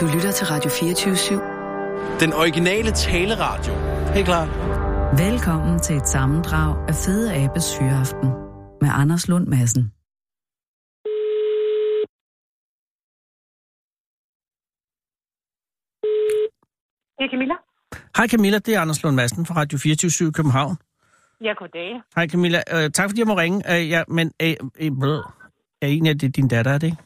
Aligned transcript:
Du 0.00 0.06
lytter 0.14 0.32
til 0.32 0.46
Radio 0.46 0.70
24-7. 0.70 2.20
Den 2.20 2.32
originale 2.32 2.90
taleradio. 2.90 3.72
Helt 4.14 4.26
klar. 4.26 4.46
Velkommen 5.28 5.80
til 5.80 5.96
et 5.96 6.08
sammendrag 6.08 6.88
af 6.88 6.94
Fede 6.94 7.34
Abes 7.34 7.78
Hyreaften 7.78 8.28
med 8.80 8.90
Anders 8.92 9.28
Lund 9.28 9.46
Madsen. 9.46 9.82
Det 17.18 17.24
er 17.26 17.30
Camilla. 17.30 17.54
Hej 18.16 18.28
Camilla, 18.28 18.58
det 18.58 18.74
er 18.74 18.80
Anders 18.80 19.02
Lund 19.02 19.16
Madsen 19.16 19.46
fra 19.46 19.54
Radio 19.56 19.78
24 19.78 20.32
København. 20.32 20.76
Ja, 21.40 21.52
goddag. 21.52 22.00
Hej 22.16 22.28
Camilla, 22.28 22.62
øh, 22.74 22.90
tak 22.90 23.10
fordi 23.10 23.20
jeg 23.20 23.26
må 23.26 23.36
ringe. 23.36 23.58
Øh, 23.74 23.90
ja, 23.90 24.02
men 24.08 24.32
øh, 24.42 24.54
øh, 24.80 24.90
er 25.82 25.86
en 25.86 26.06
af 26.06 26.18
det 26.18 26.36
din 26.36 26.48
datter, 26.48 26.72
er 26.72 26.78
det 26.78 26.86
ikke? 26.86 27.03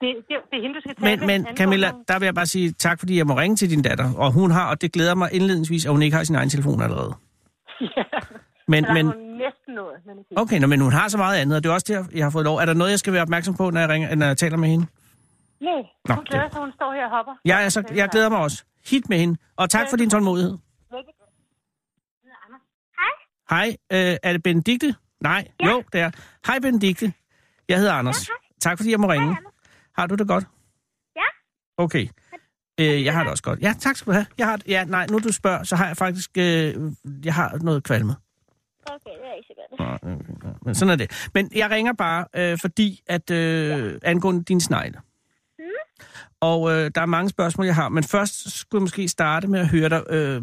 Det, 0.00 0.16
det, 0.28 0.36
det 0.50 0.56
er 0.58 0.62
hende, 0.62 0.74
du 0.74 0.80
skal 0.80 0.94
tale 0.96 1.16
Men, 1.16 1.26
men 1.26 1.56
Camilla, 1.56 1.92
der 2.08 2.18
vil 2.18 2.26
jeg 2.26 2.34
bare 2.34 2.46
sige 2.46 2.72
tak, 2.72 2.98
fordi 2.98 3.18
jeg 3.18 3.26
må 3.26 3.34
ringe 3.34 3.56
til 3.56 3.70
din 3.70 3.82
datter. 3.82 4.14
Og 4.16 4.32
hun 4.32 4.50
har, 4.50 4.70
og 4.70 4.80
det 4.80 4.92
glæder 4.92 5.14
mig 5.14 5.28
indledningsvis, 5.32 5.86
at 5.86 5.92
hun 5.92 6.02
ikke 6.02 6.16
har 6.16 6.24
sin 6.24 6.36
egen 6.36 6.50
telefon 6.50 6.82
allerede. 6.82 7.14
Ja, 7.96 8.02
Men, 8.68 8.86
men, 8.94 9.06
hun 9.06 9.14
næsten 9.16 9.74
noget. 9.74 9.96
Men 10.06 10.18
ikke 10.18 10.40
okay, 10.40 10.58
nå, 10.58 10.66
men 10.66 10.80
hun 10.80 10.92
har 10.92 11.08
så 11.08 11.18
meget 11.18 11.38
andet, 11.40 11.56
og 11.56 11.62
det 11.62 11.70
er 11.70 11.74
også 11.74 11.86
det, 11.88 12.16
jeg 12.16 12.24
har 12.24 12.30
fået 12.30 12.44
lov. 12.44 12.56
Er 12.56 12.64
der 12.64 12.74
noget, 12.74 12.90
jeg 12.90 12.98
skal 12.98 13.12
være 13.12 13.22
opmærksom 13.22 13.54
på, 13.56 13.70
når 13.70 13.80
jeg, 13.80 13.88
ringer, 13.88 14.14
når 14.14 14.26
jeg 14.26 14.36
taler 14.36 14.56
med 14.56 14.68
hende? 14.68 14.86
Nej, 15.60 15.82
Nå, 16.08 16.14
hun 16.14 16.24
glæder 16.24 16.48
sig, 16.52 16.60
hun 16.60 16.72
står 16.72 16.92
her 16.92 17.04
og 17.04 17.10
hopper. 17.10 17.32
Jeg, 17.44 17.64
er 17.64 17.68
så, 17.68 17.82
jeg 17.94 18.08
glæder 18.08 18.28
mig 18.28 18.38
også. 18.38 18.64
Hit 18.86 19.08
med 19.08 19.18
hende. 19.18 19.36
Og 19.56 19.70
tak 19.70 19.86
for 19.90 19.96
din 19.96 20.10
tålmodighed. 20.10 20.58
Hej, 23.50 23.76
øh, 23.92 24.16
er 24.22 24.32
det 24.32 24.42
Benedikte? 24.42 24.94
Nej, 25.20 25.48
ja. 25.60 25.70
jo, 25.70 25.82
det 25.92 26.00
er. 26.00 26.10
Hej 26.46 26.58
Benedikte, 26.58 27.12
jeg 27.68 27.78
hedder 27.78 27.92
Anders. 27.92 28.28
Ja, 28.28 28.34
tak 28.60 28.78
fordi 28.78 28.90
jeg 28.90 29.00
må 29.00 29.10
ringe. 29.10 29.36
Har 29.98 30.06
du 30.06 30.14
det 30.14 30.28
godt? 30.28 30.44
Ja. 31.16 31.26
Okay. 31.76 32.08
Øh, 32.80 33.04
jeg 33.04 33.12
har 33.12 33.22
det 33.22 33.30
også 33.30 33.42
godt. 33.42 33.60
Ja, 33.62 33.74
tak 33.78 33.96
skal 33.96 34.10
du 34.10 34.14
have. 34.14 34.26
Jeg 34.38 34.46
har, 34.46 34.60
ja, 34.68 34.84
nej, 34.84 35.06
nu 35.06 35.18
du 35.18 35.32
spørger, 35.32 35.62
så 35.62 35.76
har 35.76 35.86
jeg 35.86 35.96
faktisk 35.96 36.30
øh, 36.38 36.74
jeg 37.24 37.34
har 37.34 37.58
noget 37.62 37.84
kvalme. 37.84 38.14
Okay, 38.86 39.10
det 39.20 39.28
er 39.28 39.34
ikke 39.34 39.46
så 39.46 39.54
godt. 39.56 40.02
Nå, 40.02 40.10
okay, 40.12 40.48
ja, 40.48 40.52
Men 40.62 40.74
sådan 40.74 40.92
er 40.92 40.96
det. 40.96 41.30
Men 41.34 41.50
jeg 41.54 41.70
ringer 41.70 41.92
bare, 41.92 42.24
øh, 42.36 42.58
fordi 42.58 43.00
at 43.06 43.30
øh, 43.30 43.98
angående 44.02 44.44
din 44.44 44.60
snegle. 44.60 44.98
Mm. 45.58 45.64
Og 46.40 46.70
øh, 46.70 46.90
der 46.94 47.00
er 47.00 47.06
mange 47.06 47.30
spørgsmål, 47.30 47.66
jeg 47.66 47.74
har. 47.74 47.88
Men 47.88 48.04
først 48.04 48.58
skulle 48.60 48.80
jeg 48.80 48.82
måske 48.82 49.08
starte 49.08 49.48
med 49.48 49.60
at 49.60 49.68
høre 49.68 49.88
dig. 49.88 50.02
Øh, 50.10 50.42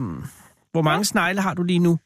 hvor 0.71 0.81
mange 0.81 1.05
snegle 1.05 1.41
har 1.41 1.53
du 1.53 1.63
lige 1.63 1.79
nu? 1.79 1.99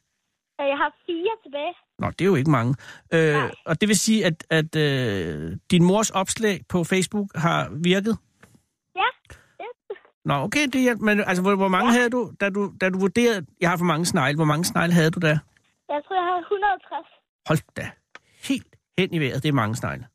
Jeg 0.60 0.78
har 0.78 0.96
fire 1.06 1.34
tilbage. 1.44 1.74
Nå, 2.00 2.08
det 2.10 2.22
er 2.22 2.26
jo 2.26 2.36
ikke 2.36 2.52
mange. 2.52 2.76
Øh, 3.14 3.34
Nej. 3.34 3.52
og 3.66 3.82
det 3.82 3.90
vil 3.90 4.00
sige, 4.00 4.26
at, 4.26 4.46
at 4.50 4.76
øh, 4.76 5.58
din 5.72 5.84
mors 5.84 6.10
opslag 6.10 6.62
på 6.70 6.84
Facebook 6.84 7.28
har 7.36 7.70
virket? 7.84 8.18
Ja. 8.96 9.10
ja. 9.60 9.66
Nå, 10.26 10.34
okay, 10.34 10.68
det 10.74 10.90
er, 10.90 10.96
men 10.96 11.20
altså, 11.20 11.42
hvor, 11.42 11.56
hvor 11.56 11.68
mange 11.68 11.92
ja. 11.92 11.98
havde 11.98 12.10
du, 12.10 12.32
da 12.42 12.50
du, 12.50 12.74
da 12.82 12.90
du 12.90 13.00
vurderede, 13.00 13.46
jeg 13.62 13.70
har 13.70 13.78
for 13.78 13.86
mange 13.86 14.06
snegle, 14.06 14.36
hvor 14.36 14.46
mange 14.46 14.66
snegle 14.66 14.94
havde 14.94 15.12
du 15.12 15.20
der? 15.20 15.38
Jeg 15.90 16.02
tror, 16.06 16.16
jeg 16.16 16.26
har 16.32 16.40
160. 16.40 17.08
Hold 17.48 17.60
da, 17.78 17.92
helt 18.50 18.76
hen 18.98 19.14
i 19.14 19.20
vejret, 19.20 19.44
det 19.44 19.50
er 19.50 19.54
mange 19.54 19.76
snegle. 19.76 20.06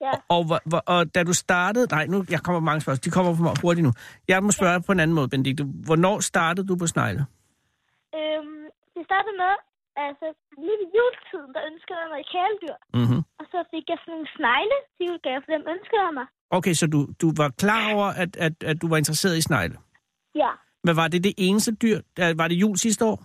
Ja. 0.00 0.12
Og, 0.28 0.44
hvor, 0.44 0.60
hvor, 0.64 0.82
og 0.86 1.14
da 1.14 1.22
du 1.24 1.32
startede, 1.32 1.86
nej, 1.90 2.06
nu, 2.06 2.24
jeg 2.30 2.40
kommer 2.40 2.60
mange 2.60 2.80
spørgsmål, 2.80 3.04
de 3.04 3.10
kommer 3.10 3.34
for 3.34 3.42
mig 3.42 3.54
hurtigt 3.62 3.84
nu. 3.84 3.92
Jeg 4.28 4.42
må 4.42 4.50
spørge 4.50 4.82
på 4.82 4.92
en 4.92 5.00
anden 5.00 5.14
måde, 5.14 5.28
Benedikte. 5.28 5.64
Hvornår 5.64 6.20
startede 6.20 6.66
du 6.68 6.76
på 6.76 6.86
snegle? 6.86 7.26
Øhm, 8.14 8.49
det 9.00 9.06
startede 9.10 9.36
med, 9.44 9.54
altså 10.06 10.26
lige 10.64 10.78
ved 10.80 10.88
juletiden, 10.96 11.50
der 11.56 11.62
ønskede 11.70 11.98
jeg 12.02 12.08
mig 12.12 12.20
et 12.24 12.28
kæledyr. 12.34 12.76
Mm-hmm. 12.98 13.20
Og 13.40 13.44
så 13.52 13.58
fik 13.72 13.84
jeg 13.92 13.98
sådan 14.04 14.20
en 14.24 14.28
snegle 14.36 14.76
til 14.94 15.02
julegave, 15.08 15.40
for 15.44 15.50
dem 15.56 15.64
ønskede 15.74 16.02
jeg 16.06 16.14
mig. 16.20 16.26
Okay, 16.58 16.74
så 16.80 16.84
du, 16.94 17.00
du 17.22 17.28
var 17.40 17.48
klar 17.62 17.82
over, 17.94 18.08
at, 18.22 18.32
at, 18.46 18.54
at 18.70 18.76
du 18.82 18.86
var 18.92 18.98
interesseret 19.02 19.36
i 19.40 19.42
snegle. 19.48 19.76
Ja. 20.42 20.50
Men 20.86 20.92
var 21.00 21.08
det 21.08 21.20
det 21.28 21.34
eneste 21.46 21.70
dyr? 21.84 21.98
Var 22.40 22.48
det 22.48 22.56
jul 22.64 22.76
sidste 22.86 23.04
år? 23.12 23.18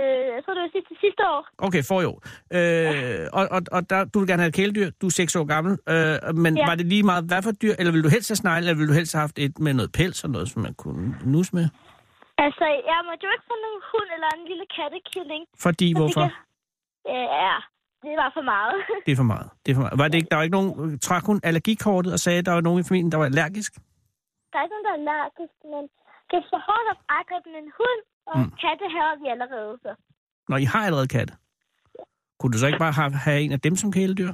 Øh, 0.00 0.26
jeg 0.34 0.40
tror, 0.44 0.54
det 0.54 0.62
var 0.66 0.70
sidste, 0.76 0.94
sidste 1.04 1.22
år. 1.34 1.42
Okay, 1.58 1.82
for 1.88 1.98
år. 2.12 2.18
Øh, 2.56 3.28
og 3.32 3.48
og, 3.56 3.62
og 3.76 3.90
der, 3.90 4.04
du 4.04 4.18
vil 4.18 4.28
gerne 4.28 4.42
have 4.42 4.48
et 4.48 4.54
kæledyr. 4.54 4.90
Du 5.00 5.06
er 5.06 5.10
seks 5.10 5.36
år 5.36 5.44
gammel. 5.44 5.72
Øh, 5.88 6.36
men 6.44 6.56
Ja. 6.56 6.66
var 6.66 6.74
det 6.74 6.86
lige 6.86 7.02
meget, 7.02 7.24
hvad 7.24 7.42
for 7.42 7.52
dyr? 7.52 7.74
Eller 7.78 7.92
ville 7.92 8.04
du 8.04 8.08
helst 8.08 8.28
have 8.30 8.36
snegle, 8.36 8.58
eller 8.58 8.74
ville 8.74 8.88
du 8.88 8.94
helst 9.00 9.12
have 9.12 9.20
haft 9.20 9.38
et 9.38 9.58
med 9.58 9.74
noget 9.74 9.92
pels 9.92 10.24
og 10.24 10.30
noget, 10.30 10.48
som 10.48 10.62
man 10.62 10.74
kunne 10.74 11.14
nus 11.24 11.52
med? 11.52 11.68
Altså, 12.44 12.64
jeg 12.90 12.98
måtte 13.08 13.22
jo 13.26 13.30
ikke 13.36 13.46
få 13.52 13.56
nogen 13.66 13.80
hund 13.92 14.08
eller 14.16 14.28
en 14.38 14.44
lille 14.50 14.66
kattekilling. 14.76 15.42
Fordi, 15.64 15.88
Så 15.92 15.98
hvorfor? 15.98 16.24
fik 16.26 16.32
jeg- 16.32 16.44
Ja, 17.44 17.56
det 18.04 18.14
var 18.22 18.30
for 18.36 18.44
meget. 18.54 18.76
Det 19.06 19.12
er 19.12 19.16
for 19.22 19.30
meget. 19.34 19.48
Det 19.62 19.68
er 19.72 19.76
for 19.78 19.82
meget. 19.86 19.98
Var 20.00 20.08
det 20.08 20.18
ikke, 20.20 20.28
der 20.30 20.36
var 20.36 20.42
ikke 20.46 20.56
nogen, 20.60 20.98
trak 20.98 21.24
hun 21.30 21.40
allergikortet 21.48 22.10
og 22.16 22.20
sagde, 22.24 22.38
at 22.38 22.46
der 22.46 22.52
var 22.52 22.60
nogen 22.68 22.80
i 22.80 22.86
familien, 22.88 23.12
der 23.12 23.18
var 23.22 23.24
allergisk? 23.32 23.72
Der 24.52 24.56
er 24.58 24.62
ikke 24.64 24.74
nogen, 24.76 24.86
der 24.88 24.92
er 24.94 25.00
allergisk, 25.02 25.54
men 25.72 25.82
det 26.28 26.36
er 26.40 26.46
så 26.52 26.58
hårdt 26.68 26.86
at 26.94 26.98
angribe 27.18 27.48
en 27.64 27.70
hund, 27.78 28.00
og 28.32 28.38
mm. 28.38 28.50
katte 28.62 28.84
har 28.96 29.10
vi 29.20 29.26
allerede. 29.34 29.72
Så. 29.84 29.90
Når 30.48 30.56
I 30.56 30.64
har 30.64 30.82
allerede 30.88 31.08
katte. 31.08 31.34
Kunne 32.38 32.52
du 32.52 32.58
så 32.58 32.66
ikke 32.66 32.78
bare 32.86 32.92
have, 32.92 33.12
have 33.12 33.40
en 33.40 33.52
af 33.52 33.60
dem 33.60 33.76
som 33.76 33.92
kæledyr? 33.92 34.32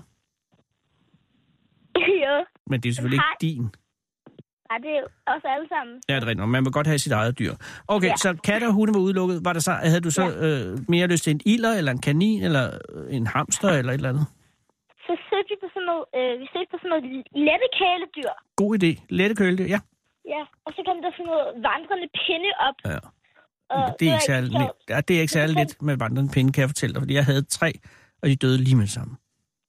jo, 2.24 2.34
Men 2.66 2.80
det 2.80 2.88
er 2.88 2.92
selvfølgelig 2.94 3.18
Nej. 3.24 3.32
ikke 3.32 3.56
din. 3.56 3.74
Ja, 4.72 4.77
det 4.84 4.91
er 4.99 5.03
også 5.34 5.47
alle 5.55 5.69
sammen. 5.75 5.94
Ja, 6.09 6.15
det 6.16 6.22
er 6.22 6.27
rigtigt. 6.27 6.49
Man 6.49 6.65
vil 6.65 6.72
godt 6.72 6.87
have 6.87 6.99
sit 6.99 7.12
eget 7.12 7.38
dyr. 7.38 7.55
Okay, 7.88 8.06
ja. 8.06 8.12
Ja. 8.12 8.16
så 8.16 8.31
katte 8.49 8.65
og 8.71 8.72
hunde 8.72 8.94
var 8.94 9.00
udelukket. 9.00 9.37
Var 9.44 9.53
der 9.53 9.60
så, 9.60 9.72
havde 9.72 10.00
du 10.00 10.10
så 10.10 10.25
øh, 10.44 10.78
mere 10.88 11.06
lyst 11.06 11.25
til 11.25 11.31
en 11.31 11.41
ilder, 11.47 11.72
eller 11.78 11.93
en 11.93 12.00
kanin, 12.09 12.43
eller 12.43 12.65
øh, 12.94 13.16
en 13.16 13.27
hamster, 13.27 13.69
eller 13.69 13.93
et 13.93 13.97
eller 13.97 14.09
andet? 14.15 14.27
Så 15.06 15.12
søgte 15.31 15.49
vi 15.53 15.56
på 15.65 15.69
sådan 15.75 15.87
noget, 15.91 16.05
øh, 16.19 16.33
vi 16.41 16.47
søgte 16.55 16.71
på 16.75 16.78
sådan 16.83 16.91
noget 16.94 17.05
lette 17.49 17.66
kæledyr. 17.81 18.31
God 18.60 18.72
idé. 18.83 18.91
Lette 19.19 19.34
køledyr, 19.41 19.69
ja. 19.75 19.81
Ja, 20.34 20.43
og 20.66 20.71
så 20.77 20.81
kom 20.89 20.97
der 21.04 21.10
sådan 21.16 21.27
noget 21.33 21.47
vandrende 21.69 22.09
pinde 22.25 22.50
op. 22.69 22.77
ja. 22.93 22.99
Og 23.77 23.97
Det 24.00 24.09
er, 24.09 24.12
ikke 24.12 24.25
særlig, 24.33 24.50
let. 24.60 24.71
ja, 24.89 25.00
det 25.09 25.16
er 25.16 25.21
ikke 25.21 25.33
særlig 25.33 25.54
let 25.56 25.83
med 25.83 25.97
vandrende 25.97 26.31
pinde, 26.34 26.53
kan 26.53 26.60
jeg 26.60 26.69
fortælle 26.69 26.94
dig, 26.94 27.03
fordi 27.03 27.15
jeg 27.15 27.25
havde 27.25 27.43
tre, 27.43 27.72
og 28.22 28.28
de 28.28 28.37
døde 28.37 28.59
lige 28.59 28.77
med 28.77 28.83
det 28.84 28.93
samme. 28.93 29.16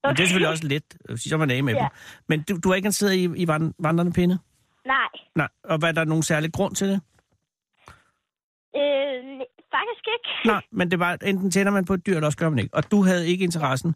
Men 0.04 0.10
det 0.16 0.20
er 0.22 0.26
selvfølgelig 0.26 0.48
også 0.48 0.66
let, 0.68 0.84
øh, 1.08 1.18
så 1.18 1.34
er 1.34 1.38
man 1.38 1.50
af 1.50 1.62
med 1.64 1.74
Ja. 1.74 1.78
dem. 1.80 1.88
Men 2.28 2.42
du, 2.42 2.52
du 2.64 2.68
har 2.68 2.74
ikke 2.76 2.86
interesseret 2.86 3.14
i, 3.14 3.24
i 3.42 3.48
vand- 3.48 3.74
vandrende 3.78 4.12
pinde? 4.12 4.38
Nej, 4.86 5.08
Nej. 5.34 5.48
Og 5.64 5.78
hvad 5.78 5.88
er 5.88 5.92
der 5.92 6.04
nogen 6.04 6.22
særlig 6.22 6.52
grund 6.52 6.74
til 6.74 6.88
det? 6.88 7.00
øh, 8.76 9.40
faktisk 9.74 10.04
ikke. 10.14 10.28
Nej, 10.46 10.62
men 10.70 10.90
det 10.90 10.98
var, 10.98 11.18
enten 11.22 11.50
tænder 11.50 11.72
man 11.72 11.84
på 11.84 11.94
et 11.94 12.06
dyr, 12.06 12.14
eller 12.14 12.26
også 12.26 12.38
gør 12.38 12.48
man 12.50 12.58
ikke. 12.58 12.74
Og 12.74 12.90
du 12.90 13.02
havde 13.02 13.28
ikke 13.28 13.44
interessen 13.44 13.94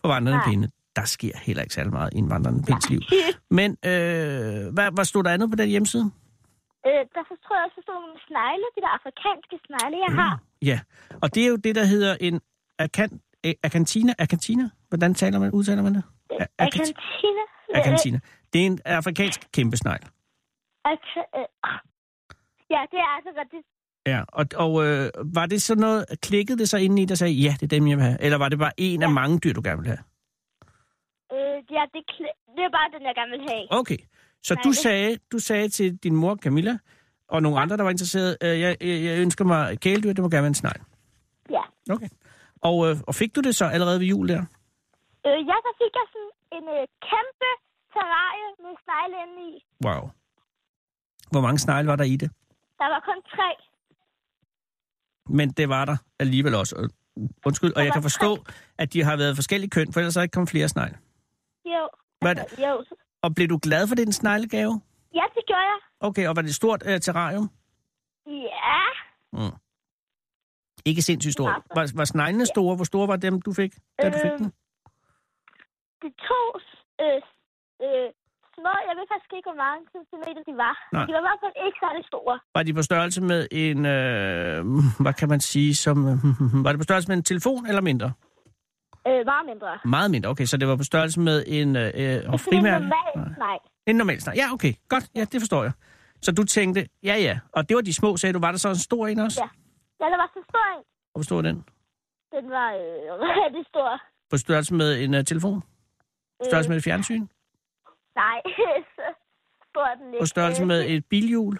for 0.00 0.08
vandrende 0.08 0.40
pinde. 0.48 0.70
Der 0.96 1.04
sker 1.04 1.32
heller 1.42 1.62
ikke 1.62 1.74
særlig 1.74 1.92
meget 1.92 2.14
i 2.14 2.18
en 2.18 2.30
vandrende 2.30 2.62
pinds 2.66 2.90
liv. 2.90 3.00
Men 3.58 3.70
øh, 3.84 4.72
hvad, 4.74 4.94
hvad 4.94 5.04
stod 5.04 5.22
der 5.24 5.30
andet 5.30 5.50
på 5.50 5.56
den 5.56 5.68
hjemmeside? 5.68 6.10
øh, 6.86 6.92
derfor 7.16 7.34
tror 7.44 7.56
jeg 7.56 7.64
også, 7.66 7.74
der 7.76 7.82
stod 7.82 7.94
nogle 7.94 8.20
snegle, 8.28 8.64
de 8.76 8.80
der 8.84 8.88
afrikanske 8.98 9.56
snegle, 9.66 9.96
jeg 10.06 10.14
har. 10.22 10.38
Ja, 10.62 10.80
og 11.22 11.34
det 11.34 11.44
er 11.44 11.48
jo 11.48 11.56
det, 11.56 11.74
der 11.74 11.84
hedder 11.84 12.16
en 12.20 12.40
akan, 12.78 13.20
eh, 13.44 13.54
akantina. 13.62 14.14
Akantina? 14.18 14.70
Hvordan 14.88 15.14
taler 15.14 15.38
man, 15.38 15.50
udtaler 15.52 15.82
man 15.82 15.94
det? 15.94 16.02
A- 16.30 16.34
akat- 16.34 16.48
Argentina. 16.58 17.42
Akantina. 17.74 18.18
Det 18.52 18.62
er 18.62 18.66
en 18.66 18.78
afrikansk 18.84 19.40
kæmpesnegl. 19.52 20.02
Ak- 20.04 20.19
øh, 20.86 21.46
ja, 22.74 22.80
det 22.92 22.98
er 23.06 23.10
altså 23.16 23.30
rigtigt. 23.42 23.66
Ja, 24.06 24.22
og, 24.28 24.44
og 24.56 24.86
øh, 24.86 25.10
var 25.34 25.46
det 25.46 25.62
så 25.62 25.74
noget, 25.74 26.04
klikkede 26.22 26.58
det 26.58 26.68
så 26.68 26.76
ind 26.78 26.98
i, 26.98 27.04
der 27.04 27.14
sagde, 27.14 27.32
ja, 27.34 27.52
det 27.60 27.62
er 27.62 27.66
dem, 27.78 27.86
jeg 27.88 27.96
vil 27.96 28.04
have? 28.04 28.22
Eller 28.22 28.38
var 28.38 28.48
det 28.48 28.58
bare 28.58 28.72
en 28.76 29.02
af 29.02 29.06
Ja. 29.06 29.12
mange 29.12 29.38
dyr, 29.38 29.52
du 29.52 29.60
gerne 29.64 29.78
vil 29.82 29.86
have? 29.86 30.02
Øh, 31.32 31.58
ja, 31.76 31.82
det, 31.94 32.02
det 32.56 32.62
er 32.68 32.72
bare 32.78 32.88
den, 32.98 33.02
jeg 33.08 33.14
gerne 33.14 33.30
vil 33.30 33.40
have. 33.50 33.66
Okay, 33.70 33.98
så 34.42 34.54
Nej, 34.54 34.62
du 34.62 34.68
det- 34.68 34.76
sagde, 34.76 35.18
du 35.32 35.38
sagde 35.38 35.68
til 35.68 35.96
din 35.96 36.16
mor 36.16 36.36
Camilla, 36.36 36.78
og 37.28 37.42
nogle 37.42 37.60
andre, 37.60 37.76
der 37.76 37.82
var 37.82 37.90
interesseret, 37.90 38.36
øh, 38.42 38.60
jeg, 38.60 38.76
jeg, 38.80 39.18
ønsker 39.20 39.44
mig 39.44 39.80
kæledyr, 39.80 40.12
det 40.12 40.22
må 40.22 40.28
gerne 40.28 40.42
være 40.42 40.46
en 40.46 40.54
snegl. 40.54 40.80
Ja. 41.50 41.62
Okay. 41.94 42.08
Og, 42.62 42.90
øh, 42.90 42.96
og 43.08 43.14
fik 43.14 43.36
du 43.36 43.40
det 43.40 43.56
så 43.56 43.64
allerede 43.64 44.00
ved 44.00 44.06
jul 44.06 44.28
der? 44.28 44.42
Øh, 45.26 45.40
ja, 45.50 45.56
så 45.66 45.70
fik 45.80 45.92
jeg 46.00 46.06
sådan 46.12 46.32
en 46.56 46.64
øh, 46.76 46.86
kæmpe 47.10 47.50
terrarie 47.94 48.48
med 48.64 48.72
snegle 48.84 49.16
inde 49.24 49.38
i. 49.50 49.64
Wow. 49.86 50.02
Hvor 51.30 51.40
mange 51.40 51.58
snegle 51.58 51.88
var 51.88 51.96
der 51.96 52.04
i 52.04 52.16
det? 52.16 52.30
Der 52.78 52.88
var 52.88 53.00
kun 53.04 53.22
tre. 53.36 53.50
Men 55.28 55.50
det 55.50 55.68
var 55.68 55.84
der 55.84 55.96
alligevel 56.18 56.54
også. 56.54 56.76
Og- 56.76 56.90
Undskyld, 57.46 57.72
og 57.76 57.84
jeg 57.84 57.92
kan 57.92 58.02
forstå, 58.02 58.44
at 58.78 58.92
de 58.92 59.02
har 59.04 59.16
været 59.16 59.36
forskellige 59.36 59.70
køn, 59.70 59.92
for 59.92 60.00
ellers 60.00 60.16
er 60.16 60.22
ikke 60.22 60.32
kommet 60.32 60.50
flere 60.50 60.68
snegle. 60.68 60.98
Jo. 61.64 61.88
Hvad 62.20 62.38
Altså, 62.38 62.66
jo. 62.68 62.84
Og 63.22 63.34
blev 63.34 63.48
du 63.48 63.58
glad 63.62 63.88
for 63.88 63.94
den 63.94 64.12
sneglegave? 64.12 64.80
Ja, 65.14 65.22
det 65.34 65.42
gjorde 65.46 65.60
jeg. 65.62 65.78
Okay, 66.00 66.28
og 66.28 66.36
var 66.36 66.42
det 66.42 66.48
et 66.48 66.54
stort 66.54 66.82
uh, 66.82 66.98
terrarium? 66.98 67.50
Ja. 68.26 68.82
Mm. 69.32 69.56
Ikke 70.84 71.02
sindssygt 71.02 71.32
stort. 71.32 71.54
Var, 71.74 71.92
var 71.96 72.04
sneglene 72.04 72.46
store? 72.46 72.76
Hvor 72.76 72.84
store 72.84 73.08
var 73.08 73.16
dem, 73.16 73.40
du 73.42 73.52
fik, 73.52 73.72
da 74.02 74.10
du 74.10 74.18
fik 74.22 74.30
Øh, 74.32 74.38
den? 74.38 74.52
De 76.02 76.08
to 76.28 76.42
øh, 77.00 77.22
øh, 77.82 78.10
små, 78.60 78.72
jeg 78.88 78.94
ved 78.98 79.06
faktisk 79.12 79.32
ikke, 79.36 79.48
hvor 79.50 79.60
mange 79.66 79.80
centimeter 79.96 80.42
de 80.48 80.54
var. 80.64 80.74
Nej. 80.96 81.04
De 81.06 81.12
var 81.14 81.20
i 81.24 81.26
hvert 81.28 81.40
fald 81.44 81.54
ikke 81.66 81.78
særlig 81.84 82.02
store. 82.12 82.34
Var 82.56 82.62
de 82.66 82.72
på 82.78 82.82
størrelse 82.90 83.20
med 83.30 83.40
en, 83.64 83.78
øh, 83.94 84.58
hvad 85.04 85.14
kan 85.20 85.28
man 85.34 85.40
sige, 85.52 85.72
som, 85.84 85.96
var 86.64 86.70
det 86.72 86.78
på 86.82 86.88
størrelse 86.88 87.08
med 87.10 87.16
en 87.20 87.26
telefon 87.32 87.62
eller 87.70 87.84
mindre? 87.90 88.08
Øh, 89.08 89.20
meget 89.32 89.46
mindre. 89.50 89.78
Meget 89.84 90.10
mindre. 90.10 90.28
Okay, 90.30 90.46
så 90.50 90.56
det 90.56 90.68
var 90.68 90.76
på 90.76 90.88
størrelse 90.92 91.20
med 91.20 91.44
en 91.46 91.76
øh, 91.76 91.82
øh, 91.82 92.32
en 92.34 92.38
frimærke? 92.38 92.84
normal 92.84 93.34
snegl. 93.36 93.60
En 93.86 93.96
normal 93.96 94.20
snegl. 94.20 94.36
Ja, 94.42 94.46
okay. 94.52 94.72
Godt. 94.88 95.04
Ja, 95.18 95.24
det 95.32 95.40
forstår 95.40 95.62
jeg. 95.62 95.72
Så 96.22 96.32
du 96.32 96.44
tænkte, 96.44 96.80
ja, 97.02 97.16
ja. 97.26 97.38
Og 97.52 97.68
det 97.68 97.74
var 97.74 97.80
de 97.82 97.94
små, 97.94 98.16
sagde 98.16 98.32
du. 98.32 98.38
Var 98.38 98.50
der 98.50 98.58
så 98.58 98.68
en 98.68 98.82
stor 98.88 99.06
en 99.06 99.18
også? 99.18 99.40
Ja. 99.42 99.48
Ja, 100.00 100.10
der 100.12 100.16
var 100.22 100.30
så 100.34 100.40
stor 100.50 100.64
en. 100.74 100.82
Og 101.14 101.16
hvor 101.18 101.22
stor 101.22 101.38
er 101.38 101.42
den? 101.42 101.64
Den 102.34 102.50
var 102.50 102.68
øh, 102.72 103.20
rigtig 103.44 103.66
stor. 103.66 104.02
På 104.30 104.36
størrelse 104.36 104.74
med 104.74 105.04
en 105.04 105.14
uh, 105.14 105.24
telefon? 105.24 105.60
På 106.40 106.44
størrelse 106.44 106.70
med 106.70 106.76
et 106.76 106.84
fjernsyn? 106.84 107.26
Nej, 108.16 108.40
så 108.96 109.02
stor 109.70 109.86
den 109.98 110.06
ikke. 110.14 110.22
På 110.22 110.26
størrelse 110.26 110.62
Øh, 110.62 110.68
med 110.68 110.84
et 110.88 111.04
bilhjul? 111.06 111.58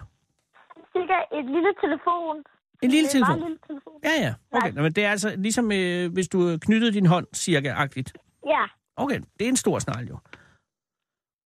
Cirka 0.93 1.13
et 1.39 1.45
lille 1.45 1.73
telefon. 1.83 2.43
En 2.83 2.89
lille 2.89 3.09
telefon? 3.09 3.39
Meget 3.39 3.49
lille 3.49 3.59
telefon. 3.67 3.99
Ja, 4.03 4.09
ja. 4.25 4.33
Okay, 4.51 4.71
Nå, 4.71 4.81
men 4.81 4.91
det 4.93 5.05
er 5.05 5.11
altså 5.11 5.35
ligesom, 5.37 5.71
øh, 5.71 6.13
hvis 6.13 6.27
du 6.27 6.57
knyttede 6.61 6.93
din 6.93 7.05
hånd 7.05 7.27
cirka-agtigt. 7.35 8.13
Ja. 8.45 8.63
Okay, 8.95 9.19
det 9.39 9.45
er 9.45 9.49
en 9.49 9.55
stor 9.55 9.79
snegl 9.79 10.07
jo. 10.07 10.17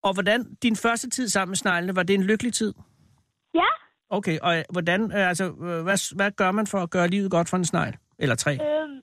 Og 0.03 0.13
hvordan, 0.13 0.55
din 0.63 0.75
første 0.75 1.09
tid 1.09 1.27
sammen 1.27 1.49
med 1.51 1.55
sneglene, 1.57 1.95
var 1.95 2.03
det 2.03 2.13
en 2.13 2.23
lykkelig 2.23 2.53
tid? 2.53 2.73
Ja. 3.53 3.69
Okay, 4.09 4.39
og 4.39 4.57
øh, 4.57 4.63
hvordan, 4.71 5.01
øh, 5.11 5.27
altså, 5.29 5.49
hvad, 5.87 6.15
hvad 6.15 6.31
gør 6.31 6.51
man 6.51 6.67
for 6.67 6.77
at 6.77 6.89
gøre 6.89 7.07
livet 7.07 7.31
godt 7.31 7.49
for 7.49 7.57
en 7.57 7.65
snegl? 7.65 7.97
Eller 8.19 8.35
tre? 8.35 8.51
Øhm, 8.51 9.01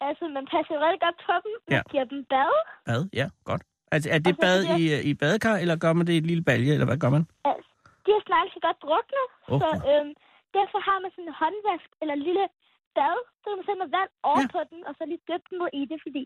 altså, 0.00 0.24
man 0.36 0.46
passer 0.52 0.74
rigtig 0.86 1.00
godt 1.00 1.18
på 1.26 1.32
dem. 1.44 1.52
Man 1.68 1.76
Ja. 1.76 1.82
giver 1.90 2.04
dem 2.04 2.24
bad. 2.30 2.52
Bad, 2.86 3.08
ja, 3.12 3.28
godt. 3.44 3.62
Altså, 3.94 4.08
er 4.14 4.18
det 4.26 4.34
så 4.36 4.40
bad 4.46 4.58
i, 4.78 4.82
øh, 4.94 5.00
i 5.10 5.12
badekar, 5.22 5.56
eller 5.62 5.76
gør 5.84 5.92
man 5.98 6.04
det 6.06 6.12
i 6.16 6.20
et 6.22 6.28
lille 6.32 6.44
balje, 6.50 6.72
eller 6.76 6.88
hvad 6.90 6.98
gør 7.04 7.10
man? 7.16 7.24
Altså, 7.50 7.70
de 8.04 8.10
her 8.14 8.22
snegle 8.28 8.48
skal 8.52 8.62
godt 8.68 8.80
drukne. 8.86 9.22
Åh, 9.52 9.58
så 9.62 9.68
øhm, 9.90 10.12
derfor 10.58 10.78
har 10.88 10.98
man 11.02 11.10
sådan 11.14 11.28
en 11.30 11.34
håndvask 11.42 11.88
eller 12.02 12.14
en 12.18 12.24
lille 12.28 12.44
bad. 12.98 13.16
Så 13.42 13.46
man 13.56 13.64
sætte 13.66 13.80
noget 13.82 13.94
vand 13.98 14.10
over 14.30 14.40
Ja. 14.44 14.48
på 14.56 14.60
den, 14.70 14.78
og 14.88 14.92
så 14.98 15.02
lige 15.10 15.22
dyppe 15.30 15.46
den 15.50 15.56
ned 15.62 15.68
i 15.80 15.82
det, 15.92 15.98
fordi 16.06 16.22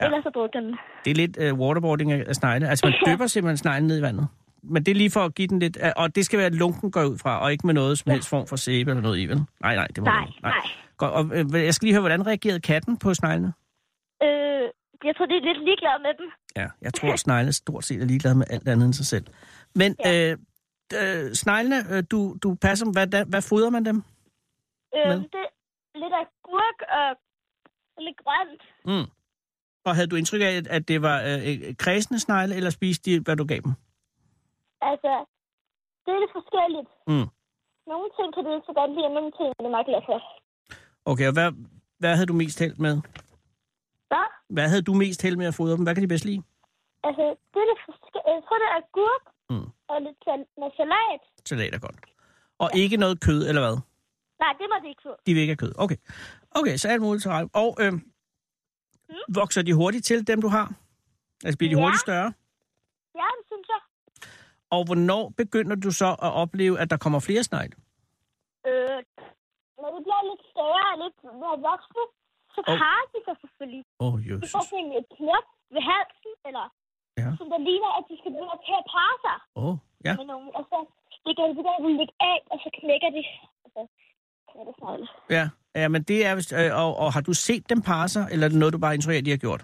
Ja. 0.00 0.04
ellers 0.06 0.22
så 0.28 0.30
drukner 0.36 0.60
den. 0.66 0.72
Det 1.04 1.10
er 1.14 1.18
lidt 1.22 1.34
uh, 1.44 1.50
waterboarding 1.62 2.08
af, 2.12 2.34
snegle. 2.40 2.64
Altså, 2.72 2.82
man 2.88 2.94
dypper 3.08 3.26
simpelthen 3.34 3.60
sneglen 3.64 3.86
ned 3.90 3.98
i 4.02 4.04
vandet. 4.08 4.26
Men 4.74 4.80
det 4.84 4.90
er 4.94 4.98
lige 5.02 5.10
for 5.16 5.24
at 5.28 5.34
give 5.38 5.48
den 5.52 5.58
lidt... 5.64 5.76
Uh, 5.84 5.90
og 6.02 6.06
det 6.16 6.22
skal 6.26 6.38
være 6.42 6.50
lunken 6.62 6.90
går 6.96 7.04
ud 7.12 7.18
fra, 7.22 7.32
og 7.42 7.52
ikke 7.52 7.66
med 7.66 7.74
noget 7.80 7.98
som 7.98 8.12
helst 8.12 8.28
form 8.34 8.46
for 8.46 8.56
sæbe 8.56 8.90
eller 8.90 9.02
noget 9.02 9.18
i, 9.22 9.26
vel? 9.26 9.40
Nej, 9.66 9.74
nej, 9.80 9.86
det 9.86 9.98
må 9.98 10.04
Nej, 10.04 10.24
ikke. 10.28 10.42
nej. 10.42 10.52
Godt, 10.96 11.12
og 11.18 11.24
øh, 11.38 11.64
jeg 11.66 11.74
skal 11.74 11.86
lige 11.86 11.94
høre, 11.94 12.00
hvordan 12.06 12.26
reagerede 12.26 12.60
katten 12.60 12.98
på 13.04 13.14
sneglene? 13.14 13.52
Øh, 14.22 14.68
jeg 15.04 15.16
tror, 15.16 15.26
de 15.26 15.34
er 15.36 15.40
lidt 15.48 15.64
ligeglade 15.64 15.98
med 16.06 16.14
dem. 16.18 16.28
Ja, 16.56 16.66
jeg 16.82 16.94
tror, 16.94 17.12
at 17.12 17.18
sneglene 17.18 17.52
stort 17.52 17.84
set 17.84 18.02
er 18.02 18.06
ligeglade 18.06 18.34
med 18.34 18.46
alt 18.50 18.68
andet 18.68 18.84
end 18.86 18.94
sig 18.94 19.06
selv. 19.06 19.26
Men 19.74 19.96
Ja. 20.04 20.32
øh, 20.32 20.38
øh, 21.00 21.32
sneglene, 21.34 21.78
øh, 21.92 22.02
du, 22.10 22.36
du 22.42 22.54
passer 22.54 22.84
dem. 22.86 22.92
Hvad, 22.92 23.24
hvad 23.32 23.42
fodrer 23.42 23.70
man 23.70 23.84
dem? 23.84 23.94
Med? 23.94 25.14
Øhm, 25.14 25.22
det 25.34 25.42
er 25.94 25.98
lidt 26.02 26.14
af 26.20 26.26
gurk 26.42 26.78
og 26.98 27.08
lidt 28.06 28.16
grønt. 28.24 28.62
Mm. 28.84 29.10
Og 29.84 29.94
havde 29.94 30.06
du 30.06 30.16
indtryk 30.16 30.40
af, 30.40 30.52
at- 30.60 30.66
at 30.66 30.88
det 30.88 31.02
var 31.02 31.18
øh, 31.22 31.48
øh, 31.48 31.76
kredsende 31.76 32.20
snegle, 32.20 32.54
eller 32.56 32.70
spiste 32.70 33.10
de, 33.10 33.20
hvad 33.20 33.36
du 33.36 33.44
gav 33.44 33.60
dem? 33.66 33.72
Altså, 34.90 35.12
det 36.04 36.10
er 36.14 36.20
lidt 36.24 36.34
forskelligt. 36.40 36.88
Mm. 37.10 37.28
Nogle 37.92 38.08
ting 38.16 38.28
kan 38.34 38.44
det 38.44 38.52
ikke 38.56 38.66
så 38.70 38.74
godt 38.80 38.90
lide, 38.94 39.06
og 39.10 39.14
nogle 39.18 39.32
ting 39.38 39.48
er 39.58 39.62
det 39.64 39.70
meget 39.70 39.86
glad 39.90 40.02
for. 40.08 40.18
Okay, 41.10 41.26
og 41.26 41.32
hvad, 41.32 41.50
hvad 41.98 42.14
havde 42.14 42.26
du 42.26 42.32
mest 42.42 42.58
held 42.58 42.76
med? 42.76 42.94
Så, 44.12 44.20
Hvad 44.56 44.68
havde 44.68 44.82
du 44.82 44.94
mest 44.94 45.22
held 45.22 45.36
med 45.36 45.46
at 45.46 45.54
fodre 45.54 45.76
dem? 45.76 45.82
Hvad 45.84 45.94
kan 45.94 46.02
de 46.02 46.08
bedst 46.08 46.24
lide? 46.24 46.42
altså, 47.08 47.22
det 47.52 47.58
er 47.64 47.68
lidt 47.72 47.82
forskelligt. 47.88 48.24
Jeg 48.34 48.42
tror, 48.46 48.58
det 48.62 48.68
er 48.78 48.82
gurk 48.98 49.24
Mm. 49.50 49.68
og 49.88 49.96
lidt 50.06 50.18
med 50.60 50.70
salat. 50.76 51.20
Salat 51.48 51.74
er 51.74 51.78
godt. 51.78 51.96
Og 52.58 52.70
ikke 52.74 52.96
noget 52.96 53.20
kød, 53.20 53.48
eller 53.48 53.62
hvad? 53.66 53.76
Nej, 54.42 54.52
det 54.58 54.66
må 54.70 54.76
de 54.82 54.88
ikke 54.88 55.02
få. 55.02 55.12
De 55.26 55.34
vil 55.34 55.40
ikke 55.40 55.50
have 55.50 55.56
kød. 55.64 55.72
Okay. 55.84 55.96
Okay, 56.50 56.76
så 56.76 56.88
alt 56.88 57.02
muligt 57.02 57.22
til. 57.22 57.30
Og 57.62 57.76
øh, 57.80 57.92
vokser 59.34 59.62
de 59.62 59.74
hurtigt 59.74 60.04
til, 60.04 60.26
dem 60.26 60.40
du 60.40 60.48
har? 60.48 60.66
Altså 61.44 61.58
bliver 61.58 61.70
de 61.74 61.78
Ja. 61.78 61.82
hurtigt 61.84 62.00
større? 62.00 62.32
Ja, 63.20 63.26
det 63.38 63.44
synes 63.46 63.68
jeg. 63.74 63.80
Og 64.70 64.84
hvornår 64.84 65.32
begynder 65.36 65.76
du 65.76 65.90
så 65.90 66.06
at 66.26 66.32
opleve, 66.42 66.80
at 66.80 66.90
der 66.90 66.96
kommer 66.96 67.20
flere 67.20 67.44
snegle? 67.44 67.76
Øh, 68.68 68.98
når 69.80 69.88
det 69.94 70.00
bliver 70.06 70.22
lidt 70.30 70.42
større 70.52 70.84
og 70.92 70.98
lidt 71.04 71.18
mere 71.42 71.56
voksne, 71.70 72.04
så 72.58 72.62
oh. 72.70 72.76
parer 72.82 73.04
de 73.14 73.18
sig 73.26 73.36
selvfølgelig. 73.42 73.82
Åh, 74.02 74.06
oh, 74.06 74.14
De 74.20 74.24
jøsses. 74.28 74.52
får 74.56 74.64
sådan 74.72 74.92
et 75.00 75.06
knop 75.16 75.46
ved 75.74 75.82
halsen, 75.90 76.32
eller 76.48 76.64
Ja. 77.22 77.30
som 77.40 77.46
der 77.52 77.60
ligner, 77.68 77.90
at 77.98 78.04
de 78.10 78.14
skal 78.20 78.30
begynde 78.34 78.58
til 78.68 78.74
at 78.82 78.86
parre 78.94 79.16
sig 79.26 79.36
Åh, 79.62 79.64
oh, 79.68 79.76
ja. 80.06 80.12
med 80.20 80.26
nogen. 80.32 80.48
Og 80.58 80.62
så 80.70 80.78
stikker 81.18 81.42
de 81.48 81.52
begynder 81.58 81.78
at 81.80 81.84
lægge 82.00 82.14
af, 82.32 82.38
og 82.52 82.56
så 82.64 82.68
knækker 82.78 83.10
de. 83.16 83.22
Altså, 83.64 83.80
knækker 84.50 84.72
snegle. 84.78 85.06
Ja, 85.36 85.44
ja 85.80 85.86
men 85.94 86.00
det 86.10 86.18
er 86.28 86.32
vist... 86.38 86.52
Øh, 86.60 86.70
og, 86.82 86.90
og 87.02 87.08
har 87.14 87.22
du 87.28 87.32
set 87.46 87.64
dem 87.72 87.80
parre 87.90 88.08
sig, 88.14 88.24
eller 88.32 88.44
er 88.46 88.50
det 88.52 88.58
noget, 88.62 88.72
du 88.76 88.80
bare 88.86 88.94
instruerer, 88.98 89.22
de 89.26 89.34
har 89.36 89.42
gjort? 89.46 89.62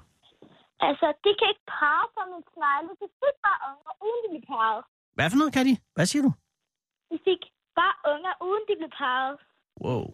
Altså, 0.88 1.06
de 1.24 1.30
kan 1.38 1.46
ikke 1.52 1.66
parre 1.80 2.06
sig 2.14 2.24
med 2.32 2.40
snegle. 2.54 2.90
De 3.02 3.06
fik 3.22 3.36
bare 3.46 3.60
unger, 3.70 3.92
uden 4.06 4.20
de 4.24 4.28
blev 4.34 4.44
parret. 4.54 4.80
Hvad 5.16 5.26
for 5.30 5.38
noget 5.40 5.52
kan 5.56 5.64
de? 5.70 5.74
Hvad 5.96 6.06
siger 6.10 6.22
du? 6.26 6.30
De 7.10 7.16
fik 7.28 7.42
bare 7.80 7.96
unger, 8.12 8.32
uden 8.48 8.62
de 8.68 8.74
blev 8.80 8.90
parret. 9.02 9.34
Wow. 9.84 10.04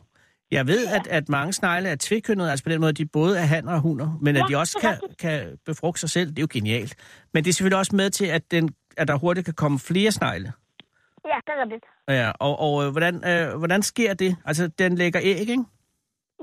Jeg 0.50 0.67
ved, 0.67 0.87
at, 0.87 1.06
at 1.06 1.29
mange 1.29 1.52
snegle 1.52 1.88
er 1.88 1.97
tvækønnede, 2.00 2.50
altså 2.50 2.64
på 2.64 2.69
den 2.69 2.81
måde, 2.81 2.91
at 2.91 2.99
de 2.99 3.06
både 3.06 3.38
er 3.38 3.43
hanner 3.43 3.73
og 3.73 3.81
hunder, 3.81 4.19
men 4.20 4.37
at 4.37 4.43
Ja, 4.43 4.47
de 4.49 4.58
også 4.58 4.79
det 4.82 5.19
kan, 5.19 5.29
kan 5.29 5.58
befrugte 5.67 6.00
sig 6.00 6.11
selv, 6.11 6.29
det 6.31 6.38
er 6.38 6.43
jo 6.43 6.49
genialt. 6.52 6.97
Men 7.35 7.44
det 7.44 7.50
er 7.50 7.55
selvfølgelig 7.55 7.79
også 7.79 7.97
med 7.97 8.11
til, 8.11 8.26
at, 8.26 8.50
den, 8.50 8.75
at 8.97 9.08
der 9.08 9.14
hurtigt 9.19 9.44
kan 9.44 9.55
komme 9.55 9.79
flere 9.79 10.12
snegle. 10.12 10.52
Ja, 11.25 11.38
det 11.47 11.52
er 11.56 11.62
rigtigt. 11.62 11.85
Ja, 12.08 12.31
og, 12.41 12.58
og 12.61 12.85
øh, 12.85 12.91
hvordan, 12.91 13.14
øh, 13.31 13.58
hvordan 13.58 13.82
sker 13.82 14.14
det? 14.14 14.37
Altså, 14.44 14.69
den 14.69 14.94
lægger 14.94 15.20
æg, 15.23 15.38
ikke? 15.41 15.64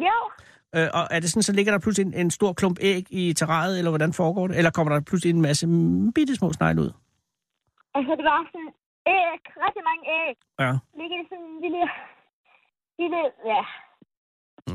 Jo, 0.02 0.32
Øh, 0.76 0.88
og 0.94 1.08
er 1.12 1.20
det 1.20 1.30
sådan, 1.30 1.44
så 1.44 1.54
ligger 1.54 1.72
der 1.72 1.80
pludselig 1.80 2.06
en, 2.08 2.14
en 2.14 2.32
stor 2.32 2.54
klump 2.54 2.78
æg 2.82 3.06
i 3.10 3.34
terrariet, 3.34 3.78
eller 3.78 3.92
hvordan 3.92 4.14
foregår 4.14 4.48
det? 4.48 4.58
Eller 4.58 4.72
kommer 4.72 4.94
der 4.94 5.02
pludselig 5.02 5.34
en 5.36 5.42
masse 5.42 5.68
bitte 6.16 6.36
små 6.36 6.54
snegle 6.54 6.82
ud? 6.82 6.92
altså 7.98 8.12
det 8.20 8.26
var 8.32 8.40
sådan 8.54 8.72
æg, 9.18 9.42
rigtig 9.66 9.84
mange 9.90 10.04
æg. 10.22 10.36
Ja. 10.64 10.72
Ligger 11.00 11.18
det 11.20 11.28
sådan 11.32 11.46
en 11.52 11.58
lille, 11.66 11.84
lille, 13.02 13.22
ja. 13.52 13.62
Ja. 14.68 14.74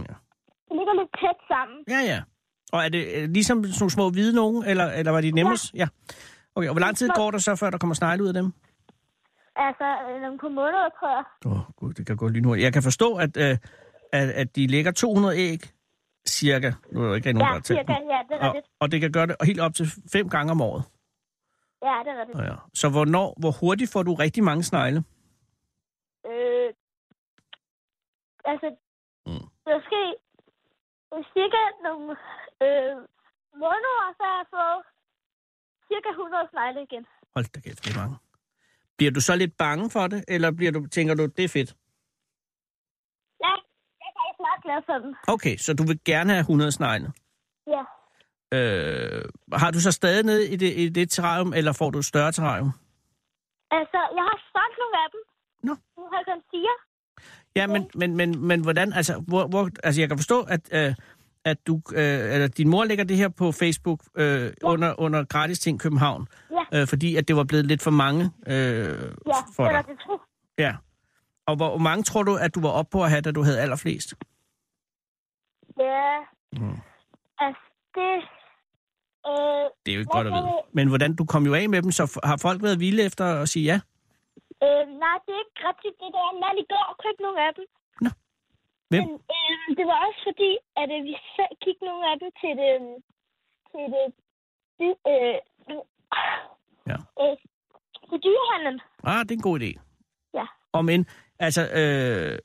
Det 0.69 0.75
ligger 0.79 0.95
lidt 1.01 1.11
tæt 1.21 1.39
sammen. 1.49 1.79
Ja, 1.89 2.01
ja. 2.13 2.23
Og 2.73 2.85
er 2.85 2.89
det 2.89 3.07
øh, 3.17 3.29
ligesom 3.31 3.65
sådan 3.65 3.77
nogle 3.81 3.91
små 3.91 4.11
hvide 4.11 4.35
nogen, 4.35 4.65
eller, 4.65 4.85
eller 4.85 5.13
var 5.13 5.21
de 5.21 5.31
nemmest? 5.31 5.75
Ja. 5.75 5.79
ja. 5.79 5.87
Okay, 6.55 6.69
og 6.69 6.75
hvor 6.75 6.81
lang 6.81 6.97
tid 6.97 7.09
går 7.17 7.31
der 7.31 7.39
så, 7.39 7.57
før 7.57 7.71
der 7.71 7.79
kommer 7.79 7.95
snegle 7.95 8.23
ud 8.23 8.29
af 8.29 8.35
dem? 8.35 8.53
Altså, 9.57 9.85
øh, 10.11 10.21
nogle 10.23 10.39
på 10.39 10.49
måneder, 10.49 10.89
tror 10.99 11.09
jeg. 11.17 11.25
Åh, 11.47 11.53
oh, 11.53 11.59
gud, 11.77 11.93
det 11.93 12.07
kan 12.07 12.17
gå 12.17 12.29
lynhurtigt. 12.29 12.65
Jeg 12.65 12.73
kan 12.73 12.83
forstå, 12.83 13.17
at, 13.17 13.37
øh, 13.37 13.57
at, 14.13 14.29
at 14.31 14.57
de 14.57 14.67
lægger 14.67 14.91
200 14.93 15.39
æg, 15.39 15.61
cirka. 16.29 16.73
Nu 16.93 17.03
er 17.05 17.09
der 17.09 17.15
ikke 17.15 17.33
nogen, 17.33 17.49
der 17.49 17.55
Ja, 17.55 17.61
talt 17.61 17.67
cirka, 17.67 17.93
ja, 17.93 18.21
det 18.29 18.37
er 18.43 18.49
og, 18.49 18.55
rigtigt. 18.55 18.67
og 18.81 18.93
det 18.93 19.01
kan 19.01 19.13
gøre 19.13 19.27
det 19.27 19.37
helt 19.43 19.61
op 19.61 19.75
til 19.75 19.87
fem 20.13 20.29
gange 20.29 20.51
om 20.51 20.61
året. 20.61 20.83
Ja, 21.83 21.95
det 22.05 22.11
er 22.13 22.21
rigtigt. 22.21 22.39
Ja. 22.39 22.55
Så 22.75 22.89
hvornår, 22.91 23.37
hvor 23.41 23.51
hurtigt 23.61 23.93
får 23.93 24.03
du 24.03 24.15
rigtig 24.15 24.45
mange 24.45 24.63
snegle? 24.63 25.05
Øh, 26.27 26.69
altså, 28.45 28.67
Mm. 28.71 28.77
Måske 29.69 30.01
cirka 31.35 31.63
nogle 31.87 32.11
øh, 32.65 32.95
måneder, 33.65 34.05
så 34.19 34.23
har 34.31 34.37
jeg 34.41 34.47
fået 34.57 34.81
cirka 35.89 36.09
100 36.09 36.49
snegle 36.53 36.83
igen. 36.83 37.05
Hold 37.35 37.45
da 37.55 37.61
kæft, 37.61 37.85
det 37.85 37.91
er 37.95 38.01
mange. 38.03 38.17
Bliver 38.97 39.13
du 39.13 39.21
så 39.21 39.37
lidt 39.37 39.57
bange 39.57 39.91
for 39.91 40.07
det, 40.07 40.25
eller 40.29 40.51
bliver 40.59 40.73
du, 40.73 40.87
tænker 40.87 41.15
du, 41.15 41.23
det 41.37 41.45
er 41.45 41.49
fedt? 41.49 41.71
Ja, 43.45 43.55
jeg 44.03 44.09
er 44.13 44.43
meget 44.49 44.63
glad 44.67 44.81
for 44.89 44.97
dem. 45.05 45.15
Okay, 45.35 45.57
så 45.57 45.75
du 45.75 45.83
vil 45.83 45.99
gerne 46.05 46.31
have 46.33 46.41
100 46.41 46.73
snegle. 46.73 47.13
Ja. 47.75 47.83
Øh, 48.57 49.25
har 49.53 49.71
du 49.71 49.81
så 49.81 49.93
stadig 49.93 50.25
nede 50.25 50.49
i 50.55 50.57
det, 50.57 50.71
i 50.83 50.89
det 50.89 51.11
terrarium, 51.11 51.53
eller 51.59 51.73
får 51.73 51.91
du 51.91 51.99
et 51.99 52.05
større 52.05 52.33
terrarium? 52.33 52.73
Altså, 53.79 54.01
jeg 54.19 54.25
har 54.31 54.39
solgt 54.55 54.77
nogle 54.83 54.97
af 55.05 55.09
dem. 55.13 55.21
Nå. 55.69 55.75
Nu 55.97 56.03
har 56.11 56.17
jeg 56.21 56.27
kun 56.31 56.43
fire. 56.51 56.75
Ja, 57.57 57.67
men, 57.67 57.91
men, 57.95 58.17
men, 58.17 58.47
men 58.47 58.61
hvordan, 58.61 58.93
altså, 58.93 59.23
hvor, 59.29 59.47
hvor, 59.47 59.71
altså 59.85 60.01
jeg 60.01 60.09
kan 60.09 60.19
forstå, 60.19 60.43
at, 60.43 60.61
øh, 60.73 60.95
at 61.45 61.67
du, 61.67 61.81
øh, 61.95 62.35
eller 62.35 62.47
din 62.49 62.69
mor 62.69 62.85
lægger 62.85 63.05
det 63.05 63.17
her 63.17 63.29
på 63.29 63.53
Facebook 63.53 64.01
øh, 64.17 64.53
under, 64.63 65.01
under 65.01 65.25
gratis 65.25 65.59
ting 65.59 65.81
København, 65.81 66.27
Ja. 66.73 66.81
øh, 66.81 66.87
fordi 66.89 67.17
at 67.17 67.29
det 67.29 67.37
var 67.37 67.45
blevet 67.45 67.67
lidt 67.67 67.83
for 67.83 67.91
mange 67.91 68.31
øh, 68.47 68.55
Ja, 68.55 69.33
for 69.57 69.69
dig. 69.71 69.85
det 69.89 69.97
to. 70.07 70.19
Ja. 70.59 70.77
Og 71.47 71.57
hvor, 71.57 71.79
mange 71.79 72.03
tror 72.03 72.23
du, 72.23 72.37
at 72.37 72.55
du 72.55 72.61
var 72.61 72.69
oppe 72.69 72.91
på 72.91 73.03
at 73.05 73.11
have, 73.11 73.21
da 73.21 73.31
du 73.33 73.43
havde 73.43 73.61
allerflest? 73.61 74.15
Ja. 75.79 76.17
Mm. 76.53 76.79
Altså, 77.39 77.63
det... 77.95 78.15
Øh, 79.27 79.71
Det 79.87 79.93
er 79.93 79.95
jo 79.95 80.01
ikke 80.01 80.11
godt 80.13 80.27
at 80.27 80.33
vide. 80.33 80.49
Men 80.73 80.89
hvordan, 80.89 81.15
du 81.17 81.25
kom 81.25 81.47
jo 81.47 81.55
af 81.55 81.69
med 81.69 81.83
dem, 81.83 81.91
så 81.93 82.21
har 82.25 82.37
folk 82.37 82.63
været 82.63 82.81
vilde 82.81 83.03
efter 83.03 83.25
at 83.25 83.49
sige 83.49 83.65
ja? 83.65 83.81
Øh, 84.65 84.83
nej, 85.05 85.17
det 85.25 85.33
er 85.37 85.43
ikke 85.45 85.61
rigtigt. 85.69 85.97
Det 86.03 86.09
der 86.17 86.41
mand 86.45 86.59
i 86.65 86.67
går 86.73 86.87
købte 87.03 87.23
nogle 87.27 87.41
af 87.47 87.53
dem. 87.57 87.65
Nå. 88.05 88.11
Hvem? 88.91 89.03
Men 89.05 89.13
øh, 89.37 89.67
det 89.79 89.85
var 89.91 89.99
også 90.07 90.21
fordi, 90.29 90.51
at 90.81 90.89
øh, 90.97 91.01
vi 91.09 91.15
selv 91.37 91.55
gik 91.65 91.79
nogle 91.89 92.03
af 92.11 92.15
dem 92.23 92.31
til 92.41 92.53
det... 92.61 92.73
Til 93.71 93.85
det... 93.95 94.05
det 94.79 94.91
øh, 95.13 95.37
Ja. 96.91 96.97
øh, 97.23 97.37
til 98.09 98.19
dyrehandlen. 98.27 98.81
Ah, 99.05 99.19
det 99.27 99.31
er 99.31 99.35
en 99.43 99.49
god 99.51 99.61
idé. 99.61 99.71
Ja. 100.35 100.47
Om 100.73 100.89
end, 100.89 101.05
altså, 101.39 101.63
øh, 101.81 102.39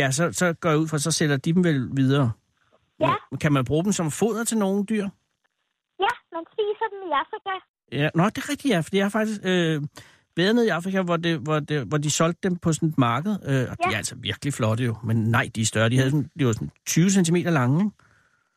ja, 0.00 0.10
så, 0.10 0.32
så 0.32 0.54
går 0.60 0.68
jeg 0.70 0.78
ud 0.78 0.88
fra, 0.88 0.98
så 0.98 1.10
sætter 1.10 1.36
de 1.36 1.52
dem 1.52 1.64
vel 1.64 1.90
videre. 1.96 2.32
Ja. 3.00 3.14
Men 3.30 3.38
Kan 3.38 3.52
man 3.52 3.64
bruge 3.64 3.84
dem 3.84 3.92
som 3.92 4.10
foder 4.10 4.44
til 4.44 4.58
nogle 4.58 4.84
dyr? 4.86 5.06
Ja, 6.00 6.12
man 6.32 6.44
spiser 6.52 6.86
dem 6.92 7.00
i 7.08 7.12
Afrika. 7.22 7.54
Ja, 7.92 8.08
nå, 8.14 8.24
det 8.24 8.38
er 8.38 8.48
rigtigt, 8.50 8.74
ja, 8.74 8.80
fordi 8.80 8.96
jeg 8.96 9.04
har 9.04 9.10
faktisk 9.10 9.40
øh, 9.44 9.82
været 10.36 10.54
nede 10.54 10.66
i 10.66 10.68
Afrika, 10.68 11.02
hvor, 11.02 11.16
det, 11.16 11.38
hvor, 11.38 11.60
det, 11.60 11.84
hvor 11.86 11.98
de 11.98 12.10
solgte 12.10 12.48
dem 12.48 12.56
på 12.56 12.72
sådan 12.72 12.88
et 12.88 12.98
marked, 12.98 13.30
øh, 13.32 13.38
og 13.70 13.76
ja. 13.84 13.88
de 13.88 13.94
er 13.94 13.96
altså 13.96 14.14
virkelig 14.16 14.54
flotte 14.54 14.84
jo, 14.84 14.96
men 15.04 15.16
nej, 15.16 15.50
de 15.54 15.60
er 15.60 15.64
større. 15.66 15.88
De, 15.88 15.96
havde 15.96 16.10
sådan, 16.10 16.30
de 16.38 16.46
var 16.46 16.52
sådan 16.52 16.70
20 16.86 17.10
cm 17.10 17.34
lange, 17.36 17.84
ikke? 17.84 17.96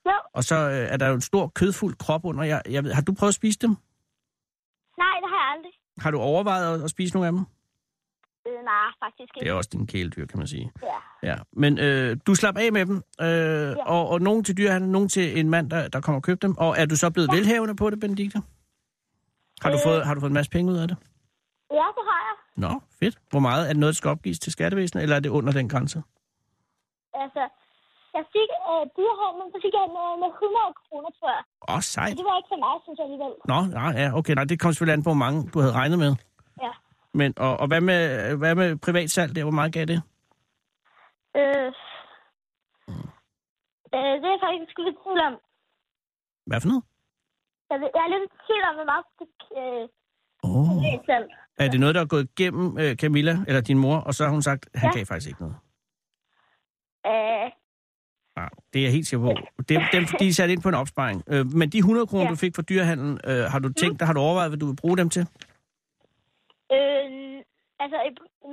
Jo. 0.05 0.11
og 0.33 0.43
så 0.43 0.55
øh, 0.55 0.87
er 0.93 0.97
der 0.97 1.07
jo 1.07 1.13
en 1.15 1.21
stor 1.21 1.47
kødfuld 1.47 1.95
krop 1.95 2.25
under. 2.25 2.43
Jeg, 2.43 2.61
jeg 2.69 2.83
ved, 2.83 2.91
har 2.93 3.01
du 3.01 3.13
prøvet 3.13 3.31
at 3.31 3.35
spise 3.35 3.59
dem? 3.61 3.69
Nej, 3.69 5.15
det 5.21 5.29
har 5.29 5.45
jeg 5.45 5.57
aldrig. 5.57 5.71
Har 5.97 6.11
du 6.11 6.19
overvejet 6.19 6.75
at, 6.75 6.83
at 6.83 6.89
spise 6.89 7.13
nogle 7.13 7.27
af 7.27 7.31
dem? 7.33 7.39
Øh, 8.47 8.63
nej, 8.63 8.87
faktisk 9.03 9.33
Det 9.33 9.41
ikke. 9.41 9.49
er 9.49 9.53
også 9.53 9.69
din 9.73 9.87
kæledyr, 9.87 10.25
kan 10.25 10.37
man 10.39 10.47
sige. 10.47 10.71
Ja. 10.83 11.29
Ja, 11.31 11.35
men 11.53 11.79
øh, 11.79 12.17
du 12.27 12.35
slap 12.35 12.57
af 12.57 12.71
med 12.71 12.85
dem, 12.85 12.95
øh, 13.21 13.27
ja. 13.27 13.75
og, 13.85 14.09
og 14.09 14.21
nogen 14.21 14.43
til 14.43 14.57
dyrhandel, 14.57 14.89
nogen 14.89 15.09
til 15.09 15.39
en 15.39 15.49
mand, 15.49 15.69
der, 15.69 15.87
der 15.87 16.01
kommer 16.01 16.19
og 16.19 16.23
køber 16.23 16.39
dem. 16.39 16.57
Og 16.57 16.75
er 16.77 16.85
du 16.85 16.95
så 16.95 17.09
blevet 17.09 17.29
ja. 17.31 17.35
velhavende 17.35 17.75
på 17.75 17.89
det, 17.89 17.99
Benedikte? 17.99 18.41
Har 19.61 19.69
du, 19.69 19.75
Øh. 19.77 19.81
fået, 19.85 20.05
har 20.05 20.13
du 20.13 20.19
fået 20.19 20.29
en 20.29 20.33
masse 20.33 20.51
penge 20.51 20.71
ud 20.71 20.77
af 20.77 20.87
det? 20.87 20.97
Ja, 21.71 21.87
det 21.97 22.03
har 22.09 22.19
jeg. 22.27 22.35
Nå, 22.63 22.71
fedt. 22.99 23.15
Hvor 23.31 23.39
meget? 23.47 23.61
Er 23.63 23.71
det 23.73 23.79
noget, 23.79 23.93
der 23.93 23.99
skal 24.01 24.09
opgives 24.15 24.39
til 24.39 24.51
skattevæsenet, 24.51 25.01
eller 25.03 25.15
er 25.15 25.19
det 25.19 25.29
under 25.29 25.53
den 25.53 25.69
grænse? 25.69 25.97
Altså, 27.23 27.43
jeg 28.17 28.23
fik 28.35 28.49
øh, 28.71 28.83
dyrehandlen, 28.97 29.47
så 29.53 29.57
fik 29.65 29.73
jeg 29.79 29.85
med, 29.97 30.07
med 30.23 30.29
100 30.33 30.73
kroner, 30.81 31.09
tror 31.19 31.29
jeg. 31.37 31.43
Åh, 31.69 31.75
oh, 31.75 31.81
sejt. 31.81 32.17
Det 32.19 32.25
var 32.29 32.37
ikke 32.39 32.51
så 32.55 32.59
meget, 32.65 32.79
synes 32.85 32.97
jeg 32.99 33.05
alligevel. 33.07 33.33
Nå, 33.51 33.57
nej, 33.79 33.91
ja, 34.01 34.07
okay. 34.19 34.33
Nej, 34.39 34.45
det 34.51 34.59
kom 34.61 34.71
selvfølgelig 34.71 34.97
an 34.97 35.03
på, 35.03 35.09
hvor 35.13 35.23
mange 35.25 35.39
du 35.53 35.57
havde 35.63 35.73
regnet 35.81 35.99
med. 36.05 36.11
Ja. 36.65 36.71
Men, 37.19 37.29
og, 37.45 37.53
og 37.61 37.67
hvad, 37.67 37.81
med, 37.89 38.01
hvad 38.41 38.55
med 38.61 38.69
privat 38.85 39.09
salg 39.11 39.35
der? 39.35 39.43
Hvor 39.47 39.57
meget 39.59 39.73
gav 39.77 39.85
det? 39.93 39.99
Øh, 41.39 41.69
øh, 43.95 44.15
det 44.23 44.29
er 44.35 44.39
faktisk 44.47 44.75
lidt 44.85 44.97
tvivl 45.03 45.19
om. 45.29 45.35
Hvad 46.49 46.61
for 46.61 46.67
noget? 46.71 46.83
Jeg, 47.71 47.77
ved- 47.81 47.93
jeg 47.97 48.03
er 48.07 48.11
lidt 48.15 48.31
tvivl 48.45 48.63
om, 48.69 48.75
hvor 48.79 48.87
meget 48.91 49.05
det 49.19 49.27
øh, 49.61 49.83
Oh. 50.45 50.83
selv. 51.05 51.27
Er 51.57 51.67
det 51.71 51.79
noget, 51.79 51.95
der 51.95 52.01
er 52.01 52.05
gået 52.05 52.27
igennem 52.39 52.77
øh, 52.77 52.95
Camilla, 52.95 53.35
eller 53.47 53.61
din 53.61 53.77
mor, 53.77 53.97
og 53.97 54.13
så 54.13 54.23
har 54.23 54.31
hun 54.31 54.41
sagt, 54.41 54.69
han 54.75 54.89
Ja. 54.89 54.97
gav 54.97 55.05
faktisk 55.05 55.27
ikke 55.29 55.41
noget? 55.41 55.55
Øh, 57.11 57.47
Nej, 58.39 58.49
det 58.73 58.79
er 58.79 58.83
jeg 58.87 58.91
helt 58.97 59.07
sikker 59.07 59.25
på. 59.25 59.33
Dem, 59.69 59.81
dem 59.95 60.03
de 60.19 60.27
er 60.27 60.33
sat 60.33 60.49
ind 60.49 60.61
på 60.61 60.69
en 60.69 60.75
opsparing. 60.83 61.23
Øh, 61.33 61.45
men 61.59 61.69
de 61.69 61.77
100 61.77 62.07
kroner, 62.07 62.23
ja. 62.25 62.29
Du 62.29 62.35
fik 62.35 62.55
fra 62.55 62.61
dyrehandlen, 62.71 63.13
øh, 63.29 63.43
har 63.53 63.59
du 63.59 63.69
tænkt 63.81 63.99
dig, 63.99 64.05
har 64.07 64.13
du 64.13 64.19
overvejet, 64.27 64.49
hvad 64.51 64.59
du 64.59 64.65
vil 64.71 64.75
bruge 64.83 64.97
dem 64.97 65.09
til? 65.15 65.21
øh, 66.75 67.07
altså, 67.83 67.97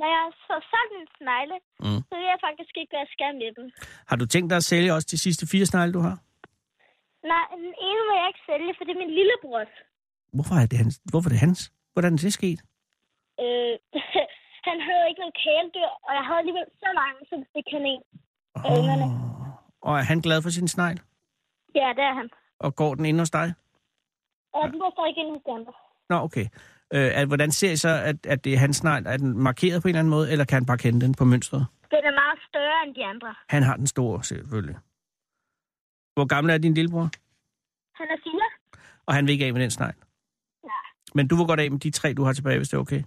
når 0.00 0.08
jeg 0.16 0.24
så 0.46 0.54
sådan 0.72 0.94
en 1.00 1.08
snegle, 1.18 1.56
Mm. 1.82 1.86
mm. 1.88 2.00
så 2.08 2.12
ved 2.20 2.26
jeg 2.34 2.40
faktisk 2.48 2.72
ikke, 2.80 2.90
hvad 2.92 3.00
jeg 3.04 3.10
skal 3.16 3.30
med 3.42 3.50
dem. 3.58 3.66
Har 4.10 4.16
du 4.20 4.26
tænkt 4.26 4.50
dig 4.50 4.56
at 4.62 4.64
sælge 4.72 4.94
også 4.96 5.08
de 5.10 5.18
sidste 5.26 5.44
fire 5.52 5.66
snegle, 5.72 5.92
du 5.98 6.02
har? 6.08 6.16
Nej, 7.32 7.46
den 7.64 7.72
ene 7.88 8.00
må 8.08 8.12
jeg 8.20 8.26
ikke 8.30 8.42
sælge, 8.50 8.70
for 8.76 8.82
det 8.86 8.92
er 8.96 9.00
min 9.04 9.14
lillebrors. 9.18 9.72
Hvorfor 10.36 10.54
er 10.62 10.66
det 10.70 10.78
hans? 10.82 10.94
Hvorfor 11.10 11.28
er 11.28 11.32
det 11.36 11.40
hans? 11.46 11.60
Hvordan 11.92 12.12
er 12.12 12.18
det 12.26 12.32
sket? 12.32 12.60
Øh, 13.44 13.74
han 14.68 14.78
havde 14.86 15.04
ikke 15.08 15.20
noget 15.24 15.36
kæledyr, 15.44 15.90
og 16.06 16.12
jeg 16.18 16.24
havde 16.26 16.38
alligevel 16.42 16.66
så 16.82 16.88
mange, 17.02 17.18
så 17.30 17.34
det 17.54 17.64
kan 17.70 17.82
en. 17.92 18.02
Ungerne. 18.74 19.04
Oh. 19.04 19.88
Og 19.88 19.98
er 20.00 20.02
han 20.12 20.20
glad 20.20 20.42
for 20.42 20.50
sin 20.50 20.68
snegl? 20.68 20.98
Ja, 21.74 21.88
det 21.96 22.04
er 22.10 22.14
han. 22.14 22.28
Og 22.58 22.74
går 22.74 22.94
den 22.94 23.04
ind 23.04 23.18
hos 23.18 23.30
dig? 23.30 23.54
Og 24.54 24.68
den 24.70 24.78
går 24.80 24.90
stadig 24.96 25.18
ind 25.22 25.30
hos 25.34 25.42
de 25.46 25.52
andre. 25.58 25.72
Nå, 26.10 26.16
okay. 26.16 26.46
Øh, 26.94 27.10
at, 27.20 27.26
hvordan 27.26 27.50
ser 27.52 27.72
I 27.72 27.76
så, 27.76 27.88
at, 27.88 28.26
at 28.26 28.44
det 28.44 28.54
er 28.54 28.58
hans 28.58 28.76
snegl? 28.76 29.06
Er 29.06 29.16
den 29.16 29.38
markeret 29.38 29.82
på 29.82 29.88
en 29.88 29.90
eller 29.90 30.00
anden 30.00 30.10
måde, 30.10 30.32
eller 30.32 30.44
kan 30.44 30.56
han 30.56 30.66
bare 30.66 30.78
kende 30.78 31.00
den 31.00 31.14
på 31.14 31.24
mønstret? 31.24 31.66
Den 31.90 32.04
er 32.04 32.14
meget 32.22 32.38
større 32.48 32.86
end 32.86 32.94
de 32.94 33.04
andre. 33.04 33.34
Han 33.48 33.62
har 33.62 33.76
den 33.76 33.86
store, 33.86 34.24
selvfølgelig. 34.24 34.76
Hvor 36.14 36.26
gammel 36.26 36.52
er 36.54 36.58
din 36.58 36.74
lillebror? 36.74 37.08
Han 37.94 38.06
er 38.14 38.16
fire. 38.24 38.48
Og 39.06 39.14
han 39.14 39.26
vil 39.26 39.32
ikke 39.32 39.46
af 39.46 39.52
med 39.52 39.62
den 39.62 39.70
snegl? 39.70 39.94
Men 41.14 41.28
du 41.28 41.36
vil 41.36 41.46
godt 41.46 41.60
af 41.60 41.70
med 41.70 41.78
de 41.80 41.90
tre, 41.90 42.12
du 42.14 42.24
har 42.24 42.32
tilbage, 42.32 42.56
hvis 42.56 42.68
det 42.68 42.76
er 42.76 42.80
okay? 42.80 43.02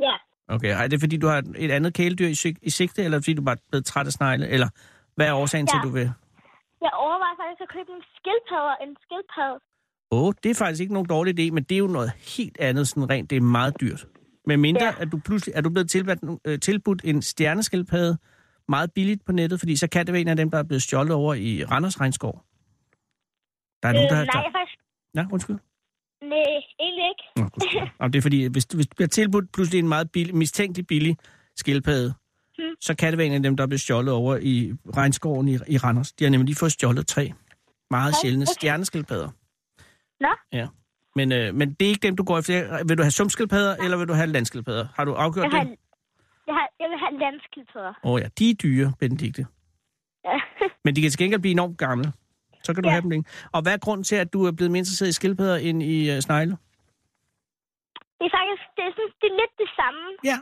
Ja. 0.00 0.14
Okay, 0.48 0.82
er 0.84 0.88
det 0.88 1.00
fordi, 1.00 1.16
du 1.16 1.26
har 1.26 1.42
et 1.56 1.70
andet 1.70 1.94
kæledyr 1.94 2.26
i, 2.26 2.34
sig- 2.34 2.56
i 2.62 2.70
sigte, 2.70 3.02
eller 3.04 3.18
fordi 3.20 3.34
du 3.34 3.42
bare 3.42 3.56
er 3.56 3.60
blevet 3.70 3.84
træt 3.86 4.06
af 4.06 4.12
snegle? 4.12 4.48
Eller 4.48 4.68
hvad 5.14 5.26
er 5.28 5.32
årsagen 5.34 5.66
ja. 5.66 5.70
til, 5.72 5.76
at 5.78 5.84
du 5.84 5.90
vil? 5.98 6.10
Jeg 6.86 6.90
overvejer 6.92 7.36
faktisk 7.42 7.60
at 7.62 7.68
købe 7.76 7.90
en 7.96 8.02
skildpadde. 8.16 8.74
En 8.82 8.96
skildpadde. 9.04 9.58
Åh, 10.10 10.22
oh, 10.22 10.32
det 10.42 10.50
er 10.50 10.54
faktisk 10.54 10.80
ikke 10.80 10.92
nogen 10.92 11.08
dårlig 11.08 11.40
idé, 11.40 11.50
men 11.52 11.62
det 11.64 11.74
er 11.74 11.78
jo 11.78 11.86
noget 11.86 12.12
helt 12.38 12.58
andet, 12.60 12.88
sådan 12.88 13.10
rent. 13.10 13.30
Det 13.30 13.36
er 13.36 13.40
meget 13.40 13.80
dyrt. 13.80 14.06
Men 14.46 14.60
mindre, 14.60 14.84
ja. 14.86 14.94
At 14.98 15.12
du 15.12 15.18
pludselig 15.24 15.52
er 15.56 15.60
du 15.60 15.70
blevet 15.70 15.90
tilbudt, 15.90 16.40
øh, 16.44 16.58
tilbudt 16.60 17.00
en 17.04 17.22
stjerneskildpadde 17.22 18.18
meget 18.68 18.92
billigt 18.92 19.24
på 19.26 19.32
nettet, 19.32 19.58
fordi 19.58 19.76
så 19.76 19.88
kan 19.88 20.06
det 20.06 20.12
være 20.12 20.20
en 20.20 20.28
af 20.28 20.36
dem, 20.36 20.50
der 20.50 20.58
er 20.58 20.62
blevet 20.62 20.82
stjålet 20.82 21.12
over 21.14 21.34
i 21.34 21.64
Randers 21.64 22.00
Regnskov. 22.00 22.32
Der 23.82 23.88
er 23.88 23.92
nogen, 23.92 24.06
Øh, 24.06 24.10
der... 24.10 24.24
nej, 24.24 24.32
der... 24.32 24.42
jeg 24.42 24.52
faktisk... 24.58 24.78
Ja, 25.14 25.26
undskyld. 25.32 25.56
Nej, 26.28 26.62
egentlig 26.80 27.04
ikke. 27.12 27.24
Nå. 27.36 27.48
Jamen, 28.00 28.12
det 28.12 28.18
er 28.18 28.22
fordi, 28.22 28.46
hvis, 28.46 28.66
du- 28.66 28.76
hvis 28.76 28.86
du 28.86 28.94
bliver 28.96 29.08
tilbudt 29.08 29.52
pludselig 29.52 29.78
en 29.78 29.88
meget 29.88 30.10
billig, 30.12 30.34
mistænkelig 30.36 30.86
billig 30.86 31.16
skildpadde, 31.56 32.14
Hmm. 32.58 32.74
så 32.80 32.94
kan 32.96 33.12
det 33.12 33.18
være 33.18 33.26
en 33.26 33.32
af 33.32 33.42
dem, 33.42 33.56
der 33.56 33.62
er 33.64 33.68
blevet 33.68 33.80
stjålet 33.80 34.14
over 34.14 34.36
i 34.42 34.72
regnskoven 34.96 35.48
i, 35.48 35.54
i 35.68 35.76
Randers. 35.78 36.12
De 36.12 36.24
har 36.24 36.30
nemlig 36.30 36.46
lige 36.46 36.56
fået 36.56 36.72
stjålet 36.72 37.06
tre 37.06 37.32
meget 37.90 38.14
Hov, 38.14 38.20
sjældne 38.22 38.42
okay. 38.42 38.52
stjerneskildpadder. 38.52 39.28
Nå, 40.20 40.28
Ja. 40.52 40.66
Men, 41.16 41.32
øh, 41.32 41.54
men 41.54 41.74
det 41.74 41.84
er 41.86 41.88
ikke 41.88 42.02
dem, 42.06 42.16
du 42.16 42.22
går 42.24 42.38
efter. 42.38 42.84
Vil 42.88 42.98
du 42.98 43.02
have 43.02 43.10
sumskildpadder, 43.10 43.76
eller 43.76 43.96
vil 43.96 44.08
du 44.08 44.12
have 44.12 44.26
landskildpadder? 44.26 44.86
Har 44.94 45.04
du 45.04 45.12
afgjort 45.14 45.44
jeg, 45.44 45.50
det? 45.50 45.58
har, 45.58 45.64
Åh 45.66 45.76
jeg, 46.46 46.54
har, 46.54 46.68
jeg 46.80 46.88
vil 46.90 46.98
have 46.98 47.18
landskildpadder. 47.20 47.92
oh, 48.02 48.20
ja, 48.20 48.28
de 48.38 48.50
er 48.50 48.54
dyre, 48.54 48.92
Benedikte. 49.00 49.46
Ja. 50.24 50.40
Men 50.84 50.96
de 50.96 51.02
kan 51.02 51.10
til 51.10 51.18
gengæld 51.18 51.40
blive 51.40 51.52
enormt 51.52 51.78
gamle. 51.78 52.12
Så 52.64 52.74
kan 52.74 52.82
du 52.82 52.88
ja. 52.88 52.90
Ja. 52.90 52.94
have 52.94 53.02
dem 53.02 53.10
længe. 53.10 53.24
Og 53.52 53.62
hvad 53.62 53.72
er 53.72 53.78
grunden 53.86 54.04
til, 54.04 54.16
at 54.16 54.32
du 54.32 54.46
er 54.46 54.52
blevet 54.52 54.70
mere 54.72 54.78
interesseret 54.78 55.08
i 55.08 55.12
skildpadder 55.12 55.56
end 55.56 55.82
i 55.82 56.16
uh, 56.16 56.20
snegle? 56.26 56.56
Det 58.18 58.24
er 58.28 58.32
faktisk 58.38 58.62
det 58.76 58.82
er, 58.88 58.92
sådan, 58.96 59.12
det 59.20 59.26
er 59.32 59.36
lidt 59.42 59.54
det 59.62 59.70
samme. 59.80 60.02
Ja. 60.30 60.38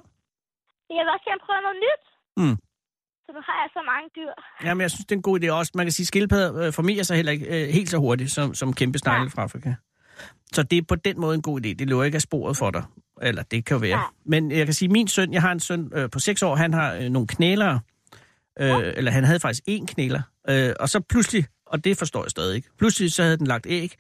Jeg 0.96 1.02
vil 1.04 1.10
også 1.16 1.26
gerne 1.30 1.42
prøve 1.46 1.60
noget 1.66 1.78
nyt. 1.86 2.02
Mm. 2.40 2.56
Så 3.24 3.32
nu 3.36 3.40
har 3.48 3.56
jeg 3.62 3.70
så 3.72 3.82
mange 3.92 4.06
dyr. 4.16 4.32
Jamen, 4.66 4.80
jeg 4.80 4.90
synes, 4.90 5.06
det 5.06 5.12
er 5.12 5.16
en 5.16 5.22
god 5.22 5.40
idé 5.40 5.50
også. 5.50 5.72
Man 5.74 5.86
kan 5.86 5.92
sige, 5.92 6.04
at 6.04 6.08
skildpadder 6.08 6.66
øh, 6.66 6.72
formerer 6.72 7.02
sig 7.02 7.16
heller 7.16 7.32
ikke 7.32 7.46
øh, 7.62 7.68
helt 7.68 7.90
så 7.90 7.98
hurtigt 7.98 8.30
som, 8.30 8.54
som 8.54 8.72
kæmpe 8.72 8.98
snegle 8.98 9.20
Nej. 9.20 9.28
fra 9.28 9.42
Afrika. 9.42 9.74
Så 10.52 10.62
det 10.62 10.78
er 10.78 10.82
på 10.82 10.94
den 10.94 11.20
måde 11.20 11.34
en 11.34 11.42
god 11.42 11.60
idé. 11.60 11.68
Det 11.74 11.88
løber 11.88 12.04
ikke 12.04 12.16
af 12.16 12.22
sporet 12.22 12.56
for 12.56 12.70
dig. 12.70 12.84
Eller 13.22 13.42
det 13.42 13.64
kan 13.64 13.74
jo 13.74 13.80
være. 13.80 13.96
Nej. 13.96 14.06
Men 14.24 14.50
jeg 14.50 14.64
kan 14.66 14.74
sige, 14.74 14.86
at 14.86 14.92
min 14.92 15.08
søn, 15.08 15.32
jeg 15.32 15.42
har 15.42 15.52
en 15.52 15.60
søn 15.60 15.90
øh, 15.94 16.10
på 16.10 16.18
6 16.18 16.42
år, 16.42 16.54
han 16.56 16.74
har 16.74 16.94
øh, 16.94 17.08
nogle 17.08 17.28
knælere. 17.28 17.80
Øh, 18.60 18.92
Eller 18.96 19.10
han 19.10 19.24
havde 19.24 19.40
faktisk 19.40 19.62
én 19.70 19.86
knæler. 19.86 20.22
Øh, 20.48 20.72
og 20.80 20.88
så 20.88 21.00
pludselig, 21.00 21.44
og 21.66 21.84
det 21.84 21.98
forstår 21.98 22.24
jeg 22.24 22.30
stadig 22.30 22.56
ikke, 22.56 22.68
pludselig 22.78 23.12
så 23.12 23.22
havde 23.22 23.36
den 23.36 23.46
lagt 23.46 23.66
æg. 23.68 23.94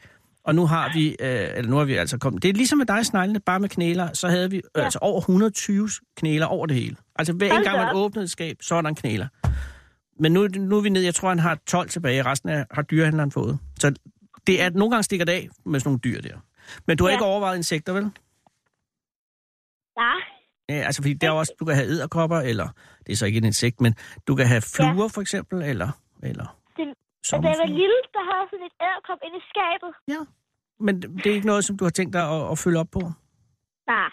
Og 0.44 0.54
nu 0.54 0.66
har 0.66 0.92
vi, 0.94 1.08
øh, 1.08 1.16
eller 1.56 1.70
nu 1.70 1.76
har 1.76 1.84
vi 1.84 1.94
altså 1.94 2.18
kommet, 2.18 2.42
det 2.42 2.48
er 2.48 2.52
ligesom 2.52 2.78
med 2.78 2.86
dig, 2.86 3.06
sneglene, 3.06 3.40
bare 3.40 3.60
med 3.60 3.68
knæler, 3.68 4.12
så 4.12 4.28
havde 4.28 4.50
vi 4.50 4.62
Ja. 4.76 4.84
altså 4.84 4.98
over 5.02 5.20
120 5.20 5.88
knæler 6.16 6.46
over 6.46 6.66
det 6.66 6.76
hele. 6.76 6.96
Altså 7.16 7.32
hver 7.32 7.52
en 7.58 7.62
gang 7.64 7.76
man 7.78 7.96
åbnede 7.96 8.24
et 8.24 8.30
skab, 8.30 8.56
så 8.60 8.74
er 8.74 8.80
der 8.82 8.88
en 8.88 8.94
knæler. 8.94 9.28
Men 10.20 10.32
nu, 10.32 10.46
nu 10.46 10.76
er 10.76 10.80
vi 10.80 10.88
nede, 10.88 11.04
jeg 11.04 11.14
tror, 11.14 11.28
han 11.28 11.38
har 11.38 11.58
12 11.66 11.88
tilbage, 11.88 12.22
resten 12.22 12.48
af, 12.48 12.66
har 12.70 12.82
dyrehandleren 12.82 13.30
fået. 13.32 13.58
Så 13.80 13.94
det 14.46 14.62
er, 14.62 14.70
nogle 14.70 14.90
gange 14.90 15.02
stikker 15.02 15.24
det 15.26 15.32
af 15.32 15.48
med 15.64 15.80
sådan 15.80 15.88
nogle 15.88 16.00
dyr 16.04 16.20
der. 16.20 16.36
Men 16.86 16.96
du 16.96 17.04
har 17.04 17.10
Ja. 17.10 17.14
ikke 17.16 17.24
overvejet 17.24 17.56
insekter, 17.56 17.92
vel? 17.92 18.10
Ja. 19.98 20.12
Ja, 20.68 20.74
altså, 20.86 21.02
fordi 21.02 21.14
der 21.14 21.26
er 21.26 21.30
også, 21.32 21.52
du 21.60 21.64
kan 21.64 21.74
have 21.74 21.86
æderkopper, 21.88 22.38
eller, 22.40 22.68
det 23.06 23.12
er 23.12 23.16
så 23.16 23.26
ikke 23.26 23.38
et 23.38 23.44
insekt, 23.44 23.80
men 23.80 23.94
du 24.28 24.34
kan 24.34 24.46
have 24.46 24.60
fluer, 24.60 25.02
ja. 25.02 25.06
for 25.06 25.20
eksempel, 25.20 25.62
eller, 25.62 25.90
eller 26.22 26.56
Og 27.32 27.42
da 27.42 27.48
jeg 27.48 27.58
var 27.58 27.66
lille, 27.66 27.98
der 28.14 28.22
havde 28.28 28.40
jeg 28.42 28.48
sådan 28.50 28.66
et 28.66 28.72
æderkop 28.86 29.18
inde 29.26 29.36
i 29.42 29.44
skabet. 29.52 29.90
Ja, 30.08 30.20
men 30.86 30.94
det 31.02 31.26
er 31.26 31.34
ikke 31.34 31.46
noget, 31.46 31.64
som 31.64 31.76
du 31.76 31.84
har 31.84 31.90
tænkt 31.90 32.12
dig 32.12 32.22
at, 32.36 32.50
at 32.52 32.58
følge 32.58 32.78
op 32.78 32.88
på? 32.92 33.00
Nej. 33.86 34.10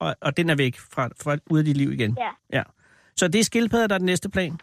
Og, 0.00 0.16
og 0.20 0.36
den 0.36 0.50
er 0.50 0.54
væk 0.56 0.78
fra, 0.78 1.08
fra 1.22 1.36
ud 1.50 1.58
af 1.58 1.64
dit 1.64 1.76
liv 1.76 1.92
igen? 1.92 2.16
Ja. 2.20 2.30
ja. 2.58 2.62
Så 3.16 3.28
det 3.28 3.38
er 3.38 3.44
skildpadder, 3.44 3.86
der 3.86 3.94
er 3.94 3.98
den 3.98 4.06
næste 4.06 4.28
plan? 4.30 4.60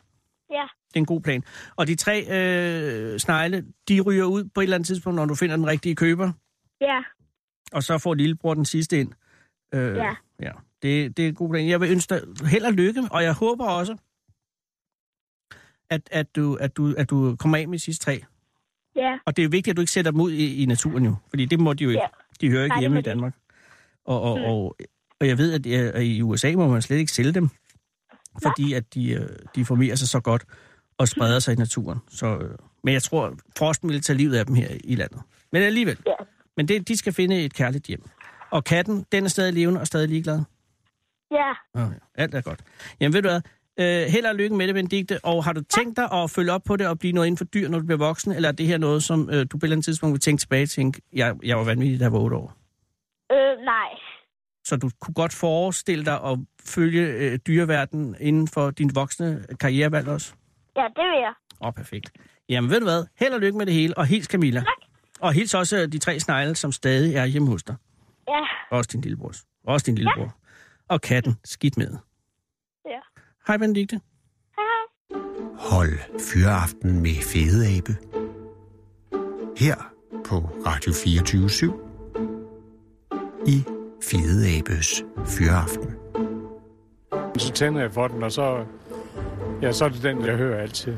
Ja. 0.51 0.67
Det 0.87 0.95
er 0.95 0.99
en 0.99 1.05
god 1.05 1.21
plan. 1.21 1.43
Og 1.75 1.87
de 1.87 1.95
tre 1.95 2.25
øh, 2.31 3.19
snegle, 3.19 3.65
de 3.89 4.01
ryger 4.01 4.25
ud 4.25 4.43
på 4.55 4.59
et 4.61 4.63
eller 4.63 4.75
andet 4.75 4.87
tidspunkt, 4.87 5.15
når 5.15 5.25
du 5.25 5.35
finder 5.35 5.55
den 5.55 5.67
rigtige 5.67 5.95
køber, 5.95 6.31
Ja. 6.81 7.03
og 7.71 7.83
så 7.83 7.97
får 7.97 8.13
lillebror 8.13 8.53
den 8.53 8.65
sidste 8.65 8.99
ind. 8.99 9.11
Øh, 9.73 9.95
Ja. 9.95 10.15
ja. 10.39 10.51
Det, 10.81 11.17
det 11.17 11.25
er 11.25 11.29
en 11.29 11.35
god 11.35 11.49
plan. 11.49 11.67
Jeg 11.69 11.81
vil 11.81 11.91
ønske 11.91 12.15
dig 12.15 12.47
held 12.47 12.63
og 12.65 12.73
lykke, 12.73 13.03
og 13.11 13.23
jeg 13.23 13.33
håber 13.33 13.65
også, 13.65 13.97
at, 15.91 16.01
at, 16.11 16.35
du, 16.35 16.55
at, 16.55 16.77
du, 16.77 16.93
at 16.97 17.09
du 17.09 17.35
kommer 17.35 17.57
af 17.57 17.67
med 17.67 17.77
de 17.77 17.83
sidste 17.83 18.05
tre. 18.05 18.23
Ja. 18.95 19.17
Og 19.25 19.35
det 19.37 19.41
er 19.41 19.45
jo 19.45 19.49
vigtigt, 19.51 19.73
at 19.73 19.77
du 19.77 19.81
ikke 19.81 19.91
sætter 19.91 20.11
dem 20.11 20.21
ud 20.21 20.31
i, 20.31 20.63
i 20.63 20.65
naturen 20.65 21.05
jo, 21.05 21.15
fordi 21.29 21.45
det 21.45 21.59
må 21.59 21.73
de 21.73 21.83
jo 21.83 21.89
ikke. 21.89 22.01
Ja. 22.01 22.07
De 22.41 22.49
hører 22.49 22.63
ikke 22.63 22.73
Nej, 22.73 22.79
hjemme 22.79 22.99
i. 22.99 23.01
Danmark. 23.01 23.35
Og, 24.05 24.21
og, 24.21 24.37
Mm. 24.37 24.43
og, 24.45 24.75
og 25.19 25.27
jeg 25.27 25.37
ved, 25.37 25.67
at 25.93 26.03
i 26.03 26.21
USA 26.21 26.51
må 26.55 26.67
man 26.67 26.81
slet 26.81 26.97
ikke 26.97 27.11
sælge 27.11 27.31
dem, 27.31 27.49
fordi 28.43 28.73
at 28.73 28.93
de, 28.93 29.11
øh, 29.11 29.29
de 29.55 29.65
formerer 29.65 29.95
sig 29.95 30.07
så 30.07 30.19
godt 30.19 30.43
og 30.97 31.07
spreder 31.07 31.39
sig 31.39 31.51
i 31.53 31.55
naturen. 31.55 31.99
Så, 32.09 32.37
øh, 32.37 32.55
men 32.83 32.93
jeg 32.93 33.03
tror, 33.03 33.33
frosten 33.57 33.89
vil 33.89 34.01
tage 34.01 34.17
livet 34.17 34.35
af 34.35 34.45
dem 34.45 34.55
her 34.55 34.67
i 34.83 34.95
landet. 34.95 35.21
Men 35.51 35.61
alligevel. 35.61 35.97
Ja. 36.07 36.13
Men 36.57 36.67
det, 36.67 36.87
de 36.87 36.97
skal 36.97 37.13
finde 37.13 37.41
et 37.45 37.53
kærligt 37.53 37.85
hjem. 37.85 38.03
Og 38.51 38.63
katten, 38.63 39.05
den 39.11 39.23
er 39.23 39.29
stadig 39.29 39.53
levende 39.53 39.79
og 39.81 39.87
stadig 39.87 40.09
ligeglad. 40.09 40.41
Ja. 41.31 41.53
Ja. 41.81 41.87
Alt 42.15 42.35
er 42.35 42.41
godt. 42.41 42.59
Jamen 42.99 43.13
ved 43.13 43.21
du 43.21 43.29
hvad, 43.29 43.41
Øh, 43.79 44.01
held 44.07 44.25
og 44.25 44.35
lykke 44.35 44.55
med 44.55 44.67
det, 44.67 44.75
Benedikte. 44.75 45.19
Og 45.25 45.43
har 45.43 45.53
du 45.53 45.61
tænkt 45.61 45.97
dig 45.97 46.11
at 46.11 46.31
følge 46.31 46.51
op 46.51 46.61
på 46.63 46.75
det 46.75 46.87
og 46.87 46.99
blive 46.99 47.13
noget 47.13 47.27
inden 47.27 47.37
for 47.37 47.45
dyr, 47.45 47.67
når 47.69 47.79
du 47.79 47.85
bliver 47.85 47.97
voksen? 47.97 48.31
Eller 48.31 48.49
er 48.49 48.53
det 48.53 48.65
her 48.67 48.77
noget, 48.77 49.03
som 49.03 49.29
øh, 49.29 49.45
du 49.51 49.57
på 49.57 49.57
et 49.57 49.63
eller 49.63 49.75
andet 49.75 49.85
tidspunkt 49.85 50.13
vil 50.13 50.19
tænke 50.21 50.39
tilbage 50.41 50.63
og 50.63 50.69
tænke, 50.69 51.01
jeg, 51.13 51.35
jeg 51.43 51.57
var 51.57 51.63
vanvittig, 51.63 51.99
da 51.99 52.03
jeg 52.03 52.13
var 52.13 52.19
otte 52.19 52.35
år? 52.35 52.53
Øh, 53.31 53.65
nej. 53.65 53.89
Så 54.63 54.75
du 54.75 54.89
kunne 55.01 55.13
godt 55.13 55.33
forestille 55.33 56.05
dig 56.05 56.13
at 56.23 56.39
følge 56.65 57.01
øh, 57.07 57.39
dyreverdenen 57.47 58.15
inden 58.19 58.47
for 58.47 58.71
din 58.71 58.91
voksne 58.95 59.45
karrierevalg 59.59 60.07
også? 60.07 60.33
Ja, 60.75 60.81
det 60.83 61.05
vil 61.11 61.19
jeg. 61.21 61.33
Åh, 61.61 61.67
oh, 61.67 61.73
perfekt. 61.73 62.11
Jamen 62.49 62.69
ved 62.71 62.79
du 62.79 62.85
hvad, 62.85 63.05
held 63.19 63.33
og 63.33 63.39
lykke 63.39 63.57
med 63.57 63.65
det 63.65 63.73
hele, 63.73 63.97
og 63.97 64.05
hils 64.05 64.25
Camilla. 64.27 64.59
Tak. 64.59 64.89
Og 65.19 65.33
hils 65.33 65.53
også 65.53 65.77
øh, 65.77 65.87
de 65.87 65.97
tre 65.97 66.19
snegle, 66.19 66.55
som 66.55 66.71
stadig 66.71 67.15
er 67.15 67.25
hjemme 67.25 67.47
hos 67.47 67.63
dig. 67.63 67.75
Ja, 68.27 68.41
Også 68.77 68.89
din 68.93 69.01
lillebror. 69.01 69.31
Også 69.63 69.83
din 69.85 69.95
lillebror. 69.95 70.23
Ja. 70.23 70.29
Og 70.87 71.01
katten, 71.01 71.35
skidt 71.43 71.77
med. 71.77 71.97
Hej 73.47 73.57
Benedikte. 73.57 73.99
Hej, 74.55 74.65
hej. 74.65 75.21
Hold 75.57 76.19
Fyraften 76.19 77.01
med 77.01 77.15
Fede 77.21 77.77
Abe. 77.77 77.97
Her 79.57 79.93
på 80.25 80.35
Radio 80.65 80.93
24 80.93 81.73
i 83.47 83.63
Fede 84.03 84.57
Abes 84.57 85.03
Fyraften. 85.25 85.95
Så 87.37 87.51
tænder 87.53 87.81
jeg 87.81 87.91
for 87.91 88.07
den, 88.07 88.23
og 88.23 88.31
så, 88.31 88.65
ja, 89.61 89.71
så 89.71 89.85
er 89.85 89.89
det 89.89 90.03
den, 90.03 90.25
jeg 90.25 90.35
hører 90.37 90.61
altid. 90.61 90.97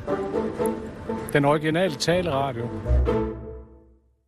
Den 1.34 1.46
originale 1.46 1.96
taleradio. 1.96 2.70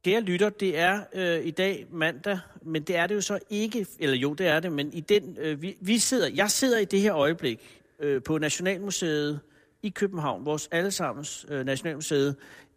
Kære 0.06 0.22
lytter, 0.22 0.50
det 0.50 0.80
er 0.80 1.00
øh, 1.14 1.46
i 1.46 1.52
dag 1.52 1.86
mandag, 1.92 2.40
men 2.62 2.84
det 2.84 2.96
er 2.96 3.08
det 3.08 3.16
jo 3.16 3.22
så 3.22 3.40
ikke, 3.50 3.86
eller 4.00 4.16
jo, 4.16 4.34
det 4.34 4.48
er 4.48 4.60
det, 4.60 4.72
men 4.72 4.94
i 4.94 5.00
den, 5.00 5.38
øh, 5.40 5.62
vi, 5.62 5.78
vi 5.82 5.98
sidder, 5.98 6.30
jeg 6.36 6.52
sidder 6.52 6.80
i 6.80 6.86
det 6.86 7.02
her 7.02 7.16
øjeblik 7.16 7.82
øh, 8.06 8.22
på 8.24 8.38
Nationalmuseet 8.38 9.40
i 9.84 9.90
København, 9.90 10.46
vores 10.46 10.70
allesammens 10.72 11.46
øh, 11.50 11.66
Nationalmuseet, 11.66 12.36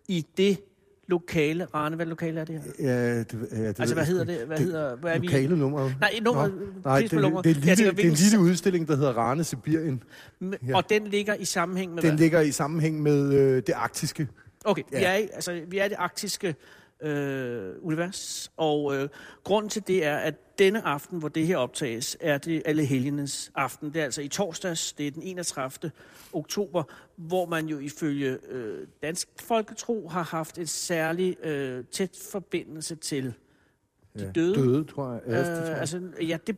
i 0.08 0.26
det 0.36 0.58
lokale, 1.08 1.64
Rane, 1.74 1.96
hvad 1.96 2.06
lokale 2.06 2.40
er 2.40 2.44
det 2.44 2.62
her? 2.78 2.86
Ja, 2.92 3.18
det, 3.18 3.48
ja, 3.52 3.68
det 3.68 3.80
Altså, 3.80 3.94
hvad 3.94 4.04
hedder 4.06 4.24
det? 4.24 4.46
Hvad 4.46 4.58
hedder, 4.58 4.96
hvad 4.96 5.14
er 5.14 5.18
vi? 5.18 5.26
Lokale 5.26 5.58
nummer. 5.58 5.90
Nej, 6.00 6.18
nummer, 6.22 6.46
Nå, 6.48 6.54
nej 6.84 7.00
det, 7.00 7.10
det, 7.10 7.16
er 7.18 7.20
lille, 7.20 7.76
tænker, 7.76 7.92
det 7.92 8.04
er 8.04 8.08
en 8.10 8.14
lille 8.16 8.38
udstilling, 8.40 8.88
der 8.88 8.96
hedder 8.96 9.12
Rane 9.12 9.44
Sibirien. 9.44 10.02
Ja. 10.42 10.76
Og 10.76 10.90
den 10.90 11.06
ligger 11.06 11.34
i 11.34 11.44
sammenhæng 11.44 11.94
med 11.94 12.02
Den 12.02 12.10
hvad? 12.10 12.18
ligger 12.18 12.40
i 12.40 12.50
sammenhæng 12.50 13.02
med 13.02 13.32
øh, 13.34 13.56
det 13.66 13.72
arktiske. 13.72 14.28
Okay, 14.64 14.82
ja. 14.92 14.98
vi, 14.98 15.04
er, 15.04 15.14
i- 15.14 15.28
altså, 15.32 15.60
vi 15.68 15.78
er 15.78 15.88
det 15.88 15.96
arktiske 15.98 16.54
øh, 17.02 17.72
univers, 17.82 18.50
og 18.56 18.96
øh, 18.96 19.08
grunden 19.44 19.70
til 19.70 19.82
det 19.86 20.04
er, 20.06 20.16
at 20.16 20.34
denne 20.58 20.86
aften, 20.86 21.18
hvor 21.18 21.28
det 21.28 21.46
her 21.46 21.56
optages, 21.56 22.16
er 22.20 22.38
det 22.38 22.62
alle 22.64 22.84
helgenes 22.84 23.52
aften. 23.54 23.92
Det 23.92 24.00
er 24.00 24.04
altså 24.04 24.22
i 24.22 24.28
torsdags, 24.28 24.92
det 24.92 25.06
er 25.06 25.10
den 25.10 25.22
31. 25.22 25.90
oktober, 26.32 26.82
hvor 27.16 27.46
man 27.46 27.66
jo 27.66 27.78
ifølge 27.78 28.38
øh, 28.48 28.86
dansk 29.02 29.28
folketro 29.40 30.08
har 30.08 30.22
haft 30.22 30.58
en 30.58 30.66
særlig 30.66 31.36
øh, 31.44 31.84
tæt 31.84 32.28
forbindelse 32.32 32.96
til 32.96 33.34
de 34.18 34.24
Ja, 34.24 34.30
døde. 34.30 34.54
Døde, 34.54 34.84
tror 34.84 35.12
jeg. 35.12 35.20
Ja, 35.26 35.38
det 35.38 35.46
tror 35.46 35.62
Øh, 35.64 35.68
jeg. 35.70 35.78
altså, 35.78 36.00
ja, 36.20 36.36
det, 36.46 36.56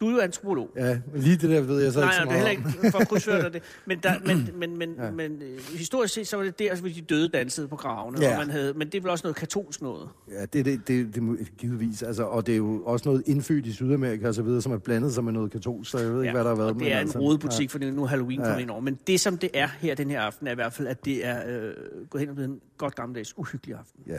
du 0.00 0.06
er 0.08 0.12
jo 0.12 0.18
antropolog. 0.20 0.70
ja, 0.76 0.98
lige 1.14 1.36
det 1.36 1.50
der 1.50 1.60
ved 1.60 1.82
jeg 1.82 1.92
så 1.92 2.00
Nej, 2.00 2.08
ikke 2.08 2.16
så 2.16 2.24
nej, 2.24 2.32
det 2.34 2.40
er 2.40 2.44
meget 2.44 2.58
heller 2.58 2.78
ikke 2.80 2.90
for 2.90 2.98
at 2.98 3.08
krydsføre 3.08 3.42
dig 3.42 3.52
det. 3.52 3.62
Men, 3.86 3.98
der, 4.02 4.12
men, 4.26 4.48
men, 4.60 4.78
men, 4.78 4.94
ja. 4.98 5.04
Ja. 5.04 5.10
men 5.10 5.42
øh, 5.42 5.58
historisk 5.78 6.14
set, 6.14 6.26
så 6.28 6.36
var 6.36 6.44
det 6.44 6.58
der, 6.58 6.76
hvor 6.76 6.88
de 6.88 7.00
døde 7.00 7.28
dansede 7.28 7.68
på 7.68 7.76
gravene. 7.76 8.18
Ja. 8.20 8.32
Og 8.32 8.38
man 8.38 8.50
havde, 8.50 8.72
men 8.74 8.86
det 8.86 8.94
er 8.94 9.00
vel 9.02 9.10
også 9.10 9.22
noget 9.24 9.36
katolsk 9.36 9.82
noget. 9.82 10.08
Ja, 10.30 10.44
det, 10.46 10.64
det, 10.64 10.88
det, 10.88 11.14
det 11.14 11.22
må 11.22 11.36
givetvis. 11.58 12.02
Altså, 12.02 12.22
og 12.24 12.46
det 12.46 12.52
er 12.52 12.56
jo 12.56 12.82
også 12.84 13.08
noget 13.08 13.22
indfødt 13.26 13.66
i 13.66 13.72
Sydamerika 13.72 14.28
og 14.28 14.34
så 14.34 14.42
videre, 14.42 14.62
som 14.62 14.72
er 14.72 14.78
blandet 14.78 15.14
sig 15.14 15.24
med 15.24 15.32
noget 15.32 15.50
katolsk, 15.52 15.90
så 15.90 15.98
jeg 15.98 16.12
ved 16.14 16.22
ikke, 16.22 16.32
hvad 16.32 16.44
der 16.44 16.48
har 16.50 16.56
været. 16.56 16.68
det 16.74 16.76
men 16.82 16.86
er 16.86 16.92
en 16.92 16.98
altså, 16.98 17.18
rodebutik, 17.18 17.70
for 17.70 17.78
nu 17.78 18.02
er 18.02 18.06
Halloween 18.06 18.40
Ja. 18.40 18.46
kommet 18.46 18.62
ind 18.62 18.70
over. 18.70 18.80
Men 18.80 18.98
det, 19.06 19.20
som 19.20 19.38
det 19.38 19.50
er 19.54 19.68
her 19.80 19.94
den 19.94 20.10
her 20.10 20.20
aften, 20.20 20.46
er 20.46 20.52
i 20.52 20.54
hvert 20.54 20.72
fald, 20.72 20.88
at 20.88 21.04
det 21.04 21.26
er 21.26 21.42
øh, 21.66 21.74
gået 22.10 22.20
hen 22.20 22.28
og 22.28 22.34
blevet 22.34 22.50
en 22.50 22.60
godt 22.78 22.94
gammeldags 22.94 23.38
uhyggelig 23.38 23.74
aften. 23.76 24.00
Ja, 24.06 24.18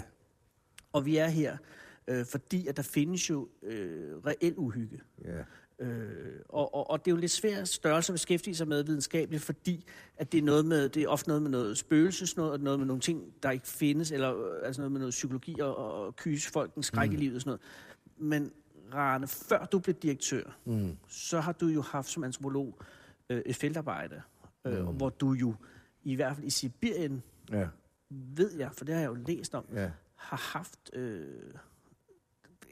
Og 0.93 1.05
vi 1.05 1.17
er 1.17 1.27
her, 1.27 1.57
øh, 2.07 2.25
fordi 2.25 2.67
at 2.67 2.77
der 2.77 2.83
findes 2.83 3.29
jo 3.29 3.49
øh, 3.63 4.17
reel 4.25 4.53
uhygge. 4.57 5.01
ja. 5.25 5.43
Øh, 5.79 6.39
og, 6.49 6.75
og, 6.75 6.89
og 6.89 7.05
det 7.05 7.11
er 7.11 7.15
jo 7.15 7.19
lidt 7.19 7.31
svært 7.31 7.67
størrelse 7.67 8.11
at 8.11 8.13
beskæftige 8.13 8.55
sig 8.55 8.67
med 8.67 8.83
videnskabeligt, 8.83 9.43
fordi 9.43 9.85
at 10.17 10.31
det 10.31 10.37
er, 10.37 10.41
noget 10.41 10.65
med, 10.65 10.89
det 10.89 11.03
er 11.03 11.07
ofte 11.07 11.27
noget 11.27 11.41
med 11.41 11.51
noget 11.51 11.77
spøgelsesnået, 11.77 12.51
og 12.51 12.59
noget 12.59 12.79
med 12.79 12.87
nogle 12.87 13.01
ting, 13.01 13.33
der 13.43 13.51
ikke 13.51 13.67
findes, 13.67 14.11
eller 14.11 14.45
øh, 14.45 14.61
altså 14.63 14.81
noget 14.81 14.91
med 14.91 14.99
noget 14.99 15.11
psykologi 15.11 15.59
og, 15.59 15.77
og 15.77 16.15
kyse 16.15 16.51
folk 16.51 16.75
en 16.75 16.83
skræk 16.83 17.09
mm. 17.09 17.15
i 17.15 17.17
livet 17.17 17.35
og 17.35 17.41
sådan 17.41 17.49
noget. 17.49 17.61
Men 18.17 18.51
Rane, 18.93 19.27
før 19.27 19.65
du 19.65 19.79
blev 19.79 19.95
direktør, 19.95 20.57
mm. 20.65 20.97
så 21.07 21.39
har 21.39 21.51
du 21.51 21.67
jo 21.67 21.81
haft 21.81 22.09
som 22.09 22.23
antropolog 22.23 22.79
øh, 23.29 23.41
et 23.45 23.55
feltarbejde, 23.55 24.21
øh, 24.65 24.87
mm. 24.87 24.95
hvor 24.95 25.09
du 25.09 25.33
jo 25.33 25.55
i 26.03 26.15
hvert 26.15 26.35
fald 26.35 26.47
i 26.47 26.49
Sibirien, 26.49 27.23
ja, 27.51 27.67
ved 28.09 28.57
jeg, 28.57 28.69
for 28.73 28.85
det 28.85 28.95
har 28.95 29.01
jeg 29.01 29.09
jo 29.09 29.17
læst 29.27 29.55
om, 29.55 29.65
ja. 29.73 29.91
har 30.15 30.57
haft... 30.57 30.79
Øh, 30.93 31.25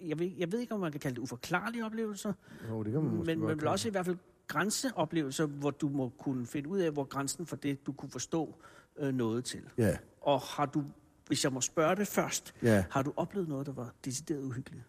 jeg, 0.01 0.19
ved, 0.19 0.31
jeg 0.38 0.51
ved 0.51 0.60
ikke, 0.60 0.73
om 0.73 0.79
man 0.79 0.91
kan 0.91 0.99
kalde 0.99 1.15
det 1.15 1.21
uforklarlige 1.21 1.86
oplevelser, 1.86 2.34
Jo, 2.69 2.84
det 2.84 2.91
kan 2.93 3.01
man 3.03 3.15
måske 3.15 3.36
men, 3.36 3.47
vel 3.47 3.58
kalde 3.58 3.71
også 3.71 3.88
i 3.88 3.91
hvert 3.91 4.05
fald 4.05 4.17
grænseoplevelser, 4.47 5.45
hvor 5.45 5.71
du 5.71 5.89
må 5.89 6.10
kunne 6.19 6.45
finde 6.47 6.69
ud 6.69 6.79
af, 6.79 6.91
hvor 6.91 7.03
grænsen 7.03 7.45
for 7.45 7.55
det, 7.55 7.86
du 7.88 7.91
kunne 7.91 8.10
forstå 8.10 8.55
øh, 8.99 9.13
noget 9.13 9.43
til. 9.45 9.60
Ja, 9.77 9.97
Og 10.21 10.39
har 10.39 10.65
du, 10.65 10.84
hvis 11.27 11.43
jeg 11.43 11.53
må 11.53 11.62
spørge 11.62 11.95
det 11.95 12.08
først, 12.08 12.53
Ja. 12.63 12.84
har 12.89 13.01
du 13.01 13.13
oplevet 13.17 13.49
noget, 13.49 13.65
der 13.67 13.73
var 13.73 13.93
decideret 14.05 14.43
uhyggeligt? 14.43 14.84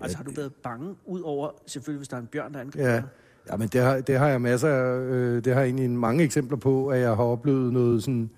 Altså 0.00 0.16
har 0.16 0.24
du 0.24 0.30
været 0.30 0.54
bange, 0.54 0.96
ud 1.04 1.20
over 1.20 1.50
selvfølgelig, 1.66 1.98
hvis 1.98 2.08
der 2.08 2.16
er 2.16 2.20
en 2.20 2.26
bjørn, 2.26 2.54
der 2.54 2.60
angriber 2.60 2.88
ja. 2.88 3.02
Ja, 3.50 3.56
men 3.56 3.68
det 3.68 3.80
har, 3.80 4.00
det 4.00 4.18
har 4.18 4.28
jeg 4.28 4.40
masser 4.40 4.68
af, 4.68 4.98
øh, 5.00 5.44
det 5.44 5.52
har 5.52 5.60
jeg 5.60 5.66
egentlig 5.68 5.90
mange 5.90 6.24
eksempler 6.24 6.56
på, 6.58 6.88
at 6.88 7.00
jeg 7.00 7.08
har 7.16 7.24
oplevet 7.24 7.72
noget 7.72 8.02
sådan 8.02 8.30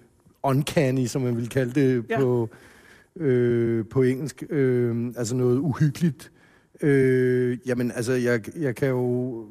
uncanny, 0.43 1.07
som 1.07 1.23
man 1.23 1.37
vil 1.37 1.49
kalde 1.49 1.81
det 1.81 2.05
Ja. 2.11 2.19
på, 2.21 2.49
øh, 3.21 3.85
på 3.91 4.03
engelsk. 4.03 4.45
Øh, 4.51 5.13
altså 5.17 5.35
noget 5.37 5.59
uhyggeligt. 5.59 6.33
Øh, 6.83 7.59
jamen, 7.67 7.93
altså, 7.93 8.13
jeg, 8.13 8.41
jeg 8.57 8.75
kan 8.75 8.89
jo... 8.89 9.47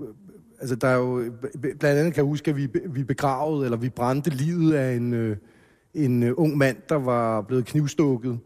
Altså, 0.60 0.76
der 0.76 0.88
er 0.88 0.98
jo... 0.98 1.32
Blandt 1.62 1.84
andet 1.84 2.14
kan 2.14 2.24
jeg 2.24 2.30
huske, 2.30 2.52
at 2.52 2.58
vi, 2.58 2.68
vi 2.86 3.04
begravede, 3.04 3.66
eller 3.66 3.78
vi 3.78 3.90
brændte 3.90 4.30
livet 4.30 4.74
af 4.74 4.96
en, 4.96 5.14
øh, 5.14 5.38
en 5.94 6.24
øh, 6.24 6.34
ung 6.38 6.58
mand, 6.58 6.78
der 6.90 6.96
var 6.96 7.42
blevet 7.42 7.66
knivstukket. 7.66 8.40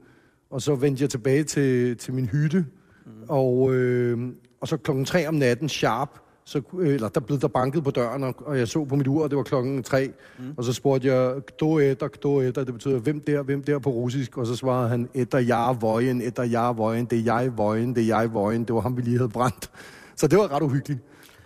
Og 0.50 0.62
så 0.62 0.76
vendte 0.76 1.02
jeg 1.02 1.10
tilbage 1.10 1.44
til, 1.44 1.98
til 1.98 2.14
min 2.14 2.26
hytte, 2.26 2.66
mm. 3.06 3.12
og, 3.28 3.76
øh, 3.76 4.20
og 4.62 4.68
så 4.68 4.78
klokken 4.78 5.06
tre 5.06 5.28
om 5.28 5.34
natten, 5.34 5.70
sharp, 5.70 6.20
så, 6.48 6.62
eller 6.82 7.10
der 7.10 7.20
blev 7.20 7.40
der 7.40 7.48
banket 7.48 7.84
på 7.84 7.92
døren, 7.92 8.24
og, 8.24 8.36
og 8.46 8.58
jeg 8.58 8.68
så 8.68 8.86
på 8.86 8.96
mit 8.96 9.08
ur, 9.08 9.24
og 9.24 9.30
det 9.30 9.38
var 9.38 9.44
klokken 9.44 9.84
tre. 9.84 10.12
Mm. 10.40 10.54
Og 10.58 10.64
så 10.64 10.74
spurgte 10.74 11.08
jeg, 11.08 11.36
kdo 11.46 11.78
etter, 11.78 12.08
kdo 12.08 12.40
etter, 12.40 12.64
det 12.64 12.74
betyder, 12.74 13.00
hvem 13.00 13.20
der, 13.20 13.44
hvem 13.44 13.64
der 13.64 13.80
på 13.80 13.90
russisk? 13.90 14.38
Og 14.38 14.48
så 14.48 14.56
svarede 14.56 14.90
han, 14.90 15.10
etter 15.14 15.38
jeg 15.38 15.78
vojen, 15.80 16.22
etter 16.22 16.44
jeg 16.44 16.78
vojen, 16.78 17.06
det 17.06 17.20
er 17.20 17.24
jeg 17.24 17.58
vojen, 17.58 17.96
det 17.96 18.04
er 18.04 18.08
jeg 18.08 18.34
vojen. 18.34 18.64
Det 18.64 18.76
var 18.76 18.82
ham, 18.82 18.98
vi 18.98 19.02
lige 19.02 19.18
havde 19.18 19.30
brændt. 19.30 19.72
Så 20.16 20.28
det 20.28 20.40
var 20.40 20.56
ret 20.56 20.62
uhyggeligt. 20.64 21.00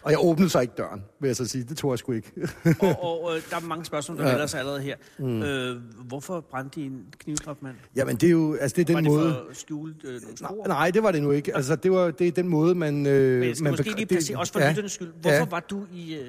Og 0.04 0.12
jeg 0.12 0.20
åbnede 0.22 0.50
så 0.50 0.60
ikke 0.60 0.74
døren, 0.78 1.02
vil 1.20 1.28
jeg 1.28 1.36
så 1.36 1.46
sige. 1.46 1.64
Det 1.64 1.78
tror 1.78 1.92
jeg 1.94 2.00
sgu 2.00 2.12
ikke. 2.12 2.32
og 2.80 3.24
og 3.24 3.36
øh, 3.36 3.42
der 3.50 3.56
er 3.56 3.62
mange 3.62 3.86
spørgsmål, 3.86 4.18
der 4.18 4.24
ja. 4.26 4.32
melder 4.32 4.46
sig 4.48 4.60
allerede 4.60 4.82
her. 4.82 4.96
Mm. 5.20 5.42
Øh, 5.44 5.82
hvorfor 6.08 6.46
brændte 6.52 6.80
de 6.82 6.86
en 6.86 7.02
knivdrabt 7.20 7.64
mand? 7.64 7.76
Jamen, 7.96 8.16
det 8.16 8.28
er 8.28 8.32
jo, 8.32 8.56
altså 8.62 8.76
det 8.76 8.90
er 8.90 8.94
Var 8.94 9.02
den 9.02 9.06
det 9.12 9.18
måde... 9.20 9.34
for 9.34 9.50
at 9.50 9.58
skjule 9.58 9.94
øh, 10.04 10.22
nogle 10.22 10.38
spor? 10.38 10.68
Nej, 10.68 10.92
det 10.92 11.04
var 11.04 11.12
det 11.12 11.24
nu 11.24 11.32
ikke. 11.32 11.56
Altså, 11.56 11.76
det, 11.76 11.92
var, 11.92 12.12
det 12.12 12.28
er 12.28 12.32
den 12.32 12.48
måde, 12.48 12.76
man... 12.76 13.06
Øh, 13.08 13.40
Men 13.40 13.48
jeg 13.48 13.56
skal 13.56 13.64
man 13.64 13.72
måske 13.72 13.84
lige 13.90 13.96
det- 14.00 14.08
placere, 14.08 14.38
også 14.38 14.54
for 14.54 14.60
ja. 14.60 14.66
ja. 14.66 14.72
lytternes 14.72 14.92
skyld. 14.92 15.12
Hvorfor 15.22 15.36
Ja. 15.36 15.46
var 15.50 15.60
du 15.60 15.86
i, 15.94 16.16
øh, 16.16 16.22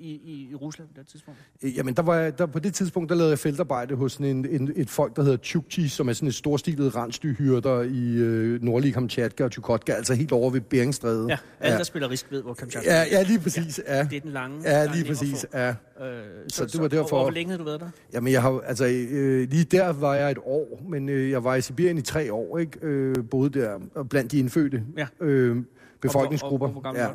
i, 0.00 0.10
i, 0.10 0.48
i 0.50 0.54
Rusland 0.54 0.88
på 0.88 0.94
det 1.00 1.06
tidspunkt? 1.08 1.40
Jamen, 1.76 1.94
der 1.94 2.02
var 2.02 2.14
jeg, 2.16 2.38
der, 2.38 2.46
på 2.46 2.58
det 2.58 2.74
tidspunkt, 2.74 3.08
der 3.10 3.14
lavede 3.16 3.30
jeg 3.30 3.38
feltarbejde 3.38 3.94
hos 3.94 4.12
sådan 4.12 4.26
en, 4.26 4.46
en, 4.46 4.72
et 4.76 4.90
folk, 4.90 5.16
der 5.16 5.22
hedder 5.22 5.36
Chukchi, 5.36 5.88
som 5.88 6.08
er 6.08 6.12
sådan 6.12 6.28
et 6.28 6.34
storstilet 6.34 6.96
rensdyrhyrder 6.96 7.80
i 7.82 8.14
øh, 8.16 8.62
nordlige 8.62 8.92
Kamchatka 8.92 9.44
og 9.44 9.50
Chukotka, 9.52 9.92
altså 9.92 10.14
helt 10.14 10.32
over 10.32 10.50
ved 10.50 10.60
Beringstrædet. 10.60 11.28
Ja, 11.28 11.38
alle, 11.60 11.78
der 11.78 11.84
spiller 11.84 12.10
risk 12.10 12.26
ved, 12.30 12.42
hvor 12.42 12.54
Kamchatka 12.54 12.90
ja, 12.96 13.04
ja, 13.10 13.22
lige 13.22 13.38
præcis. 13.40 13.80
Ja, 13.88 14.02
Det 14.10 14.16
er 14.16 14.20
den 14.20 14.30
lange. 14.30 14.70
ja 14.70 14.84
lige 14.94 15.04
præcis. 15.04 15.46
Ja. 15.54 15.68
Øh, 15.68 15.74
Så 16.48 16.64
det 16.66 16.80
var 16.82 16.88
derfor- 16.88 17.16
Og, 17.16 17.18
og 17.18 17.24
hvor 17.24 17.30
længe 17.30 17.50
havde 17.50 17.58
du 17.58 17.64
været 17.64 17.80
der? 17.80 17.88
Jamen, 18.12 18.32
jeg 18.32 18.42
har, 18.42 18.60
altså, 18.60 18.86
øh, 19.10 19.48
lige 19.50 19.64
der 19.64 19.92
var 19.92 20.14
jeg 20.14 20.30
et 20.30 20.38
år, 20.44 20.82
men 20.88 21.08
øh, 21.08 21.30
jeg 21.30 21.44
var 21.44 21.54
i 21.54 21.60
Sibirien 21.60 21.98
i 21.98 22.02
tre 22.02 22.32
år, 22.32 22.58
ikke? 22.58 22.78
Øh, 22.82 23.14
boede 23.30 23.60
der 23.60 23.78
og 23.94 24.08
blandt 24.08 24.32
de 24.32 24.38
indfødte 24.38 24.82
Ja. 24.98 25.06
øh, 25.20 25.56
befolkningsgrupper. 26.00 26.66
Og, 26.66 26.72
hvor, 26.72 26.82
og, 26.90 26.94
hvor 26.94 27.02
ja. 27.02 27.08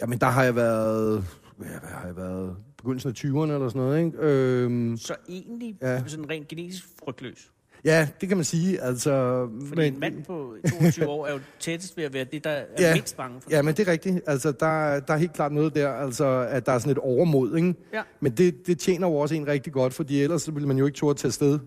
Jamen, 0.00 0.18
der 0.18 0.26
har 0.26 0.44
jeg 0.44 0.56
været, 0.56 1.24
hvad, 1.56 1.68
hvad 1.68 1.90
har 1.90 2.06
jeg 2.06 2.16
været, 2.16 2.56
begyndelsen 2.78 3.08
af 3.10 3.14
20'erne 3.14 3.52
eller 3.52 3.68
sådan 3.68 3.80
noget, 3.82 4.04
ikke? 4.04 4.18
Øh, 4.20 4.98
Så 4.98 5.14
egentlig 5.28 5.76
Ja. 5.82 5.92
ja. 5.92 6.02
sådan 6.06 6.30
rent 6.30 6.48
genetisk 6.48 6.84
frygtløs. 7.04 7.50
Ja, 7.84 8.08
det 8.20 8.28
kan 8.28 8.38
man 8.38 8.44
sige, 8.44 8.80
altså... 8.80 9.46
Fordi 9.68 9.80
men, 9.80 9.94
en 9.94 10.00
mand 10.00 10.24
på 10.24 10.54
22 10.80 11.08
år 11.08 11.26
er 11.26 11.32
jo 11.32 11.40
tættest 11.60 11.96
ved 11.96 12.04
at 12.04 12.14
være 12.14 12.24
det, 12.24 12.44
der 12.44 12.50
er 12.50 12.64
ja. 12.78 12.94
mindst 12.94 13.16
bange 13.16 13.40
for. 13.40 13.50
Ja, 13.50 13.62
men 13.62 13.74
det 13.74 13.88
er 13.88 13.92
rigtigt. 13.92 14.20
Altså, 14.26 14.52
der, 14.52 15.00
der 15.00 15.14
er 15.14 15.16
helt 15.16 15.32
klart 15.32 15.52
noget 15.52 15.74
der, 15.74 15.88
altså, 15.92 16.46
at 16.50 16.66
der 16.66 16.72
er 16.72 16.78
sådan 16.78 16.92
et 16.92 16.98
overmod, 16.98 17.56
ikke? 17.56 17.74
Ja. 17.92 18.02
Men 18.20 18.32
det, 18.32 18.66
det 18.66 18.78
tjener 18.78 19.08
jo 19.08 19.14
også 19.14 19.34
en 19.34 19.46
rigtig 19.46 19.72
godt, 19.72 19.94
fordi 19.94 20.22
ellers 20.22 20.42
så 20.42 20.52
ville 20.52 20.68
man 20.68 20.78
jo 20.78 20.86
ikke 20.86 20.96
turde 20.96 21.18
tage 21.18 21.28
afsted 21.28 21.58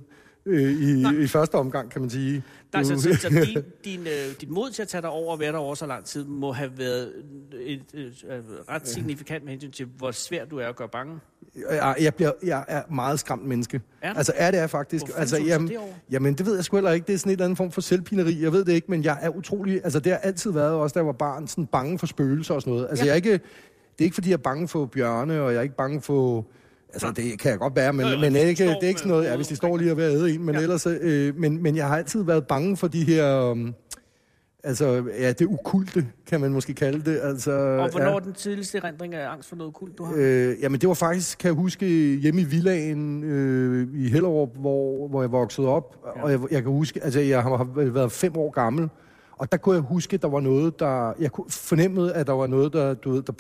øh, 0.46 0.72
i, 0.72 1.24
i 1.24 1.28
første 1.28 1.56
omgang, 1.56 1.92
kan 1.92 2.02
man 2.02 2.10
sige. 2.10 2.44
Du- 2.74 2.84
så, 2.84 2.96
så, 3.02 3.14
så 3.22 3.30
din, 3.30 3.64
din, 3.94 4.00
øh, 4.08 4.36
dit 4.42 4.50
mod 4.50 4.72
til 4.72 4.82
at 4.82 4.88
tage 4.88 5.02
dig 5.02 5.10
over 5.10 5.34
og 5.34 5.40
være 5.40 5.52
der 5.52 5.58
over 5.58 5.76
så 5.76 5.86
lang 5.86 6.06
tid, 6.06 6.26
må 6.26 6.52
have 6.52 6.72
været 6.78 7.12
et, 7.54 7.82
et, 7.94 8.00
et, 8.00 8.06
et 8.34 8.44
ret 8.70 8.88
signifikant 8.88 9.44
med 9.44 9.52
hensyn 9.52 9.72
til, 9.72 9.88
hvor 9.98 10.12
svært 10.12 10.52
du 10.52 10.58
er 10.58 10.68
at 10.68 10.76
gøre 10.76 10.90
bange. 10.90 11.20
Jeg, 11.70 11.96
jeg, 12.02 12.16
bliver, 12.16 12.32
jeg 12.44 12.66
er 12.68 12.82
meget 12.92 13.20
skræmt 13.20 13.46
menneske. 13.46 13.82
Er? 14.02 14.14
Altså 14.14 14.34
er 14.36 14.52
det 14.52 14.60
er 14.60 14.68
faktisk. 14.68 15.06
Hvor 15.08 15.16
altså, 15.16 15.38
jamen, 15.38 15.68
det 15.68 15.78
over? 15.78 15.88
jamen, 16.12 16.34
det 16.34 16.46
ved 16.46 16.56
jeg 16.56 16.64
sgu 16.64 16.76
heller 16.78 16.92
ikke. 16.92 17.08
Det 17.08 17.14
er 17.14 17.18
sådan 17.18 17.30
en 17.30 17.34
eller 17.34 17.46
anden 17.46 17.58
form 17.58 17.72
for 17.72 17.82
selvpineri. 17.82 18.42
Jeg 18.44 18.52
ved 18.54 18.66
det 18.66 18.74
ikke, 18.74 18.88
men 18.92 19.04
jeg 19.04 19.18
er 19.22 19.30
utrolig... 19.30 19.82
Altså, 19.84 20.00
det 20.00 20.12
har 20.12 20.20
altid 20.20 20.52
været, 20.52 20.72
også 20.74 20.94
da 20.94 21.00
jeg 21.00 21.06
var 21.06 21.12
barn, 21.12 21.48
sådan 21.48 21.66
bange 21.66 22.00
for 22.00 22.06
spøgelser 22.08 22.54
og 22.54 22.62
sådan 22.62 22.74
noget. 22.74 22.88
Altså, 22.90 23.06
Ja. 23.06 23.08
jeg 23.08 23.12
er 23.12 23.16
ikke... 23.16 23.32
Det 23.32 23.40
er 24.00 24.04
ikke, 24.04 24.14
fordi 24.14 24.30
jeg 24.30 24.34
er 24.34 24.42
bange 24.42 24.68
for 24.68 24.86
bjørne, 24.86 25.42
og 25.42 25.52
jeg 25.52 25.58
er 25.58 25.64
ikke 25.64 25.76
bange 25.76 26.02
for... 26.02 26.46
Altså, 26.94 27.12
det 27.12 27.40
kan 27.40 27.52
jeg 27.52 27.60
godt 27.60 27.76
være, 27.76 27.94
men, 27.94 28.06
jo, 28.06 28.18
men 28.18 28.32
hvis 28.32 28.42
de 28.42 28.48
ikke, 28.50 28.64
det 28.64 28.84
er 28.84 28.88
ikke 28.88 29.00
sådan 29.00 29.12
noget... 29.12 29.26
Ja, 29.26 29.36
hvis 29.36 29.48
de 29.48 29.56
står 29.56 29.78
lige 29.78 29.92
og 29.92 29.98
ved 29.98 30.06
at 30.06 30.12
æde 30.12 30.34
en, 30.34 30.44
men 30.46 30.56
Ja. 30.56 30.60
ja. 30.60 30.64
ellers... 30.64 30.88
Øh, 30.88 31.36
men, 31.38 31.64
men 31.64 31.76
jeg 31.76 31.88
har 31.88 31.98
altid 31.98 32.24
været 32.24 32.48
bange 32.48 32.78
for 32.78 32.88
de 32.88 33.04
her... 33.04 33.52
Um, 33.52 33.74
altså, 34.64 35.04
ja, 35.20 35.32
det 35.32 35.46
ukulte, 35.46 36.08
kan 36.28 36.42
man 36.42 36.52
måske 36.52 36.74
kalde 36.74 37.12
det. 37.12 37.20
Altså, 37.24 37.52
Og 37.52 37.90
hvornår 37.92 38.12
ja. 38.12 38.20
den 38.20 38.34
tidligste 38.34 38.78
erindring 38.78 39.14
af 39.16 39.30
angst 39.32 39.50
for 39.50 39.56
noget 39.56 39.74
kult, 39.74 39.98
du 39.98 40.04
har? 40.04 40.14
Øh, 40.18 40.56
jamen, 40.62 40.82
det 40.82 40.90
var 40.90 40.96
faktisk, 40.96 41.38
kan 41.38 41.48
jeg 41.48 41.56
huske, 41.56 41.86
hjemme 42.16 42.42
i 42.42 42.44
villaen 42.44 43.24
øh, 43.24 43.88
i 43.94 44.10
Hellerup, 44.10 44.50
hvor, 44.56 45.08
hvor 45.08 45.22
jeg 45.22 45.32
voksede 45.32 45.68
op. 45.68 45.96
Ja. 46.06 46.20
Ja. 46.20 46.24
Og 46.24 46.32
jeg, 46.32 46.40
jeg 46.52 46.64
kan 46.64 46.72
huske, 46.72 47.04
altså 47.04 47.20
jeg 47.20 47.44
har 47.44 47.70
været 47.76 48.12
fem 48.12 48.38
år 48.38 48.50
gammel, 48.52 48.90
og 49.38 49.52
der 49.52 49.58
kunne 49.58 49.76
jeg 49.76 49.84
huske, 49.84 50.18
der 50.18 50.28
var 50.28 50.40
noget, 50.40 50.80
der... 50.80 51.14
Jeg 51.20 51.32
kunne 51.32 51.50
fornemme, 51.50 52.14
at 52.14 52.28
der 52.28 52.34
var 52.34 52.48
noget, 52.48 52.74
der, 52.74 52.94
du 52.94 53.12
ved, 53.12 53.22
der, 53.22 53.34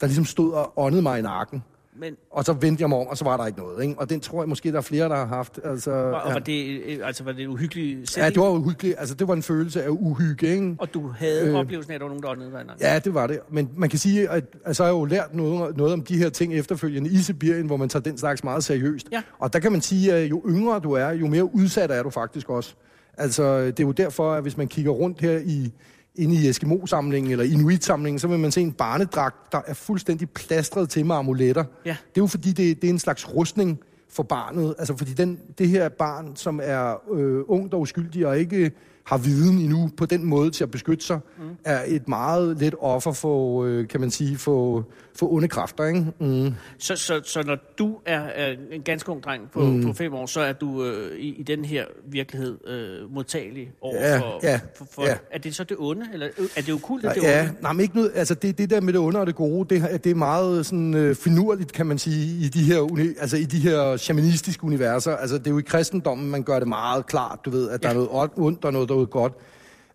der 0.00 0.06
ligesom 0.06 0.24
stod 0.24 0.52
og 0.52 0.72
åndede 0.76 1.02
mig 1.02 1.18
i 1.18 1.22
nakken. 1.22 1.62
Men 1.96 2.16
Og 2.30 2.44
så 2.44 2.52
vendte 2.52 2.80
jeg 2.80 2.88
mig 2.88 2.98
om, 2.98 3.06
og 3.06 3.16
så 3.16 3.24
var 3.24 3.36
der 3.36 3.46
ikke 3.46 3.58
noget. 3.58 3.82
Ikke? 3.84 3.98
Og 3.98 4.10
den 4.10 4.20
tror 4.20 4.42
jeg 4.42 4.48
måske, 4.48 4.72
der 4.72 4.78
er 4.78 4.82
flere, 4.82 5.08
der 5.08 5.16
har 5.16 5.26
haft. 5.26 5.60
Altså, 5.64 5.90
var, 5.90 6.12
og 6.12 6.28
ja. 6.28 6.32
var 6.32 6.40
det, 6.40 6.80
øh, 6.86 6.98
altså, 7.06 7.24
var 7.24 7.32
det 7.32 7.42
en 7.42 7.48
uhyggelig 7.48 7.98
ja, 7.98 8.04
sætning? 8.04 8.34
det 8.34 8.42
var 8.42 8.50
uhyggeligt. 8.50 8.94
Altså, 8.98 9.14
det 9.14 9.28
var 9.28 9.34
en 9.34 9.42
følelse 9.42 9.82
af 9.82 9.88
uhygge, 9.88 10.48
ikke? 10.48 10.76
Og 10.78 10.94
du 10.94 11.08
havde 11.08 11.48
øh. 11.48 11.54
Oplevelsen 11.54 11.90
af, 11.90 11.94
at 11.94 12.00
der 12.00 12.06
var 12.06 12.14
nogen, 12.14 12.40
der 12.40 12.46
i 12.46 12.50
nakken? 12.50 12.70
Ja, 12.80 12.98
det 12.98 13.14
var 13.14 13.26
det. 13.26 13.40
Men 13.50 13.70
man 13.76 13.88
kan 13.88 13.98
sige, 13.98 14.28
at 14.28 14.44
altså, 14.64 14.82
jeg 14.82 14.92
har 14.92 14.98
jo 14.98 15.04
lært 15.04 15.34
noget, 15.34 15.76
noget 15.76 15.92
om 15.92 16.02
de 16.02 16.18
her 16.18 16.28
ting 16.28 16.54
efterfølgende 16.54 17.10
i 17.10 17.16
Sibirien, 17.16 17.66
hvor 17.66 17.76
man 17.76 17.88
tager 17.88 18.02
den 18.02 18.18
slags 18.18 18.44
meget 18.44 18.64
seriøst. 18.64 19.08
Ja. 19.12 19.22
Og 19.38 19.52
der 19.52 19.58
kan 19.58 19.72
man 19.72 19.80
sige, 19.80 20.12
at 20.12 20.30
jo 20.30 20.42
yngre 20.48 20.80
du 20.80 20.92
er, 20.92 21.10
jo 21.10 21.26
mere 21.26 21.54
udsat 21.54 21.90
er 21.90 22.02
du 22.02 22.10
faktisk 22.10 22.50
også. 22.50 22.74
Altså, 23.18 23.66
det 23.66 23.80
er 23.80 23.84
jo 23.84 23.92
derfor, 23.92 24.32
at 24.32 24.42
hvis 24.42 24.56
man 24.56 24.68
kigger 24.68 24.90
rundt 24.90 25.20
her 25.20 25.38
i 25.38 25.72
inde 26.14 26.34
i 26.34 26.48
Eskimo-samlingen 26.48 27.32
eller 27.32 27.44
Inuit-samlingen, 27.44 28.18
så 28.18 28.28
vil 28.28 28.38
man 28.38 28.50
se 28.50 28.60
en 28.60 28.72
barnedragt, 28.72 29.52
der 29.52 29.60
er 29.66 29.74
fuldstændig 29.74 30.30
plastret 30.30 30.88
til 30.88 31.06
med 31.06 31.16
amuletter. 31.16 31.64
Ja. 31.84 31.90
Det 31.90 32.20
er 32.20 32.22
jo 32.22 32.26
fordi, 32.26 32.48
det, 32.52 32.82
det 32.82 32.88
er 32.88 32.92
en 32.92 32.98
slags 32.98 33.34
rustning 33.34 33.80
for 34.08 34.22
barnet. 34.22 34.74
Altså 34.78 34.96
fordi 34.96 35.12
den, 35.12 35.40
det 35.58 35.68
her 35.68 35.88
barn, 35.88 36.36
som 36.36 36.60
er 36.62 37.12
øh, 37.12 37.42
ungt 37.48 37.74
og 37.74 37.80
uskyldig 37.80 38.26
og 38.26 38.38
ikke 38.38 38.72
har 39.10 39.18
viden 39.18 39.58
endnu 39.58 39.90
på 39.96 40.06
den 40.06 40.24
måde 40.24 40.50
til 40.50 40.64
at 40.64 40.70
beskytte 40.70 41.04
sig, 41.04 41.20
mm. 41.38 41.44
er 41.64 41.82
et 41.86 42.08
meget 42.08 42.60
let 42.60 42.74
offer 42.80 43.12
for, 43.12 43.64
øh, 43.64 43.88
kan 43.88 44.00
man 44.00 44.10
sige, 44.10 44.36
for, 44.36 44.84
for 45.14 45.32
onde 45.32 45.48
kræfter. 45.48 45.84
Ikke? 45.84 46.06
Mm. 46.20 46.54
Så, 46.78 46.96
så, 46.96 47.20
så 47.24 47.42
når 47.42 47.56
du 47.78 47.96
er, 48.06 48.20
er 48.20 48.54
en 48.72 48.82
ganske 48.82 49.10
ung 49.10 49.22
dreng 49.22 49.50
på, 49.52 49.60
mm. 49.60 49.82
på 49.82 49.92
fem 49.92 50.14
år, 50.14 50.26
så 50.26 50.40
er 50.40 50.52
du 50.52 50.84
øh, 50.84 51.18
i, 51.18 51.28
i 51.28 51.42
den 51.42 51.64
her 51.64 51.84
virkelighed 52.06 52.58
øh, 52.68 53.14
modtagelig 53.14 53.72
over 53.80 53.94
Ja, 53.94 54.18
for, 54.18 54.40
ja, 54.42 54.60
for, 54.76 54.86
for 54.92 55.02
ja. 55.06 55.14
Er 55.30 55.38
det 55.38 55.54
så 55.54 55.64
det 55.64 55.76
onde, 55.80 56.06
eller 56.12 56.28
er 56.56 56.62
det 56.62 56.74
okult, 56.74 57.04
at 57.04 57.14
det 57.14 57.22
Ja, 57.22 57.40
onde? 57.42 57.52
nej, 57.62 57.72
men 57.72 57.80
ikke 57.80 57.96
noget, 57.96 58.10
altså 58.14 58.34
det, 58.34 58.58
det 58.58 58.70
der 58.70 58.80
med 58.80 58.92
det 58.92 59.00
onde 59.00 59.20
og 59.20 59.26
det 59.26 59.34
gode, 59.34 59.74
det, 59.74 60.04
det 60.04 60.10
er 60.10 60.14
meget 60.14 60.66
sådan 60.66 60.94
øh, 60.94 61.14
finurligt, 61.14 61.72
kan 61.72 61.86
man 61.86 61.98
sige, 61.98 62.44
i 62.44 62.48
de 62.48 62.62
her, 62.62 62.78
uni, 62.78 63.06
altså 63.20 63.36
i 63.36 63.44
de 63.44 63.58
her 63.58 63.96
shamanistiske 63.96 64.64
universer. 64.64 65.16
Altså 65.16 65.38
det 65.38 65.46
er 65.46 65.50
jo 65.50 65.58
i 65.58 65.62
kristendommen, 65.62 66.30
man 66.30 66.42
gør 66.42 66.58
det 66.58 66.68
meget 66.68 67.06
klart, 67.06 67.38
du 67.44 67.50
ved, 67.50 67.70
at 67.70 67.84
ja. 67.84 67.88
der 67.88 67.94
er 67.94 68.06
noget 68.06 68.30
ondt 68.36 68.64
og 68.64 68.72
noget, 68.72 68.88
der 68.88 68.94
er 69.00 69.06
godt. 69.06 69.32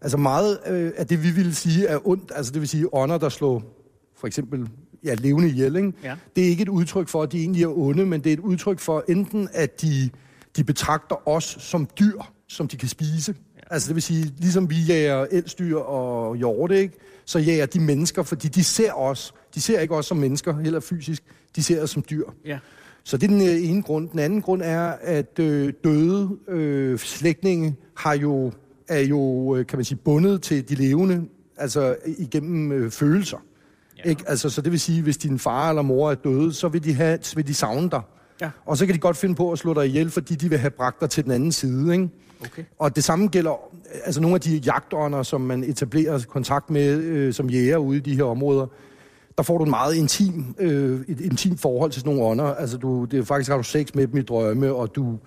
Altså 0.01 0.17
meget 0.17 0.59
øh, 0.67 0.91
af 0.97 1.07
det, 1.07 1.23
vi 1.23 1.31
ville 1.31 1.55
sige, 1.55 1.87
er 1.87 2.07
ondt, 2.07 2.31
altså 2.35 2.51
det 2.51 2.61
vil 2.61 2.69
sige 2.69 2.93
ånder, 2.93 3.17
der 3.17 3.29
slår 3.29 3.63
for 4.17 4.27
eksempel 4.27 4.69
ja, 5.03 5.13
levende 5.13 5.49
ihjel, 5.49 5.75
ikke? 5.75 5.93
Ja. 6.03 6.15
Det 6.35 6.43
er 6.43 6.47
ikke 6.47 6.61
et 6.61 6.69
udtryk 6.69 7.07
for, 7.07 7.23
at 7.23 7.31
de 7.31 7.39
egentlig 7.39 7.63
er 7.63 7.77
onde, 7.77 8.05
men 8.05 8.23
det 8.23 8.29
er 8.29 8.33
et 8.33 8.39
udtryk 8.39 8.79
for 8.79 9.03
enten, 9.07 9.49
at 9.53 9.81
de, 9.81 10.09
de 10.57 10.63
betragter 10.63 11.27
os 11.27 11.57
som 11.59 11.87
dyr, 11.99 12.21
som 12.47 12.67
de 12.67 12.77
kan 12.77 12.89
spise. 12.89 13.35
Ja. 13.55 13.61
Altså 13.73 13.87
det 13.87 13.95
vil 13.95 14.03
sige, 14.03 14.33
ligesom 14.37 14.69
vi 14.69 14.75
jager 14.87 15.25
elstyr 15.31 15.77
og 15.77 16.35
hjorte, 16.35 16.79
ikke? 16.79 16.97
så 17.25 17.39
jager 17.39 17.65
de 17.65 17.79
mennesker, 17.79 18.23
fordi 18.23 18.47
de 18.47 18.63
ser 18.63 18.93
os. 18.93 19.33
De 19.55 19.61
ser 19.61 19.79
ikke 19.79 19.95
os 19.95 20.05
som 20.05 20.17
mennesker, 20.17 20.57
heller 20.59 20.79
fysisk. 20.79 21.23
De 21.55 21.63
ser 21.63 21.83
os 21.83 21.89
som 21.89 22.03
dyr. 22.09 22.23
Ja. 22.45 22.59
Så 23.03 23.17
det 23.17 23.23
er 23.23 23.27
den 23.27 23.47
øh, 23.47 23.69
ene 23.69 23.81
grund. 23.81 24.09
Den 24.09 24.19
anden 24.19 24.41
grund 24.41 24.61
er, 24.61 24.87
at 25.01 25.39
øh, 25.39 25.73
døde 25.83 26.29
øh, 26.47 26.99
slægtninge 26.99 27.75
har 27.97 28.13
jo, 28.13 28.51
er 28.87 28.99
jo, 28.99 29.55
øh, 29.55 29.67
kan 29.67 29.77
man 29.77 29.85
sige, 29.85 29.97
bundet 29.97 30.41
til 30.41 30.69
de 30.69 30.75
levende, 30.75 31.25
altså 31.57 31.95
igennem 32.17 32.71
øh, 32.71 32.91
følelser. 32.91 33.37
Ja. 33.97 34.09
Ikke? 34.09 34.23
Altså, 34.27 34.49
så 34.49 34.61
det 34.61 34.71
vil 34.71 34.79
sige, 34.79 35.01
hvis 35.01 35.17
din 35.17 35.39
far 35.39 35.69
eller 35.69 35.81
mor 35.81 36.11
er 36.11 36.15
døde, 36.15 36.53
så 36.53 36.67
vil 36.67 36.83
de, 36.83 36.93
have, 36.93 37.19
så 37.21 37.35
vil 37.35 37.47
de 37.47 37.53
savne 37.53 37.89
dig. 37.89 38.01
Ja. 38.41 38.49
Og 38.65 38.77
så 38.77 38.85
kan 38.85 38.95
de 38.95 38.99
godt 38.99 39.17
finde 39.17 39.35
på 39.35 39.51
at 39.51 39.59
slå 39.59 39.73
dig 39.73 39.85
ihjel, 39.85 40.09
fordi 40.09 40.35
de 40.35 40.49
vil 40.49 40.57
have 40.57 40.71
bragt 40.71 41.01
dig 41.01 41.09
til 41.09 41.23
den 41.23 41.31
anden 41.31 41.51
side. 41.51 41.93
Ikke? 41.93 42.09
Okay. 42.41 42.63
Og 42.79 42.95
det 42.95 43.03
samme 43.03 43.27
gælder 43.27 43.59
altså 44.05 44.21
nogle 44.21 44.35
af 44.35 44.41
de 44.41 44.57
jagtånder, 44.57 45.23
som 45.23 45.41
man 45.41 45.63
etablerer 45.63 46.19
kontakt 46.27 46.69
med 46.69 46.97
øh, 46.97 47.33
som 47.33 47.49
jæger 47.49 47.77
ude 47.77 47.97
i 47.97 48.01
de 48.01 48.15
her 48.15 48.23
områder. 48.23 48.67
Der 49.37 49.43
får 49.43 49.57
du 49.57 49.63
en 49.63 49.69
meget 49.69 49.95
intim, 49.95 50.55
øh, 50.59 51.01
et 51.07 51.21
intimt 51.21 51.61
forhold 51.61 51.91
til 51.91 52.01
sådan 52.01 52.15
nogle 52.15 52.29
ånder. 52.29 52.45
Altså 52.55 52.77
du, 52.77 53.05
det 53.05 53.19
er 53.19 53.23
faktisk 53.23 53.49
har 53.49 53.57
du 53.57 53.63
sex 53.63 53.87
med 53.93 54.07
dem 54.07 54.17
i 54.17 54.21
drømme, 54.21 54.73
og 54.73 54.95
du... 54.95 55.19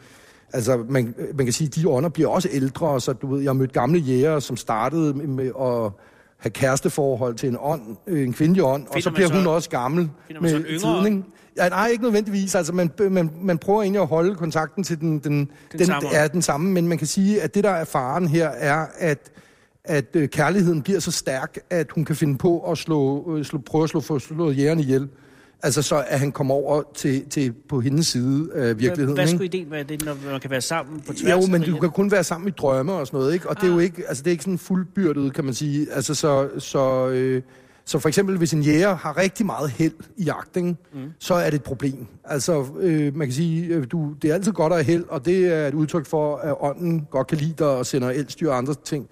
Altså, 0.52 0.84
man, 0.88 1.14
man 1.34 1.46
kan 1.46 1.52
sige, 1.52 1.68
at 1.68 1.74
de 1.74 1.88
ånder 1.88 2.08
bliver 2.08 2.28
også 2.28 2.48
ældre, 2.52 3.00
så 3.00 3.12
du 3.12 3.26
ved, 3.34 3.40
jeg 3.42 3.48
har 3.48 3.54
mødt 3.54 3.72
gamle 3.72 3.98
jæger, 4.00 4.38
som 4.40 4.56
startede 4.56 5.14
med, 5.14 5.26
med 5.26 5.46
at 5.46 5.92
have 6.38 6.50
kæresteforhold 6.50 7.34
til 7.34 7.48
en 7.48 7.56
ånd, 7.61 7.82
en 8.08 8.32
kvindelig 8.32 8.64
ånd, 8.64 8.87
og 8.90 9.02
så 9.02 9.11
bliver 9.11 9.28
så- 9.28 9.34
hun 9.34 9.46
også 9.46 9.70
gammel 9.70 10.11
finder 10.26 10.40
en 10.58 10.64
yngre 10.64 10.78
tiden, 11.02 11.06
ikke? 11.16 11.28
Ja, 11.56 11.68
nej, 11.68 11.88
ikke 11.88 12.02
nødvendigvis. 12.02 12.54
Altså, 12.54 12.72
man, 12.72 12.90
man, 13.11 13.30
man 13.42 13.58
prøver 13.58 13.82
egentlig 13.82 14.00
at 14.02 14.06
holde 14.08 14.34
kontakten 14.34 14.84
til 14.84 15.00
den, 15.00 15.18
den, 15.18 15.50
den, 15.72 15.87
samme 15.87 16.06
ånd. 16.08 16.16
er 16.16 16.28
den 16.28 16.42
samme, 16.42 16.70
men 16.70 16.88
man 16.88 16.98
kan 16.98 17.06
sige, 17.06 17.42
at 17.42 17.54
det, 17.54 17.64
der 17.64 17.70
er 17.70 17.84
faren 17.84 18.28
her, 18.28 18.48
er, 18.48 18.87
at, 18.98 19.18
at 19.84 20.04
øh, 20.14 20.28
kærligheden 20.28 20.82
bliver 20.82 21.00
så 21.00 21.11
stærk, 21.11 21.58
at 21.70 21.87
hun 21.94 22.04
kan 22.04 22.16
finde 22.16 22.38
på 22.38 22.70
at 22.70 22.78
slå, 22.78 23.34
øh, 23.37 23.44
slå, 23.44 23.58
prøve 23.66 23.84
at 23.84 23.90
slå, 23.90 24.00
få 24.00 24.18
slået 24.18 24.58
jægeren 24.58 24.80
ihjel. 24.80 25.08
Altså 25.62 25.83
så, 25.83 26.05
at 26.07 26.21
han 26.21 26.33
kommer 26.33 26.55
over 26.55 26.83
til, 26.94 27.29
til 27.29 27.53
på 27.68 27.81
hendes 27.81 28.07
side 28.07 28.51
af 28.55 28.79
virkeligheden. 28.79 29.14
Hvad 29.14 29.25
ikke? 29.25 29.37
skulle 29.37 29.47
ideen 29.47 29.71
være 29.71 29.83
det, 29.83 30.05
når 30.05 30.16
man 30.31 30.40
kan 30.40 30.51
være 30.51 30.61
sammen 30.61 31.01
på 31.01 31.12
tværs? 31.12 31.47
Jo, 31.47 31.51
men 31.51 31.62
du 31.62 31.79
kan 31.79 31.90
kun 31.90 32.11
være 32.11 32.25
sammen 32.25 32.49
i 32.49 32.51
drømme 32.51 32.92
og 32.92 33.07
sådan 33.07 33.18
noget, 33.18 33.35
ikke? 33.35 33.49
Og 33.49 33.57
det 33.57 33.68
er 33.68 33.73
jo 33.73 33.79
ikke, 33.79 34.03
altså 34.09 34.23
det 34.23 34.31
er 34.31 34.33
ikke 34.33 34.44
sådan 34.44 34.59
fuldbyrdet, 34.59 35.35
kan 35.35 35.44
man 35.44 35.55
sige. 35.55 35.92
Altså 35.92 36.14
så, 36.14 36.49
så, 36.59 37.09
øh, 37.09 37.42
så 37.85 37.99
for 37.99 38.09
eksempel, 38.09 38.37
hvis 38.37 38.53
en 38.53 38.62
jæger 38.62 38.97
har 38.97 39.16
rigtig 39.16 39.47
meget 39.47 39.71
held 39.71 39.94
i 40.16 40.25
jagt, 40.25 40.57
ikke? 40.57 40.68
Mm. 40.68 41.01
så 41.18 41.35
er 41.35 41.51
det 41.51 41.55
et 41.55 41.62
problem. 41.62 42.07
Altså, 42.25 42.66
øh, 42.81 43.16
man 43.16 43.27
kan 43.27 43.35
sige, 43.35 43.66
øh, 43.66 43.87
du, 43.90 44.14
det 44.23 44.31
er 44.31 44.35
altid 44.35 44.53
godt 44.53 44.73
at 44.73 44.85
have 44.85 44.92
held, 44.92 45.05
og 45.09 45.25
det 45.25 45.47
er 45.47 45.68
et 45.68 45.75
udtryk 45.75 46.07
for, 46.07 46.37
at 46.37 46.55
ånden 46.61 47.07
godt 47.11 47.27
kan 47.27 47.38
lide 47.38 47.55
dig 47.59 47.66
og 47.66 47.87
sender 47.87 48.11
elstyr 48.11 48.51
og 48.51 48.57
andre 48.57 48.75
ting 48.85 49.09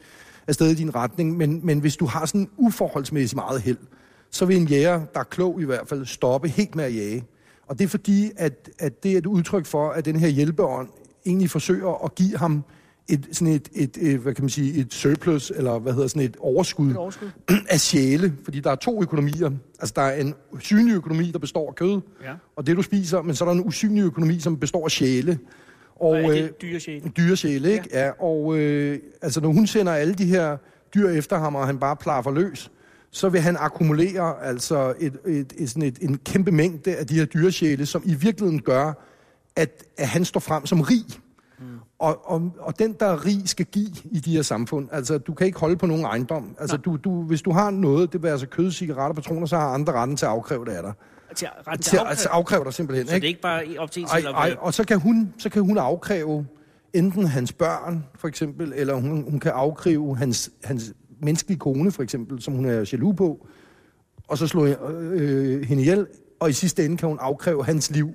afsted 0.48 0.70
i 0.70 0.74
din 0.74 0.94
retning. 0.94 1.36
Men, 1.36 1.60
men 1.62 1.78
hvis 1.78 1.96
du 1.96 2.06
har 2.06 2.26
sådan 2.26 2.48
uforholdsmæssigt 2.56 3.36
meget 3.36 3.60
held, 3.60 3.78
så 4.30 4.44
vil 4.46 4.56
en 4.56 4.66
jæger, 4.66 5.00
der 5.14 5.20
er 5.20 5.24
klog 5.24 5.60
i 5.60 5.64
hvert 5.64 5.88
fald, 5.88 6.06
stoppe 6.06 6.48
helt 6.48 6.74
med 6.74 6.84
at 6.84 6.94
jage. 6.96 7.24
Og 7.66 7.78
det 7.78 7.84
er 7.84 7.88
fordi, 7.88 8.30
at, 8.36 8.70
at 8.78 9.02
det 9.02 9.12
er 9.12 9.18
et 9.18 9.26
udtryk 9.26 9.66
for, 9.66 9.90
at 9.90 10.04
den 10.04 10.16
her 10.16 10.28
hjælpeånd 10.28 10.88
egentlig 11.26 11.50
forsøger 11.50 12.04
at 12.04 12.14
give 12.14 12.36
ham 12.38 12.64
et, 13.08 13.28
sådan 13.32 13.54
et, 13.54 13.68
et, 13.74 13.96
et, 14.00 14.18
hvad 14.18 14.34
kan 14.34 14.44
man 14.44 14.48
sige, 14.50 14.80
et 14.80 14.94
surplus, 14.94 15.52
eller 15.56 15.78
hvad 15.78 15.92
hedder 15.92 16.08
sådan 16.08 16.22
et 16.22 16.36
overskud, 16.40 16.90
Et 16.90 16.96
overskud. 16.96 17.28
af 17.68 17.80
sjæle. 17.80 18.34
Fordi 18.44 18.60
der 18.60 18.70
er 18.70 18.74
to 18.74 19.02
økonomier. 19.02 19.50
Altså 19.80 19.92
der 19.96 20.02
er 20.02 20.20
en 20.20 20.34
synlig 20.60 20.94
økonomi, 20.94 21.30
der 21.30 21.38
består 21.38 21.68
af 21.68 21.74
kød, 21.74 22.00
Ja. 22.24 22.32
og 22.56 22.66
det 22.66 22.76
du 22.76 22.82
spiser, 22.82 23.22
men 23.22 23.34
så 23.34 23.44
er 23.44 23.48
der 23.48 23.54
en 23.60 23.66
usynlig 23.66 24.02
økonomi, 24.02 24.40
som 24.40 24.56
består 24.56 24.84
af 24.84 24.90
sjæle. 24.90 25.38
Og, 25.96 26.08
Og 26.10 26.16
er 26.16 26.30
øh, 26.30 26.36
det 26.36 27.16
dyresjæle, 27.16 27.72
ikke? 27.72 27.88
Ja. 27.92 28.04
ja 28.06 28.10
og 28.20 28.58
øh, 28.58 28.98
altså, 29.22 29.40
når 29.40 29.48
hun 29.48 29.66
sender 29.66 29.92
alle 29.92 30.14
de 30.14 30.24
her 30.24 30.56
dyr 30.94 31.08
efter 31.08 31.38
ham, 31.38 31.54
og 31.54 31.66
han 31.66 31.78
bare 31.78 31.96
plaffer 31.96 32.30
løs, 32.30 32.70
så 33.10 33.28
vil 33.28 33.40
han 33.40 33.56
akkumulere 33.60 34.42
altså 34.42 34.94
et, 34.98 35.18
et, 35.26 35.52
et, 35.56 35.70
sådan 35.70 35.82
et, 35.82 35.98
en 36.00 36.18
kæmpe 36.18 36.50
mængde 36.50 36.96
af 36.96 37.06
de 37.06 37.14
her 37.14 37.24
dyresjæle, 37.24 37.86
som 37.86 38.02
i 38.04 38.14
virkeligheden 38.14 38.62
gør, 38.62 38.92
at, 39.56 39.84
at 39.96 40.08
han 40.08 40.24
står 40.24 40.40
frem 40.40 40.66
som 40.66 40.80
rig. 40.80 41.04
Mm. 41.58 41.64
Og, 41.98 42.30
og, 42.30 42.52
og 42.58 42.78
den, 42.78 42.92
der 43.00 43.06
er 43.06 43.26
rig, 43.26 43.48
skal 43.48 43.66
give 43.66 43.90
i 44.04 44.20
de 44.20 44.30
her 44.30 44.42
samfund. 44.42 44.88
Altså, 44.92 45.18
du 45.18 45.34
kan 45.34 45.46
ikke 45.46 45.58
holde 45.58 45.76
på 45.76 45.86
nogen 45.86 46.04
ejendom. 46.04 46.56
Altså, 46.60 46.76
du, 46.76 46.96
du, 46.96 47.22
hvis 47.22 47.42
du 47.42 47.52
har 47.52 47.70
noget, 47.70 48.12
det 48.12 48.22
vil 48.22 48.28
altså 48.28 48.46
kød, 48.46 48.70
cigaretter, 48.70 49.14
patroner, 49.14 49.46
så 49.46 49.56
har 49.56 49.68
andre 49.68 49.92
retten 49.92 50.16
til 50.16 50.26
at 50.26 50.30
afkræve 50.30 50.64
det 50.64 50.72
af 50.72 50.82
dig. 50.82 50.92
Til, 51.34 51.48
ret 51.66 51.80
Til 51.80 51.90
til 51.90 51.96
at 51.96 52.06
altså, 52.06 52.28
afkræve 52.28 52.64
dig 52.64 52.74
simpelthen. 52.74 53.06
Så 53.06 53.14
det 53.14 53.24
er 53.24 53.28
ikke 53.28 53.40
bare 53.40 53.64
op 53.78 53.90
til 53.90 54.02
en 54.02 54.08
Ej, 54.08 54.20
selv 54.20 54.34
ej, 54.34 54.56
og 54.58 54.74
så 54.74 54.84
kan, 54.84 55.00
hun, 55.00 55.34
så 55.38 55.48
kan 55.48 55.62
hun 55.62 55.78
afkræve 55.78 56.46
enten 56.92 57.26
hans 57.26 57.52
børn, 57.52 58.04
for 58.14 58.28
eksempel, 58.28 58.72
eller 58.76 58.94
hun, 58.94 59.30
hun 59.30 59.40
kan 59.40 59.52
afkræve 59.52 60.16
hans, 60.16 60.50
hans 60.64 60.92
menneskelige 61.22 61.58
kone, 61.58 61.92
for 61.92 62.02
eksempel, 62.02 62.42
som 62.42 62.54
hun 62.54 62.64
er 62.64 62.88
jaloux 62.92 63.16
på, 63.16 63.46
og 64.28 64.38
så 64.38 64.46
slå 64.46 64.66
øh, 64.66 65.62
hende 65.62 65.82
ihjel, 65.82 66.06
og 66.40 66.50
i 66.50 66.52
sidste 66.52 66.84
ende 66.84 66.96
kan 66.96 67.08
hun 67.08 67.18
afkræve 67.20 67.64
hans 67.64 67.90
liv, 67.90 68.10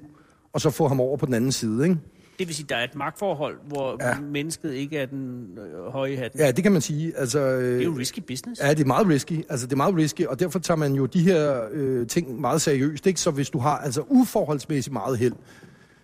og 0.53 0.61
så 0.61 0.69
få 0.69 0.87
ham 0.87 0.99
over 0.99 1.17
på 1.17 1.25
den 1.25 1.33
anden 1.33 1.51
side, 1.51 1.83
ikke? 1.83 1.97
Det 2.39 2.47
vil 2.47 2.55
sige, 2.55 2.65
der 2.69 2.75
er 2.75 2.83
et 2.83 2.95
magtforhold, 2.95 3.57
hvor 3.67 3.97
ja. 4.01 4.19
mennesket 4.19 4.73
ikke 4.73 4.97
er 4.97 5.05
den 5.05 5.47
øh, 5.57 5.91
høje 5.91 6.15
hatten. 6.15 6.39
Ja, 6.39 6.51
det 6.51 6.63
kan 6.63 6.71
man 6.71 6.81
sige. 6.81 7.17
Altså, 7.17 7.39
øh, 7.39 7.73
Det 7.73 7.81
er 7.81 7.85
jo 7.85 7.97
risky 7.97 8.19
business. 8.19 8.61
Ja, 8.61 8.69
det 8.69 8.79
er 8.79 8.85
meget 8.85 9.07
risky. 9.07 9.43
Altså, 9.49 9.65
det 9.65 9.73
er 9.73 9.77
meget 9.77 9.95
risky, 9.95 10.25
og 10.25 10.39
derfor 10.39 10.59
tager 10.59 10.77
man 10.77 10.93
jo 10.93 11.05
de 11.05 11.19
her 11.19 11.61
øh, 11.71 12.07
ting 12.07 12.41
meget 12.41 12.61
seriøst. 12.61 13.07
Ikke? 13.07 13.19
Så 13.19 13.31
hvis 13.31 13.49
du 13.49 13.59
har 13.59 13.77
altså 13.77 14.03
uforholdsmæssigt 14.07 14.93
meget 14.93 15.17
held, 15.17 15.33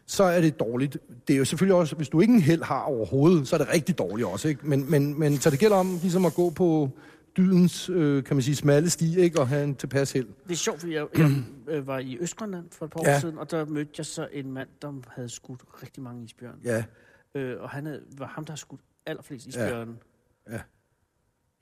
så 0.07 0.23
er 0.23 0.41
det 0.41 0.59
dårligt. 0.59 0.97
Det 1.27 1.33
er 1.33 1.37
jo 1.37 1.45
selvfølgelig 1.45 1.75
også, 1.75 1.95
hvis 1.95 2.09
du 2.09 2.21
ikke 2.21 2.33
en 2.33 2.41
held 2.41 2.63
har 2.63 2.81
overhovedet, 2.81 3.47
så 3.47 3.55
er 3.55 3.57
det 3.57 3.73
rigtig 3.73 3.97
dårligt 3.97 4.27
også. 4.27 4.47
Ikke? 4.47 4.67
Men, 4.67 4.91
men, 4.91 5.19
men 5.19 5.37
så 5.37 5.49
det 5.49 5.59
gælder 5.59 5.75
om 5.77 5.97
ligesom 6.01 6.25
at 6.25 6.33
gå 6.33 6.49
på 6.49 6.89
dydens, 7.37 7.89
øh, 7.89 8.23
kan 8.23 8.35
man 8.35 8.43
sige, 8.43 8.55
smalle 8.55 8.89
sti, 8.89 9.19
ikke? 9.19 9.39
og 9.39 9.47
have 9.47 9.63
en 9.63 9.75
tilpas 9.75 10.11
held. 10.11 10.27
Det 10.43 10.51
er 10.51 10.55
sjovt, 10.55 10.79
fordi 10.79 10.93
jeg, 10.93 11.07
jeg 11.17 11.31
øh, 11.69 11.87
var 11.87 11.99
i 11.99 12.17
Østgrønland 12.19 12.65
for 12.71 12.85
et 12.85 12.91
par 12.91 12.99
år 12.99 13.07
Ja. 13.09 13.19
siden, 13.19 13.37
og 13.37 13.51
der 13.51 13.65
mødte 13.65 13.91
jeg 13.97 14.05
så 14.05 14.27
en 14.33 14.51
mand, 14.51 14.67
der 14.81 14.93
havde 15.07 15.29
skudt 15.29 15.61
rigtig 15.83 16.03
mange 16.03 16.23
isbjørne. 16.23 16.57
Ja, 16.63 16.83
Øh, 17.35 17.61
og 17.61 17.69
han 17.69 17.85
havde, 17.85 18.01
var 18.17 18.27
ham, 18.27 18.45
der 18.45 18.51
har 18.51 18.57
skudt 18.57 18.81
allerflest 19.05 19.47
isbjørne. 19.47 19.91
Ja. 20.51 20.59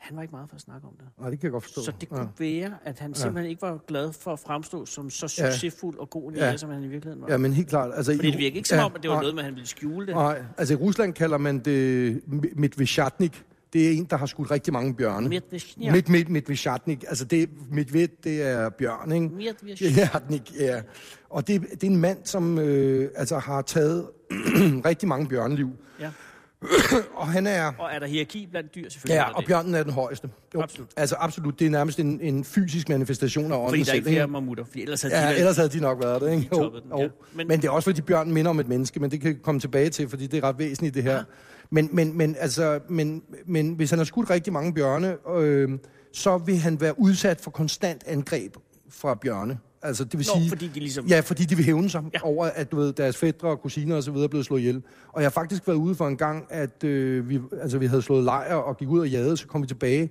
Han 0.07 0.15
var 0.15 0.21
ikke 0.21 0.31
meget 0.35 0.49
for 0.49 0.55
at 0.55 0.61
snakke 0.61 0.87
om 0.87 0.93
det. 0.99 1.05
Nej, 1.19 1.29
det 1.29 1.39
kan 1.39 1.47
jeg 1.47 1.51
godt 1.51 1.63
forstå. 1.63 1.81
Så 1.83 1.91
det 2.01 2.07
ja. 2.11 2.15
kunne 2.15 2.27
være, 2.39 2.73
at 2.83 2.99
han 2.99 3.13
simpelthen 3.15 3.49
ikke 3.49 3.61
var 3.61 3.77
glad 3.87 4.13
for 4.13 4.33
at 4.33 4.39
fremstå 4.39 4.85
som 4.85 5.09
så 5.09 5.35
Ja. 5.37 5.51
succesfuld 5.51 5.97
og 5.97 6.09
god 6.09 6.31
en 6.31 6.37
Ja. 6.37 6.45
ja. 6.45 6.57
som 6.57 6.69
han 6.69 6.83
i 6.83 6.87
virkeligheden 6.87 7.21
var. 7.21 7.27
ja, 7.31 7.37
men 7.37 7.53
helt 7.53 7.69
klart. 7.69 7.91
Altså, 7.95 8.15
Fordi 8.15 8.27
i- 8.27 8.31
det 8.31 8.39
virker 8.39 8.55
ikke 8.57 8.69
som 8.69 8.77
ja, 8.77 8.85
om, 8.85 8.91
at 8.95 9.01
det 9.03 9.09
var 9.09 9.15
nej, 9.15 9.21
noget 9.23 9.35
med, 9.35 9.41
at 9.43 9.45
han 9.45 9.53
ville 9.55 9.67
skjule 9.67 10.05
det. 10.07 10.15
Nej, 10.15 10.43
altså 10.57 10.73
i 10.73 10.77
Rusland 10.77 11.13
kalder 11.13 11.37
man 11.37 11.59
det 11.59 12.21
Medvedchatnik. 12.55 13.43
Det 13.73 13.87
er 13.87 13.91
en, 13.91 14.05
der 14.09 14.17
har 14.17 14.25
skudt 14.25 14.51
rigtig 14.51 14.73
mange 14.73 14.93
bjørne. 14.95 15.29
Medvedchnia. 15.29 15.91
Midt, 15.91 16.09
midt, 16.09 16.29
Medvedchatnik. 16.29 17.03
Altså 17.07 17.25
det, 17.25 17.49
Medved, 17.71 18.07
det 18.23 18.41
er 18.41 18.69
bjørn, 18.69 19.11
ikke? 19.11 19.29
Medvedchnia. 19.35 20.09
Jatnik, 20.13 20.53
ja. 20.59 20.81
Og 21.29 21.47
det, 21.47 21.61
det 21.71 21.83
er 21.83 21.87
en 21.87 21.97
mand, 21.97 22.17
som 22.23 22.59
øh, 22.59 23.09
altså 23.15 23.37
har 23.39 23.61
taget 23.61 24.07
rigtig 24.85 25.07
mange 25.09 25.27
bjørneliv. 25.27 25.69
Ja. 25.99 26.11
Og 27.15 27.27
han 27.27 27.47
er... 27.47 27.71
Og 27.79 27.89
er 27.93 27.99
der 27.99 28.07
hierarki 28.07 28.47
blandt 28.51 28.75
dyr, 28.75 28.89
selvfølgelig? 28.89 29.15
Ja, 29.15 29.29
og 29.33 29.39
det. 29.41 29.47
bjørnen 29.47 29.75
er 29.75 29.83
den 29.83 29.91
højeste. 29.91 30.29
Jo, 30.55 30.61
Absolut. 30.61 30.89
Altså 30.97 31.15
absolut, 31.19 31.59
det 31.59 31.65
er 31.65 31.69
nærmest 31.69 31.99
en, 31.99 32.19
en 32.21 32.43
fysisk 32.43 32.89
manifestation 32.89 33.51
af 33.51 33.55
ånden 33.57 33.69
Fordi 33.69 33.79
der 33.81 33.83
er 33.83 33.85
selv. 33.85 33.95
ikke 33.97 34.09
flere 34.09 34.27
mammutter, 34.27 34.63
fordi 34.65 34.81
ellers 34.81 35.01
havde 35.01 35.15
de 35.15 35.19
Ja, 35.19 35.25
været- 35.25 35.37
ellers 35.39 35.55
havde 35.55 35.69
de 35.69 35.79
nok 35.79 36.03
været 36.03 36.21
det, 36.21 36.31
ikke? 36.31 36.43
De 36.43 36.47
toppede 36.55 36.83
den, 36.91 36.99
ja. 36.99 37.07
Men, 37.33 37.47
Men- 37.47 37.61
det 37.61 37.67
er 37.67 37.71
også, 37.71 37.85
fordi 37.89 38.01
bjørnen 38.01 38.33
minder 38.33 38.49
om 38.49 38.59
et 38.59 38.67
menneske, 38.67 38.99
men 38.99 39.11
det 39.11 39.21
kan 39.21 39.29
vi 39.29 39.37
komme 39.43 39.61
tilbage 39.61 39.89
til, 39.89 40.09
fordi 40.09 40.27
det 40.27 40.43
er 40.43 40.47
ret 40.47 40.59
væsentligt, 40.59 40.95
det 40.95 41.03
her. 41.03 41.23
Men, 41.69 41.89
men, 41.91 42.17
men, 42.17 42.35
altså, 42.39 42.79
men, 42.89 43.23
men 43.45 43.73
hvis 43.73 43.89
han 43.89 43.99
har 43.99 44.03
skudt 44.05 44.29
rigtig 44.29 44.53
mange 44.53 44.73
bjørne, 44.73 45.15
øh, 45.37 45.69
så 46.13 46.37
vil 46.37 46.57
han 46.57 46.81
være 46.81 46.99
udsat 46.99 47.41
for 47.41 47.51
konstant 47.51 48.03
angreb 48.07 48.55
fra 48.89 49.13
bjørne. 49.15 49.57
Altså, 49.85 50.03
det 50.03 50.19
vil 50.19 50.27
Nå, 50.33 50.39
sige, 50.39 50.49
fordi 50.49 50.67
de 50.67 50.79
ligesom... 50.79 51.05
Ja, 51.05 51.19
fordi 51.19 51.45
de 51.45 51.55
vil 51.55 51.65
hævne 51.65 51.89
sig 51.89 52.03
ja. 52.13 52.19
Over, 52.23 52.45
at 52.45 52.71
du 52.71 52.75
ved, 52.75 52.93
deres 52.93 53.17
fædre 53.17 53.47
og 53.47 53.61
kusiner 53.61 53.95
og 53.95 54.03
så 54.03 54.11
videre 54.11 54.23
er 54.23 54.29
blevet 54.29 54.45
slået 54.45 54.59
ihjel. 54.59 54.83
Og 55.13 55.21
jeg 55.21 55.25
har 55.25 55.31
faktisk 55.31 55.67
været 55.67 55.77
ude 55.77 55.95
for 55.95 56.07
en 56.07 56.17
gang, 56.17 56.45
at 56.49 56.83
øh, 56.83 57.29
vi, 57.29 57.39
altså, 57.61 57.77
vi 57.77 57.85
havde 57.85 58.01
slået 58.01 58.23
lejr 58.23 58.55
og 58.55 58.77
gik 58.77 58.87
ud 58.89 58.99
og 58.99 59.09
jagede, 59.09 59.37
så 59.37 59.47
kom 59.47 59.61
vi 59.61 59.67
tilbage. 59.67 60.09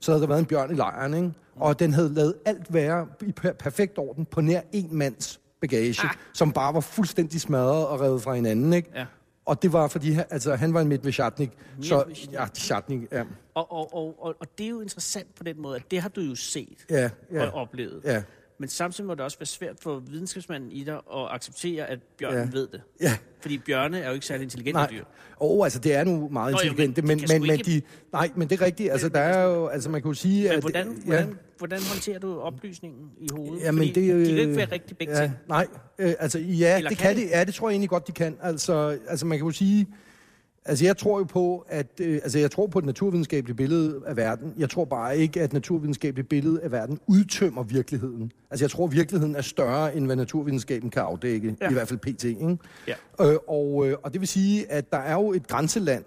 Så 0.00 0.10
havde 0.12 0.20
der 0.22 0.28
været 0.28 0.38
en 0.40 0.46
bjørn 0.46 0.70
i 0.70 0.74
lejren, 0.74 1.14
ikke? 1.14 1.32
Og 1.56 1.78
den 1.78 1.92
havde 1.92 2.14
lavet 2.14 2.34
alt 2.44 2.74
være 2.74 3.06
i 3.26 3.32
per- 3.32 3.52
perfekt 3.52 3.98
orden 3.98 4.24
på 4.24 4.40
nær 4.40 4.60
en 4.72 4.88
mands 4.92 5.40
bagage, 5.60 5.96
ah. 6.04 6.10
som 6.32 6.52
bare 6.52 6.74
var 6.74 6.80
fuldstændig 6.80 7.40
smadret 7.40 7.86
og 7.86 8.00
revet 8.00 8.22
fra 8.22 8.34
hinanden, 8.34 8.72
ikke? 8.72 8.90
Ja. 8.94 9.06
Og 9.46 9.62
det 9.62 9.72
var, 9.72 9.88
fordi 9.88 10.10
han, 10.10 10.24
altså, 10.30 10.54
han 10.54 10.74
var 10.74 10.80
en 10.80 10.88
Medvedchatnik. 10.88 11.50
Så, 11.82 12.04
ja, 12.32 12.46
Chatnik, 12.54 13.00
ja. 13.12 13.22
Og, 13.54 13.72
og, 13.72 13.94
og, 13.94 14.14
og, 14.18 14.34
og 14.40 14.46
det 14.58 14.66
er 14.66 14.70
jo 14.70 14.80
interessant 14.80 15.34
på 15.34 15.42
den 15.42 15.62
måde, 15.62 15.76
at 15.76 15.90
det 15.90 16.00
har 16.00 16.08
du 16.08 16.20
jo 16.20 16.34
set 16.34 16.86
Ja, 16.90 17.10
ja, 17.32 17.46
og 17.46 17.52
oplevet. 17.52 18.00
ja, 18.04 18.22
Men 18.58 18.68
samtidig 18.68 19.06
må 19.06 19.14
det 19.14 19.20
også 19.20 19.38
være 19.38 19.46
svært 19.46 19.76
for 19.82 19.98
videnskabsmanden 20.10 20.72
i 20.72 20.84
dig 20.84 20.94
at 20.94 21.02
acceptere, 21.30 21.86
at 21.86 21.98
bjørnen 22.18 22.38
Ja. 22.38 22.44
ja. 22.44 22.50
ved 22.52 22.68
det. 22.68 22.80
ja. 23.00 23.16
Fordi 23.40 23.58
bjørne 23.58 23.98
er 24.00 24.08
jo 24.08 24.14
ikke 24.14 24.26
særlig 24.26 24.42
intelligente 24.44 24.78
Nej. 24.80 24.90
dyr. 24.90 25.04
Og 25.36 25.64
altså, 25.64 25.78
det 25.78 25.94
er 25.94 26.04
nu 26.04 26.28
meget 26.28 26.52
Nå, 26.52 26.58
jo, 26.64 26.72
men 26.72 26.80
intelligente, 26.84 27.00
de 27.00 27.06
men, 27.06 27.18
kan 27.18 27.28
men, 27.32 27.42
men, 27.42 27.50
ikke- 27.50 27.64
de... 27.70 27.82
Nej, 28.12 28.30
men 28.36 28.48
det 28.48 28.60
er 28.60 28.64
rigtigt. 28.64 28.92
Altså, 28.92 29.08
der 29.08 29.20
er 29.20 29.42
jo... 29.44 29.66
Altså, 29.66 29.90
man 29.90 30.02
kunne 30.02 30.16
sige, 30.16 30.42
Men 30.42 30.52
at... 30.52 30.60
hvordan, 30.60 30.86
ja, 30.88 31.02
hvordan, 31.04 31.38
hvordan 31.58 31.78
håndterer 31.92 32.18
du 32.18 32.40
oplysningen 32.40 33.10
i 33.20 33.28
hovedet? 33.32 33.62
Jamen, 33.64 33.78
Fordi 33.78 33.88
det, 33.88 33.94
de 33.94 34.06
kan 34.06 34.16
jo 34.16 34.38
ikke 34.38 34.50
øh, 34.50 34.56
være 34.56 34.72
rigtig 34.72 34.96
begge 34.96 35.16
ja, 35.16 35.22
ting. 35.22 35.34
Nej, 35.48 35.66
øh, 35.98 36.14
altså 36.18 36.38
ja, 36.38 36.76
Eller 36.76 36.88
det 36.90 36.98
kan 36.98 37.14
kan 37.14 37.24
de? 37.24 37.28
Ja, 37.28 37.44
det 37.44 37.54
tror 37.54 37.68
jeg 37.68 37.72
egentlig 37.72 37.90
godt, 37.90 38.06
de 38.06 38.12
kan. 38.12 38.36
Altså, 38.42 38.98
altså 39.08 39.26
man 39.26 39.38
kan 39.38 39.46
jo 39.46 39.52
sige, 39.52 39.86
altså 40.68 40.84
jeg 40.84 40.96
tror 40.96 41.18
jo 41.18 41.24
på, 41.24 41.66
at 41.68 41.86
øh, 42.00 42.14
altså 42.14 42.38
jeg 42.38 42.50
tror 42.50 42.66
på 42.66 42.78
et 42.78 42.84
naturvidenskabeligt 42.84 43.56
billede 43.56 44.00
af 44.06 44.16
verden. 44.16 44.52
Jeg 44.58 44.70
tror 44.70 44.84
bare 44.84 45.18
ikke, 45.18 45.40
at 45.40 45.44
et 45.44 45.52
naturvidenskabeligt 45.52 46.28
billede 46.28 46.60
af 46.62 46.72
verden 46.72 46.98
udtømmer 47.06 47.62
virkeligheden. 47.62 48.32
Altså 48.50 48.64
jeg 48.64 48.70
tror, 48.70 48.86
virkeligheden 48.86 49.36
er 49.36 49.40
større, 49.42 49.96
end 49.96 50.06
hvad 50.06 50.16
naturvidenskaben 50.16 50.90
kan 50.90 51.02
afdække. 51.02 51.56
Ja. 51.60 51.70
I 51.70 51.72
hvert 51.72 51.88
fald 51.88 51.98
pt. 51.98 52.24
Ikke? 52.24 52.58
Ja. 52.88 52.94
Øh, 53.20 53.36
og, 53.48 53.88
øh, 53.88 53.96
og 54.02 54.12
det 54.12 54.20
vil 54.20 54.28
sige, 54.28 54.72
at 54.72 54.92
der 54.92 54.98
er 54.98 55.12
jo 55.14 55.32
et 55.32 55.46
grænseland, 55.48 56.04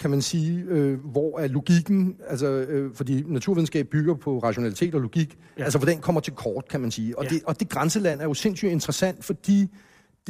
kan 0.00 0.10
man 0.10 0.22
sige, 0.22 0.64
øh, 0.68 0.98
hvor 1.04 1.38
er 1.38 1.46
logikken, 1.48 2.16
altså, 2.28 2.46
øh, 2.46 2.94
fordi 2.94 3.24
naturvidenskab 3.26 3.86
bygger 3.88 4.14
på 4.14 4.38
rationalitet 4.38 4.94
og 4.94 5.00
logik, 5.00 5.38
ja. 5.58 5.64
altså 5.64 5.78
hvor 5.78 5.86
den 5.86 5.98
kommer 5.98 6.20
til 6.20 6.32
kort, 6.32 6.68
kan 6.70 6.80
man 6.80 6.90
sige. 6.90 7.18
Og, 7.18 7.24
Ja. 7.24 7.30
det, 7.30 7.42
og 7.44 7.60
det 7.60 7.68
grænseland 7.68 8.20
er 8.20 8.24
jo 8.24 8.34
sindssygt 8.34 8.72
interessant, 8.72 9.24
fordi 9.24 9.68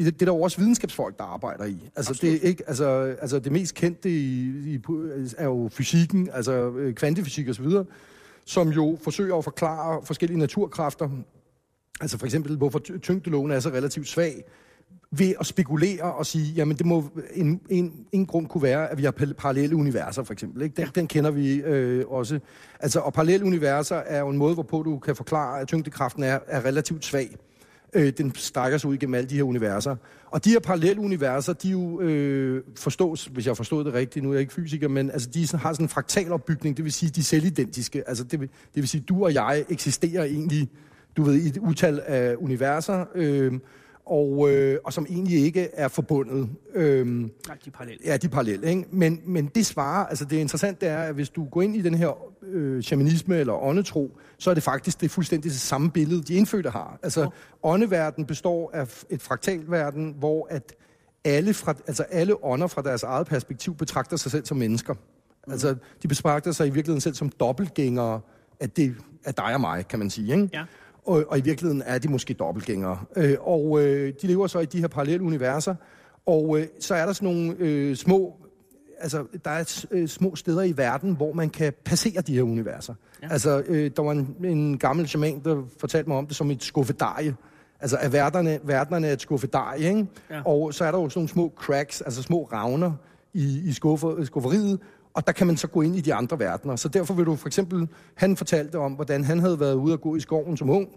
det, 0.05 0.15
det 0.15 0.23
er 0.23 0.27
der 0.33 0.39
jo 0.39 0.43
også 0.43 0.59
videnskabsfolk, 0.59 1.19
der 1.19 1.25
arbejder 1.25 1.65
i. 1.65 1.91
Altså, 1.97 2.19
det, 2.23 2.33
er 2.35 2.39
ikke, 2.49 2.65
altså, 2.67 2.87
altså 3.21 3.39
det 3.39 3.53
mest 3.53 3.75
kendte 3.75 4.11
i, 4.11 4.51
i, 4.75 4.81
er 5.39 5.45
jo 5.45 5.69
fysikken, 5.73 6.29
altså 6.33 6.53
øh, 6.53 6.95
kvantefysik 6.95 7.49
osv., 7.49 7.67
som 8.45 8.69
jo 8.69 8.99
forsøger 9.03 9.37
at 9.37 9.45
forklare 9.45 10.01
forskellige 10.05 10.39
naturkræfter, 10.39 11.09
altså 12.01 12.19
for 12.19 12.27
eksempel, 12.27 12.57
hvorfor 12.57 12.79
ty- 12.79 12.99
tyngdeloven 13.03 13.51
er 13.51 13.61
så 13.61 13.69
relativt 13.69 14.09
svag, 14.09 14.45
ved 15.11 15.35
at 15.41 15.47
spekulere 15.47 16.03
og 16.03 16.27
sige, 16.27 16.53
jamen 16.53 16.77
det 16.77 16.87
må 16.87 17.05
en, 17.35 17.61
en, 17.71 18.07
en 18.13 18.27
grund 18.27 18.47
kunne 18.47 18.63
være, 18.63 18.91
at 18.91 18.99
vi 18.99 19.05
har 19.05 19.15
pa- 19.21 19.33
parallelle 19.33 19.77
universer, 19.77 20.23
for 20.23 20.33
eksempel. 20.33 20.63
Ikke? 20.63 20.77
Den, 20.77 20.85
ja. 20.85 20.91
den 20.95 21.07
kender 21.07 21.31
vi 21.31 21.55
øh, 21.55 22.05
også. 22.09 22.41
Altså, 22.81 23.01
og 23.01 23.13
parallelle 23.13 23.47
universer 23.47 23.97
er 23.97 24.21
jo 24.21 24.29
en 24.29 24.37
måde, 24.37 24.55
hvorpå 24.55 24.83
du 24.83 24.99
kan 24.99 25.17
forklare, 25.17 25.61
at 25.61 25.69
tyngdekraften 25.69 26.23
er, 26.23 26.39
er 26.47 26.65
relativt 26.65 27.05
svag. 27.05 27.37
Øh, 27.93 28.13
den 28.19 28.35
strækker 28.35 28.79
sig 28.79 28.91
ud 28.91 28.97
gennem 28.97 29.15
alle 29.15 29.31
de 29.31 29.37
her 29.37 29.43
universer. 29.43 29.97
Og 30.31 30.45
de 30.45 30.51
her 30.51 30.61
parallelle 30.61 31.03
universer, 31.03 31.53
de 31.53 31.69
jo 31.69 32.01
øh, 32.01 32.63
forstås, 32.77 33.25
hvis 33.25 33.47
jeg 33.47 33.57
forstod 33.57 33.85
det 33.85 33.95
rigtigt, 33.95 34.23
nu 34.23 34.31
er 34.31 34.35
jeg 34.35 34.41
ikke 34.41 34.53
fysiker, 34.53 34.89
men 34.89 35.11
altså, 35.11 35.29
de 35.31 35.41
har 35.59 35.73
sådan 35.73 35.85
en 35.85 35.89
fraktalopbygning, 35.89 36.77
det 36.77 36.85
vil 36.85 36.93
sige, 36.93 37.11
de 37.11 37.21
er 37.21 37.25
selvidentiske. 37.25 38.09
Altså, 38.09 38.25
det, 38.25 38.41
vil, 38.41 38.49
det 38.49 38.83
vil 38.83 38.89
sige, 38.89 39.01
du 39.01 39.25
og 39.25 39.35
jeg 39.35 39.65
eksisterer 39.69 40.25
egentlig, 40.25 40.69
du 41.17 41.23
ved, 41.23 41.35
i 41.35 41.49
et 41.49 41.59
utal 41.59 42.03
af 42.07 42.35
universer, 42.39 43.05
øh, 43.15 43.53
og, 44.11 44.51
øh, 44.51 44.79
og 44.85 44.93
som 44.93 45.07
egentlig 45.09 45.45
ikke 45.45 45.69
er 45.73 45.89
forbundet. 45.89 46.49
Øhm, 46.75 47.31
Nej, 47.47 47.57
de 47.65 47.69
er 47.69 47.71
parallelle. 47.71 48.03
Ja, 48.05 48.17
de 48.17 48.27
er 48.27 48.31
parallelle, 48.31 48.69
ikke? 48.69 48.85
Men, 48.91 49.21
men 49.25 49.47
det 49.47 49.67
svarer, 49.67 50.07
altså 50.07 50.25
det 50.25 50.37
interessante 50.37 50.87
er, 50.87 51.03
at 51.03 51.15
hvis 51.15 51.31
du 51.31 51.45
går 51.45 51.63
ind 51.63 51.77
i 51.77 51.83
den 51.83 51.95
her 51.95 52.19
øh, 52.43 52.83
shamanisme 52.83 53.37
eller 53.37 53.53
åndetro, 53.53 54.19
så 54.39 54.51
er 54.51 54.55
det 54.55 54.63
faktisk 54.63 55.01
det 55.01 55.11
fuldstændig 55.11 55.51
det 55.51 55.61
samme 55.61 55.91
billede, 55.91 56.23
de 56.23 56.35
indfødte 56.35 56.71
har. 56.71 56.99
Altså, 57.03 57.23
oh. 57.23 57.31
åndeverden 57.63 58.27
består 58.27 58.71
af 58.75 59.05
et 59.11 59.23
fraktalverden, 59.23 60.15
hvor 60.19 60.47
at 60.51 60.75
alle, 61.25 61.55
fra, 61.55 61.75
altså 61.87 62.03
alle 62.03 62.45
ånder 62.45 62.67
fra 62.67 62.83
deres 62.83 63.03
eget 63.03 63.27
perspektiv 63.27 63.77
betragter 63.77 64.17
sig 64.17 64.31
selv 64.31 64.47
som 64.47 64.57
mennesker. 64.57 64.95
Mm. 64.95 65.53
Altså, 65.53 65.77
de 66.03 66.09
betragter 66.09 66.53
sig 66.53 66.67
i 66.67 66.71
virkeligheden 66.71 67.01
selv 67.01 67.15
som 67.15 67.29
dobbeltgængere 67.29 68.21
af, 68.61 68.71
det, 68.71 68.95
af 69.25 69.35
dig 69.35 69.55
og 69.55 69.61
mig, 69.61 69.89
kan 69.89 69.99
man 69.99 70.11
sige, 70.11 70.33
ikke? 70.33 70.49
Ja. 70.53 70.65
Og, 71.09 71.25
og 71.29 71.39
i 71.39 71.41
virkeligheden 71.41 71.83
er 71.87 71.99
de 71.99 72.09
måske 72.09 72.35
dobbeltgængere. 72.35 72.99
Øh, 73.17 73.37
og 73.41 73.81
øh, 73.81 74.13
de 74.23 74.27
lever 74.27 74.47
så 74.47 74.59
i 74.59 74.65
de 74.65 74.81
her 74.81 74.89
parallelle 74.89 75.27
universer, 75.27 75.75
og 76.27 76.59
øh, 76.59 76.67
så 76.81 76.95
er 76.95 77.07
der 77.07 77.13
sådan 77.13 77.35
nogle 77.35 77.57
øh, 77.59 77.97
små, 77.97 78.37
altså 79.01 79.25
der 79.45 79.51
er 79.51 79.87
øh, 79.91 80.09
små 80.09 80.37
steder 80.37 80.63
i 80.63 80.77
verden, 80.77 81.17
hvor 81.17 81.33
man 81.33 81.51
kan 81.51 81.73
passere 81.85 82.21
de 82.21 82.35
her 82.35 82.43
universer. 82.43 82.95
Ja. 83.23 83.29
Altså, 83.31 83.63
øh, 83.67 83.91
der 83.97 84.03
var 84.03 84.13
en, 84.13 84.37
en 84.45 84.79
gammel 84.79 85.09
shaman, 85.09 85.41
der 85.45 85.63
fortalte 85.81 86.09
mig 86.09 86.19
om 86.19 86.27
det 86.27 86.37
som 86.37 86.51
et 86.51 86.63
skuffedarie. 86.63 87.35
Altså, 87.81 87.97
at 88.01 88.13
verdenerne, 88.13 88.59
verdenerne 88.63 89.07
er 89.07 89.13
et 89.13 89.21
skuffedarie, 89.21 89.89
ikke? 89.89 90.07
Ja. 90.31 90.43
Og 90.45 90.75
så 90.75 90.85
er 90.85 90.91
der 90.91 90.99
jo 90.99 91.09
sådan 91.09 91.19
nogle 91.19 91.29
små 91.29 91.53
cracks, 91.57 92.01
altså 92.01 92.23
små 92.23 92.49
ravner 92.53 92.93
i, 93.35 93.63
i 93.65 93.73
skuffer, 93.73 94.25
skufferiet, 94.25 94.81
og 95.19 95.27
der 95.27 95.33
kan 95.33 95.47
man 95.47 95.57
så 95.57 95.67
gå 95.67 95.83
ind 95.83 95.97
i 95.97 96.01
de 96.01 96.15
andre 96.15 96.39
verdener. 96.39 96.77
Så 96.77 96.89
derfor 96.89 97.15
vil 97.15 97.27
du 97.27 97.37
for 97.37 97.47
eksempel, 97.47 97.89
han 98.15 98.37
fortalte 98.37 98.79
om, 98.79 98.93
hvordan 98.93 99.25
han 99.25 99.39
havde 99.39 99.61
været 99.61 99.75
ude 99.75 99.93
og 99.93 100.01
gå 100.01 100.17
i 100.17 100.21
skoven 100.21 100.57
som 100.57 100.71
ung, 100.71 100.89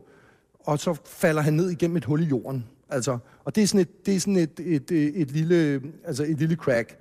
og 0.60 0.80
så 0.80 1.02
falder 1.06 1.42
han 1.42 1.54
ned 1.54 1.70
igennem 1.70 1.98
et 1.98 2.06
hul 2.06 2.22
i 2.22 2.26
jorden. 2.26 2.66
Altså, 2.90 3.18
og 3.44 3.56
det 3.56 3.64
er 3.64 3.68
sådan 3.68 3.82
et, 3.82 4.06
det 4.06 4.16
er 4.16 4.20
sådan 4.20 4.36
et, 4.36 4.60
et, 4.60 4.92
et, 4.92 5.22
et, 5.22 5.32
lille, 5.32 5.82
altså 6.06 6.24
et 6.24 6.38
lille 6.40 6.56
crack. 6.56 6.98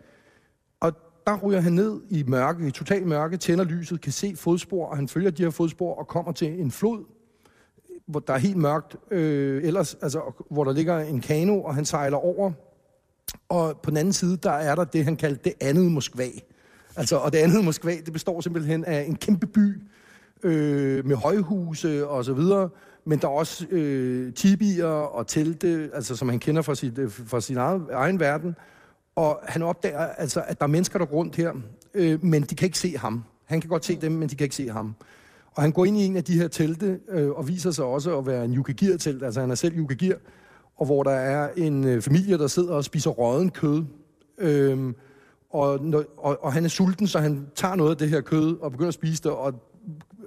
Og 0.81 0.93
der 1.27 1.39
ryger 1.39 1.61
han 1.61 1.73
ned 1.73 2.01
i 2.11 2.23
mørke, 2.23 2.67
i 2.67 2.71
total 2.71 3.07
mørke, 3.07 3.37
tænder 3.37 3.65
lyset, 3.65 4.01
kan 4.01 4.13
se 4.13 4.37
fodspor, 4.37 4.87
og 4.87 4.97
han 4.97 5.09
følger 5.09 5.31
de 5.31 5.43
her 5.43 5.51
fodspor 5.51 5.95
og 5.95 6.09
kommer 6.09 6.33
til 6.33 6.61
en 6.61 6.71
flod, 6.71 7.05
hvor 8.07 8.21
der 8.21 8.35
er 8.35 8.39
helt 8.39 8.57
mørkt, 8.57 8.97
øh, 9.11 9.65
ellers, 9.65 9.95
altså, 9.95 10.45
hvor 10.51 10.65
der 10.65 10.73
ligger 10.73 10.99
en 10.99 11.21
kano, 11.21 11.63
og 11.63 11.75
han 11.75 11.85
sejler 11.85 12.17
over. 12.17 12.53
Og 13.49 13.81
på 13.83 13.91
den 13.91 13.97
anden 13.97 14.13
side, 14.13 14.37
der 14.37 14.51
er 14.51 14.75
der 14.75 14.85
det, 14.85 15.05
han 15.05 15.17
kaldte 15.17 15.45
det 15.45 15.53
andet 15.61 15.93
Moskva. 15.93 16.29
Altså, 16.97 17.17
og 17.17 17.33
det 17.33 17.39
andet 17.39 17.65
Moskva, 17.65 17.97
det 18.05 18.13
består 18.13 18.41
simpelthen 18.41 18.85
af 18.85 19.05
en 19.09 19.17
kæmpe 19.17 19.47
by 19.47 19.81
øh, 20.43 21.07
med 21.07 21.17
højhuse 21.17 22.09
og 22.09 22.25
så 22.25 22.33
videre, 22.33 22.69
men 23.05 23.19
der 23.19 23.29
er 23.29 23.33
også 23.33 23.67
øh, 23.71 24.35
tibier 24.35 24.87
og 24.87 25.27
telte, 25.27 25.91
altså, 25.95 26.17
som 26.17 26.29
han 26.29 26.39
kender 26.39 26.63
fra, 26.63 26.75
sit, 26.75 26.99
øh, 26.99 27.11
fra 27.11 27.41
sin 27.41 27.57
egen, 27.57 27.83
egen 27.93 28.21
verden. 28.21 28.57
Og 29.17 29.41
han 29.43 29.63
opdager 29.63 29.99
altså, 29.99 30.43
at 30.47 30.59
der 30.61 30.67
er 30.67 30.71
mennesker, 30.71 30.99
der 30.99 31.07
går 31.07 31.17
rundt 31.17 31.37
her, 31.37 31.53
øh, 31.95 32.25
men 32.25 32.43
de 32.43 32.55
kan 32.55 32.67
ikke 32.67 32.79
se 32.79 32.97
ham. 32.99 33.25
Han 33.45 33.61
kan 33.61 33.71
godt 33.71 33.85
se 33.85 33.97
dem, 33.97 34.13
men 34.13 34.29
de 34.29 34.35
kan 34.35 34.45
ikke 34.45 34.57
se 34.57 34.69
ham. 34.69 34.95
Og 35.55 35.63
han 35.63 35.73
går 35.73 35.85
ind 35.85 35.99
i 35.99 36.05
en 36.05 36.17
af 36.17 36.25
de 36.25 36.39
her 36.39 36.49
telte, 36.49 37.01
øh, 37.09 37.31
og 37.31 37.49
viser 37.49 37.71
sig 37.71 37.85
også 37.85 38.19
at 38.19 38.27
være 38.27 38.45
en 38.45 38.55
Yukagir-telt, 38.55 39.23
altså 39.23 39.41
han 39.41 39.51
er 39.51 39.55
selv 39.55 39.79
Yukagir, 39.79 40.15
og 40.77 40.87
hvor 40.87 41.03
der 41.03 41.11
er 41.11 41.49
en 41.57 41.85
øh, 41.85 42.03
familie, 42.03 42.39
der 42.39 42.47
sidder 42.47 42.73
og 42.73 42.85
spiser 42.85 43.11
råden 43.11 43.51
kød. 43.51 43.85
Øhm, 44.39 44.95
og, 45.53 45.85
når- 45.85 46.05
og, 46.19 46.39
og 46.45 46.53
han 46.53 46.65
er 46.65 46.69
sulten, 46.69 47.07
så 47.07 47.19
han 47.19 47.47
tager 47.55 47.75
noget 47.75 47.91
af 47.91 47.97
det 47.97 48.09
her 48.09 48.21
kød 48.21 48.57
og 48.61 48.71
begynder 48.71 48.89
at 48.89 48.95
spise 48.95 49.23
det, 49.23 49.31
og, 49.31 49.55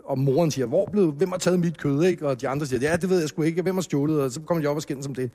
og 0.05 0.19
moren 0.19 0.51
siger, 0.51 0.65
hvor 0.65 0.89
blev, 0.91 1.11
hvem 1.11 1.29
har 1.29 1.37
taget 1.37 1.59
mit 1.59 1.77
kød, 1.77 2.03
ikke? 2.03 2.27
Og 2.27 2.41
de 2.41 2.47
andre 2.47 2.65
siger, 2.65 2.89
ja, 2.89 2.95
det 2.95 3.09
ved 3.09 3.19
jeg 3.19 3.29
sgu 3.29 3.41
ikke, 3.41 3.61
hvem 3.61 3.75
har 3.75 3.81
stjålet, 3.81 4.21
og 4.21 4.31
så 4.31 4.41
kommer 4.41 4.61
de 4.63 4.67
op 4.67 4.75
og 4.75 4.81
skændes 4.81 5.07
om 5.07 5.15
det. 5.15 5.31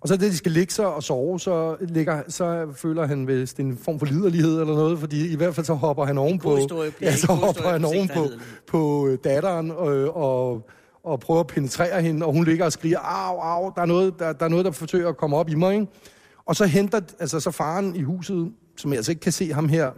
Og 0.00 0.08
så 0.08 0.16
det, 0.16 0.32
de 0.32 0.36
skal 0.36 0.52
ligge 0.52 0.72
sig 0.72 0.86
og 0.86 1.02
sove, 1.02 1.40
så, 1.40 1.76
ligger, 1.80 2.22
så 2.28 2.66
føler 2.74 3.06
han 3.06 3.26
vist 3.26 3.60
en 3.60 3.76
form 3.76 3.98
for 3.98 4.06
liderlighed 4.06 4.60
eller 4.60 4.74
noget, 4.74 4.98
fordi 4.98 5.32
i 5.32 5.36
hvert 5.36 5.54
fald 5.54 5.66
så 5.66 5.74
hopper 5.74 6.04
han 6.04 6.18
ovenpå, 6.18 6.48
ja, 7.02 7.16
så 7.16 7.32
hopper 7.32 7.62
han 7.68 7.84
ovenpå 7.84 8.24
på 8.66 9.06
øh, 9.08 9.18
datteren 9.24 9.70
og, 9.70 10.16
og, 10.16 10.66
og 11.04 11.20
prøver 11.20 11.40
at 11.40 11.46
penetrere 11.46 12.02
hende, 12.02 12.26
og 12.26 12.32
hun 12.32 12.44
ligger 12.44 12.64
og 12.64 12.72
skriger, 12.72 12.98
au, 12.98 13.38
au, 13.38 13.72
der 13.76 13.82
er 13.82 13.86
noget, 13.86 14.18
der, 14.18 14.32
der, 14.32 14.44
er 14.44 14.48
noget, 14.48 14.64
der 14.64 14.70
forsøger 14.70 15.08
at 15.08 15.16
komme 15.16 15.36
op 15.36 15.48
i 15.48 15.54
mig, 15.54 15.74
ikke? 15.74 15.86
Og 16.46 16.56
så 16.56 16.66
henter, 16.66 17.00
altså 17.18 17.40
så 17.40 17.50
faren 17.50 17.96
i 17.96 18.02
huset, 18.02 18.52
som 18.76 18.90
jeg 18.90 18.96
altså 18.96 19.12
ikke 19.12 19.20
kan 19.20 19.32
se 19.32 19.52
ham 19.52 19.68
her, 19.68 19.90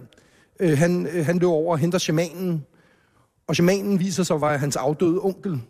øh, 0.60 0.78
han, 0.78 1.06
øh, 1.06 1.26
han 1.26 1.38
løber 1.38 1.52
over 1.52 1.72
og 1.72 1.78
henter 1.78 1.98
shamanen, 1.98 2.64
og 3.46 3.54
shamanen 3.54 4.00
viser 4.00 4.22
sig 4.22 4.34
at 4.34 4.42
være 4.42 4.58
hans 4.58 4.76
afdøde 4.76 5.20
onkel. 5.22 5.60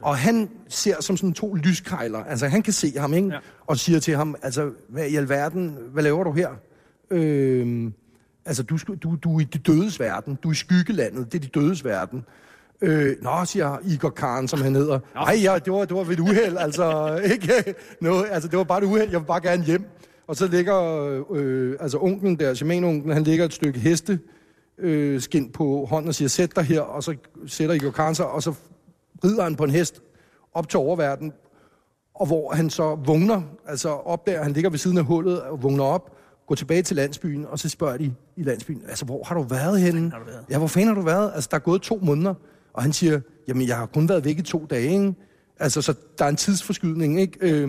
Og 0.00 0.16
han 0.16 0.50
ser 0.68 1.02
som 1.02 1.16
sådan 1.16 1.32
to 1.32 1.54
lyskejler. 1.54 2.24
Altså, 2.24 2.48
han 2.48 2.62
kan 2.62 2.72
se 2.72 2.92
ham, 2.98 3.14
ikke? 3.14 3.28
Ja. 3.28 3.38
Og 3.66 3.78
siger 3.78 4.00
til 4.00 4.16
ham, 4.16 4.34
altså, 4.42 4.70
hvad 4.88 5.06
i 5.06 5.16
alverden, 5.16 5.76
hvad 5.92 6.02
laver 6.02 6.24
du 6.24 6.32
her? 6.32 6.48
Øh, 7.10 7.90
altså, 8.44 8.62
du, 8.62 8.78
du, 9.02 9.16
du 9.16 9.36
er 9.36 9.40
i 9.40 9.44
de 9.44 9.58
dødes 9.58 10.00
verden. 10.00 10.38
Du 10.42 10.48
er 10.48 10.52
i 10.52 10.54
skyggelandet. 10.54 11.32
Det 11.32 11.38
er 11.38 11.42
de 11.42 11.60
dødes 11.60 11.84
verden. 11.84 12.24
Øh, 12.80 13.16
nå, 13.22 13.44
siger 13.44 13.78
Igor 13.84 14.10
Karen, 14.10 14.48
som 14.48 14.60
han 14.62 14.74
hedder. 14.74 14.98
Nej, 15.14 15.38
ja, 15.42 15.58
det 15.58 15.72
var, 15.72 15.84
det 15.84 15.96
var 15.96 16.04
ved 16.04 16.14
et 16.14 16.20
uheld, 16.20 16.56
altså, 16.56 17.16
ikke 17.32 17.74
noget, 18.00 18.26
altså, 18.30 18.48
det 18.48 18.58
var 18.58 18.64
bare 18.64 18.78
et 18.78 18.84
uheld, 18.84 19.10
jeg 19.10 19.20
vil 19.20 19.26
bare 19.26 19.40
gerne 19.40 19.64
hjem. 19.64 19.84
Og 20.28 20.36
så 20.36 20.46
ligger, 20.46 20.78
øh, 21.32 21.76
altså, 21.80 21.98
onklen 21.98 22.38
der, 22.38 22.54
shamanunklen, 22.54 23.12
han 23.12 23.22
ligger 23.22 23.44
et 23.44 23.52
stykke 23.52 23.80
heste, 23.80 24.20
øh, 24.78 25.20
skin 25.20 25.50
på 25.52 25.84
hånden 25.84 26.08
og 26.08 26.14
siger, 26.14 26.28
sæt 26.28 26.56
dig 26.56 26.64
her, 26.64 26.80
og 26.80 27.02
så 27.02 27.14
sætter 27.46 27.74
Igor 27.74 27.90
Karen 27.90 28.14
sig, 28.14 28.26
og 28.26 28.42
så 28.42 28.54
rider 29.24 29.42
han 29.42 29.56
på 29.56 29.64
en 29.64 29.70
hest 29.70 30.02
op 30.54 30.68
til 30.68 30.78
oververden, 30.78 31.32
og 32.14 32.26
hvor 32.26 32.52
han 32.52 32.70
så 32.70 32.94
vågner, 32.94 33.42
altså 33.66 33.88
op 33.88 34.26
der, 34.26 34.42
han 34.42 34.52
ligger 34.52 34.70
ved 34.70 34.78
siden 34.78 34.98
af 34.98 35.04
hullet 35.04 35.42
og 35.42 35.62
vågner 35.62 35.84
op, 35.84 36.16
går 36.46 36.54
tilbage 36.54 36.82
til 36.82 36.96
landsbyen, 36.96 37.46
og 37.46 37.58
så 37.58 37.68
spørger 37.68 37.96
de 37.96 38.14
i 38.36 38.42
landsbyen, 38.42 38.82
altså 38.88 39.04
hvor 39.04 39.24
har 39.24 39.34
du 39.34 39.42
været 39.42 39.80
henne? 39.80 40.10
har 40.10 40.18
du 40.18 40.24
været? 40.24 40.44
Ja, 40.50 40.58
hvor 40.58 40.66
fanden 40.66 40.88
har 40.88 40.94
du 40.94 41.00
været? 41.00 41.32
Altså 41.34 41.48
der 41.50 41.56
er 41.56 41.60
gået 41.60 41.82
to 41.82 41.98
måneder, 42.02 42.34
og 42.72 42.82
han 42.82 42.92
siger, 42.92 43.20
jamen 43.48 43.68
jeg 43.68 43.76
har 43.76 43.86
kun 43.86 44.08
været 44.08 44.24
væk 44.24 44.38
i 44.38 44.42
to 44.42 44.66
dage, 44.70 44.92
ikke? 44.92 45.14
Altså 45.58 45.82
så 45.82 45.94
der 46.18 46.24
er 46.24 46.28
en 46.28 46.36
tidsforskydning, 46.36 47.20
ikke? 47.20 47.38
Øh, 47.40 47.68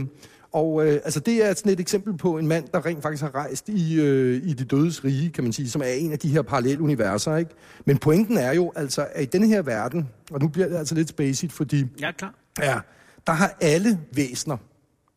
og 0.57 0.87
øh, 0.87 0.93
altså 0.93 1.19
det 1.19 1.45
er 1.45 1.53
sådan 1.53 1.71
et 1.71 1.79
eksempel 1.79 2.17
på 2.17 2.37
en 2.37 2.47
mand, 2.47 2.67
der 2.73 2.85
rent 2.85 3.01
faktisk 3.01 3.23
har 3.23 3.35
rejst 3.35 3.69
i, 3.69 4.01
øh, 4.01 4.41
i 4.43 4.53
det 4.53 4.71
dødes 4.71 5.03
rige, 5.03 5.29
kan 5.29 5.43
man 5.43 5.53
sige, 5.53 5.69
som 5.69 5.81
er 5.81 5.85
en 5.85 6.11
af 6.11 6.19
de 6.19 6.29
her 6.29 6.41
parallelle 6.41 6.83
universer, 6.83 7.35
ikke? 7.35 7.51
Men 7.85 7.97
pointen 7.97 8.37
er 8.37 8.53
jo 8.53 8.71
altså, 8.75 9.07
at 9.11 9.23
i 9.23 9.25
denne 9.25 9.47
her 9.47 9.61
verden, 9.61 10.09
og 10.31 10.39
nu 10.41 10.47
bliver 10.47 10.67
det 10.67 10.75
altså 10.75 10.95
lidt 10.95 11.09
spacet, 11.09 11.51
fordi 11.51 11.85
er 12.03 12.11
klar. 12.11 12.35
Ja, 12.59 12.79
der 13.27 13.33
har 13.33 13.57
alle 13.61 13.99
væsener, 14.13 14.57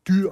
dyr, 0.08 0.30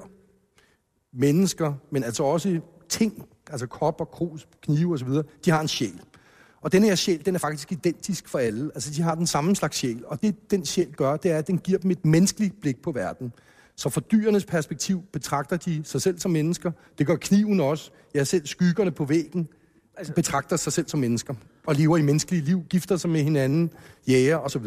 mennesker, 1.12 1.74
men 1.90 2.04
altså 2.04 2.22
også 2.22 2.60
ting, 2.88 3.24
altså 3.50 3.66
kopper, 3.66 4.04
krus, 4.04 4.48
knive 4.62 4.94
osv., 4.94 5.08
de 5.44 5.50
har 5.50 5.60
en 5.60 5.68
sjæl. 5.68 6.00
Og 6.60 6.72
den 6.72 6.82
her 6.82 6.94
sjæl, 6.94 7.26
den 7.26 7.34
er 7.34 7.38
faktisk 7.38 7.72
identisk 7.72 8.28
for 8.28 8.38
alle. 8.38 8.70
Altså, 8.74 8.90
de 8.90 9.02
har 9.02 9.14
den 9.14 9.26
samme 9.26 9.56
slags 9.56 9.76
sjæl. 9.76 10.02
Og 10.06 10.22
det, 10.22 10.50
den 10.50 10.64
sjæl 10.64 10.92
gør, 10.92 11.16
det 11.16 11.30
er, 11.30 11.38
at 11.38 11.46
den 11.46 11.58
giver 11.58 11.78
dem 11.78 11.90
et 11.90 12.04
menneskeligt 12.04 12.60
blik 12.60 12.82
på 12.82 12.92
verden. 12.92 13.32
Så 13.78 13.88
fra 13.88 14.00
dyrenes 14.00 14.44
perspektiv 14.44 15.02
betragter 15.12 15.56
de 15.56 15.80
sig 15.84 16.02
selv 16.02 16.18
som 16.18 16.30
mennesker. 16.30 16.72
Det 16.98 17.06
gør 17.06 17.16
kniven 17.16 17.60
også. 17.60 17.90
Ja, 18.14 18.24
selv 18.24 18.46
skyggerne 18.46 18.90
på 18.90 19.04
væggen 19.04 19.48
altså, 19.96 20.12
betragter 20.12 20.56
sig 20.56 20.72
selv 20.72 20.88
som 20.88 21.00
mennesker. 21.00 21.34
Og 21.66 21.74
lever 21.74 21.96
i 21.96 22.02
menneskelige 22.02 22.44
liv, 22.44 22.62
gifter 22.70 22.96
sig 22.96 23.10
med 23.10 23.22
hinanden, 23.22 23.70
jæger 24.08 24.36
osv. 24.36 24.66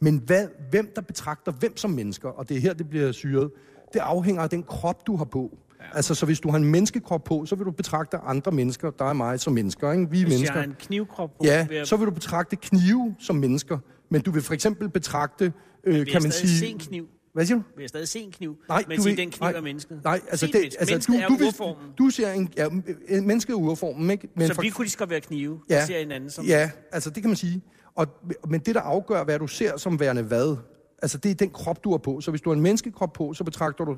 Men 0.00 0.22
hvad, 0.26 0.46
hvem 0.70 0.92
der 0.94 1.02
betragter 1.02 1.52
hvem 1.52 1.76
som 1.76 1.90
mennesker, 1.90 2.28
og 2.28 2.48
det 2.48 2.56
er 2.56 2.60
her, 2.60 2.74
det 2.74 2.88
bliver 2.88 3.12
syret, 3.12 3.50
det 3.92 3.98
afhænger 3.98 4.42
af 4.42 4.50
den 4.50 4.62
krop, 4.62 5.06
du 5.06 5.16
har 5.16 5.24
på. 5.24 5.58
Ja. 5.80 5.84
Altså, 5.96 6.14
så 6.14 6.26
hvis 6.26 6.40
du 6.40 6.50
har 6.50 6.58
en 6.58 6.64
menneskekrop 6.64 7.24
på, 7.24 7.46
så 7.46 7.54
vil 7.54 7.66
du 7.66 7.70
betragte 7.70 8.16
andre 8.16 8.52
mennesker, 8.52 8.90
der 8.90 9.04
er 9.04 9.12
mig 9.12 9.40
som 9.40 9.52
mennesker, 9.52 9.92
ikke? 9.92 10.10
Vi 10.10 10.20
er 10.20 10.24
Hvis 10.24 10.34
mennesker. 10.34 10.54
jeg 10.54 10.62
har 10.62 10.68
en 10.68 10.76
knivkrop 10.80 11.30
på, 11.38 11.44
Ja, 11.44 11.66
jeg, 11.70 11.86
så 11.86 11.96
vil 11.96 12.06
du 12.06 12.10
betragte 12.10 12.56
knive 12.56 13.14
som 13.18 13.36
mennesker. 13.36 13.78
Men 14.10 14.20
du 14.20 14.30
vil 14.30 14.42
for 14.42 14.54
eksempel 14.54 14.88
betragte, 14.88 15.52
øh, 15.84 15.94
kan 15.94 16.14
jeg 16.14 16.22
man 16.22 16.32
sige... 16.32 16.58
se 16.58 16.66
en 16.66 16.78
kniv. 16.78 17.08
Hvad 17.34 17.46
siger 17.46 17.58
du? 17.58 17.62
Vil 17.76 17.82
jeg 17.82 17.88
stadig 17.88 18.08
se 18.08 18.20
en 18.20 18.32
kniv? 18.32 18.56
Nej, 18.68 18.84
men 18.88 18.96
du 18.96 19.02
sige, 19.02 19.16
den 19.16 19.30
kniv 19.30 19.40
nej, 19.40 19.52
er 19.52 19.60
mennesket. 19.60 20.00
Nej, 20.04 20.20
altså, 20.30 20.46
det, 20.46 20.54
mennesket. 20.54 20.80
altså 20.80 20.92
Mennesket 20.94 21.28
du, 21.28 21.34
er 21.34 21.38
du, 21.38 21.46
urformen. 21.46 21.90
du 21.98 22.10
ser 22.10 22.32
en, 22.32 22.48
ja, 22.56 22.68
en 23.08 23.26
menneske 23.26 23.52
er 23.52 23.56
urformen, 23.56 24.10
ikke? 24.10 24.28
Men 24.36 24.48
så 24.48 24.54
for- 24.54 24.62
vi 24.62 24.68
kunne 24.70 24.84
lige 24.84 24.96
godt 24.98 25.10
være 25.10 25.20
knive. 25.20 25.60
Ja. 25.70 25.74
Ja. 25.74 25.86
ser 25.86 25.98
en 25.98 26.12
anden 26.12 26.30
som... 26.30 26.44
Ja, 26.44 26.70
altså 26.92 27.10
det 27.10 27.22
kan 27.22 27.30
man 27.30 27.36
sige. 27.36 27.62
Og, 27.94 28.06
men 28.48 28.60
det, 28.60 28.74
der 28.74 28.80
afgør, 28.80 29.24
hvad 29.24 29.38
du 29.38 29.46
ser 29.46 29.76
som 29.76 30.00
værende 30.00 30.22
hvad, 30.22 30.56
altså 31.02 31.18
det 31.18 31.30
er 31.30 31.34
den 31.34 31.50
krop, 31.50 31.84
du 31.84 31.90
har 31.90 31.98
på. 31.98 32.20
Så 32.20 32.30
hvis 32.30 32.40
du 32.40 32.50
har 32.50 32.54
en 32.56 32.62
menneskekrop 32.62 33.12
på, 33.12 33.32
så 33.34 33.44
betragter 33.44 33.84
du 33.84 33.96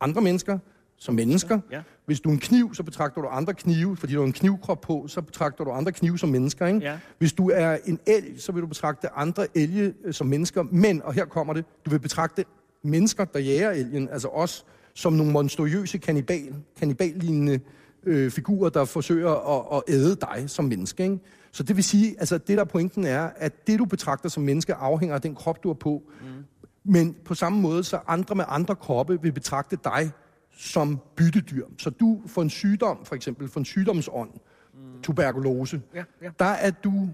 andre 0.00 0.22
mennesker 0.22 0.58
som 1.04 1.14
mennesker. 1.14 1.60
Ja. 1.70 1.82
Hvis 2.06 2.20
du 2.20 2.28
er 2.28 2.32
en 2.32 2.38
kniv, 2.38 2.74
så 2.74 2.82
betragter 2.82 3.20
du 3.20 3.28
andre 3.28 3.54
knive, 3.54 3.96
fordi 3.96 4.12
du 4.12 4.18
har 4.18 4.26
en 4.26 4.32
knivkrop 4.32 4.80
på, 4.80 5.04
så 5.08 5.22
betragter 5.22 5.64
du 5.64 5.70
andre 5.70 5.92
knive 5.92 6.18
som 6.18 6.28
mennesker. 6.28 6.66
Ikke? 6.66 6.78
Ja. 6.80 6.98
Hvis 7.18 7.32
du 7.32 7.50
er 7.54 7.78
en 7.84 7.98
elg, 8.06 8.40
så 8.42 8.52
vil 8.52 8.62
du 8.62 8.66
betragte 8.66 9.08
andre 9.10 9.46
elge 9.54 9.94
øh, 10.04 10.14
som 10.14 10.26
mennesker. 10.26 10.62
Men, 10.62 11.02
og 11.02 11.12
her 11.12 11.24
kommer 11.24 11.52
det, 11.52 11.64
du 11.84 11.90
vil 11.90 11.98
betragte 11.98 12.44
mennesker, 12.82 13.24
der 13.24 13.38
jager 13.38 13.70
elgen, 13.70 14.08
altså 14.08 14.28
os, 14.28 14.66
som 14.94 15.12
nogle 15.12 15.32
monstrøse 15.32 15.98
kannibal, 15.98 16.54
kanniballignende 16.78 17.60
øh, 18.04 18.30
figurer, 18.30 18.70
der 18.70 18.84
forsøger 18.84 19.58
at, 19.58 19.76
at 19.76 19.94
æde 19.94 20.16
dig 20.16 20.50
som 20.50 20.64
menneske. 20.64 21.02
Ikke? 21.02 21.18
Så 21.52 21.62
det 21.62 21.76
vil 21.76 21.84
sige, 21.84 22.14
altså 22.18 22.38
det 22.38 22.58
der 22.58 22.64
pointen 22.64 23.04
er, 23.04 23.30
at 23.36 23.66
det 23.66 23.78
du 23.78 23.84
betragter 23.84 24.28
som 24.28 24.42
menneske 24.42 24.74
afhænger 24.74 25.14
af 25.14 25.22
den 25.22 25.34
krop, 25.34 25.62
du 25.62 25.68
har 25.68 25.74
på. 25.74 26.02
Mm. 26.20 26.44
Men 26.84 27.16
på 27.24 27.34
samme 27.34 27.60
måde, 27.60 27.84
så 27.84 27.98
andre 28.06 28.34
med 28.34 28.44
andre 28.48 28.76
kroppe 28.76 29.22
vil 29.22 29.32
betragte 29.32 29.78
dig 29.84 30.10
som 30.56 31.00
byttedyr. 31.16 31.64
Så 31.78 31.90
du 31.90 32.22
får 32.26 32.42
en 32.42 32.50
sygdom, 32.50 33.04
for 33.04 33.14
eksempel, 33.14 33.48
for 33.48 33.60
en 33.60 33.64
sygdomsånd, 33.64 34.30
mm. 34.30 35.02
tuberkulose, 35.02 35.82
Ja, 35.94 36.04
ja. 36.22 36.30
der 36.38 36.44
er 36.44 36.70
du, 36.70 37.08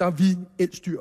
der 0.00 0.06
er 0.06 0.10
vi 0.10 0.36
elstyr. 0.58 1.00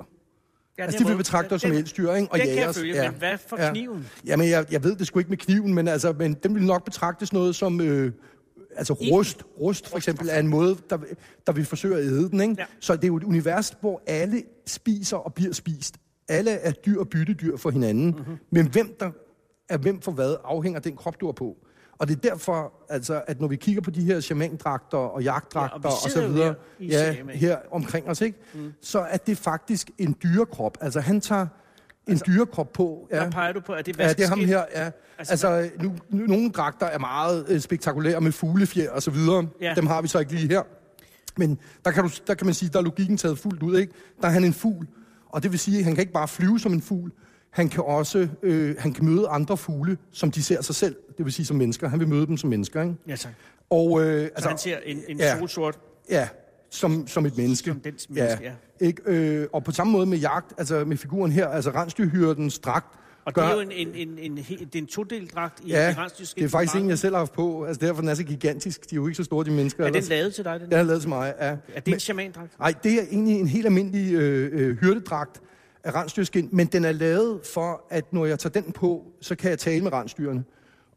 Ja, 0.77 0.84
Altså, 0.84 0.99
de 1.03 1.08
vil 1.08 1.17
betragte 1.17 1.53
os 1.53 1.62
som 1.62 1.71
elstyr, 1.71 2.13
ikke? 2.13 2.31
Og 2.31 2.39
den 2.39 2.47
kan 2.47 2.58
jeg 2.58 2.75
følge, 2.75 3.01
men 3.01 3.13
hvad 3.17 3.38
for 3.38 3.58
kniven? 3.71 4.08
Jamen, 4.25 4.49
jeg, 4.49 4.65
jeg 4.71 4.84
ved 4.84 4.95
det 4.95 5.08
sgu 5.08 5.19
ikke 5.19 5.29
med 5.29 5.38
kniven, 5.38 5.73
men, 5.73 5.88
altså, 5.88 6.13
men 6.13 6.34
den 6.34 6.55
vil 6.55 6.63
nok 6.65 6.86
betragtes 6.86 7.34
noget 7.34 7.55
som... 7.55 7.81
Øh, 7.81 8.12
altså 8.75 8.93
rust, 8.93 9.43
rust 9.60 9.89
for 9.89 9.97
eksempel, 9.97 10.29
er 10.31 10.39
en 10.39 10.47
måde, 10.47 10.77
der, 10.89 10.97
der 11.47 11.53
vil 11.53 11.65
forsøge 11.65 11.97
at 11.97 12.03
æde 12.03 12.29
den, 12.29 12.41
ikke? 12.41 12.55
Ja. 12.58 12.65
Så 12.79 12.95
det 12.95 13.03
er 13.03 13.08
jo 13.08 13.17
et 13.17 13.23
univers, 13.23 13.77
hvor 13.81 14.01
alle 14.08 14.43
spiser 14.65 15.17
og 15.17 15.34
bliver 15.34 15.53
spist. 15.53 15.95
Alle 16.27 16.51
er 16.51 16.71
dyr 16.71 16.99
og 16.99 17.10
byttedyr 17.10 17.58
for 17.58 17.69
hinanden. 17.69 18.08
Mhm. 18.08 18.17
Mm-hmm. 18.17 18.38
Men 18.49 18.67
hvem 18.67 18.95
der 18.99 19.12
er 19.69 19.77
hvem 19.77 20.01
for 20.01 20.12
hvad, 20.12 20.36
afhænger 20.43 20.79
af 20.79 20.84
den 20.84 20.95
krop, 20.95 21.21
du 21.21 21.25
har 21.25 21.34
på. 21.34 21.58
Og 21.97 22.08
det 22.08 22.15
er 22.15 22.29
derfor, 22.29 22.73
altså, 22.89 23.21
at 23.27 23.41
når 23.41 23.47
vi 23.47 23.55
kigger 23.55 23.81
på 23.81 23.91
de 23.91 24.03
her 24.03 24.19
shamandragter 24.19 24.97
og 24.97 25.23
jagtdragter 25.23 25.79
Ja, 25.84 25.88
og 25.89 25.93
og, 26.05 26.12
så 26.12 26.27
videre, 26.27 26.55
her 26.79 27.15
ja, 27.15 27.15
her 27.34 27.58
omkring 27.71 28.10
os, 28.10 28.21
ikke? 28.21 28.38
Mm. 28.53 28.73
så 28.81 28.99
er 28.99 29.17
det 29.17 29.38
faktisk 29.38 29.91
en 29.97 30.15
dyrekrop. 30.23 30.77
Altså 30.81 30.99
han 30.99 31.21
tager 31.21 31.41
en 31.41 31.47
altså, 32.08 32.25
dyrekrop 32.27 32.73
på. 32.73 33.08
Ja. 33.12 33.19
Der 33.19 33.31
peger 33.31 33.53
du 33.53 33.60
på, 33.60 33.73
at 33.73 33.86
det 33.86 33.99
er 33.99 34.03
Ja, 34.03 34.13
det 34.13 34.23
er 34.23 34.27
ham 34.27 34.39
her, 34.39 34.63
ja. 34.75 34.91
Altså, 35.17 35.31
Altså, 35.31 35.69
nu, 35.84 35.95
nu, 36.10 36.25
nogle 36.25 36.49
dragter 36.49 36.86
er 36.86 36.99
meget 36.99 37.45
øh, 37.47 37.60
spektakulære 37.60 38.21
med 38.21 38.31
fuglefjer 38.31 38.91
og 38.91 39.01
så 39.03 39.12
videre. 39.12 39.47
Ja. 39.62 39.73
Dem 39.75 39.88
har 39.88 40.01
vi 40.01 40.08
så 40.08 40.19
ikke 40.19 40.34
lige 40.34 40.47
her. 40.47 40.62
Men 41.38 41.60
der 41.86 41.91
kan, 41.91 42.03
du, 42.03 42.10
der 42.27 42.34
kan 42.34 42.47
man 42.47 42.53
sige, 42.53 42.69
der 42.69 42.79
er 42.79 42.84
logikken 42.84 43.17
taget 43.17 43.39
fuldt 43.39 43.63
ud, 43.63 43.77
ikke? 43.77 43.93
Der 44.21 44.27
er 44.27 44.31
han 44.31 44.43
en 44.43 44.53
fugl, 44.53 44.88
og 45.29 45.43
det 45.43 45.51
vil 45.51 45.60
sige, 45.60 45.77
at 45.77 45.84
han 45.84 45.93
kan 45.95 46.01
ikke 46.01 46.13
bare 46.13 46.27
flyve 46.27 46.60
som 46.60 46.73
en 46.73 46.81
fugl, 46.81 47.12
han 47.56 47.70
kan 47.70 47.84
også 47.84 48.28
øh, 48.44 48.76
han 48.80 48.94
kan 48.94 49.06
møde 49.06 49.28
andre 49.28 49.58
fugle, 49.58 49.98
som 50.12 50.32
de 50.32 50.44
ser 50.44 50.62
sig 50.62 50.76
selv, 50.76 50.96
det 51.18 51.26
vil 51.26 51.34
sige 51.34 51.46
som 51.46 51.58
mennesker. 51.58 51.88
Han 51.89 52.00
vil 52.00 52.08
møde 52.08 52.28
dem 52.28 52.38
som 52.38 52.50
mennesker, 52.50 52.82
ikke? 52.82 52.96
Ja, 53.08 53.15
tak. 53.15 53.32
Og, 53.70 54.02
øh, 54.04 54.22
Så 54.22 54.30
altså, 54.36 54.50
han 54.50 54.58
ser 54.58 54.78
en, 54.86 55.02
en 55.08 55.18
ja. 55.18 55.39
solsort... 55.39 55.80
Ja, 56.10 56.28
som, 56.70 57.08
som 57.08 57.26
et 57.26 57.38
menneske. 57.38 57.69
Som 57.69 57.79
dens 57.79 58.10
menneske, 58.10 58.44
ja. 58.44 58.86
Ikke? 58.86 59.02
Øh, 59.06 59.48
og 59.54 59.63
på 59.63 59.71
samme 59.71 59.94
måde 59.94 60.06
med 60.06 60.17
jagt, 60.17 60.54
altså 60.58 60.86
med 60.86 60.98
figuren 60.98 61.32
her, 61.32 61.48
altså 61.48 61.69
rensdyrhyrdens 61.71 62.60
dragt, 62.60 63.00
Og 63.25 63.36
det 63.36 63.44
er 63.44 63.54
jo 63.54 63.60
en, 63.60 63.71
en, 63.71 63.88
en, 63.96 64.17
en, 64.19 64.38
he- 64.38 64.60
det 64.65 64.75
er 64.75 64.79
en 64.79 64.88
todelt 64.88 65.34
dragt 65.36 65.60
i, 65.63 65.69
Ja, 65.69 65.96
det 66.36 66.44
er 66.44 66.48
faktisk 66.50 66.75
en, 66.75 66.90
jeg 66.90 67.00
selv 67.00 67.13
har 67.15 67.19
haft 67.19 67.34
på. 67.34 67.63
Altså 67.65 67.86
derfor 67.86 68.02
den 68.02 68.10
er 68.10 68.13
så 68.13 68.23
gigantisk. 68.23 68.90
De 68.90 68.96
er 68.96 68.98
jo 68.98 69.08
ikke 69.08 69.17
så 69.17 69.23
store, 69.23 69.46
de 69.46 69.52
mennesker. 69.52 69.84
Er 69.84 69.88
den 69.88 69.96
ellers. 69.96 70.10
lavet 70.10 70.34
til 70.34 70.44
dig, 70.44 70.60
den? 70.60 70.69
Den 70.69 70.79
er 70.79 70.84
lavet 70.84 71.02
til 71.02 71.10
mig, 71.10 71.34
ja. 71.42 71.46
Er 71.73 71.79
det 71.79 71.94
en 71.94 72.00
shamandragt? 72.00 72.60
Nej, 72.60 72.73
det 72.84 72.94
er 72.94 73.04
egentlig 73.12 73.40
en 73.40 73.48
helt 73.48 73.65
almindelig 73.65 74.13
øh, 74.13 74.50
øh, 74.54 74.77
hyrdedragt 74.77 75.42
af 75.86 75.96
rensdyrskin, 75.96 76.50
men 76.52 76.67
den 76.67 76.86
er 76.86 76.92
lavet 76.92 77.40
for, 77.54 77.81
at 77.90 78.13
når 78.13 78.25
jeg 78.25 78.40
tager 78.40 78.62
den 78.62 78.71
på, 78.71 79.04
så 79.21 79.36
kan 79.36 79.50
jeg 79.50 79.60
tale 79.60 79.83
med 79.83 79.94
rensdyrene. 79.94 80.44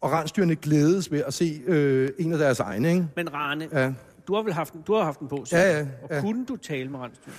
Og 0.01 0.13
rensdyrene 0.13 0.57
glædes 0.57 1.13
ved 1.13 1.23
at 1.27 1.35
se 1.35 1.63
øh, 1.67 2.11
en 2.19 2.33
af 2.33 2.39
deres 2.39 2.61
egne, 2.61 2.89
ikke? 2.89 3.07
Men 3.17 3.35
Rane, 3.35 3.69
Ja. 3.73 3.93
du 4.29 4.35
har 4.35 4.43
vel 4.43 4.53
haft 4.53 4.73
den, 4.73 4.83
du 4.87 4.95
har 4.95 5.05
haft 5.05 5.21
den 5.21 5.29
på, 5.29 5.45
så, 5.45 5.57
Ja, 5.57 5.79
ja, 5.79 5.87
og 6.03 6.09
ja. 6.11 6.21
kunne 6.21 6.47
du 6.47 6.57
tale 6.57 6.91
med 6.91 6.99
rensdyr? 6.99 7.33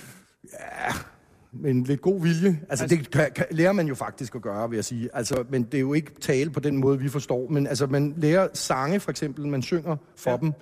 med 1.52 1.70
en 1.70 1.84
lidt 1.84 2.00
god 2.00 2.22
vilje. 2.22 2.48
Altså, 2.48 2.84
altså 2.84 2.86
det 2.86 3.10
kan, 3.10 3.30
kan, 3.34 3.46
lærer 3.50 3.72
man 3.72 3.86
jo 3.86 3.94
faktisk 3.94 4.34
at 4.34 4.42
gøre, 4.42 4.68
vil 4.70 4.76
jeg 4.76 4.84
sige. 4.84 5.08
Altså, 5.12 5.44
men 5.50 5.62
det 5.62 5.74
er 5.74 5.80
jo 5.80 5.92
ikke 5.94 6.20
tale 6.20 6.50
på 6.50 6.60
den 6.60 6.76
måde, 6.76 6.98
vi 6.98 7.08
forstår. 7.08 7.48
Men 7.50 7.66
altså, 7.66 7.86
man 7.86 8.14
lærer 8.16 8.48
sange, 8.54 9.00
for 9.00 9.10
eksempel, 9.10 9.46
man 9.48 9.62
synger 9.62 9.96
for 10.16 10.30
ja. 10.30 10.36
dem, 10.36 10.52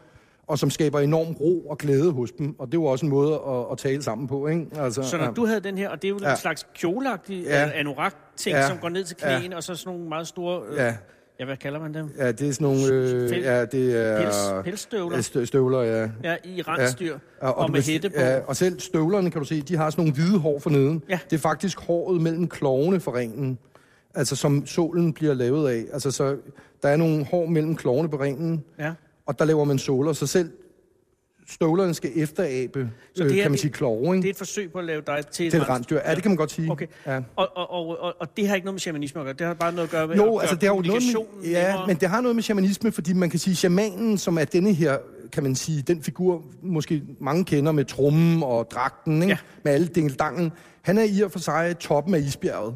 og 0.49 0.59
som 0.59 0.71
skaber 0.71 1.01
enorm 1.01 1.33
ro 1.33 1.61
og 1.61 1.79
glæde 1.79 2.13
hos 2.13 2.31
dem. 2.33 2.55
Og 2.59 2.67
det 2.67 2.75
jo 2.75 2.85
også 2.85 3.07
en 3.07 3.11
måde 3.11 3.35
at, 3.35 3.65
at 3.73 3.79
tale 3.79 4.03
sammen 4.03 4.29
på, 4.29 4.47
ikke? 4.47 4.67
Altså, 4.79 5.03
Så 5.03 5.17
når 5.17 5.25
ja. 5.25 5.31
du 5.31 5.47
havde 5.47 5.61
den 5.61 5.79
her, 5.79 5.89
og 5.89 6.03
det 6.03 6.09
er 6.09 6.13
jo 6.13 6.19
Ja. 6.23 6.31
en 6.31 6.37
slags 6.37 6.67
kjoleagtig 6.75 7.43
Ja. 7.45 7.61
ja. 7.63 7.71
anorak-ting, 7.75 8.57
Ja. 8.57 8.69
som 8.69 8.79
går 8.79 8.89
ned 8.89 9.05
til 9.05 9.17
knæene, 9.17 9.57
og 9.57 9.63
så 9.63 9.75
sådan 9.75 9.93
nogle 9.93 10.09
meget 10.09 10.27
store... 10.27 10.63
Øh, 10.71 10.77
Ja. 10.77 10.95
ja, 11.41 11.45
hvad 11.45 11.57
kalder 11.57 11.81
man 11.81 11.95
dem? 11.95 12.09
Ja, 12.19 12.33
det 12.33 12.49
er 12.49 12.53
sådan 12.53 12.67
nogle... 12.77 12.87
Øh, 12.95 13.29
Fel- 13.31 13.43
ja, 13.43 13.65
det 13.65 13.97
er... 14.07 14.23
Pels, 14.23 14.37
pelsstøvler. 14.65 15.17
Ja, 15.17 15.23
stø- 15.23 15.45
støvler, 15.45 15.81
ja. 15.81 16.09
Ja, 16.25 16.37
i 16.45 16.63
rensdyr, 16.63 17.07
Ja, 17.43 17.49
og, 17.49 17.55
og 17.59 17.69
du 17.69 17.73
med 17.73 17.83
kan- 17.83 17.93
hætte 17.93 18.11
på. 18.11 18.21
Ja, 18.21 18.41
og 18.47 18.57
selv 18.57 18.81
støvlerne, 18.81 19.31
kan 19.31 19.41
du 19.41 19.47
se, 19.47 19.61
de 19.63 19.77
har 19.77 19.91
sådan 19.91 20.03
nogle 20.05 20.15
hvide 20.15 20.39
hår 20.39 20.59
for 20.59 20.71
neden. 20.71 21.03
Ja. 21.09 21.19
Det 21.31 21.37
er 21.37 21.41
faktisk 21.41 21.81
håret 21.81 22.21
mellem 22.23 22.49
klovene 22.49 23.01
for 23.01 23.15
ringen, 23.17 23.59
altså 24.15 24.37
som 24.37 24.67
sålen 24.67 25.13
bliver 25.13 25.35
lavet 25.35 25.71
af. 25.71 25.85
Altså, 25.93 26.11
så 26.11 26.37
der 26.83 26.89
er 26.89 26.97
nogle 26.97 27.25
hår 27.25 27.47
mellem 27.47 27.77
klovene 27.77 28.09
på 28.09 28.17
ringen, 28.17 28.65
Ja. 28.79 28.93
Og 29.29 29.39
der 29.39 29.45
laver 29.45 29.65
man 29.65 29.79
såler, 29.79 30.13
så 30.13 30.27
selv 30.27 30.51
støvlerne 31.51 31.95
skal 31.95 32.11
efterabe, 32.15 32.91
Så 33.15 33.23
øh, 33.23 33.29
det 33.29 33.37
her, 33.37 33.43
kan 33.43 33.51
man 33.51 33.59
sige, 33.59 33.71
klove, 33.71 34.17
ikke? 34.17 34.17
Det 34.17 34.25
er 34.25 34.31
et 34.31 34.37
forsøg 34.37 34.73
på 34.73 34.79
at 34.79 34.85
lave 34.85 35.03
dig 35.07 35.27
til, 35.33 35.51
til 35.51 35.61
et 35.61 35.69
rensdyr. 35.69 36.01
Ja, 36.05 36.15
det 36.15 36.23
kan 36.23 36.31
man 36.31 36.37
godt 36.37 36.51
sige. 36.51 36.73
Okay. 36.73 36.87
Ja. 37.07 37.21
Og, 37.37 37.49
og, 37.57 37.71
og, 37.71 38.01
og, 38.01 38.15
og 38.21 38.37
det 38.37 38.49
har 38.49 38.55
ikke 38.55 38.65
noget 38.65 38.75
med 38.75 38.81
shamanisme 38.81 39.21
at 39.21 39.25
gøre. 39.25 39.35
Det 39.35 39.47
har 39.47 39.55
bare 39.55 39.73
noget 39.73 39.87
at 39.87 39.91
gøre 39.91 40.07
med 40.09 40.17
Jo, 40.17 40.37
at 40.37 40.43
altså 40.43 40.57
det 40.57 40.69
har 40.69 40.77
jo 40.77 40.83
noget 40.83 41.03
med, 41.03 41.51
ja, 41.51 41.67
nemmere. 41.69 41.87
men 41.87 41.97
det 41.97 42.09
har 42.09 42.21
noget 42.21 42.37
med 42.37 42.43
shamanisme, 42.43 42.93
fordi 42.93 43.13
man 43.13 43.31
kan 43.31 43.39
sige, 43.39 43.57
shamanen, 43.57 44.19
som 44.19 44.39
er 44.39 44.45
denne 44.45 44.73
her, 44.73 44.99
kan 45.33 45.43
man 45.43 45.55
sige, 45.55 45.83
den 45.83 46.03
figur, 46.03 46.45
måske 46.63 47.03
mange 47.21 47.45
kender 47.45 47.73
med 47.73 47.85
trummen 47.85 48.43
og 48.43 48.71
dragten, 48.71 49.23
ikke? 49.23 49.29
Ja. 49.29 49.39
med 49.65 49.73
alle 49.73 49.87
dingeldangen, 49.87 50.53
han 50.83 50.99
er 50.99 51.05
i 51.05 51.21
og 51.21 51.33
for 51.33 51.39
sig 51.39 51.77
toppen 51.81 52.15
af 52.15 52.19
isbjerget. 52.19 52.75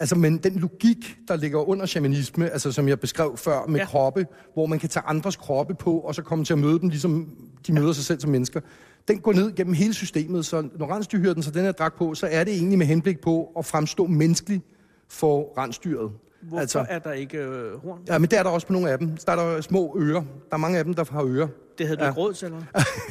Altså, 0.00 0.14
men 0.16 0.36
den 0.36 0.52
logik, 0.58 1.16
der 1.28 1.36
ligger 1.36 1.68
under 1.68 1.86
shamanisme, 1.86 2.50
altså 2.50 2.72
som 2.72 2.88
jeg 2.88 3.00
beskrev 3.00 3.36
før 3.36 3.66
med 3.66 3.74
Ja. 3.74 3.80
ja. 3.80 3.86
kroppe, 3.86 4.26
hvor 4.54 4.66
man 4.66 4.78
kan 4.78 4.88
tage 4.88 5.06
andres 5.06 5.36
kroppe 5.36 5.74
på, 5.74 5.98
og 5.98 6.14
så 6.14 6.22
komme 6.22 6.44
til 6.44 6.52
at 6.52 6.58
møde 6.58 6.80
dem, 6.80 6.88
ligesom 6.88 7.28
de 7.66 7.72
møder 7.72 7.92
sig 7.92 8.04
selv 8.04 8.20
som 8.20 8.30
mennesker, 8.30 8.60
den 9.08 9.18
går 9.18 9.32
ned 9.32 9.54
gennem 9.54 9.74
hele 9.74 9.94
systemet. 9.94 10.46
Så 10.46 10.68
når 10.78 10.94
rensdyrhyrden 10.94 11.42
så 11.42 11.50
den 11.50 11.62
her 11.62 11.72
dragt 11.72 11.98
på, 11.98 12.14
så 12.14 12.26
er 12.30 12.44
det 12.44 12.54
egentlig 12.54 12.78
med 12.78 12.86
henblik 12.86 13.20
på 13.20 13.52
at 13.58 13.64
fremstå 13.66 14.06
menneskelig 14.06 14.62
for 15.08 15.58
rensdyret. 15.58 16.10
Hvorfor 16.42 16.60
altså, 16.60 16.86
er 16.88 16.98
der 16.98 17.12
ikke 17.12 17.38
øh, 17.38 17.80
horn? 17.84 17.98
Ja, 18.08 18.18
men 18.18 18.30
det 18.30 18.38
er 18.38 18.42
der 18.42 18.50
også 18.50 18.66
på 18.66 18.72
nogle 18.72 18.90
af 18.90 18.98
dem. 18.98 19.16
Der 19.26 19.32
er 19.32 19.36
der 19.36 19.60
små 19.60 19.96
ører. 20.00 20.20
Der 20.20 20.52
er 20.52 20.56
mange 20.56 20.78
af 20.78 20.84
dem, 20.84 20.94
der 20.94 21.04
har 21.10 21.24
ører. 21.24 21.48
Det 21.78 21.86
havde 21.86 21.96
du 22.00 22.04
Ja. 22.04 22.10
ikke 22.10 22.20
råd 22.20 22.32
til, 22.34 22.46
eller 22.46 22.62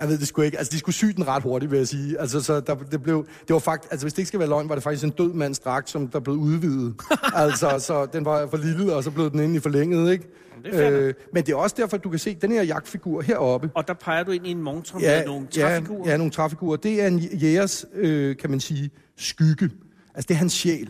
jeg 0.00 0.08
ved 0.08 0.18
det 0.18 0.28
sgu 0.28 0.42
ikke. 0.42 0.58
Altså, 0.58 0.70
de 0.72 0.78
skulle 0.78 0.94
sy 0.94 1.04
den 1.04 1.28
ret 1.28 1.42
hurtigt, 1.42 1.70
vil 1.72 1.76
jeg 1.78 1.88
sige. 1.88 2.20
Altså, 2.20 2.40
så 2.40 2.60
der, 2.60 2.74
det 2.74 3.02
blev... 3.02 3.26
Det 3.48 3.54
var 3.54 3.58
faktisk... 3.60 3.92
Altså, 3.92 4.04
hvis 4.04 4.12
det 4.12 4.18
ikke 4.18 4.28
skal 4.28 4.40
være 4.40 4.48
løgn, 4.48 4.68
var 4.68 4.74
det 4.74 4.84
faktisk 4.84 5.04
en 5.04 5.10
død 5.10 5.32
mands 5.32 5.58
dragt, 5.58 5.90
som 5.90 6.08
der 6.08 6.20
blev 6.20 6.36
udvidet. 6.36 6.94
altså, 7.34 7.78
så 7.78 8.06
den 8.12 8.24
var 8.24 8.46
for 8.46 8.56
lille, 8.56 8.94
og 8.94 9.04
så 9.04 9.10
blev 9.10 9.30
den 9.30 9.40
egentlig 9.40 9.62
forlænget, 9.62 10.12
ikke? 10.12 10.24
det 10.64 10.74
fair 10.74 10.90
nok. 10.90 11.00
øh, 11.00 11.14
men 11.32 11.46
det 11.46 11.52
er 11.52 11.56
også 11.56 11.76
derfor, 11.78 11.96
at 11.96 12.04
du 12.04 12.10
kan 12.10 12.18
se 12.18 12.34
den 12.34 12.52
her 12.52 12.62
jagtfigur 12.62 13.20
heroppe. 13.22 13.70
Og 13.74 13.88
der 13.88 13.94
peger 13.94 14.22
du 14.22 14.30
ind 14.30 14.46
i 14.46 14.50
en 14.50 14.62
montre 14.62 14.98
Ja, 15.00 15.18
med 15.18 15.26
nogle 15.26 15.46
ja, 15.56 15.62
træfigurer. 15.62 16.10
ja, 16.10 16.16
nogle 16.16 16.30
træfigurer. 16.32 16.76
Det 16.76 17.02
er 17.02 17.06
en 17.06 17.18
jægers, 17.18 17.84
øh, 17.94 18.36
kan 18.36 18.50
man 18.50 18.60
sige, 18.60 18.90
skygge. 19.16 19.70
Altså, 20.14 20.26
det 20.28 20.34
er 20.34 20.38
hans 20.38 20.52
sjæl, 20.52 20.88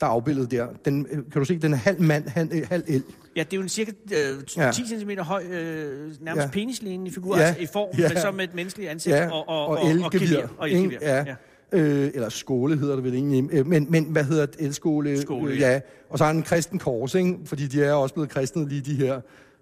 der 0.00 0.06
er 0.06 0.10
afbildet 0.10 0.50
der. 0.50 0.66
Den, 0.84 1.06
øh, 1.10 1.18
kan 1.32 1.40
du 1.40 1.44
se, 1.44 1.58
den 1.58 1.72
er 1.72 1.76
halv 1.76 2.00
mand, 2.02 2.28
halv, 2.28 2.48
øh, 2.52 2.62
halv 2.68 2.84
el. 2.86 3.02
Ja, 3.36 3.40
det 3.42 3.52
er 3.52 3.56
jo 3.56 3.62
en 3.62 3.68
cirka 3.68 3.90
øh, 4.14 4.44
10 4.46 4.58
Ja. 4.60 4.72
cm 4.72 5.10
høj, 5.18 5.42
øh, 5.50 6.10
nærmest 6.20 6.44
Ja. 6.44 6.50
penislignende 6.52 7.10
figur, 7.12 7.36
Ja. 7.38 7.42
altså 7.42 7.62
i 7.62 7.66
form, 7.72 7.98
Ja. 7.98 8.08
men 8.08 8.18
så 8.18 8.30
med 8.30 8.44
et 8.44 8.54
menneskeligt 8.54 8.90
ansigt 8.90 9.16
Ja, 9.16 9.30
og, 9.30 9.48
og, 9.48 9.66
og, 9.66 9.78
og, 9.78 9.90
elgevir. 9.90 10.46
og 10.58 10.70
elgevir. 10.70 10.98
Ja. 11.02 11.16
ja. 11.26 11.34
Øh, 11.72 12.10
eller 12.14 12.28
skåle 12.28 12.78
hedder 12.78 12.94
det 12.94 13.04
vel 13.04 13.14
egentlig. 13.14 13.48
Øh, 13.52 13.66
Men, 13.66 13.86
men 13.90 14.04
hvad 14.04 14.24
hedder 14.24 14.46
det? 14.46 14.56
Elskåle? 14.58 15.20
Skåle, 15.20 15.52
øh, 15.52 15.60
ja. 15.60 15.72
ja. 15.72 15.80
Og 16.10 16.18
så 16.18 16.24
har 16.24 16.28
han 16.28 16.36
en 16.36 16.42
kristen 16.42 16.78
kors, 16.78 17.14
ikke? 17.14 17.34
Fordi 17.44 17.66
de 17.66 17.84
er 17.84 17.92
også 17.92 18.14
blevet 18.14 18.30
kristne 18.30 18.68
lige 18.68 18.80
de 18.80 18.94
her. 18.94 19.20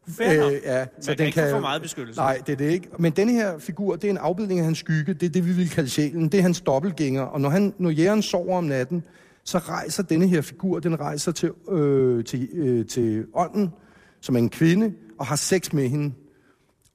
Fair 0.09 0.41
nok. 0.45 0.53
ja, 0.64 0.87
Man 1.07 1.16
kan 1.16 1.27
ikke 1.27 1.41
få 1.41 1.51
for 1.51 1.61
meget 1.61 1.83
beskyttelse. 1.83 2.21
Nej, 2.21 2.39
det 2.47 2.53
er 2.53 2.57
det 2.57 2.71
ikke. 2.71 2.89
Men 2.99 3.12
denne 3.12 3.33
her 3.33 3.59
figur, 3.59 3.97
det 3.97 4.05
er 4.05 4.11
en 4.11 4.16
afbildning 4.18 4.61
af 4.61 4.64
hans 4.66 4.79
skygge. 4.79 5.14
Det 5.14 5.23
er 5.27 5.31
det, 5.31 5.47
vi 5.47 5.53
vil 5.53 5.71
kalde 5.71 5.89
sjælen. 5.89 6.29
Det 6.29 6.39
er 6.39 6.43
hans 6.43 6.61
dobbeltgænger. 6.61 7.23
Og 7.23 7.41
når, 7.41 7.49
han, 7.49 7.75
når 7.79 7.91
jægeren 7.91 8.23
sover 8.23 8.57
om 8.59 8.64
natten, 8.64 9.03
så 9.45 9.59
rejser 9.59 10.03
denne 10.03 10.28
her 10.28 10.41
figur, 10.41 10.78
den 10.78 11.01
rejser 11.01 11.32
til, 11.32 11.51
øh, 11.70 12.24
til, 12.24 12.49
øh, 12.53 12.86
til 12.86 13.26
ånden, 13.34 13.70
som 14.20 14.34
er 14.34 14.38
en 14.38 14.51
kvinde, 14.51 14.93
og 15.18 15.26
har 15.26 15.36
sex 15.36 15.72
med 15.72 15.88
hende. 15.88 16.14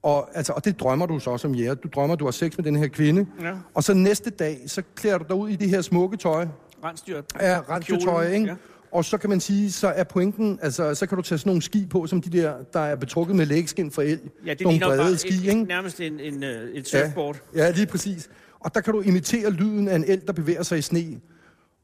Og, 0.02 0.36
altså, 0.36 0.52
og 0.52 0.64
det 0.64 0.80
drømmer 0.80 1.06
du 1.06 1.18
så 1.18 1.30
også 1.30 1.42
som 1.42 1.54
jæger. 1.54 1.74
Du 1.74 1.88
drømmer, 1.94 2.16
du 2.16 2.24
har 2.24 2.32
sex 2.32 2.56
med 2.56 2.64
den 2.64 2.76
her 2.76 2.88
kvinde. 2.88 3.26
Ja. 3.40 3.52
Og 3.74 3.84
så 3.84 3.94
næste 3.94 4.30
dag, 4.30 4.62
så 4.66 4.82
klæder 4.94 5.18
du 5.18 5.24
dig 5.28 5.36
ud 5.36 5.48
i 5.48 5.56
det 5.56 5.68
her 5.68 5.80
smukke 5.80 6.16
tøj. 6.16 6.46
Rensdyr. 6.84 7.22
Ja, 7.40 7.60
rensdyrtøj, 7.70 8.26
ikke? 8.26 8.46
ja. 8.46 8.54
Og 8.92 9.04
så 9.04 9.18
kan 9.18 9.30
man 9.30 9.40
sige, 9.40 9.72
så 9.72 9.88
er 9.88 10.04
pointen, 10.04 10.58
altså, 10.62 10.94
så 10.94 11.06
kan 11.06 11.16
du 11.16 11.22
tage 11.22 11.38
sådan 11.38 11.50
nogle 11.50 11.62
ski 11.62 11.86
på, 11.90 12.06
som 12.06 12.20
de 12.20 12.38
der, 12.38 12.54
der 12.72 12.80
er 12.80 12.96
betrukket 12.96 13.36
med 13.36 13.46
lægskin 13.46 13.90
for 13.90 14.02
el. 14.02 14.20
Ja, 14.46 14.50
det 14.50 14.60
nogle 14.60 14.78
ligner 14.78 14.96
bare 14.96 15.16
ski, 15.16 15.34
et, 15.34 15.44
ikke? 15.44 15.62
nærmest 15.64 16.00
en, 16.00 16.20
en, 16.20 16.44
øh, 16.44 16.70
et 16.74 16.88
surfboard. 16.88 17.36
Ja, 17.54 17.64
ja, 17.64 17.70
lige 17.70 17.86
præcis. 17.86 18.28
Og 18.60 18.74
der 18.74 18.80
kan 18.80 18.92
du 18.94 19.00
imitere 19.00 19.50
lyden 19.50 19.88
af 19.88 19.96
en 19.96 20.04
el, 20.04 20.22
der 20.26 20.32
bevæger 20.32 20.62
sig 20.62 20.78
i 20.78 20.82
sne. 20.82 21.20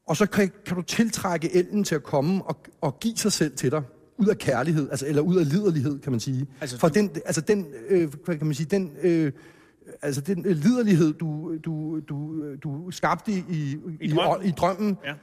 Og 0.07 0.17
så 0.17 0.25
kan, 0.25 0.51
kan 0.65 0.75
du 0.75 0.81
tiltrække 0.81 1.55
elden 1.55 1.83
til 1.83 1.95
at 1.95 2.03
komme 2.03 2.43
og, 2.43 2.57
og 2.81 2.99
give 2.99 3.17
sig 3.17 3.31
selv 3.31 3.55
til 3.55 3.71
dig. 3.71 3.81
Ud 4.17 4.27
af 4.27 4.37
kærlighed, 4.37 4.89
altså, 4.89 5.07
eller 5.07 5.21
ud 5.21 5.35
af 5.37 5.49
liderlighed, 5.49 5.99
kan 5.99 6.11
man 6.11 6.19
sige. 6.19 6.47
Altså, 6.61 6.77
For 6.79 6.87
du- 6.87 6.93
den, 6.93 7.09
altså 7.25 7.41
den, 7.41 7.65
øh, 7.89 8.13
hvad 8.25 8.37
kan 8.37 8.47
man 8.47 8.53
sige, 8.55 8.67
den, 8.71 8.91
øh, 9.01 9.31
altså 10.01 10.21
den 10.21 10.45
øh, 10.45 10.55
liderlighed, 10.55 11.13
du, 11.13 11.57
du, 11.65 11.99
du, 11.99 12.41
du 12.63 12.91
skabte 12.91 13.31
i, 13.31 13.43
i, 13.49 13.77
I 14.01 14.05
i, 14.05 14.09
drømmen. 14.13 14.47
i 14.47 14.51
drømmen, 14.51 14.97
Ja. 15.05 15.13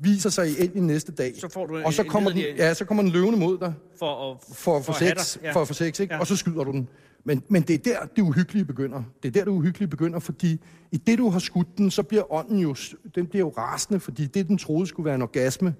Viser 0.00 0.30
sig 0.30 0.48
i 0.50 0.54
elden 0.58 0.86
næste 0.86 1.12
dag. 1.12 1.32
Så 1.38 1.48
får 1.48 1.66
du 1.66 1.78
og 1.78 1.92
så 1.94 2.02
en 2.02 2.08
kommer, 2.08 2.30
den, 2.30 2.38
liderlig- 2.38 2.56
ja, 2.58 2.74
så 2.74 2.84
kommer 2.84 3.02
den 3.02 3.12
løvende 3.12 3.38
mod 3.38 3.58
dig 3.58 3.74
For 3.98 4.32
at, 4.32 4.36
for, 4.48 4.54
for, 4.54 4.80
for 4.80 4.92
sex. 4.92 5.38
Ja. 5.42 5.52
for 5.52 5.64
få 5.64 5.74
sex, 5.74 6.00
ikke? 6.00 6.14
Ja. 6.14 6.20
Og 6.20 6.26
så 6.26 6.36
skyder 6.36 6.64
du 6.64 6.72
den. 6.72 6.88
Men, 7.24 7.42
men 7.48 7.62
det 7.62 7.74
er 7.74 7.78
der, 7.78 8.06
det 8.16 8.22
uhyggelige 8.22 8.64
begynder. 8.64 9.02
Det 9.22 9.28
er 9.28 9.32
der, 9.32 9.44
det 9.44 9.50
uhyggelige 9.50 9.88
begynder, 9.88 10.18
fordi 10.18 10.60
i 10.92 10.96
det, 10.96 11.18
du 11.18 11.30
har 11.30 11.38
skudt 11.38 11.78
den, 11.78 11.90
så 11.90 12.02
bliver 12.02 12.32
ånden 12.32 12.58
jo, 12.58 12.74
den 13.14 13.26
bliver 13.26 13.44
jo 13.46 13.48
rasende, 13.58 14.00
fordi 14.00 14.26
det, 14.26 14.48
den 14.48 14.58
troede 14.58 14.86
skulle 14.86 15.04
være 15.04 15.14
en 15.14 15.22
orgasme, 15.22 15.74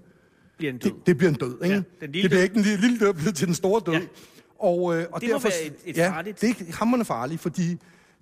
Bliver 0.58 0.72
en 0.72 0.78
død. 0.78 0.90
det, 0.90 1.06
det 1.06 1.16
bliver 1.18 1.30
en 1.30 1.36
død, 1.36 1.54
ikke? 1.64 1.74
Ja, 1.74 1.82
den 2.00 2.12
lille 2.12 2.22
det 2.22 2.30
bliver 2.30 2.30
død. 2.30 2.42
ikke 2.42 2.56
en 2.56 2.62
lille, 2.62 2.80
lille 2.80 2.98
død, 3.06 3.12
bliver 3.14 3.32
til 3.32 3.46
den 3.46 3.54
store 3.54 3.82
død. 3.86 3.94
Ja. 3.94 4.00
Og, 4.58 4.96
øh, 4.96 5.06
og 5.12 5.20
Det 5.20 5.28
må 5.28 5.32
derfor, 5.32 5.48
være 5.48 5.66
et- 5.66 5.74
et 5.90 5.96
ja, 5.96 6.10
farligt- 6.10 6.40
det 6.40 6.50
er 6.50 6.54
hammerende 6.72 7.04
farligt, 7.04 7.40
fordi 7.40 7.76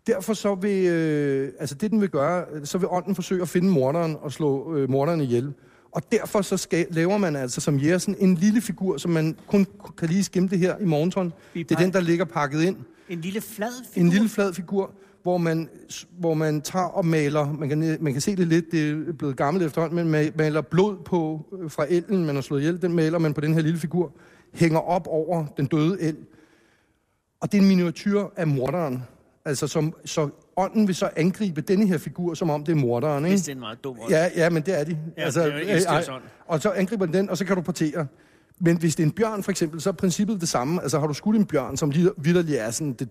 derfor 0.07 0.35
så 0.35 0.55
vil, 0.55 0.87
øh, 0.87 1.53
altså 1.59 1.75
det 1.75 1.91
den 1.91 2.01
vil 2.01 2.09
gøre, 2.09 2.45
så 2.67 2.79
vil 2.79 2.89
ånden 2.91 3.15
forsøge 3.15 3.43
at 3.43 3.49
finde 3.49 3.69
morderen 3.69 4.17
og 4.21 4.33
slå 4.33 4.77
øh, 4.77 4.91
morderen 4.91 5.21
ihjel. 5.21 5.53
Og 5.97 6.03
derfor 6.13 6.43
så 6.43 6.57
skal, 6.57 6.87
laver 6.91 7.19
man 7.19 7.37
altså 7.37 7.61
som 7.61 7.79
jæger 7.79 7.99
sådan 7.99 8.17
en 8.19 8.35
lille 8.35 8.61
figur, 8.61 8.97
som 8.97 9.11
man 9.11 9.37
kun 9.47 9.67
kan 9.99 10.09
lige 10.09 10.25
skimme 10.25 10.49
det 10.49 10.59
her 10.59 10.79
i 10.79 10.85
morgentron. 10.85 11.33
Vi 11.55 11.63
Det 11.63 11.75
er 11.75 11.79
den, 11.81 11.93
der 11.93 12.01
ligger 12.01 12.25
pakket 12.25 12.63
ind. 12.63 12.77
En 13.09 13.21
lille 13.21 13.41
flad 13.41 13.71
figur. 13.93 14.07
En 14.07 14.11
lille 14.13 14.29
flad 14.29 14.53
figur, 14.55 14.91
hvor 15.23 15.39
man, 15.39 15.69
hvor 16.19 16.35
man 16.35 16.61
tager 16.61 16.85
og 16.85 17.07
maler, 17.07 17.53
man 17.53 17.69
kan, 17.69 17.97
man 18.01 18.13
kan 18.13 18.23
se 18.23 18.37
det 18.37 18.47
lidt, 18.47 18.65
det 18.73 19.09
er 19.09 19.13
blevet 19.13 19.37
gammelt 19.37 19.67
efterhånden, 19.67 20.11
men 20.11 20.27
ma- 20.27 20.31
maler 20.37 20.61
blod 20.61 20.97
på 21.05 21.47
øh, 21.63 21.71
fra 21.71 21.87
elden, 21.89 22.25
man 22.27 22.35
har 22.35 22.43
slået 22.43 22.61
ihjel, 22.61 22.83
den 22.83 22.93
maler 22.93 23.19
man 23.19 23.35
på 23.35 23.41
den 23.41 23.55
her 23.55 23.61
lille 23.61 23.79
figur, 23.79 24.13
hænger 24.53 24.79
op 24.81 25.07
over 25.07 25.47
den 25.57 25.67
døde 25.67 26.01
el. 26.01 26.17
Og 27.41 27.53
det 27.53 27.59
er 27.59 27.63
en 27.63 27.69
miniatyr 27.69 28.25
af 28.37 28.47
morderen. 28.47 29.03
Altså, 29.45 29.67
som, 29.67 29.95
så 30.05 30.29
ånden 30.57 30.87
vil 30.87 30.95
så 30.95 31.11
angribe 31.17 31.61
denne 31.61 31.87
her 31.87 31.99
figur, 31.99 32.35
som 32.35 32.51
om 32.51 32.65
det 32.65 32.73
er 32.73 32.77
morderen, 32.77 33.25
ikke? 33.25 33.33
Hvis 33.33 33.43
det 33.43 33.49
er 33.49 33.55
en 33.55 33.61
meget 33.61 33.85
dum 33.85 34.01
ånd. 34.01 34.11
Ja, 34.11 34.31
ja, 34.37 34.51
men 34.51 34.63
det 34.63 34.81
er 34.81 34.85
de. 34.85 34.99
Ja, 35.17 35.27
det 35.27 35.37
er 35.37 35.47
jo 35.47 36.13
øh. 36.13 36.21
Og 36.47 36.63
så 36.63 36.71
angriber 36.71 37.07
den 37.07 37.15
den, 37.15 37.31
og 37.31 37.39
så 37.39 37.45
kan 37.45 37.57
du 37.57 37.63
partere. 37.63 38.07
Men 38.59 38.77
hvis 38.77 38.97
det 38.97 39.03
er 39.03 39.07
en 39.07 39.13
bjørn, 39.13 39.43
for 39.43 39.51
eksempel, 39.51 39.81
så 39.81 39.91
er 39.91 39.93
princippet 39.93 40.41
det 40.41 40.49
samme. 40.49 40.83
Altså, 40.83 40.99
har 40.99 41.07
du 41.07 41.15
skudt 41.15 41.37
en 41.37 41.47
bjørn, 41.47 41.77
som 41.77 41.91
lige 41.91 42.11
vidderligt 42.19 42.59
er 42.59 42.71
sådan 42.71 42.93
det, 42.93 43.09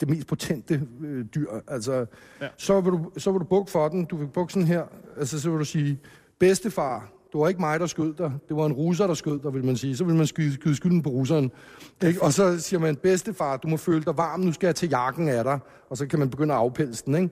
det 0.00 0.08
mest 0.08 0.26
potente 0.26 0.82
øh, 1.00 1.24
dyr, 1.34 1.46
altså, 1.68 2.06
ja. 2.40 2.48
så, 2.56 2.80
vil 2.80 2.92
du, 2.92 3.10
så 3.16 3.32
vil 3.32 3.40
du 3.40 3.44
bukke 3.44 3.70
for 3.70 3.88
den. 3.88 4.04
Du 4.04 4.16
vil 4.16 4.26
bukke 4.26 4.52
sådan 4.52 4.66
her. 4.66 4.82
Altså, 5.18 5.40
så 5.40 5.50
vil 5.50 5.58
du 5.58 5.64
sige, 5.64 5.98
bedstefar, 6.38 7.12
det 7.34 7.40
var 7.40 7.48
ikke 7.48 7.60
mig, 7.60 7.80
der 7.80 7.86
skød 7.86 8.14
dig. 8.14 8.32
Det 8.48 8.56
var 8.56 8.66
en 8.66 8.72
russer, 8.72 9.06
der 9.06 9.14
skød 9.14 9.38
dig, 9.38 9.54
vil 9.54 9.64
man 9.64 9.76
sige. 9.76 9.96
Så 9.96 10.04
vil 10.04 10.14
man 10.14 10.26
skyde, 10.26 10.54
skyde 10.54 10.76
skylden 10.76 11.02
på 11.02 11.10
russeren. 11.10 11.50
Ikke? 12.04 12.22
Og 12.22 12.32
så 12.32 12.60
siger 12.60 12.80
man, 12.80 12.96
bedstefar, 12.96 13.56
du 13.56 13.68
må 13.68 13.76
føle 13.76 14.04
dig 14.04 14.16
varm, 14.16 14.40
nu 14.40 14.52
skal 14.52 14.66
jeg 14.66 14.74
til 14.74 14.88
jakken 14.88 15.28
af 15.28 15.44
dig. 15.44 15.58
Og 15.90 15.96
så 15.96 16.06
kan 16.06 16.18
man 16.18 16.30
begynde 16.30 16.54
at 16.54 16.60
afpelse 16.60 17.04
den, 17.06 17.14
ikke? 17.14 17.30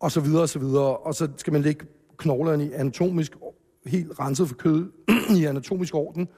Og 0.00 0.12
så 0.12 0.20
videre, 0.20 0.42
og 0.42 0.48
så 0.48 0.58
videre. 0.58 0.96
Og 0.96 1.14
så 1.14 1.28
skal 1.36 1.52
man 1.52 1.62
lægge 1.62 1.86
knoglerne 2.16 2.64
i 2.64 2.72
anatomisk, 2.72 3.32
helt 3.86 4.20
renset 4.20 4.48
for 4.48 4.54
kød, 4.54 4.90
i 5.38 5.44
anatomisk 5.44 5.94
orden, 5.94 6.28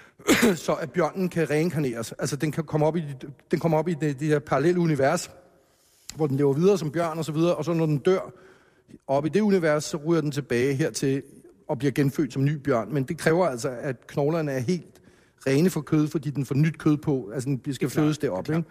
så 0.54 0.72
at 0.72 0.92
bjørnen 0.92 1.28
kan 1.28 1.50
reinkarneres. 1.50 2.12
Altså, 2.12 2.36
den 2.36 2.52
kan 2.52 2.64
komme 2.64 2.86
op 2.86 2.96
i, 2.96 3.02
den 3.50 3.58
kommer 3.58 3.78
op 3.78 3.88
i 3.88 3.94
det, 3.94 4.20
det 4.20 4.28
her 4.28 4.38
parallelle 4.38 4.80
univers, 4.80 5.30
hvor 6.16 6.26
den 6.26 6.36
lever 6.36 6.52
videre 6.52 6.78
som 6.78 6.90
bjørn 6.90 7.18
og 7.18 7.24
så 7.24 7.32
videre, 7.32 7.54
og 7.54 7.64
så 7.64 7.72
når 7.72 7.86
den 7.86 7.98
dør 7.98 8.32
op 9.06 9.26
i 9.26 9.28
det 9.28 9.40
univers, 9.40 9.84
så 9.84 9.96
ryger 9.96 10.20
den 10.20 10.30
tilbage 10.30 10.74
hertil 10.74 11.22
og 11.70 11.78
bliver 11.78 11.92
genfødt 11.92 12.32
som 12.32 12.44
ny 12.44 12.52
bjørn. 12.52 12.94
Men 12.94 13.04
det 13.04 13.18
kræver 13.18 13.46
altså, 13.46 13.68
at 13.80 14.06
knoglerne 14.06 14.52
er 14.52 14.58
helt 14.58 15.00
rene 15.46 15.70
for 15.70 15.80
kød, 15.80 16.08
fordi 16.08 16.30
den 16.30 16.46
får 16.46 16.54
nyt 16.54 16.78
kød 16.78 16.96
på. 16.96 17.30
Altså, 17.34 17.58
den 17.64 17.74
skal 17.74 17.90
fødes 17.90 18.18
deroppe, 18.18 18.56
ikke? 18.56 18.68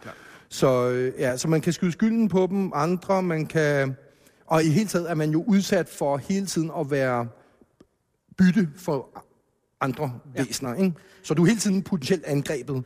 Så, 0.49 0.89
øh, 0.89 1.13
ja, 1.19 1.37
så 1.37 1.47
man 1.47 1.61
kan 1.61 1.73
skyde 1.73 1.91
skylden 1.91 2.27
på 2.27 2.47
dem, 2.49 2.71
andre, 2.75 3.23
man 3.23 3.45
kan... 3.45 3.95
Og 4.45 4.63
i 4.63 4.69
hele 4.69 4.87
taget 4.87 5.11
er 5.11 5.15
man 5.15 5.31
jo 5.31 5.43
udsat 5.47 5.89
for 5.89 6.17
hele 6.17 6.45
tiden 6.45 6.71
at 6.79 6.91
være 6.91 7.27
bytte 8.37 8.69
for 8.75 9.23
andre 9.81 10.13
ja. 10.35 10.43
væsener, 10.43 10.75
ikke? 10.75 10.93
Så 11.23 11.33
du 11.33 11.43
er 11.43 11.47
hele 11.47 11.59
tiden 11.59 11.83
potentielt 11.83 12.25
angrebet. 12.25 12.75
Men, 12.75 12.83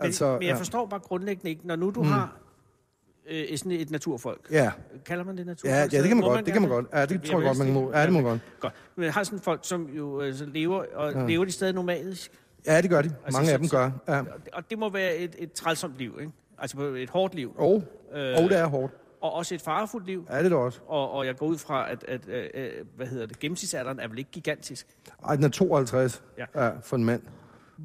altså, 0.00 0.38
men 0.38 0.48
jeg 0.48 0.58
forstår 0.58 0.86
bare 0.86 1.00
grundlæggende 1.00 1.50
ikke, 1.50 1.66
når 1.66 1.76
nu 1.76 1.90
du 1.90 2.02
mm. 2.02 2.08
har 2.08 2.41
øh, 3.30 3.58
sådan 3.58 3.72
et 3.72 3.90
naturfolk. 3.90 4.40
Ja. 4.50 4.72
Kalder 5.06 5.24
man 5.24 5.36
det 5.36 5.42
Ja, 5.44 5.46
naturfolk? 5.48 5.92
ja, 5.92 5.98
det 6.00 6.08
kan 6.08 6.16
man 6.16 6.28
godt. 6.28 6.44
Det 6.46 6.52
kan 6.52 6.62
man 6.62 6.70
godt. 6.70 6.86
Ja, 6.92 7.02
det 7.06 7.10
Jeg 7.10 7.22
tror 7.30 7.40
jeg 7.40 7.46
godt, 7.46 7.58
man 7.58 7.72
må. 7.72 7.92
Ja, 7.94 8.02
det 8.04 8.12
må 8.12 8.20
man 8.20 8.30
godt. 8.30 8.40
Godt. 8.60 8.72
Men 8.96 9.10
har 9.10 9.22
sådan 9.24 9.38
folk, 9.38 9.60
som 9.62 9.86
jo 9.96 10.20
altså, 10.20 10.44
lever, 10.46 10.84
og 10.94 11.12
ja. 11.12 11.26
lever 11.26 11.44
de 11.44 11.52
stadig 11.52 11.74
nomadisk. 11.74 12.30
Ja, 12.66 12.80
det 12.80 12.90
gør 12.90 13.02
de. 13.02 13.14
Altså, 13.24 13.38
Mange 13.38 13.46
så- 13.46 13.52
af 13.52 13.58
dem 13.58 13.68
gør. 13.68 13.90
Ja. 14.08 14.22
Og 14.52 14.70
det- 14.70 14.78
må 14.78 14.88
være 14.90 15.16
et, 15.16 15.34
et 15.38 15.52
trælsomt 15.52 15.94
liv, 15.98 16.16
ikke? 16.20 16.32
Altså 16.58 16.80
et 16.80 17.10
hårdt 17.10 17.34
liv. 17.34 17.54
Og, 17.58 17.82
Øh, 18.14 18.34
og 18.36 18.42
det 18.50 18.58
er 18.58 18.66
hårdt. 18.66 18.92
Og 19.20 19.32
også 19.32 19.54
et 19.54 19.60
farefuldt 19.60 20.06
liv. 20.06 20.26
Ja, 20.30 20.38
det 20.38 20.44
er 20.44 20.48
det 20.48 20.58
også. 20.58 20.80
Og, 20.86 21.10
og 21.10 21.26
jeg 21.26 21.36
går 21.36 21.46
ud 21.46 21.58
fra, 21.58 21.90
at, 21.90 22.04
at, 22.08 22.28
at, 22.28 22.50
at 22.54 22.70
hvad 22.96 23.06
hedder 23.06 23.26
det, 23.26 23.38
gennemsnitsalderen 23.38 24.00
er 24.00 24.08
vel 24.08 24.18
ikke 24.18 24.30
gigantisk. 24.30 24.86
Ej, 25.28 25.34
den 25.36 25.44
er 25.44 25.48
52 25.48 26.22
Ja. 26.38 26.44
ja. 26.54 26.64
Ja, 26.64 26.70
for 26.82 26.96
en 26.96 27.04
mand. 27.04 27.22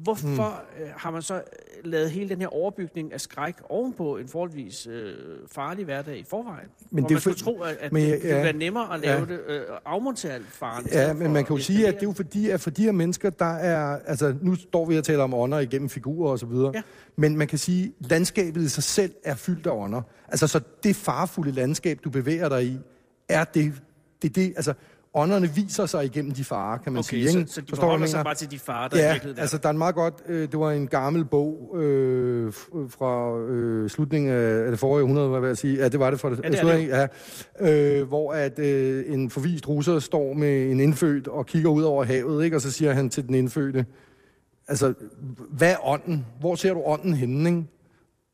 Hvorfor 0.02 0.28
mm. 0.28 0.82
øh, 0.82 0.88
har 0.96 1.10
man 1.10 1.22
så 1.22 1.34
øh, 1.34 1.40
lavet 1.84 2.10
hele 2.10 2.28
den 2.28 2.40
her 2.40 2.48
overbygning 2.54 3.12
af 3.12 3.20
skræk 3.20 3.54
ovenpå 3.68 4.16
en 4.16 4.28
forholdsvis 4.28 4.86
øh, 4.86 5.14
farlig 5.52 5.84
hverdag 5.84 6.18
i 6.18 6.24
forvejen? 6.28 6.68
Men 6.90 7.04
det 7.04 7.10
man 7.10 7.20
for- 7.20 7.32
tro, 7.32 7.60
at, 7.60 7.76
at 7.80 7.92
men 7.92 8.02
det 8.02 8.24
ja, 8.24 8.42
være 8.42 8.52
nemmere 8.52 8.94
at 8.94 9.00
lave 9.00 9.18
Ja. 9.18 9.24
det, 9.24 9.40
øh, 9.46 9.62
afmontere 9.84 10.32
al 10.32 10.44
faren. 10.48 10.86
Ja, 10.92 11.12
men 11.12 11.32
man 11.32 11.44
kan 11.44 11.56
jo 11.56 11.62
sige, 11.62 11.88
at 11.88 11.94
det 11.94 12.02
er 12.02 12.06
jo 12.06 12.12
fordi, 12.12 12.50
at 12.50 12.60
for 12.60 12.70
de 12.70 12.82
her 12.82 12.92
mennesker, 12.92 13.30
der 13.30 13.54
er... 13.54 13.98
Altså, 14.06 14.34
nu 14.42 14.54
står 14.54 14.86
vi 14.86 14.98
og 14.98 15.04
taler 15.04 15.22
om 15.24 15.34
ånder 15.34 15.58
igennem 15.58 15.88
figurer 15.88 16.30
og 16.30 16.38
så 16.38 16.46
videre. 16.46 16.72
Ja. 16.74 16.82
Men 17.16 17.36
man 17.36 17.46
kan 17.48 17.58
sige, 17.58 17.92
at 18.00 18.10
landskabet 18.10 18.62
i 18.62 18.68
sig 18.68 18.82
selv 18.82 19.12
er 19.24 19.34
fyldt 19.34 19.66
af 19.66 19.70
ånder. 19.70 20.02
Altså, 20.28 20.46
så 20.46 20.60
det 20.82 20.96
farfulde 20.96 21.52
landskab, 21.52 21.98
du 22.04 22.10
bevæger 22.10 22.48
dig 22.48 22.64
i, 22.64 22.78
er 23.28 23.44
det... 23.44 23.72
det, 24.22 24.36
det 24.36 24.52
altså, 24.56 24.74
ånderne 25.14 25.50
viser 25.54 25.86
sig 25.86 26.04
igennem 26.04 26.32
de 26.32 26.44
farer, 26.44 26.78
kan 26.78 26.92
man 26.92 26.98
Okay, 26.98 27.08
sige. 27.08 27.30
så, 27.32 27.38
ikke? 27.38 27.50
så 27.50 27.60
de 27.60 27.76
forholder 27.76 28.06
sig 28.06 28.24
bare 28.24 28.34
til 28.34 28.50
de 28.50 28.58
farer, 28.58 28.88
der 28.88 28.98
Ja, 28.98 29.12
virkeligheden 29.12 29.40
altså 29.40 29.56
er. 29.56 29.60
der 29.60 29.68
er 29.68 29.70
en 29.70 29.78
meget 29.78 29.94
godt, 29.94 30.14
øh, 30.28 30.40
det 30.50 30.58
var 30.58 30.70
en 30.72 30.86
gammel 30.86 31.24
bog 31.24 31.76
øh, 31.78 32.48
f- 32.48 32.88
fra 32.88 33.38
øh, 33.38 33.90
slutningen 33.90 34.30
af, 34.30 34.64
af 34.64 34.70
det 34.70 34.78
forrige 34.78 35.02
århundrede, 35.02 35.28
hvad 35.28 35.40
vil 35.40 35.46
jeg 35.46 35.56
sige. 35.56 35.76
Ja, 35.78 35.88
det 35.88 36.00
var 36.00 36.10
det 36.10 36.20
fra 36.20 36.30
det. 36.30 36.40
Ja, 36.44 36.48
det 36.48 36.54
er 36.54 36.60
slutningen, 36.60 36.88
ja, 37.60 38.00
øh, 38.00 38.08
hvor 38.08 38.32
at 38.32 38.58
øh, 38.58 39.04
en 39.14 39.30
forvist 39.30 39.68
russer 39.68 39.98
står 39.98 40.32
med 40.34 40.70
en 40.70 40.80
indfødt 40.80 41.28
og 41.28 41.46
kigger 41.46 41.70
ud 41.70 41.82
over 41.82 42.04
havet, 42.04 42.44
ikke? 42.44 42.56
og 42.56 42.60
så 42.60 42.70
siger 42.70 42.92
han 42.92 43.10
til 43.10 43.26
den 43.26 43.34
indfødte, 43.34 43.86
altså, 44.68 44.94
hvad 45.50 45.72
er 45.72 45.86
ånden? 45.88 46.26
Hvor 46.40 46.54
ser 46.54 46.74
du 46.74 46.82
ånden 46.84 47.14
henne? 47.14 47.50
Ikke? 47.50 47.64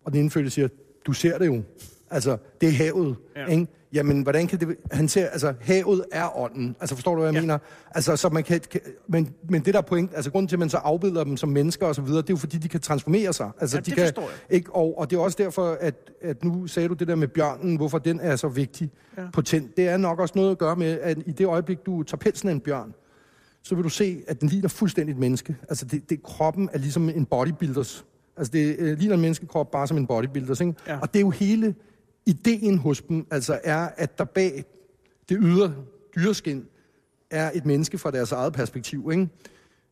Og 0.04 0.12
den 0.12 0.20
indfødte 0.20 0.50
siger, 0.50 0.68
du 1.06 1.12
ser 1.12 1.38
det 1.38 1.46
jo. 1.46 1.62
Altså, 2.10 2.36
det 2.60 2.68
er 2.68 2.72
havet. 2.72 3.16
Ja. 3.36 3.46
Ikke? 3.46 3.66
Jamen, 3.94 4.22
hvordan 4.22 4.46
kan 4.46 4.60
det... 4.60 4.76
Han 4.92 5.08
ser, 5.08 5.26
altså, 5.26 5.54
havet 5.60 6.04
er 6.12 6.38
ånden. 6.38 6.76
Altså, 6.80 6.94
forstår 6.96 7.14
du, 7.14 7.20
hvad 7.20 7.28
jeg 7.28 7.34
Ja. 7.34 7.40
mener? 7.40 7.58
Altså, 7.94 8.16
så 8.16 8.28
man 8.28 8.44
kan, 8.44 8.60
kan... 8.70 8.80
Men, 9.08 9.34
men 9.48 9.62
det 9.64 9.74
der 9.74 9.80
er 9.80 9.84
point... 9.84 10.10
Altså, 10.14 10.30
grunden 10.30 10.48
til, 10.48 10.56
at 10.56 10.60
man 10.60 10.70
så 10.70 10.76
afbilder 10.76 11.24
dem 11.24 11.36
som 11.36 11.48
mennesker 11.48 11.86
og 11.86 11.94
så 11.94 12.02
videre, 12.02 12.22
det 12.22 12.28
er 12.30 12.32
jo, 12.32 12.36
fordi 12.36 12.58
de 12.58 12.68
kan 12.68 12.80
transformere 12.80 13.32
sig. 13.32 13.50
Altså, 13.60 13.76
Ja, 13.76 13.80
de 13.80 13.90
det 13.90 14.14
kan. 14.14 14.24
Ikke? 14.50 14.74
Og, 14.74 14.98
og 14.98 15.10
det 15.10 15.16
er 15.16 15.20
også 15.20 15.36
derfor, 15.40 15.76
at, 15.80 15.94
at 16.22 16.44
nu 16.44 16.66
sagde 16.66 16.88
du 16.88 16.94
det 16.94 17.08
der 17.08 17.14
med 17.14 17.28
bjørnen, 17.28 17.76
hvorfor 17.76 17.98
den 17.98 18.20
er 18.20 18.36
så 18.36 18.48
vigtig 18.48 18.90
Ja. 19.18 19.22
potent. 19.32 19.76
Det 19.76 19.88
er 19.88 19.96
nok 19.96 20.18
også 20.20 20.32
noget 20.36 20.50
at 20.50 20.58
gøre 20.58 20.76
med, 20.76 20.98
at 21.00 21.18
i 21.26 21.32
det 21.32 21.46
øjeblik, 21.46 21.78
du 21.86 22.02
tager 22.02 22.16
pelsen 22.18 22.48
af 22.48 22.52
en 22.52 22.60
bjørn, 22.60 22.94
så 23.62 23.74
vil 23.74 23.84
du 23.84 23.88
se, 23.88 24.22
at 24.28 24.40
den 24.40 24.48
ligner 24.48 24.68
fuldstændig 24.68 25.12
et 25.12 25.18
menneske. 25.18 25.56
Altså, 25.68 25.84
det, 25.84 26.10
det, 26.10 26.22
kroppen 26.22 26.68
er 26.72 26.78
ligesom 26.78 27.08
en 27.08 27.24
bodybuilders. 27.24 28.04
Altså, 28.36 28.50
det 28.52 28.76
øh, 28.78 28.98
ligner 28.98 29.14
en 29.14 29.20
menneskekrop 29.20 29.70
bare 29.70 29.86
som 29.86 29.96
en 29.96 30.06
bodybuilders, 30.06 30.60
ikke? 30.60 30.74
Ja. 30.86 30.98
Og 30.98 31.12
det 31.12 31.18
er 31.18 31.20
jo 31.20 31.30
hele 31.30 31.74
ideen 32.26 32.78
hos 32.78 33.00
dem, 33.00 33.26
altså 33.30 33.60
er, 33.64 33.88
at 33.96 34.18
der 34.18 34.24
bag 34.24 34.64
det 35.28 35.38
ydre 35.40 35.74
dyreskin 36.16 36.64
er 37.30 37.50
et 37.54 37.66
menneske 37.66 37.98
fra 37.98 38.10
deres 38.10 38.32
eget 38.32 38.52
perspektiv, 38.52 39.10
ikke? 39.12 39.28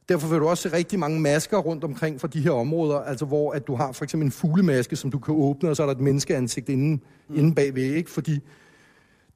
Derfor 0.09 0.29
vil 0.29 0.39
du 0.39 0.49
også 0.49 0.69
se 0.69 0.77
rigtig 0.77 0.99
mange 0.99 1.21
masker 1.21 1.59
rundt 1.59 1.85
omkring 1.85 2.21
fra 2.21 2.29
de 2.29 2.41
her 2.41 2.51
områder, 2.51 2.99
altså 2.99 3.25
hvor 3.25 3.53
at 3.53 3.67
du 3.67 3.75
har 3.75 3.93
for 3.93 4.05
eksempel 4.05 4.27
en 4.27 4.33
fuglemaske, 4.33 4.97
som 4.97 5.11
du 5.11 5.19
kan 5.19 5.35
åbne, 5.35 5.71
og 5.71 5.77
så 5.77 5.83
er 5.83 5.87
der 5.87 5.95
et 5.95 6.01
menneskeansigt 6.01 6.69
inde, 6.69 7.01
mm. 7.29 7.39
inde 7.39 7.55
bagved, 7.55 7.83
ikke? 7.83 8.11
Fordi 8.11 8.41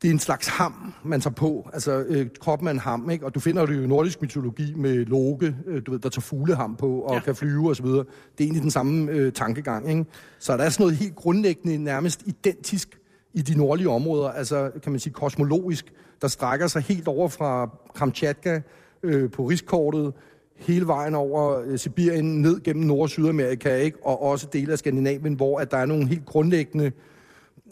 det 0.03 0.09
er 0.09 0.12
en 0.12 0.18
slags 0.18 0.49
ham, 0.49 0.92
man 1.05 1.20
tager 1.20 1.34
på. 1.34 1.70
Altså, 1.72 2.05
øh, 2.09 2.26
kroppen 2.40 2.68
er 2.68 2.72
en 2.72 2.78
ham, 2.78 3.11
ikke? 3.11 3.24
Og 3.26 3.34
du 3.34 3.40
finder 3.40 3.66
det 3.66 3.76
jo 3.76 3.82
i 3.82 3.86
nordisk 3.86 4.22
mytologi 4.22 4.74
med 4.76 5.05
Loke, 5.05 5.57
øh, 5.66 5.82
du 5.86 5.90
ved, 5.90 5.99
der 5.99 6.09
tager 6.09 6.20
fugleham 6.20 6.76
på 6.76 7.01
og 7.01 7.14
Ja. 7.14 7.20
kan 7.20 7.34
flyve 7.36 7.70
osv. 7.70 7.86
Det 7.86 7.99
er 7.99 8.05
egentlig 8.40 8.62
den 8.62 8.70
samme 8.70 9.11
øh, 9.11 9.32
tankegang, 9.32 9.88
ikke? 9.90 10.05
Så 10.38 10.57
der 10.57 10.64
er 10.64 10.68
sådan 10.70 10.84
noget 10.84 10.97
helt 10.97 11.14
grundlæggende, 11.16 11.78
nærmest 11.84 12.22
identisk 12.26 12.99
i 13.34 13.42
de 13.42 13.59
nordlige 13.59 13.88
områder, 13.88 14.28
altså 14.28 14.70
kan 14.82 14.92
man 14.92 14.99
sige 15.01 15.12
kosmologisk, 15.12 15.92
der 16.22 16.28
strækker 16.28 16.66
sig 16.66 16.82
helt 16.82 17.09
over 17.09 17.28
fra 17.28 17.70
Kamchatka 17.97 18.61
øh, 19.03 19.30
på 19.30 19.44
rigskortet, 19.44 20.12
hele 20.57 20.86
vejen 20.86 21.14
over 21.14 21.61
øh, 21.66 21.78
Sibirien, 21.78 22.42
ned 22.42 22.61
gennem 22.62 22.84
Nord- 22.86 23.01
og 23.03 23.09
Sydamerika, 23.09 23.76
ikke? 23.76 23.99
og 24.07 24.22
også 24.22 24.47
dele 24.53 24.72
af 24.72 24.78
Skandinavien, 24.78 25.34
hvor 25.34 25.59
at 25.59 25.70
der 25.70 25.76
er 25.76 25.86
nogle 25.86 26.09
helt 26.09 26.26
grundlæggende 26.26 26.92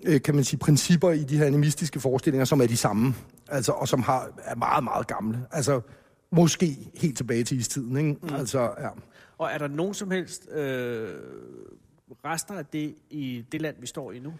øh, 0.02 0.22
kan 0.22 0.34
man 0.34 0.44
sige, 0.44 0.58
principper 0.58 1.10
i 1.10 1.24
de 1.24 1.38
her 1.38 1.46
animistiske 1.46 2.00
forestillinger, 2.00 2.44
som 2.44 2.60
er 2.60 2.66
de 2.66 2.76
samme, 2.76 3.14
altså, 3.48 3.72
og 3.72 3.88
som 3.88 4.02
har, 4.02 4.28
er 4.44 4.54
meget, 4.54 4.84
meget 4.84 5.06
gamle. 5.06 5.46
Altså, 5.50 5.80
måske 6.30 6.90
helt 6.94 7.16
tilbage 7.16 7.44
til 7.44 7.58
istiden, 7.58 7.96
ikke? 7.96 8.16
Mm. 8.22 8.34
Altså, 8.34 8.60
ja. 8.60 8.88
Og 9.38 9.50
er 9.52 9.58
der 9.58 9.68
nogen 9.68 9.94
som 9.94 10.10
helst 10.10 10.48
øh, 10.52 11.08
rester 12.24 12.54
af 12.54 12.66
det 12.66 12.94
i 13.10 13.44
det 13.52 13.62
land, 13.62 13.76
vi 13.80 13.86
står 13.86 14.12
i 14.12 14.18
nu? 14.18 14.32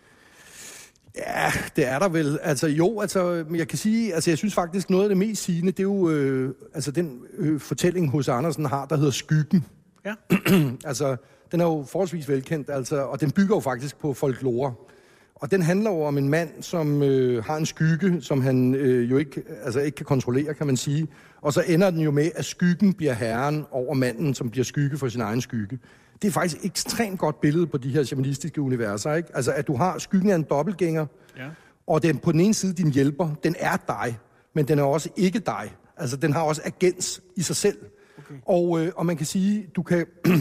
Ja, 1.16 1.52
det 1.76 1.86
er 1.86 1.98
der 1.98 2.08
vel. 2.08 2.38
Altså 2.42 2.66
jo, 2.68 3.00
altså, 3.00 3.44
jeg 3.54 3.68
kan 3.68 3.78
sige, 3.78 4.14
altså 4.14 4.30
jeg 4.30 4.38
synes 4.38 4.54
faktisk, 4.54 4.90
noget 4.90 5.04
af 5.04 5.08
det 5.08 5.18
mest 5.18 5.42
sigende, 5.42 5.72
det 5.72 5.78
er 5.78 5.82
jo 5.82 6.10
øh, 6.10 6.54
altså 6.74 6.90
den 6.90 7.22
øh, 7.38 7.60
fortælling, 7.60 8.10
hos 8.10 8.28
Andersen 8.28 8.64
har, 8.64 8.86
der 8.86 8.96
hedder 8.96 9.10
Skyggen. 9.10 9.64
Ja. 10.04 10.14
altså, 10.90 11.16
den 11.52 11.60
er 11.60 11.64
jo 11.64 11.84
forholdsvis 11.88 12.28
velkendt, 12.28 12.70
altså, 12.70 13.02
og 13.02 13.20
den 13.20 13.30
bygger 13.30 13.56
jo 13.56 13.60
faktisk 13.60 13.98
på 13.98 14.14
folklore. 14.14 14.74
Og 15.44 15.50
den 15.50 15.62
handler 15.62 15.90
jo 15.90 16.00
om 16.02 16.18
en 16.18 16.28
mand, 16.28 16.62
som 16.62 17.02
øh, 17.02 17.44
har 17.44 17.56
en 17.56 17.66
skygge, 17.66 18.22
som 18.22 18.40
han 18.40 18.74
øh, 18.74 19.10
jo 19.10 19.16
ikke, 19.18 19.42
altså 19.64 19.80
ikke 19.80 19.94
kan 19.94 20.06
kontrollere, 20.06 20.54
kan 20.54 20.66
man 20.66 20.76
sige. 20.76 21.08
Og 21.40 21.52
så 21.52 21.64
ender 21.68 21.90
den 21.90 22.00
jo 22.00 22.10
med, 22.10 22.30
at 22.34 22.44
skyggen 22.44 22.94
bliver 22.94 23.12
herren 23.12 23.64
over 23.70 23.94
manden, 23.94 24.34
som 24.34 24.50
bliver 24.50 24.64
skygge 24.64 24.98
for 24.98 25.08
sin 25.08 25.20
egen 25.20 25.40
skygge. 25.40 25.78
Det 26.22 26.28
er 26.28 26.32
faktisk 26.32 26.56
et 26.56 26.64
ekstremt 26.64 27.18
godt 27.18 27.40
billede 27.40 27.66
på 27.66 27.78
de 27.78 27.88
her 27.90 28.02
shamanistiske 28.02 28.60
universer, 28.60 29.14
ikke? 29.14 29.28
Altså, 29.36 29.52
at 29.52 29.66
du 29.66 29.76
har 29.76 29.98
skyggen 29.98 30.30
af 30.30 30.34
en 30.34 30.42
dobbeltgænger, 30.50 31.06
Ja. 31.36 31.48
og 31.86 32.02
den 32.02 32.18
på 32.18 32.32
den 32.32 32.40
ene 32.40 32.54
side 32.54 32.72
din 32.72 32.90
hjælper, 32.90 33.34
den 33.44 33.54
er 33.58 33.76
dig, 33.88 34.18
men 34.54 34.68
den 34.68 34.78
er 34.78 34.82
også 34.82 35.08
ikke 35.16 35.38
dig. 35.38 35.74
Altså, 35.96 36.16
den 36.16 36.32
har 36.32 36.42
også 36.42 36.62
agens 36.64 37.22
i 37.36 37.42
sig 37.42 37.56
selv. 37.56 37.78
Okay. 38.18 38.34
Og, 38.46 38.80
øh, 38.80 38.92
og 38.96 39.06
man 39.06 39.16
kan 39.16 39.26
sige, 39.26 39.66
du 39.76 39.82
kan... 39.82 40.06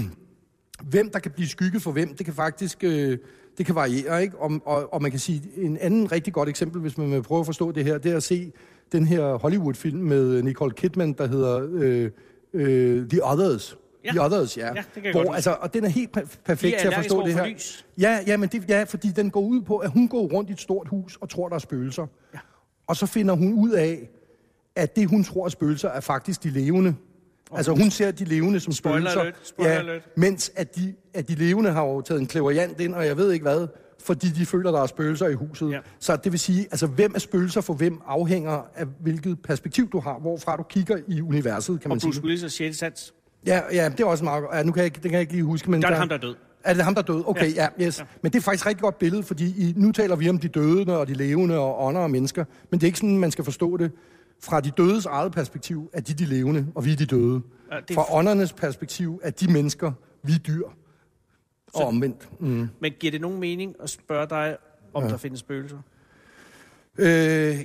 hvem 0.90 1.10
der 1.10 1.20
kan 1.20 1.32
blive 1.32 1.48
skygge 1.48 1.80
for 1.80 1.92
hvem, 1.92 2.16
det 2.16 2.26
kan 2.26 2.34
faktisk 2.36 2.84
øh, 2.84 3.18
det 3.58 3.66
kan 3.66 3.76
variere, 3.76 4.24
ikke? 4.24 4.38
Og, 4.38 4.52
og, 4.66 4.94
og 4.94 5.02
man 5.02 5.12
kan 5.12 5.20
sige, 5.20 5.42
en 5.58 5.78
anden 5.78 6.12
rigtig 6.12 6.34
godt 6.34 6.50
eksempel, 6.50 6.82
hvis 6.82 6.98
man 6.98 7.12
vil 7.12 7.22
prøve 7.22 7.40
at 7.40 7.46
forstå 7.46 7.72
det 7.72 7.86
her, 7.86 7.98
det 7.98 8.12
er 8.12 8.18
at 8.18 8.24
se 8.24 8.52
den 8.92 9.06
her 9.06 9.34
Hollywood-film 9.34 9.98
med 10.00 10.42
Nicole 10.44 10.72
Kidman, 10.72 11.14
der 11.14 11.28
hedder 11.28 11.68
øh, 11.72 12.12
øh, 12.54 13.10
The 13.10 13.20
Others. 13.24 13.78
Ja. 14.06 14.10
The 14.12 14.22
Others, 14.22 14.58
ja. 14.58 14.68
Ja, 14.76 14.84
det 14.96 15.04
kan 15.04 15.12
Hvor, 15.12 15.34
altså, 15.34 15.58
og 15.60 15.74
den 15.74 15.84
er 15.86 15.90
helt 15.90 16.12
per- 16.18 16.38
perfekt 16.46 16.76
er 16.76 16.80
til 16.80 16.88
at 16.88 16.94
forstå 16.94 17.26
det 17.26 17.34
for 17.34 17.44
her. 17.44 17.50
lys. 17.54 17.86
Ja, 18.00 18.20
ja, 18.28 18.38
men 18.38 18.50
det, 18.50 18.70
ja, 18.70 18.84
fordi 18.84 19.08
den 19.08 19.30
går 19.30 19.42
ud 19.42 19.62
på, 19.62 19.78
at 19.78 19.90
hun 19.90 20.08
går 20.08 20.28
rundt 20.28 20.50
i 20.50 20.54
et 20.54 20.60
stort 20.62 20.88
hus 20.88 21.18
og 21.22 21.30
tror, 21.30 21.48
der 21.50 21.56
er 21.56 21.60
spøgelser. 21.60 22.08
Ja. 22.34 22.40
Og 22.88 22.96
så 22.96 23.06
finder 23.06 23.36
hun 23.36 23.54
ud 23.54 23.72
af, 23.72 24.10
at 24.76 24.96
det, 24.96 25.10
hun 25.10 25.24
tror 25.24 25.46
er 25.46 25.50
spøgelser, 25.50 25.90
er 25.90 26.00
faktisk 26.00 26.44
de 26.44 26.50
levende. 26.50 26.96
Altså, 27.58 27.72
hun 27.72 27.90
ser 27.92 28.12
de 28.12 28.26
levende 28.26 28.60
som 28.60 28.74
Spoiler 28.74 29.00
spøgelser. 29.00 29.20
alert, 29.22 29.36
spoiler 29.44 29.72
ja, 29.74 29.80
alert. 29.80 30.02
mens 30.18 30.52
at 30.56 30.76
de, 30.76 30.94
at 31.14 31.28
de 31.28 31.36
levende 31.36 31.72
har 31.72 31.84
jo 31.86 32.02
taget 32.02 32.22
en 32.22 32.28
klaverjant 32.28 32.80
ind, 32.82 32.94
og 32.96 33.06
jeg 33.06 33.18
ved 33.18 33.32
ikke 33.32 33.44
hvad, 33.44 33.68
fordi 34.04 34.28
de 34.28 34.46
føler, 34.46 34.72
der 34.72 34.82
er 34.82 34.86
spøgelser 34.86 35.28
i 35.28 35.34
huset. 35.34 35.72
Ja. 35.72 35.80
Så 36.00 36.16
det 36.16 36.32
vil 36.32 36.40
sige, 36.40 36.62
altså 36.72 36.88
hvem 36.88 37.12
er 37.16 37.20
spøgelser 37.20 37.62
for 37.62 37.74
hvem 37.74 38.00
afhænger 38.08 38.62
af 38.76 38.86
hvilket 39.02 39.38
perspektiv 39.44 39.90
du 39.90 40.00
har, 40.00 40.20
hvorfra 40.20 40.56
du 40.58 40.64
kigger 40.64 40.98
i 41.08 41.22
universet, 41.22 41.82
kan 41.82 41.90
man 41.90 41.96
Og 41.96 42.02
sige. 42.02 42.12
Bruce 42.12 42.24
Willis 42.24 42.44
og 42.44 42.52
6. 42.52 42.78
sans. 42.78 43.14
Ja, 43.46 43.62
ja, 43.72 43.90
det 43.90 44.00
er 44.00 44.06
også 44.06 44.24
meget 44.24 44.44
ja, 44.54 44.64
nu 44.64 44.72
kan 44.72 44.84
jeg, 44.84 44.94
det 44.94 45.02
kan 45.02 45.12
jeg 45.12 45.22
ikke 45.22 45.34
lige 45.34 45.44
huske. 45.44 45.72
Men 45.72 45.82
Der 45.82 45.88
er 45.88 45.92
det 45.92 46.00
ham, 46.00 46.10
der 46.10 46.16
er 46.16 46.20
død. 46.20 46.36
Er 46.64 46.74
det 46.74 46.84
ham, 46.84 46.96
der 46.96 47.02
er 47.02 47.06
død? 47.06 47.24
Okay, 47.28 47.56
ja, 47.56 47.68
ja 47.80 47.86
yes. 47.86 48.00
Ja. 48.00 48.04
Men 48.22 48.32
det 48.32 48.38
er 48.40 48.42
faktisk 48.44 48.64
et 48.64 48.68
rigtig 48.68 48.82
godt 48.82 49.00
billede, 49.00 49.24
fordi 49.24 49.46
i, 49.46 49.74
nu 49.78 49.92
taler 49.92 50.16
vi 50.16 50.30
om 50.30 50.38
de 50.38 50.48
døde 50.48 50.98
og 51.00 51.08
de 51.08 51.14
levende 51.14 51.60
og 51.60 51.86
ånder 51.86 52.02
og 52.02 52.12
mennesker, 52.12 52.46
men 52.72 52.80
det 52.80 52.86
er 52.86 52.88
ikke 52.88 53.00
sådan, 53.00 53.18
man 53.18 53.32
skal 53.32 53.44
forstå 53.44 53.78
det. 53.78 53.92
Fra 54.44 54.62
de 54.62 54.72
dødes 54.72 55.06
eget 55.06 55.32
perspektiv 55.32 55.90
er 55.94 56.02
de 56.02 56.14
de 56.14 56.26
levende, 56.26 56.68
og 56.76 56.86
vi 56.86 56.92
er 56.92 56.96
de 56.96 57.06
døde. 57.06 57.42
Ja, 57.72 57.78
det 57.88 57.96
Fra 57.96 58.06
åndernes 58.16 58.54
perspektiv 58.54 59.20
er 59.24 59.30
de 59.30 59.54
mennesker, 59.54 59.92
vi 60.24 60.34
er 60.34 60.38
dyr. 60.38 60.64
Og 61.74 61.86
omvendt. 61.86 62.30
Mm. 62.40 62.70
Men 62.80 62.94
giver 63.00 63.12
det 63.12 63.22
nogen 63.22 63.40
mening 63.40 63.76
at 63.84 63.90
spørge 63.90 64.28
dig, 64.30 64.58
om 64.94 65.04
ja. 65.04 65.10
der 65.10 65.18
findes 65.18 65.40
spøgelser? 65.40 65.78
Øh, 66.98 67.06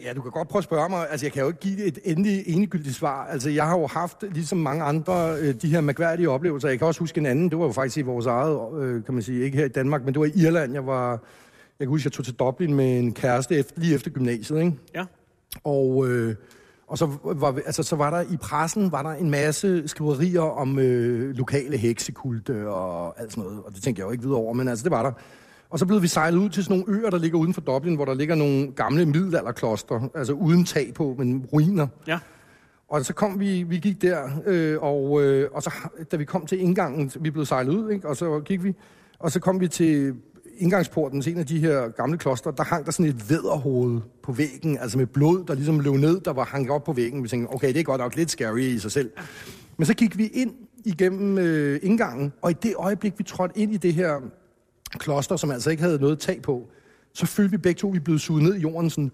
ja, 0.05 0.13
du 0.13 0.23
kan 0.23 0.31
godt 0.31 0.49
prøve 0.49 0.61
at 0.61 0.65
spørge 0.65 0.89
mig. 0.89 1.11
Altså, 1.11 1.27
jeg 1.27 1.33
kan 1.33 1.43
jo 1.43 1.49
ikke 1.49 1.61
give 1.61 1.85
et 1.85 1.99
endelig 2.05 2.43
enegyldigt 2.47 2.95
svar. 2.95 3.27
Altså, 3.27 3.51
jeg 3.51 3.67
har 3.67 3.79
jo 3.79 3.87
haft, 3.87 4.25
ligesom 4.33 4.59
mange 4.59 4.85
andre, 4.85 5.37
øh, 5.41 5.55
de 5.55 5.69
her 5.69 5.81
mærkværdige 5.81 6.31
oplevelser. 6.31 6.69
Jeg 6.69 6.79
kan 6.79 6.87
også 6.87 7.01
huske 7.01 7.19
en 7.19 7.27
anden. 7.27 7.51
Det 7.51 7.59
var 7.59 7.65
jo 7.65 7.73
faktisk 7.73 7.97
i 7.99 8.03
vores 8.03 8.27
eget, 8.27 8.83
øh, 8.83 9.05
kan 9.05 9.15
man 9.15 9.23
sige, 9.23 9.45
ikke 9.45 9.59
her 9.59 9.65
i 9.65 9.69
Danmark, 9.69 10.05
men 10.05 10.15
det 10.15 10.21
var 10.21 10.27
i 10.27 10.33
Irland. 10.35 10.73
Jeg 10.73 10.87
var, 10.87 11.11
jeg 11.79 11.87
kan 11.87 11.89
huske, 11.89 12.07
jeg 12.07 12.13
tog 12.13 12.25
til 12.25 12.35
Dublin 12.35 12.75
med 12.75 12.99
en 12.99 13.15
kæreste 13.15 13.57
efter, 13.57 13.81
lige 13.81 13.95
efter 13.95 14.11
gymnasiet, 14.11 14.59
ikke? 14.59 14.73
Ja. 14.95 15.05
Og, 15.65 16.09
øh, 16.09 16.35
og 16.89 16.99
så, 16.99 17.11
var, 17.23 17.59
altså, 17.67 17.83
så 17.83 17.97
var 17.97 18.11
der 18.11 18.21
i 18.33 18.37
pressen 18.37 18.93
var 18.93 19.03
der 19.03 19.11
en 19.11 19.31
masse 19.31 19.89
skriverier 19.89 20.41
om 20.41 20.79
øh, 20.79 21.37
lokale 21.37 21.77
heksekulte 21.77 22.69
og 22.69 23.21
alt 23.21 23.33
sådan 23.33 23.45
noget. 23.45 23.63
Og 23.65 23.75
det 23.75 23.83
tænkte 23.83 24.01
jeg 24.01 24.07
jo 24.07 24.13
ikke 24.13 24.23
videre 24.23 24.39
over, 24.39 24.53
men 24.53 24.69
altså, 24.69 24.83
det 24.83 24.91
var 24.91 25.03
der. 25.03 25.13
Og 25.71 25.79
så 25.79 25.87
blev 25.87 26.03
vi 26.03 26.09
sejlet 26.09 26.39
ud 26.39 26.49
til 26.49 26.65
sådan 26.65 26.79
nogle 26.79 27.01
øer, 27.01 27.11
der 27.11 27.19
ligger 27.19 27.39
uden 27.39 27.55
for 27.55 27.61
Dublin, 27.61 27.95
hvor 27.95 28.05
der 28.05 28.15
ligger 28.15 28.35
nogle 28.35 28.73
gamle 28.73 29.07
middelalderkloster, 29.07 30.09
altså 30.15 30.33
uden 30.33 30.65
tag 30.65 30.95
på, 30.95 31.15
men 31.19 31.47
ruiner. 31.53 31.87
Ja. 32.07 32.19
Og 32.89 33.05
så 33.05 33.15
kom 33.15 33.41
vi, 33.41 33.63
vi 33.63 33.79
gik 33.79 34.03
der, 34.03 34.29
øh, 34.47 34.83
og, 34.83 35.23
øh, 35.23 35.51
og 35.53 35.63
så 35.63 35.71
da 36.13 36.17
vi 36.17 36.25
kom 36.25 36.47
til 36.47 36.61
indgangen, 36.61 37.13
vi 37.21 37.31
blev 37.31 37.45
sejlet 37.45 37.73
ud, 37.73 37.91
ikke? 37.91 38.09
og 38.09 38.17
så 38.17 38.41
gik 38.41 38.65
vi, 38.65 38.75
og 39.19 39.33
så 39.33 39.41
kom 39.41 39.61
vi 39.61 39.69
til 39.69 40.15
indgangsporten 40.59 41.23
til 41.23 41.33
en 41.33 41.39
af 41.39 41.47
de 41.47 41.59
her 41.59 41.89
gamle 41.89 42.19
kloster, 42.19 42.51
der 42.51 42.65
hang 42.65 42.87
der 42.87 42.93
sådan 42.93 43.07
et 43.07 43.31
væderhoved 43.31 44.01
på 44.23 44.33
væggen, 44.33 44.79
altså 44.79 44.99
med 44.99 45.07
blod, 45.07 45.45
der 45.45 45.55
ligesom 45.55 45.81
løb 45.81 45.93
ned, 45.93 46.21
der 46.21 46.33
var 46.33 46.45
hangt 46.45 46.71
op 46.71 46.85
på 46.85 46.93
væggen. 46.93 47.23
Vi 47.23 47.29
tænkte, 47.29 47.53
okay, 47.53 47.69
det 47.69 47.81
er 47.81 47.83
godt 47.83 48.01
nok 48.01 48.17
lidt 48.17 48.31
scary 48.31 48.61
i 48.61 48.79
sig 48.79 48.93
selv. 48.93 49.11
Men 49.77 49.87
så 49.87 49.95
gik 49.95 50.19
vi 50.19 50.27
ind 50.27 50.55
igennem 50.85 51.39
øh, 51.39 51.81
indgangen, 51.83 52.33
og 52.43 52.51
i 52.51 52.55
det 52.63 52.75
øjeblik, 52.77 53.13
vi 53.19 53.25
trådte 53.25 53.59
ind 53.59 53.75
i 53.75 53.77
det 53.77 53.95
her 53.95 54.15
kloster, 54.93 55.37
som 55.37 55.51
altså 55.51 55.71
ikke 55.71 55.83
havde 55.83 55.99
noget 55.99 56.19
tag 56.19 56.43
på, 56.43 56.69
så 57.15 57.27
følte 57.27 57.51
vi 57.51 57.57
begge 57.57 57.79
to, 57.79 57.89
at 57.89 57.95
vi 57.95 57.99
blev 57.99 58.19
suget 58.19 58.43
ned 58.43 58.55
i 58.55 58.61
jorden 58.61 58.91
sådan, 58.91 59.11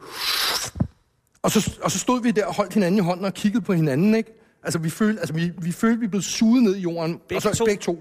og 1.42 1.50
så, 1.50 1.78
og 1.82 1.90
så 1.90 1.98
stod 1.98 2.22
vi 2.22 2.30
der 2.30 2.46
og 2.46 2.54
holdt 2.54 2.74
hinanden 2.74 2.98
i 2.98 3.02
hånden 3.02 3.24
og 3.24 3.34
kiggede 3.34 3.64
på 3.64 3.72
hinanden, 3.72 4.14
ikke? 4.14 4.32
Altså, 4.62 4.78
vi 4.78 4.90
følte, 4.90 5.20
altså, 5.20 5.34
vi, 5.34 5.52
vi 5.58 5.72
følte, 5.72 6.00
vi 6.00 6.06
blev 6.06 6.22
suget 6.22 6.62
ned 6.62 6.76
i 6.76 6.80
jorden. 6.80 7.20
Begge 7.28 7.36
og 7.36 7.42
så, 7.42 7.58
to? 7.58 7.64
Begge 7.64 7.80
to. 7.82 7.98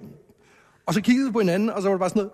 Og 0.85 0.93
så 0.93 1.01
kiggede 1.01 1.27
vi 1.27 1.31
på 1.31 1.39
hinanden, 1.39 1.69
og 1.69 1.81
så 1.81 1.87
var 1.87 1.95
det 1.95 1.99
bare 1.99 2.09
sådan 2.09 2.19
noget, 2.19 2.31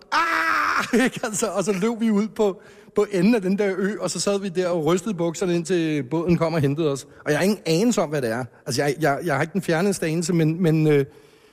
ah! 0.79 0.99
Ikke? 1.05 1.19
Altså, 1.23 1.47
og 1.47 1.63
så 1.63 1.71
løb 1.71 1.99
vi 1.99 2.11
ud 2.11 2.27
på, 2.27 2.61
på 2.95 3.05
enden 3.11 3.35
af 3.35 3.41
den 3.41 3.57
der 3.57 3.73
ø, 3.77 3.95
og 3.99 4.09
så 4.09 4.19
sad 4.19 4.39
vi 4.39 4.49
der 4.49 4.67
og 4.67 4.85
rystede 4.85 5.13
bukserne, 5.13 5.55
indtil 5.55 6.03
båden 6.03 6.37
kom 6.37 6.53
og 6.53 6.61
hentede 6.61 6.91
os. 6.91 7.07
Og 7.25 7.31
jeg 7.31 7.37
har 7.37 7.43
ingen 7.43 7.59
anelse 7.65 8.01
om, 8.01 8.09
hvad 8.09 8.21
det 8.21 8.31
er. 8.31 8.45
Altså, 8.65 8.83
jeg, 8.83 8.95
jeg, 9.01 9.19
jeg 9.25 9.35
har 9.35 9.41
ikke 9.41 9.53
den 9.53 9.61
fjerneste 9.61 10.05
anelse, 10.05 10.33
men, 10.33 10.61
men, 10.61 10.87
øh, 10.87 11.05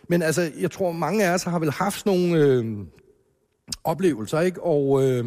men 0.08 0.22
altså, 0.22 0.50
jeg 0.60 0.70
tror, 0.70 0.92
mange 0.92 1.24
af 1.24 1.34
os 1.34 1.42
har 1.42 1.58
vel 1.58 1.70
haft 1.70 2.06
nogle 2.06 2.38
øh, 2.38 2.64
oplevelser, 3.84 4.40
ikke? 4.40 4.62
Og... 4.62 5.04
Øh, 5.04 5.24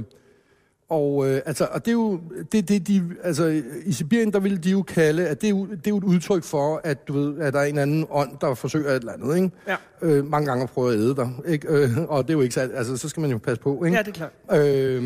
og, 0.89 1.29
øh, 1.29 1.41
altså, 1.45 1.67
og 1.71 1.85
det 1.85 1.91
er 1.91 1.95
jo, 1.95 2.19
det, 2.51 2.69
det, 2.69 2.87
de, 2.87 3.03
altså, 3.23 3.61
i 3.85 3.91
Sibirien, 3.91 4.33
der 4.33 4.39
vil 4.39 4.63
de 4.63 4.71
jo 4.71 4.81
kalde, 4.81 5.27
at 5.27 5.41
det 5.41 5.47
er 5.47 5.51
jo, 5.51 5.65
det 5.65 5.87
er 5.87 5.91
jo 5.91 5.97
et 5.97 6.03
udtryk 6.03 6.43
for, 6.43 6.81
at 6.83 7.07
du 7.07 7.13
ved, 7.13 7.39
at 7.39 7.53
der 7.53 7.59
er 7.59 7.63
en 7.63 7.77
anden 7.77 8.05
ånd, 8.09 8.29
der 8.41 8.53
forsøger 8.53 8.89
et 8.89 8.95
eller 8.95 9.13
andet, 9.13 9.35
ikke? 9.35 9.51
Ja. 9.67 9.75
Øh, 10.01 10.25
mange 10.25 10.47
gange 10.47 10.63
at 10.63 10.69
prøve 10.69 10.93
at 10.93 10.99
æde 10.99 11.15
dig, 11.15 11.29
ikke? 11.47 11.67
Øh, 11.67 11.89
og 12.07 12.23
det 12.23 12.33
er 12.33 12.37
jo 12.37 12.41
ikke 12.41 12.53
så, 12.53 12.61
altså, 12.61 12.97
så 12.97 13.09
skal 13.09 13.21
man 13.21 13.31
jo 13.31 13.37
passe 13.37 13.61
på, 13.61 13.83
ikke? 13.83 13.97
Ja, 13.97 14.03
det 14.03 14.17
er 14.21 14.29
klart. 14.47 14.65
Øh, 14.67 15.03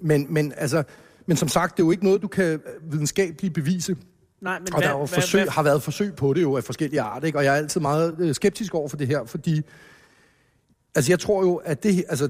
men, 0.00 0.26
men, 0.28 0.52
altså, 0.56 0.82
men 1.26 1.36
som 1.36 1.48
sagt, 1.48 1.76
det 1.76 1.82
er 1.82 1.86
jo 1.86 1.90
ikke 1.90 2.04
noget, 2.04 2.22
du 2.22 2.28
kan 2.28 2.60
videnskabeligt 2.90 3.54
bevise. 3.54 3.96
Nej, 4.40 4.58
men 4.58 4.74
Og 4.74 4.82
der 4.82 4.88
hvad, 4.88 4.88
er 4.88 4.92
jo 4.92 4.98
hvad, 4.98 5.08
forsøg, 5.08 5.40
hvad, 5.40 5.50
har 5.50 5.62
været 5.62 5.82
forsøg 5.82 6.14
på 6.14 6.32
det 6.32 6.42
jo 6.42 6.56
af 6.56 6.64
forskellige 6.64 7.00
art, 7.00 7.24
ikke? 7.24 7.38
Og 7.38 7.44
jeg 7.44 7.52
er 7.52 7.56
altid 7.56 7.80
meget 7.80 8.14
øh, 8.18 8.34
skeptisk 8.34 8.74
over 8.74 8.88
for 8.88 8.96
det 8.96 9.06
her, 9.06 9.24
fordi 9.24 9.62
Altså, 10.96 11.12
jeg 11.12 11.18
tror 11.18 11.42
jo, 11.42 11.54
at 11.54 11.82
det, 11.82 12.04
altså, 12.08 12.28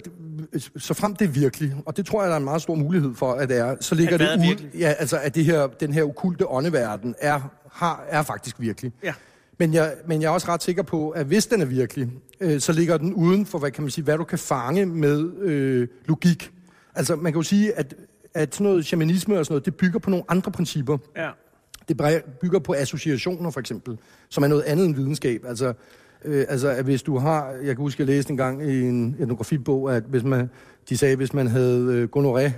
så 0.77 0.95
frem 0.95 1.17
det 1.17 1.25
er 1.25 1.29
virkelig, 1.29 1.75
og 1.87 1.97
det 1.97 2.07
tror 2.07 2.23
jeg, 2.23 2.29
der 2.29 2.35
er 2.35 2.39
en 2.39 2.45
meget 2.45 2.63
stor 2.63 2.75
mulighed 2.75 3.15
for, 3.15 3.33
at 3.33 3.49
det 3.49 3.59
er, 3.59 3.77
så 3.81 3.95
ligger 3.95 4.17
det 4.17 4.39
ud, 4.39 4.69
ja, 4.79 4.95
altså, 4.99 5.19
at 5.19 5.35
det 5.35 5.45
her, 5.45 5.67
den 5.67 5.93
her 5.93 6.05
okulte 6.05 6.49
åndeverden 6.49 7.15
er, 7.19 7.41
har, 7.73 8.05
er 8.09 8.23
faktisk 8.23 8.61
virkelig. 8.61 8.93
Ja. 9.03 9.15
Men 9.59 9.75
jeg, 9.75 9.95
men 10.07 10.23
jeg 10.23 10.29
er 10.29 10.31
også 10.31 10.49
ret 10.49 10.63
sikker 10.63 10.83
på, 10.83 11.11
at 11.11 11.27
hvis 11.27 11.47
den 11.47 11.61
er 11.61 11.65
virkelig, 11.65 12.11
øh, 12.41 12.61
så 12.61 12.73
ligger 12.73 12.97
den 12.97 13.15
uden 13.15 13.47
for, 13.47 13.59
hvad 13.59 13.71
kan 13.71 13.83
man 13.83 13.91
sige, 13.91 14.05
hvad 14.05 14.19
du 14.19 14.25
kan 14.25 14.39
fange 14.39 14.87
med 14.87 15.33
øh, 15.41 15.89
logik. 16.07 16.53
Altså, 16.95 17.17
man 17.17 17.33
kan 17.33 17.39
jo 17.39 17.43
sige, 17.43 17.73
at, 17.73 17.95
at 18.35 18.55
sådan 18.55 18.65
noget 18.65 18.87
shamanisme 18.87 19.39
og 19.39 19.47
sådan 19.47 19.53
noget, 19.53 19.65
det 19.65 19.75
bygger 19.75 19.99
på 19.99 20.11
nogle 20.11 20.25
andre 20.29 20.51
principper. 20.51 20.99
ja. 21.17 21.31
Det 21.89 22.25
bygger 22.41 22.59
på 22.59 22.75
associationer, 22.75 23.51
for 23.51 23.61
eksempel, 23.61 23.99
som 24.29 24.45
er 24.45 24.49
noget 24.49 24.63
andet 24.63 24.87
end 24.87 24.95
videnskab. 24.95 25.45
Altså, 25.49 25.73
øh, 26.27 26.45
altså 26.49 26.69
at 26.69 26.85
hvis 26.85 27.03
du 27.03 27.19
har... 27.19 27.51
Jeg 27.51 27.67
kan 27.67 27.77
huske, 27.77 28.01
jeg 28.03 28.07
læste 28.07 28.31
en 28.31 28.37
gang 28.37 28.63
i 28.71 28.81
en 28.83 29.17
etnografibog, 29.21 29.97
at 29.97 30.03
hvis 30.03 30.23
man, 30.25 30.51
de 30.89 30.97
sagde, 30.97 31.17
hvis 31.17 31.35
man 31.35 31.47
havde 31.47 31.81
øh, 31.81 32.09
gonoré, 32.17 32.51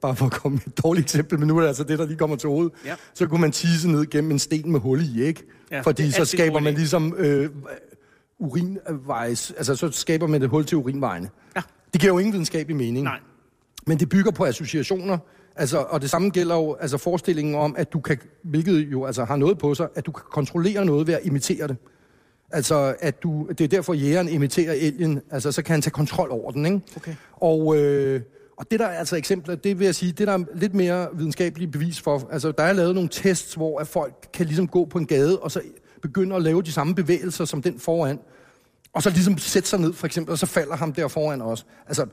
bare 0.00 0.16
for 0.16 0.26
at 0.26 0.32
komme 0.32 0.56
med 0.56 0.66
et 0.66 0.82
dårligt 0.84 1.04
eksempel, 1.04 1.38
men 1.38 1.48
nu 1.48 1.56
er 1.56 1.60
det 1.60 1.68
altså 1.68 1.84
det, 1.84 1.98
der 1.98 2.06
lige 2.06 2.16
kommer 2.16 2.36
til 2.36 2.48
hovedet, 2.48 2.72
Ja. 2.86 2.94
så 3.14 3.26
kunne 3.26 3.40
man 3.40 3.52
tisse 3.52 3.90
ned 3.90 4.06
gennem 4.10 4.30
en 4.30 4.38
sten 4.38 4.72
med 4.72 4.80
hul 4.80 5.00
i, 5.16 5.22
ikke? 5.22 5.42
Ja, 5.70 5.80
Fordi 5.80 6.10
så 6.10 6.24
skaber 6.24 6.60
man 6.60 6.74
ligesom 6.74 7.14
øh, 7.18 7.50
urinvejs... 8.38 9.50
Altså, 9.56 9.76
så 9.76 9.90
skaber 9.90 10.26
man 10.26 10.42
et 10.42 10.48
hul 10.48 10.64
til 10.64 10.78
urinvejene. 10.78 11.28
Ja. 11.56 11.62
Det 11.92 12.00
giver 12.00 12.12
jo 12.12 12.18
ingen 12.18 12.32
videnskabelig 12.32 12.76
mening. 12.76 13.04
Nej. 13.04 13.18
Men 13.86 13.98
det 13.98 14.08
bygger 14.08 14.30
på 14.30 14.44
associationer, 14.44 15.18
altså, 15.56 15.78
og 15.78 16.02
det 16.02 16.10
samme 16.10 16.28
gælder 16.30 16.54
jo 16.54 16.74
altså 16.80 16.98
forestillingen 16.98 17.54
om, 17.54 17.74
at 17.78 17.92
du 17.92 18.00
kan, 18.00 18.18
hvilket 18.42 18.78
jo 18.92 19.04
altså 19.04 19.24
har 19.24 19.36
noget 19.36 19.58
på 19.58 19.74
sig, 19.74 19.88
at 19.94 20.06
du 20.06 20.12
kan 20.12 20.22
kontrollere 20.32 20.84
noget 20.84 21.06
ved 21.06 21.14
at 21.14 21.20
imitere 21.24 21.68
det. 21.68 21.76
Altså, 22.54 22.94
at 23.00 23.22
du, 23.22 23.46
det 23.48 23.60
er 23.60 23.68
derfor, 23.68 23.94
jægeren 23.94 24.28
imiterer 24.28 24.72
elgen, 24.72 25.20
altså 25.30 25.52
så 25.52 25.62
kan 25.62 25.72
han 25.72 25.82
tage 25.82 25.90
kontrol 25.90 26.30
over 26.30 26.50
den, 26.50 26.66
ikke? 26.66 26.80
Okay. 26.96 27.14
Og, 27.32 27.76
øh, 27.76 28.20
og 28.56 28.70
det 28.70 28.80
der 28.80 28.86
er 28.86 28.98
altså 28.98 29.16
eksempler, 29.16 29.54
det 29.54 29.78
vil 29.78 29.84
jeg 29.84 29.94
sige, 29.94 30.12
det 30.12 30.26
der 30.26 30.32
er 30.32 30.44
lidt 30.54 30.74
mere 30.74 31.08
videnskabeligt 31.14 31.72
bevis 31.72 32.00
for, 32.00 32.28
altså 32.32 32.52
der 32.52 32.64
er 32.64 32.72
lavet 32.72 32.94
nogle 32.94 33.10
tests, 33.12 33.54
hvor 33.54 33.78
at 33.78 33.86
folk 33.86 34.14
kan 34.32 34.46
ligesom 34.46 34.68
gå 34.68 34.84
på 34.84 34.98
en 34.98 35.06
gade, 35.06 35.38
og 35.38 35.50
så 35.50 35.60
begynde 36.02 36.36
at 36.36 36.42
lave 36.42 36.62
de 36.62 36.72
samme 36.72 36.94
bevægelser 36.94 37.44
som 37.44 37.62
den 37.62 37.78
foran, 37.78 38.18
og 38.92 39.02
så 39.02 39.10
ligesom 39.10 39.38
sætte 39.38 39.68
sig 39.68 39.80
ned, 39.80 39.92
for 39.92 40.06
eksempel, 40.06 40.32
og 40.32 40.38
så 40.38 40.46
falder 40.46 40.76
ham 40.76 40.92
der 40.92 41.08
foran 41.08 41.42
også. 41.42 41.64
Altså, 41.86 42.06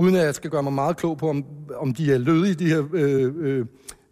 uden 0.00 0.16
at 0.16 0.24
jeg 0.24 0.34
skal 0.34 0.50
gøre 0.50 0.62
mig 0.62 0.72
meget 0.72 0.96
klog 0.96 1.18
på, 1.18 1.30
om, 1.30 1.44
om 1.76 1.94
de 1.94 2.12
er 2.12 2.18
lødige, 2.18 2.54
de 2.54 2.66
her, 2.66 2.84
øh, 2.92 3.32
øh, 3.38 3.66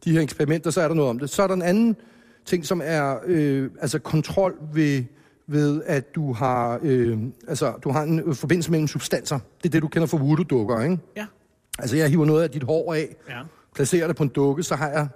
de 0.04 0.12
her 0.12 0.20
eksperimenter, 0.20 0.70
så 0.70 0.80
er 0.80 0.88
der 0.88 0.94
noget 0.94 1.10
om 1.10 1.18
det. 1.18 1.30
Så 1.30 1.42
er 1.42 1.46
der 1.46 1.54
en 1.54 1.62
anden 1.62 1.96
ting, 2.44 2.66
som 2.66 2.82
er 2.84 3.16
øh, 3.26 3.70
altså 3.80 3.98
kontrol 3.98 4.54
ved, 4.74 5.04
ved, 5.46 5.82
at 5.86 6.14
du 6.14 6.32
har, 6.32 6.78
øh, 6.82 7.18
altså, 7.48 7.72
du 7.84 7.90
har 7.90 8.02
en 8.02 8.20
øh, 8.20 8.34
forbindelse 8.34 8.70
mellem 8.70 8.88
substanser. 8.88 9.38
Det 9.62 9.68
er 9.68 9.70
det, 9.70 9.82
du 9.82 9.88
kender 9.88 10.06
for 10.06 10.18
voodoo-dukker, 10.18 10.82
ikke? 10.82 10.98
Ja. 11.16 11.26
Altså, 11.78 11.96
jeg 11.96 12.08
hiver 12.10 12.24
noget 12.24 12.42
af 12.42 12.50
dit 12.50 12.62
hår 12.62 12.94
af, 12.94 13.16
Ja. 13.28 13.40
placerer 13.74 14.06
det 14.06 14.16
på 14.16 14.22
en 14.22 14.28
dukke, 14.28 14.62
så 14.62 14.74
har 14.76 14.88
jeg 14.88 15.08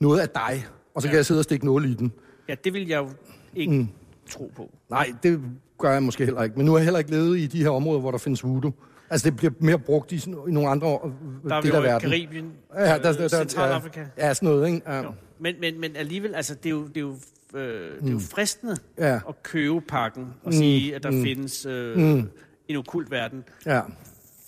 noget 0.00 0.20
af 0.20 0.28
dig, 0.28 0.66
og 0.94 1.02
så 1.02 1.08
kan 1.08 1.14
Ja. 1.14 1.16
jeg 1.18 1.26
sidde 1.26 1.40
og 1.40 1.44
stikke 1.44 1.66
nåle 1.66 1.88
i 1.88 1.94
den. 1.94 2.12
ja, 2.48 2.54
det 2.64 2.72
vil 2.72 2.88
jeg 2.88 2.98
jo 2.98 3.08
ikke 3.56 3.72
mm. 3.72 3.88
tro 4.30 4.52
på. 4.56 4.70
Nej, 4.90 5.12
det 5.22 5.40
gør 5.78 5.90
jeg 5.92 6.02
måske 6.02 6.24
heller 6.24 6.42
ikke. 6.42 6.56
Men 6.56 6.66
nu 6.66 6.72
har 6.72 6.78
jeg 6.78 6.84
heller 6.84 6.98
ikke 6.98 7.10
levet 7.10 7.38
i 7.38 7.46
de 7.46 7.62
her 7.62 7.70
områder, 7.70 8.00
hvor 8.00 8.10
der 8.10 8.18
findes 8.18 8.44
voodoo. 8.44 8.72
Altså, 9.10 9.24
det 9.30 9.36
bliver 9.36 9.52
mere 9.60 9.78
brugt 9.78 10.12
i, 10.12 10.18
sådan, 10.18 10.38
i 10.48 10.50
nogle 10.52 10.68
andre 10.68 10.98
øh, 11.04 11.10
Der 11.50 11.56
er 11.56 11.60
dele 11.60 11.76
af 11.76 11.80
i 11.80 11.84
verden. 11.84 12.10
Karibien, 12.10 12.52
Ja, 12.76 12.84
der, 12.84 12.98
der, 12.98 13.12
der, 13.12 13.28
Centralafrika. 13.28 14.00
Ja, 14.18 14.26
ja, 14.26 14.34
sådan 14.34 14.48
noget, 14.48 14.66
ikke? 14.66 14.82
Ja. 14.86 15.02
Jo. 15.02 15.12
Men, 15.40 15.54
men, 15.60 15.80
men 15.80 15.96
alligevel, 15.96 16.34
altså, 16.34 16.54
det 16.54 16.66
er 16.66 16.70
jo, 16.70 16.86
det 16.86 16.96
er 16.96 17.00
jo, 17.00 17.14
øh, 17.54 18.00
det 18.00 18.08
er 18.08 18.12
jo 18.12 18.18
fristende 18.18 18.76
Ja. 18.98 19.14
at 19.28 19.42
købe 19.42 19.80
pakken 19.80 20.26
og 20.44 20.52
sige, 20.54 20.94
at 20.94 21.02
der 21.02 21.10
findes 21.10 21.66
øh, 21.66 22.22
en 22.68 22.76
okult 22.76 23.10
verden. 23.10 23.44
ja. 23.66 23.80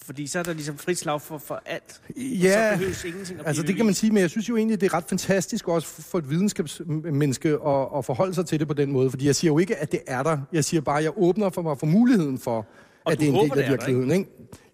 Fordi 0.07 0.27
så 0.27 0.39
er 0.39 0.43
der 0.43 0.53
ligesom 0.53 0.79
frit 0.79 0.99
slag 0.99 1.21
for, 1.23 1.39
for 1.39 1.63
alt. 1.67 2.01
Ja, 2.17 2.73
så 2.73 2.79
behøves 2.79 3.05
ingenting 3.05 3.41
at 3.41 3.47
altså 3.47 3.63
det 3.63 3.77
kan 3.77 3.85
man 3.85 3.95
sige, 3.95 4.11
men 4.13 4.21
jeg 4.21 4.31
synes 4.31 4.49
jo 4.49 4.57
egentlig, 4.57 4.81
det 4.81 4.87
er 4.87 4.95
ret 4.95 5.05
fantastisk 5.09 5.69
også 5.69 5.87
for 5.89 6.19
et 6.19 6.31
videnskabsmenneske 6.31 7.49
at, 7.49 7.89
at 7.97 8.05
forholde 8.05 8.35
sig 8.35 8.47
til 8.47 8.61
det 8.61 8.69
på 8.69 8.75
den 8.75 8.93
måde. 8.93 9.11
Fordi 9.11 9.27
jeg 9.27 9.35
siger 9.35 9.51
jo 9.53 9.59
ikke, 9.59 9.77
at 9.77 9.93
det 9.93 10.01
er 10.07 10.23
der. 10.23 10.39
Jeg 10.53 10.65
siger 10.65 10.81
bare, 10.81 10.99
at 10.99 11.05
jeg 11.05 11.13
åbner 11.17 11.51
for 11.51 11.63
mig 11.63 11.79
for 11.79 11.87
muligheden 11.87 12.39
for, 12.39 12.67
Og 13.05 13.13
at 13.13 13.21
det 13.21 13.29
er 13.29 13.33
en 13.33 13.51
del 13.51 13.59
af 13.59 13.71
virkeligheden. 13.71 14.11
Ikke? 14.11 14.31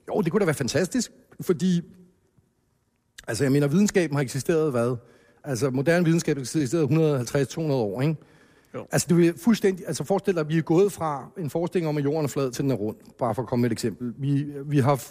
Jo, 0.09 0.20
det 0.20 0.33
kunne 0.33 0.41
da 0.41 0.45
være 0.45 0.55
fantastisk, 0.55 1.11
fordi 1.41 1.81
altså 3.28 3.45
jeg 3.45 3.53
mener, 3.53 3.66
videnskaben 3.68 4.16
har 4.16 4.22
eksisteret 4.22 4.70
hvad? 4.70 4.97
Altså 5.45 5.70
moderne 5.70 6.05
videnskab 6.05 6.36
har 6.36 6.41
eksisteret 6.41 6.88
150-200 7.59 7.61
år, 7.61 8.03
ikke? 8.03 8.16
Jo. 8.74 8.86
Altså, 8.93 9.07
det 9.11 9.28
er 9.28 9.32
fuldstændig, 9.36 9.86
altså 9.86 10.05
forestil 10.05 10.34
dig, 10.34 10.41
at 10.41 10.49
vi 10.49 10.59
er 10.59 10.62
gået 10.62 10.93
fra 10.93 11.30
en 11.38 11.51
forestilling 11.51 11.88
om, 11.88 11.97
at 11.97 12.05
jorden 12.05 12.24
er 12.24 12.28
flad, 12.28 12.51
til 12.51 12.62
den 12.62 12.70
er 12.70 12.74
rund. 12.74 12.97
Bare 13.18 13.34
for 13.34 13.43
at 13.43 13.49
komme 13.49 13.62
med 13.62 13.70
et 13.70 13.72
eksempel. 13.72 14.12
Vi, 14.18 14.47
vi 14.66 14.78
har 14.78 15.05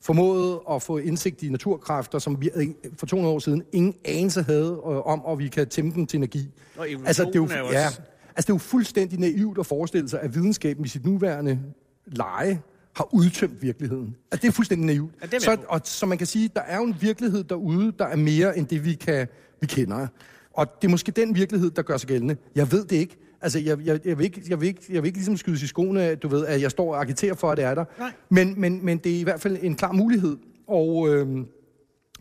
formået 0.00 0.58
at 0.70 0.82
få 0.82 0.98
indsigt 0.98 1.42
i 1.42 1.48
naturkræfter, 1.48 2.18
som 2.18 2.40
vi 2.40 2.50
for 2.96 3.06
200 3.06 3.34
år 3.34 3.38
siden 3.38 3.62
ingen 3.72 3.94
anelse 4.04 4.42
havde 4.42 4.70
øh, 4.70 5.06
om, 5.06 5.24
og 5.24 5.38
vi 5.38 5.48
kan 5.48 5.68
tæmme 5.68 5.92
dem 5.94 6.06
til 6.06 6.16
energi. 6.16 6.48
Og 6.76 6.88
altså, 7.06 7.24
det 7.24 7.36
er 7.36 7.40
jo, 7.40 7.48
ja, 7.72 7.78
altså, 7.78 8.00
det 8.36 8.50
er 8.50 8.54
jo 8.54 8.58
fuldstændig 8.58 9.18
naivt 9.18 9.58
at 9.58 9.66
forestille 9.66 10.08
sig, 10.08 10.20
at 10.20 10.34
videnskaben 10.34 10.84
i 10.84 10.88
sit 10.88 11.06
nuværende 11.06 11.60
leje 12.06 12.62
har 12.96 13.14
udtømt 13.14 13.62
virkeligheden. 13.62 14.16
Altså, 14.30 14.42
det 14.42 14.48
er 14.48 14.52
fuldstændig 14.52 14.86
naivt. 14.86 15.12
Ja, 15.20 15.26
det 15.26 15.34
er 15.34 15.40
så, 15.40 15.56
og 15.68 15.80
så 15.84 16.06
man 16.06 16.18
kan 16.18 16.26
sige, 16.26 16.50
der 16.54 16.60
er 16.60 16.76
jo 16.76 16.84
en 16.84 16.96
virkelighed 17.00 17.44
derude, 17.44 17.92
der 17.98 18.06
er 18.06 18.16
mere 18.16 18.58
end 18.58 18.66
det, 18.66 18.84
vi, 18.84 18.94
kan, 18.94 19.28
vi 19.60 19.66
kender. 19.66 20.06
Og 20.52 20.66
det 20.82 20.88
er 20.88 20.90
måske 20.90 21.12
den 21.12 21.34
virkelighed, 21.34 21.70
der 21.70 21.82
gør 21.82 21.96
sig 21.96 22.08
gældende. 22.08 22.36
Jeg 22.54 22.72
ved 22.72 22.84
det 22.84 22.96
ikke. 22.96 23.16
Altså, 23.40 23.58
jeg, 23.58 23.78
jeg, 23.84 24.00
jeg, 24.06 24.18
vil 24.18 24.24
ikke, 24.24 24.42
jeg, 24.48 24.60
vil 24.60 24.66
ikke, 24.68 24.82
jeg 24.90 25.02
vil 25.02 25.06
ikke 25.06 25.18
ligesom 25.18 25.36
skydes 25.36 25.62
i 25.62 25.66
skoene, 25.66 26.14
du 26.14 26.28
ved, 26.28 26.46
at 26.46 26.62
jeg 26.62 26.70
står 26.70 26.94
og 26.94 27.00
agiterer 27.00 27.34
for, 27.34 27.50
at 27.50 27.56
det 27.56 27.64
er 27.64 27.74
der. 27.74 27.84
Nej. 27.98 28.12
Men, 28.30 28.60
men, 28.60 28.84
men 28.84 28.98
det 28.98 29.16
er 29.16 29.20
i 29.20 29.22
hvert 29.22 29.40
fald 29.40 29.58
en 29.62 29.74
klar 29.74 29.92
mulighed. 29.92 30.36
Og, 30.68 31.08
øhm, 31.14 31.46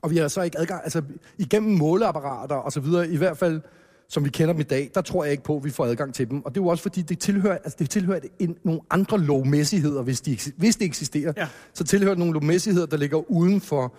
Og 0.02 0.12
vi 0.12 0.18
har 0.18 0.28
så 0.28 0.42
ikke 0.42 0.60
adgang, 0.60 0.82
altså 0.84 1.02
igennem 1.38 1.78
måleapparater 1.78 2.56
og 2.56 2.72
så 2.72 2.80
videre, 2.80 3.10
i 3.10 3.18
hvert 3.18 3.38
fald 3.38 3.62
som 4.10 4.26
vi 4.26 4.30
kender 4.30 4.54
dem 4.54 4.60
i 4.60 4.64
dag, 4.64 4.92
der 4.96 5.02
tror 5.02 5.24
jeg 5.24 5.32
ikke 5.32 5.44
på, 5.44 5.58
at 5.58 5.64
vi 5.64 5.70
får 5.70 5.86
adgang 5.86 6.14
til 6.14 6.30
dem. 6.30 6.46
Og 6.46 6.56
det 6.56 6.62
er 6.62 6.64
jo 6.64 6.68
også 6.68 6.82
fordi, 6.84 7.02
det 7.02 7.20
tilhører, 7.20 7.58
altså 7.58 7.76
det 7.80 7.90
tilhører 7.90 8.20
en, 8.40 8.56
nogle 8.64 8.82
andre 8.90 9.20
lovmæssigheder, 9.20 10.02
hvis 10.02 10.22
de, 10.22 10.38
hvis 10.58 10.76
de 10.76 10.86
eksisterer. 10.86 11.34
Ja. 11.38 11.48
Så 11.74 11.84
tilhører 11.84 12.14
det 12.14 12.20
nogle 12.20 12.34
lovmæssigheder, 12.34 12.86
der 12.86 12.98
ligger 12.98 13.32
uden 13.32 13.62
for 13.62 13.94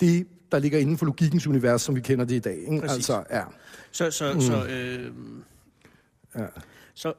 det, 0.00 0.26
der 0.52 0.58
ligger 0.58 0.78
inden 0.78 0.98
for 0.98 1.06
logikkens 1.06 1.46
univers, 1.46 1.82
som 1.82 1.96
vi 1.96 2.00
kender 2.00 2.24
det 2.24 2.34
i 2.34 2.38
dag. 2.38 2.56
Ikke? 2.58 2.80
Præcis. 2.80 3.10
Altså, 3.10 3.24
ja. 3.30 3.42
Så, 3.92 4.10
så, 4.10 4.32
mm. 4.34 4.40
så, 4.40 4.66
øh, 4.66 5.12
Ja. 6.38 6.46
så, 6.94 7.12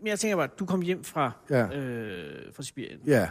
men 0.00 0.06
jeg 0.06 0.18
tænker 0.18 0.36
bare, 0.36 0.48
du 0.58 0.66
kom 0.66 0.82
hjem 0.82 1.04
fra, 1.04 1.32
Ja. 1.50 1.76
øh, 1.78 2.54
fra 2.54 2.62
Sibirien 2.62 2.98
Ja, 3.06 3.28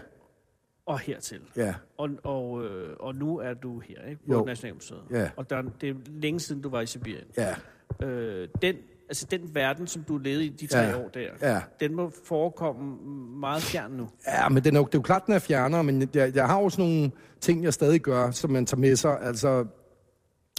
og 0.86 1.00
hertil. 1.00 1.41
ja, 1.56 1.76
Og, 1.98 2.10
og, 2.24 2.66
øh, 2.66 2.96
og 3.00 3.16
nu 3.16 3.38
er 3.38 3.54
du 3.54 3.80
her, 3.80 4.06
ikke? 4.10 4.22
På 4.28 4.34
Jo. 4.34 4.46
Nationalmuseet. 4.46 5.00
Ja. 5.12 5.30
Og 5.36 5.50
der, 5.50 5.62
det 5.82 5.89
er 5.89 5.93
længe 6.08 6.39
siden, 6.39 6.62
du 6.62 6.70
var 6.70 6.82
i 6.82 6.86
Sibirien. 6.86 7.28
ja, 7.38 7.56
Øh, 8.04 8.48
den, 8.62 8.76
altså 9.10 9.28
den 9.32 9.41
verden, 9.56 9.88
som 9.88 10.03
du 10.08 10.18
levede 10.18 10.45
i 10.45 10.49
de 10.49 10.68
tre 10.68 10.80
Ja. 10.80 10.97
år 10.97 11.08
der, 11.14 11.28
ja. 11.41 11.62
den 11.80 11.95
må 11.95 12.12
forekomme 12.24 12.95
meget 13.39 13.62
fjern 13.62 13.91
nu. 13.91 14.08
Ja, 14.28 14.49
men 14.49 14.64
den 14.64 14.76
er 14.76 14.80
jo, 14.80 14.86
det 14.86 14.95
er 14.95 14.99
jo 14.99 15.01
klart, 15.01 15.26
den 15.26 15.34
er 15.34 15.39
fjerner, 15.39 15.82
men 15.82 16.10
jeg, 16.14 16.36
jeg 16.36 16.47
har 16.47 16.58
også 16.58 16.82
nogle 16.82 17.12
ting, 17.41 17.64
jeg 17.64 17.74
stadig 17.74 18.01
gør, 18.01 18.32
som 18.32 18.49
man 18.51 18.66
tager 18.66 18.80
med 18.80 18.95
sig. 18.95 19.18
Altså, 19.22 19.66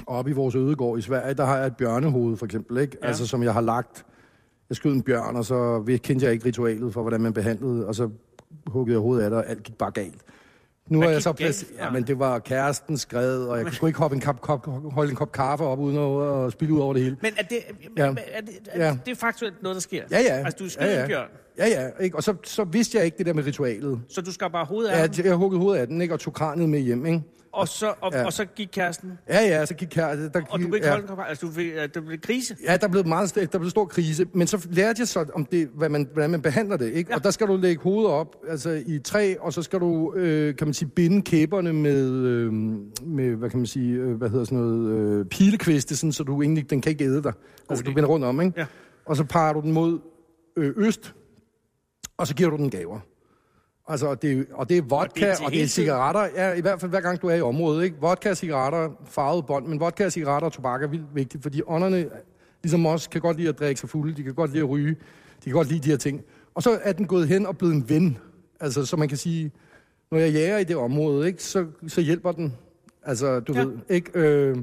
oppe 0.07 0.31
i 0.31 0.35
vores 0.35 0.55
ødegård 0.55 0.99
i 0.99 1.03
Sverige, 1.03 1.35
der 1.35 1.45
har 1.45 1.57
jeg 1.57 1.67
et 1.67 1.77
bjørnehoved, 1.77 2.37
for 2.37 2.47
eksempel, 2.47 2.79
ikke? 2.79 2.97
Ja. 3.03 3.07
Altså, 3.07 3.27
som 3.27 3.43
jeg 3.43 3.53
har 3.53 3.61
lagt. 3.61 4.07
Jeg 4.69 4.77
skød 4.77 4.93
en 4.93 5.03
bjørn, 5.03 5.37
og 5.37 5.45
så 5.45 5.83
kendte 6.03 6.27
jeg 6.27 6.33
ikke 6.33 6.47
ritualet 6.47 6.93
for, 6.93 7.03
hvordan 7.03 7.21
man 7.21 7.33
behandlede, 7.33 7.87
og 7.87 7.95
så 7.95 8.11
huggede 8.67 8.95
jeg 8.95 9.01
hovedet 9.01 9.25
af 9.25 9.31
det, 9.31 9.39
og 9.39 9.49
alt 9.49 9.63
gik 9.63 9.79
bare 9.79 9.91
galt. 9.91 10.23
Nu 10.89 11.03
er 11.03 11.11
jeg 11.11 11.23
så 11.23 11.33
plads... 11.33 11.65
Ja, 11.79 11.91
men 11.91 12.03
det 12.07 12.19
var 12.19 12.39
kæresten 12.39 12.99
skred, 12.99 13.39
og 13.43 13.59
jeg 13.59 13.67
kunne 13.81 13.89
ikke 13.89 13.99
hoppe 13.99 14.15
en 14.15 14.21
kop, 14.21 14.41
kop, 14.41 14.67
holde 14.93 15.11
en 15.11 15.17
kop 15.17 15.33
kaffe 15.33 15.65
op, 15.65 15.79
uden 15.79 16.45
at, 16.47 16.53
spille 16.53 16.75
ud 16.75 16.81
over 16.81 16.93
det 16.95 17.03
hele. 17.03 17.17
Men 17.23 17.33
er 17.39 17.43
det, 17.43 17.59
Ja. 17.99 18.05
ja. 18.07 18.15
er 18.33 18.41
det, 18.41 18.51
er 18.67 18.87
Ja. 18.87 18.97
det 19.07 19.11
er 19.11 19.17
faktuelt 19.17 19.63
noget, 19.63 19.75
der 19.75 19.81
sker? 19.81 20.03
Ja, 20.11 20.19
ja. 20.21 20.35
Altså, 20.35 20.57
du 20.65 20.69
skød 20.71 20.87
ja, 20.87 20.95
ja. 20.95 21.03
en 21.03 21.09
bjørn, 21.09 21.29
Ja, 21.59 21.67
ja, 21.69 21.89
ikke? 22.05 22.17
Og 22.17 22.23
så, 22.23 22.35
så 22.45 22.65
vidste 22.65 22.97
jeg 22.99 23.05
ikke 23.05 23.19
det 23.19 23.27
der 23.27 23.33
med 23.33 23.47
ritualet. 23.47 24.01
så 24.09 24.21
du 24.21 24.33
skal 24.33 24.51
bare 24.51 24.65
hovedet 24.65 24.91
af 24.91 24.97
Ja, 24.97 25.01
ham, 25.17 25.27
jeg 25.27 25.35
huggede 25.35 25.61
hovedet 25.61 25.81
af 25.81 25.87
den, 25.87 26.01
ikke? 26.01 26.15
Og 26.15 26.21
tog 26.21 26.33
kraniet 26.35 26.69
med 26.69 26.79
hjem, 26.81 27.07
ikke? 27.07 27.23
Og, 27.57 27.69
så, 27.69 27.95
og, 28.01 28.13
Ja. 28.13 28.25
og 28.25 28.33
så 28.33 28.45
gik 28.45 28.69
kæresten, 28.73 29.19
Ja, 29.29 29.41
ja, 29.41 29.67
så 29.67 29.75
gik 29.75 29.89
kæresten... 29.89 30.31
Der, 30.35 30.41
og 30.51 30.61
du 30.61 30.65
kunne 30.65 30.77
ikke 30.77 30.87
ja. 30.87 30.93
holde 30.93 31.13
en 31.13 31.19
altså 31.29 31.47
du 31.47 31.61
øh, 31.61 31.89
det 31.95 32.05
blev 32.07 32.21
krise. 32.21 32.57
Ja, 32.65 32.77
der 32.77 32.89
blev 32.89 33.07
meget 33.07 33.35
der 33.53 33.59
blev 33.59 33.71
stor 33.71 33.85
krise, 33.85 34.27
men 34.33 34.47
så 34.47 34.69
lærte 34.71 35.01
jeg 35.01 35.09
så 35.09 35.25
om 35.35 35.45
det, 35.45 35.69
hvad 35.75 35.89
man, 35.89 36.09
hvordan 36.13 36.31
man 36.31 36.43
behandler 36.43 36.77
det, 36.77 36.93
ikke? 36.93 37.11
Ja. 37.11 37.17
Og 37.17 37.25
der 37.25 37.31
skal 37.31 37.47
du 37.47 37.57
lægge 37.57 37.83
hovedet 37.83 38.11
op, 38.11 38.37
altså 38.49 38.83
i 38.87 38.99
træ, 38.99 39.35
og 39.41 39.53
så 39.53 39.63
skal 39.63 39.81
du, 39.81 40.15
øh, 40.15 40.57
kan 40.57 40.67
man 40.67 40.75
sige, 40.75 40.89
binde 40.89 41.23
kæberne 41.23 41.73
med, 41.73 42.11
øh, 42.11 42.53
med 43.07 43.37
hvad 43.37 43.51
kan 43.51 43.59
man 43.59 43.67
sige, 43.67 43.93
øh, 43.95 44.15
hvad 44.15 44.29
hedder 44.31 44.45
sådan 44.45 44.59
noget, 44.59 44.99
øh, 44.99 45.27
pilekviste, 45.27 45.97
sådan, 45.97 46.13
så 46.13 46.23
du 46.23 46.43
egentlig, 46.43 46.71
den 46.71 46.81
kan 46.81 46.91
ikke 46.91 47.05
æde 47.05 47.23
dig. 47.23 47.33
Altså, 47.71 47.85
idé. 47.85 47.89
du 47.89 47.95
binder 47.95 48.09
rundt 48.09 48.25
om, 48.25 48.41
ikke? 48.41 48.61
Ja. 48.61 48.67
Og 49.07 49.17
så 49.17 49.25
parer 49.25 49.53
du 49.53 49.61
den 49.61 49.73
mod 49.73 49.99
øh, 50.57 50.73
øst, 50.77 51.15
og 52.17 52.27
så 52.27 52.35
giver 52.35 52.51
du 52.51 52.57
den 52.57 52.71
gaver. 52.71 53.01
Altså, 53.89 54.07
og 54.07 54.23
det, 54.23 54.47
og 54.53 54.69
det 54.69 54.79
er 54.79 54.83
vodka, 54.83 55.05
Og 55.05 55.15
det 55.15 55.23
er 55.41 55.45
og 55.45 55.53
det 55.53 55.63
er 55.63 55.67
cigaretter. 55.67 56.27
Ja, 56.37 56.53
i 56.53 56.61
hvert 56.61 56.81
fald 56.81 56.91
hver 56.91 57.01
gang 57.01 57.23
du 57.23 57.27
er 57.29 57.35
i 57.35 57.41
området, 57.41 57.85
ikke? 57.85 57.97
Vodka 58.01 58.31
og 58.31 58.37
cigaretter, 58.37 58.89
farvet 59.05 59.47
bånd, 59.47 59.67
men 59.67 59.81
vodka 59.81 60.05
og 60.05 60.13
cigaretter 60.13 60.47
og 60.47 60.53
tobak 60.53 60.83
er 60.83 60.87
vildt 60.89 61.05
vigtigt, 61.15 61.43
fordi 61.43 61.63
ånderne, 61.67 62.07
ligesom 62.63 62.87
os, 62.87 63.07
kan 63.07 63.21
godt 63.21 63.37
lide 63.37 63.49
at 63.49 63.59
drikke 63.59 63.81
sig 63.81 63.89
fulde, 63.91 64.17
de 64.17 64.23
kan 64.23 64.35
godt 64.35 64.51
lide 64.53 64.63
at 64.63 64.69
ryge, 64.71 64.91
de 64.91 65.45
kan 65.45 65.53
godt 65.53 65.69
lide 65.69 65.81
de 65.81 65.89
her 65.91 65.97
ting. 65.97 66.21
Og 66.55 66.63
så 66.63 66.79
er 66.83 66.93
den 66.93 67.07
gået 67.07 67.29
hen 67.29 67.47
og 67.47 67.59
blevet 67.59 67.75
en 67.75 67.89
ven. 67.89 68.19
Altså, 68.61 68.87
så 68.87 68.97
man 68.97 69.09
kan 69.09 69.17
sige, 69.19 69.53
når 70.11 70.19
jeg 70.19 70.33
jager 70.33 70.59
i 70.59 70.65
det 70.65 70.77
område, 70.77 71.27
ikke, 71.27 71.43
så, 71.43 71.67
så 71.89 72.01
hjælper 72.01 72.33
den. 72.33 72.55
Altså, 73.05 73.41
du 73.41 73.53
Ja. 73.53 73.61
ved, 73.61 73.73
ikke? 73.91 74.11
Øh, 74.15 74.57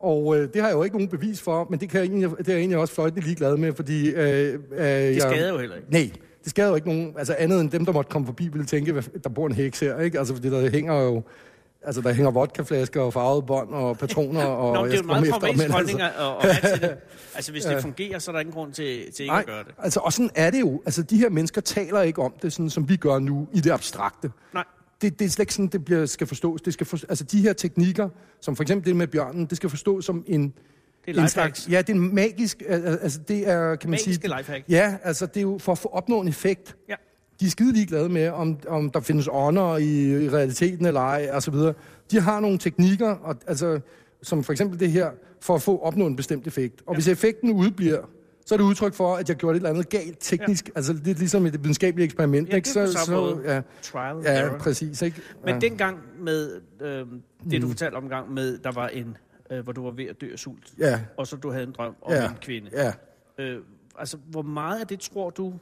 og 0.00 0.36
øh, 0.36 0.48
det 0.54 0.60
har 0.62 0.68
jeg 0.68 0.76
jo 0.76 0.82
ikke 0.82 0.96
nogen 0.96 1.08
bevis 1.10 1.40
for, 1.42 1.66
men 1.70 1.80
det, 1.80 1.88
kan 1.90 2.00
jeg 2.00 2.06
egentlig, 2.08 2.30
det 2.38 2.48
er 2.48 2.52
jeg 2.52 2.58
egentlig 2.58 2.78
også 2.78 2.94
fløjtende 2.94 3.24
ligeglad 3.26 3.56
med, 3.56 3.72
fordi... 3.72 4.10
Øh, 4.10 4.54
øh, 4.54 4.58
Det 4.78 5.22
skader 5.22 5.52
jo 5.52 5.58
heller 5.58 5.76
ikke. 5.76 5.90
Nej, 5.92 6.10
det 6.44 6.50
skader 6.50 6.68
jo 6.68 6.74
ikke 6.74 6.88
nogen, 6.88 7.14
altså 7.18 7.36
andet 7.38 7.60
end 7.60 7.70
dem, 7.70 7.84
der 7.84 7.92
måtte 7.92 8.10
komme 8.10 8.26
forbi, 8.26 8.48
ville 8.48 8.66
tænke, 8.66 9.02
der 9.24 9.30
bor 9.30 9.46
en 9.46 9.52
heks 9.52 9.80
her, 9.80 10.00
ikke? 10.00 10.18
Altså, 10.18 10.34
fordi 10.34 10.50
der 10.50 10.70
hænger 10.70 11.00
jo, 11.00 11.22
altså 11.82 12.00
der 12.00 12.12
hænger 12.12 12.30
vodkaflasker 12.30 13.00
og 13.00 13.12
farvede 13.12 13.42
bånd 13.42 13.68
og 13.68 13.98
patroner, 13.98 14.44
og 14.62 14.74
Nå, 14.74 14.82
men 14.82 14.90
det 14.90 14.98
er 14.98 15.02
jo 15.02 15.06
meget 15.06 15.30
pragmatisk 15.30 15.70
holdning 15.70 16.00
til 16.00 16.80
det. 16.80 16.96
Altså, 17.36 17.52
hvis 17.52 17.64
det 17.64 17.82
fungerer, 17.82 18.18
så 18.18 18.30
er 18.30 18.32
der 18.32 18.40
ingen 18.40 18.54
grund 18.54 18.72
til, 18.72 19.12
til 19.12 19.22
ikke 19.22 19.32
Nej, 19.32 19.40
at 19.40 19.46
gøre 19.46 19.64
det. 19.64 19.74
altså, 19.78 20.00
og 20.00 20.12
sådan 20.12 20.30
er 20.34 20.50
det 20.50 20.60
jo. 20.60 20.82
Altså, 20.86 21.02
de 21.02 21.16
her 21.16 21.28
mennesker 21.28 21.60
taler 21.60 22.02
ikke 22.02 22.22
om 22.22 22.34
det, 22.42 22.52
sådan 22.52 22.70
som 22.70 22.88
vi 22.88 22.96
gør 22.96 23.18
nu, 23.18 23.48
i 23.52 23.60
det 23.60 23.70
abstrakte. 23.70 24.30
Nej. 24.54 24.64
Det, 25.02 25.18
det 25.18 25.24
er 25.24 25.28
slet 25.28 25.42
ikke 25.42 25.54
sådan, 25.54 25.66
det 25.66 25.84
bliver, 25.84 26.06
skal 26.06 26.26
forstås. 26.26 26.62
Det 26.62 26.72
skal 26.72 26.86
for, 26.86 26.98
altså, 27.08 27.24
de 27.24 27.40
her 27.40 27.52
teknikker, 27.52 28.08
som 28.40 28.56
for 28.56 28.62
eksempel 28.62 28.88
det 28.88 28.96
med 28.96 29.06
bjørnen, 29.06 29.46
det 29.46 29.56
skal 29.56 29.70
forstås 29.70 30.04
som 30.04 30.24
en... 30.26 30.54
Det 31.06 31.16
er 31.16 31.20
en 31.20 31.24
lifehacks. 31.24 31.68
Ja, 31.70 31.78
det 31.78 31.88
er 31.90 31.94
en 31.94 32.14
magisk... 32.14 32.62
al- 32.68 32.84
al- 32.84 32.98
Altså, 33.02 33.18
det 33.28 33.48
er, 33.48 33.74
kan 33.76 33.90
man 33.90 33.92
Magiske 33.92 34.14
sige... 34.14 34.36
lifehack. 34.38 34.64
Ja, 34.68 34.96
altså, 35.02 35.26
det 35.26 35.36
er 35.36 35.40
jo 35.42 35.58
for 35.58 35.72
at 35.72 35.78
få 35.78 35.88
opnå 35.88 36.20
en 36.20 36.28
effekt. 36.28 36.76
Ja. 36.88 36.94
De 37.40 37.46
er 37.46 37.50
skide 37.50 37.72
ligeglade 37.72 38.08
med, 38.08 38.28
om, 38.28 38.58
om 38.68 38.90
der 38.90 39.00
findes 39.00 39.28
ånder 39.32 39.76
i, 39.76 40.24
i 40.24 40.30
realiteten 40.30 40.86
eller 40.86 41.00
ej, 41.00 41.30
og 41.32 41.42
så 41.42 41.50
videre. 41.50 41.74
De 42.10 42.20
har 42.20 42.40
nogle 42.40 42.58
teknikker, 42.58 43.08
og, 43.10 43.36
altså, 43.46 43.80
som 44.22 44.44
for 44.44 44.52
eksempel 44.52 44.80
det 44.80 44.90
her, 44.90 45.10
for 45.40 45.54
at 45.54 45.62
få 45.62 45.78
opnå 45.78 46.06
en 46.06 46.16
bestemt 46.16 46.46
effekt. 46.46 46.82
Og 46.86 46.92
ja. 46.92 46.96
hvis 46.96 47.08
effekten 47.08 47.50
udebliver, 47.50 47.98
så 48.46 48.54
er 48.54 48.56
det 48.56 48.64
udtryk 48.64 48.94
for, 48.94 49.14
at 49.16 49.28
jeg 49.28 49.36
gjorde 49.36 49.56
et 49.56 49.58
eller 49.60 49.70
andet 49.70 49.88
galt 49.88 50.16
teknisk. 50.20 50.66
Ja. 50.68 50.72
Altså 50.76 50.92
lidt 51.04 51.18
ligesom 51.18 51.46
et 51.46 51.52
videnskabeligt 51.62 52.04
eksperiment. 52.04 52.48
Ja, 52.48 52.56
ikke? 52.56 52.68
det 52.68 52.76
er 52.76 52.86
på 52.86 52.92
samme 52.92 53.20
måde. 53.20 53.40
ja, 53.44 53.60
Trial 53.82 54.16
ja, 54.24 54.32
error. 54.32 54.58
præcis. 54.58 55.02
Ikke? 55.02 55.20
Men 55.44 55.54
ja. 55.54 55.60
dengang 55.60 55.98
med 56.20 56.60
øh, 56.82 57.06
det, 57.50 57.62
du 57.62 57.68
fortalte 57.68 57.94
om 57.96 58.08
gang 58.08 58.32
med, 58.32 58.58
der 58.58 58.72
var 58.72 58.88
en, 58.88 59.16
øh, 59.54 59.64
hvor 59.64 59.72
du 59.72 59.84
var 59.84 59.90
ved 59.90 60.04
at 60.04 60.20
dø 60.20 60.32
af 60.32 60.38
sult, 60.38 60.72
Ja, 60.78 61.00
og 61.16 61.26
så 61.26 61.36
du 61.36 61.50
havde 61.50 61.64
en 61.64 61.72
drøm 61.72 61.94
om 62.02 62.12
ja, 62.12 62.28
en 62.28 62.36
kvinde. 62.40 62.70
ja. 62.72 62.92
Øh, 63.38 63.60
altså, 63.98 64.16
hvor 64.30 64.42
meget 64.42 64.80
af 64.80 64.86
det 64.86 65.00
tror 65.00 65.30
du 65.30 65.54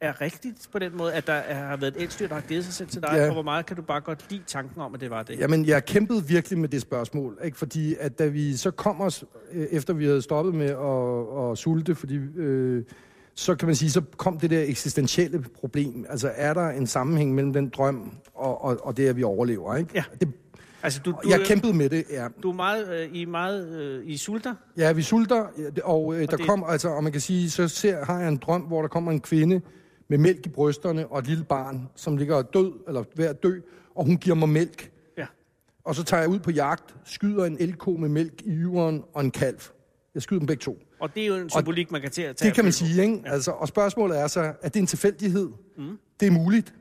er 0.00 0.20
rigtigt 0.20 0.68
på 0.72 0.78
den 0.78 0.96
måde, 0.96 1.12
at 1.14 1.26
der 1.26 1.32
er, 1.32 1.54
har 1.66 1.76
været 1.76 1.96
et 1.96 2.02
elstyr, 2.02 2.28
der 2.28 2.34
har 2.34 2.40
givet 2.42 2.64
sig 2.64 2.74
selv 2.74 2.88
til 2.88 3.02
dig, 3.02 3.10
Ja. 3.14 3.26
og 3.26 3.32
hvor 3.32 3.42
meget 3.42 3.66
kan 3.66 3.76
du 3.76 3.82
bare 3.82 4.00
godt 4.00 4.26
lide 4.30 4.42
tanken 4.46 4.80
om, 4.80 4.94
at 4.94 5.00
det 5.00 5.10
var 5.10 5.22
det? 5.22 5.38
Jamen, 5.38 5.66
jeg 5.66 5.84
kæmpede 5.84 6.24
virkelig 6.26 6.58
med 6.58 6.68
det 6.68 6.82
spørgsmål, 6.82 7.38
ikke? 7.44 7.56
fordi 7.56 7.94
at 8.00 8.18
da 8.18 8.26
vi 8.26 8.56
så 8.56 8.70
kom 8.70 9.00
os, 9.00 9.24
øh, 9.52 9.66
efter 9.70 9.94
vi 9.94 10.04
havde 10.04 10.22
stoppet 10.22 10.54
med 10.54 10.66
at, 10.66 11.50
at 11.52 11.58
sulte, 11.58 11.94
fordi 11.94 12.14
øh, 12.16 12.84
så 13.34 13.54
kan 13.54 13.66
man 13.66 13.74
sige, 13.74 13.90
så 13.90 14.02
kom 14.16 14.38
det 14.38 14.50
der 14.50 14.62
eksistentielle 14.62 15.42
problem. 15.60 16.06
Altså, 16.08 16.32
er 16.34 16.54
der 16.54 16.68
en 16.68 16.86
sammenhæng 16.86 17.34
mellem 17.34 17.52
den 17.52 17.68
drøm 17.68 18.12
og, 18.34 18.64
og, 18.64 18.76
og 18.86 18.96
det, 18.96 19.08
at 19.08 19.16
vi 19.16 19.22
overlever? 19.22 19.76
Ikke? 19.76 19.90
Ja. 19.94 20.04
Det, 20.20 20.28
Altså, 20.86 21.00
du, 21.04 21.10
du, 21.10 21.28
jeg 21.28 21.40
kæmpede 21.44 21.72
med 21.72 21.88
det, 21.90 22.04
ja. 22.10 22.28
du 22.42 22.50
er 22.50 22.54
meget, 22.54 23.00
øh, 23.00 23.12
I 23.12 23.22
er 23.22 23.26
meget 23.26 23.68
øh, 23.80 24.02
I 24.06 24.16
sulter. 24.16 24.54
Ja, 24.76 24.92
vi 24.92 25.02
sulter, 25.02 25.46
og, 25.84 26.14
øh, 26.14 26.20
der 26.20 26.36
det- 26.36 26.46
kom, 26.46 26.64
altså, 26.68 26.88
og 26.88 27.02
man 27.02 27.12
kan 27.12 27.20
sige, 27.20 27.50
så 27.50 27.68
ser, 27.68 28.04
har 28.04 28.18
jeg 28.20 28.28
en 28.28 28.36
drøm, 28.36 28.62
hvor 28.62 28.80
der 28.80 28.88
kommer 28.88 29.12
en 29.12 29.20
kvinde 29.20 29.60
med 30.08 30.18
mælk 30.18 30.46
i 30.46 30.48
brysterne 30.48 31.06
og 31.06 31.18
et 31.18 31.26
lille 31.26 31.44
barn, 31.44 31.88
som 31.96 32.16
ligger 32.16 32.42
død, 32.42 32.72
eller 32.88 33.04
ved 33.16 33.24
at 33.24 33.42
dø, 33.42 33.60
og 33.94 34.04
hun 34.04 34.16
giver 34.16 34.36
mig 34.36 34.48
mælk. 34.48 34.90
Ja. 35.18 35.26
Og 35.84 35.94
så 35.94 36.04
tager 36.04 36.20
jeg 36.20 36.30
ud 36.30 36.38
på 36.38 36.50
jagt, 36.50 36.94
skyder 37.04 37.44
en 37.44 37.56
elko 37.60 37.90
med 37.90 38.08
mælk 38.08 38.42
i 38.44 38.50
yveren 38.50 39.02
og 39.14 39.24
en 39.24 39.30
kalv. 39.30 39.58
Jeg 40.14 40.22
skyder 40.22 40.40
dem 40.40 40.46
begge 40.46 40.60
to. 40.60 40.78
Og 41.00 41.14
det 41.14 41.22
er 41.22 41.26
jo 41.26 41.34
en 41.34 41.50
symbolik, 41.50 41.90
man 41.92 42.00
kan 42.00 42.10
tage. 42.10 42.32
Det 42.32 42.54
kan 42.54 42.64
man 42.64 42.72
sige, 42.72 43.02
ikke? 43.02 43.20
Ja. 43.24 43.32
Altså, 43.32 43.50
og 43.50 43.68
spørgsmålet 43.68 44.20
er 44.20 44.26
så, 44.26 44.52
er 44.62 44.68
det 44.68 44.80
en 44.80 44.86
tilfældighed? 44.86 45.48
Mm. 45.78 45.98
Det 46.20 46.26
er 46.26 46.30
muligt. 46.32 46.74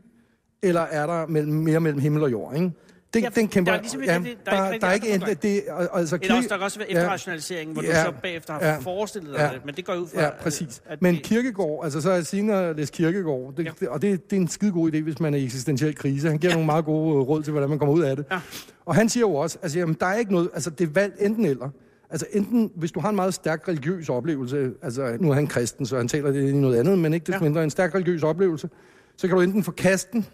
Eller 0.64 0.82
er 0.82 1.08
der 1.08 1.28
mellem, 1.28 1.54
mere 1.54 1.80
mellem 1.80 2.00
himmel 2.00 2.24
og 2.24 2.32
jord, 2.32 2.56
ikke? 2.56 2.72
Det, 3.14 3.24
Ja, 3.24 3.30
den 3.36 3.48
kæmper, 3.48 3.72
der 3.72 3.78
er 3.78 3.82
ligesom 3.82 4.02
ikke 4.02 4.14
rigtig- 4.16 4.38
der 4.46 4.52
er 4.52 4.72
ikke 4.72 4.82
der 4.82 4.88
er 4.88 4.94
ikke 4.94 5.14
andre 5.14 5.34
det, 5.34 5.62
altså, 5.94 6.18
Eller 6.22 6.36
også, 6.36 6.48
der 6.50 6.56
kan 6.58 6.64
også 6.64 6.80
være 6.80 6.88
Ja. 6.92 6.98
efterrationalisering, 6.98 7.74
hvor 7.74 7.84
Ja. 7.84 7.90
du 7.90 8.06
så 8.06 8.14
bagefter 8.22 8.54
har 8.54 8.60
Ja. 8.68 8.78
forestillet 8.78 9.32
dig 9.34 9.40
Ja. 9.40 9.50
det. 9.54 9.66
Men 9.66 9.76
det 9.76 9.86
går 9.86 9.94
ud 9.96 10.08
fra, 10.08 10.22
Ja, 10.22 10.30
præcis. 10.42 10.82
at 10.86 11.02
Men 11.02 11.16
det- 11.16 11.24
Kirkegård, 11.24 11.84
altså 11.86 12.02
så 12.02 12.10
har 12.10 12.16
jeg 12.16 12.26
senere 12.26 12.74
læst 12.76 12.94
Kirkegård, 12.94 13.54
det, 13.58 13.66
Ja. 13.66 13.72
ja. 13.82 13.90
og 13.90 14.02
det, 14.02 14.30
det 14.30 14.38
er 14.38 14.42
en 14.42 14.48
skide 14.48 14.72
god 14.72 14.92
idé, 14.94 15.02
hvis 15.02 15.20
man 15.20 15.34
er 15.34 15.38
i 15.38 15.44
eksistentiel 15.46 15.96
krise. 15.96 16.28
Han 16.30 16.38
giver 16.38 16.52
ja. 16.52 16.56
nogle 16.56 16.66
meget 16.66 16.86
gode 16.86 17.16
øh, 17.16 17.22
råd 17.22 17.44
til, 17.44 17.52
hvordan 17.52 17.70
man 17.70 17.80
kommer 17.80 17.96
ud 17.96 18.02
af 18.02 18.16
det. 18.16 18.26
Ja. 18.32 18.40
Og 18.86 18.96
han 18.96 19.10
siger 19.10 19.22
jo 19.22 19.36
også, 19.36 19.58
altså 19.62 19.80
jamen, 19.80 19.98
der 20.00 20.06
er 20.06 20.16
ikke 20.18 20.32
noget, 20.32 20.50
altså 20.54 20.70
det 20.70 20.88
er 20.88 20.92
valgt 20.94 21.16
enten 21.22 21.46
eller. 21.46 21.70
Altså 22.10 22.26
enten, 22.32 22.72
hvis 22.76 22.92
du 22.92 23.00
har 23.00 23.10
en 23.10 23.16
meget 23.16 23.34
stærk 23.34 23.68
religiøs 23.68 24.10
oplevelse, 24.10 24.72
altså 24.82 25.18
nu 25.20 25.30
er 25.30 25.34
han 25.34 25.48
kristen, 25.48 25.86
så 25.86 25.98
han 25.98 26.08
taler 26.08 26.32
det 26.32 26.50
i 26.50 26.54
noget 26.54 26.80
andet, 26.80 27.00
men 27.00 27.14
ikke 27.14 27.24
desto 27.24 27.32
Ja. 27.34 27.38
ja. 27.38 27.44
mindre 27.50 27.64
en 27.64 27.70
stærk 27.70 27.96
religiøs 27.96 28.24
oplevelse, 28.24 28.70
så 29.18 29.28
kan 29.28 29.36
du 29.36 29.42
enten 29.42 29.64
forkaste 29.64 30.10
den, 30.14 30.26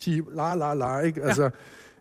sige 0.00 0.22
la 0.34 0.54
la 0.54 0.74
la, 0.74 0.98
ikke? 0.98 1.22
Altså, 1.22 1.50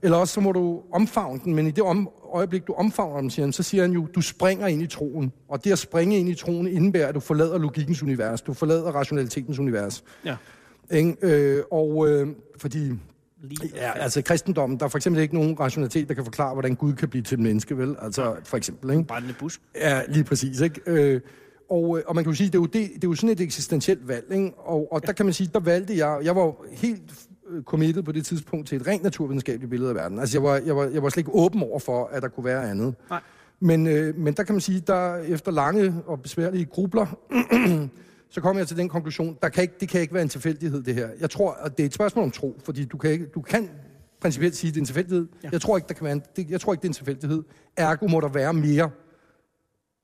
eller 0.06 0.18
også 0.18 0.34
så 0.34 0.42
må 0.42 0.52
du 0.52 0.82
omfavne 0.94 1.40
den, 1.44 1.56
men 1.56 1.68
i 1.68 1.72
det 1.72 1.84
om, 1.84 2.10
øjeblik, 2.34 2.68
du 2.68 2.74
omfavner 2.74 3.22
den, 3.22 3.30
siger 3.30 3.46
han, 3.46 3.54
så 3.54 3.64
siger 3.64 3.84
han 3.84 3.92
jo, 3.92 4.08
du 4.16 4.22
springer 4.22 4.68
ind 4.68 4.82
i 4.82 4.88
troen. 4.88 5.32
Og 5.50 5.64
det 5.64 5.72
at 5.72 5.80
springe 5.80 6.20
ind 6.20 6.30
i 6.30 6.36
troen 6.36 6.68
indebærer, 6.68 7.08
at 7.08 7.16
du 7.16 7.20
forlader 7.20 7.58
logikkens 7.58 8.04
univers, 8.04 8.42
du 8.42 8.54
forlader 8.54 8.92
rationalitetens 8.92 9.60
univers. 9.60 10.04
Ja. 10.26 10.36
Ikke? 10.92 11.16
Øh, 11.22 11.64
og 11.72 12.10
øh, 12.10 12.28
fordi 12.58 12.92
Ja, 13.76 13.92
altså 14.00 14.22
kristendommen, 14.22 14.80
der 14.80 14.86
er 14.86 14.90
for 14.90 14.98
eksempel 14.98 15.22
ikke 15.22 15.36
nogen 15.36 15.60
rationalitet, 15.60 16.08
der 16.08 16.14
kan 16.14 16.24
forklare, 16.24 16.54
hvordan 16.54 16.76
Gud 16.76 16.94
kan 16.94 17.10
blive 17.10 17.24
til 17.24 17.36
et 17.36 17.40
menneske, 17.40 17.78
vel? 17.78 17.96
Altså 18.02 18.36
for 18.44 18.58
eksempel, 18.58 18.90
ikke? 18.92 19.04
brændende 19.04 19.36
busk. 19.40 19.62
Ja, 19.76 20.02
lige 20.08 20.24
præcis, 20.24 20.62
ikke? 20.62 20.82
Øh, 20.86 21.22
og, 21.70 21.98
øh, 21.98 22.04
og 22.08 22.16
man 22.16 22.24
kan 22.24 22.32
jo 22.32 22.38
sige, 22.38 22.48
det 22.48 22.56
er 22.56 22.60
jo, 22.60 22.66
det, 22.66 22.74
det 22.96 23.04
er 23.04 23.08
jo 23.08 23.16
sådan 23.16 23.30
et 23.30 23.42
eksistentielt 23.42 24.08
valg, 24.08 24.26
ikke? 24.32 24.52
Og, 24.58 24.94
og 24.94 25.08
der 25.08 25.14
kan 25.14 25.26
man 25.26 25.34
sige, 25.34 25.50
der 25.54 25.60
valgte 25.60 25.98
jeg, 25.98 26.20
jeg 26.24 26.36
var 26.36 26.56
helt 26.72 27.14
committed 27.66 28.04
på 28.04 28.12
det 28.12 28.26
tidspunkt 28.26 28.68
til 28.68 28.82
et 28.82 28.88
rent 28.88 29.04
naturvidenskabeligt 29.04 29.70
billede 29.70 29.90
af 29.90 29.96
verden. 29.96 30.20
Altså, 30.20 30.38
jeg 30.38 30.44
var, 30.44 30.62
jeg 30.66 30.76
var, 30.76 30.86
jeg 30.86 31.04
var 31.04 31.10
slet 31.10 31.18
ikke 31.22 31.32
åben 31.34 31.64
over 31.64 31.80
for, 31.80 32.06
at 32.06 32.22
der 32.22 32.28
kunne 32.28 32.46
være 32.46 32.70
andet. 32.70 32.96
Nej. 33.10 33.22
Men, 33.60 33.88
øh, 33.88 34.18
men 34.18 34.34
der 34.34 34.44
kan 34.44 34.56
man 34.56 34.62
sige, 34.62 34.80
der 34.80 35.16
efter 35.16 35.52
lange 35.52 35.96
og 36.06 36.22
besværlige 36.22 36.66
grubler, 36.66 37.06
så 38.30 38.42
kom 38.42 38.58
jeg 38.58 38.68
til 38.68 38.78
den 38.78 38.90
konklusion, 38.90 39.38
der 39.42 39.50
kan 39.50 39.62
ikke, 39.62 39.74
det 39.80 39.90
kan 39.90 40.02
ikke 40.02 40.14
være 40.14 40.24
en 40.24 40.30
tilfældighed, 40.30 40.84
det 40.84 40.96
her. 40.96 41.10
Jeg 41.20 41.30
tror, 41.30 41.52
at 41.52 41.78
det 41.78 41.84
er 41.84 41.88
et 41.88 41.94
spørgsmål 41.94 42.24
om 42.24 42.32
tro, 42.32 42.60
fordi 42.66 42.86
du 42.86 42.98
kan, 42.98 43.12
ikke, 43.12 43.26
du 43.26 43.42
kan 43.42 43.70
principielt 44.22 44.56
sige, 44.56 44.70
at 44.70 44.74
det 44.74 44.80
er 44.80 44.82
en 44.82 44.86
tilfældighed. 44.86 45.28
Ja. 45.44 45.50
Jeg, 45.52 45.62
tror 45.62 45.78
ikke, 45.78 45.88
der 45.88 45.94
kan 45.94 46.04
være 46.04 46.14
en, 46.14 46.22
det, 46.36 46.50
jeg 46.50 46.62
tror 46.62 46.74
ikke, 46.74 46.82
det 46.82 46.88
er 46.88 46.90
en 46.90 46.94
tilfældighed. 46.94 47.44
Ergo 47.78 48.08
må 48.08 48.20
der 48.20 48.28
være 48.28 48.54
mere 48.54 48.90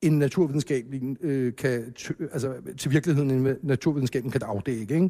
end 0.02 0.18
naturvidenskaben 0.18 1.18
øh, 1.22 1.56
kan, 1.56 1.94
t- 2.00 2.34
altså 2.34 2.54
til 2.78 2.92
virkeligheden, 2.92 3.32
end 3.32 3.58
naturvidenskaben 3.64 4.32
kan 4.32 4.42
afdække. 4.44 4.94
Ikke? 4.96 5.10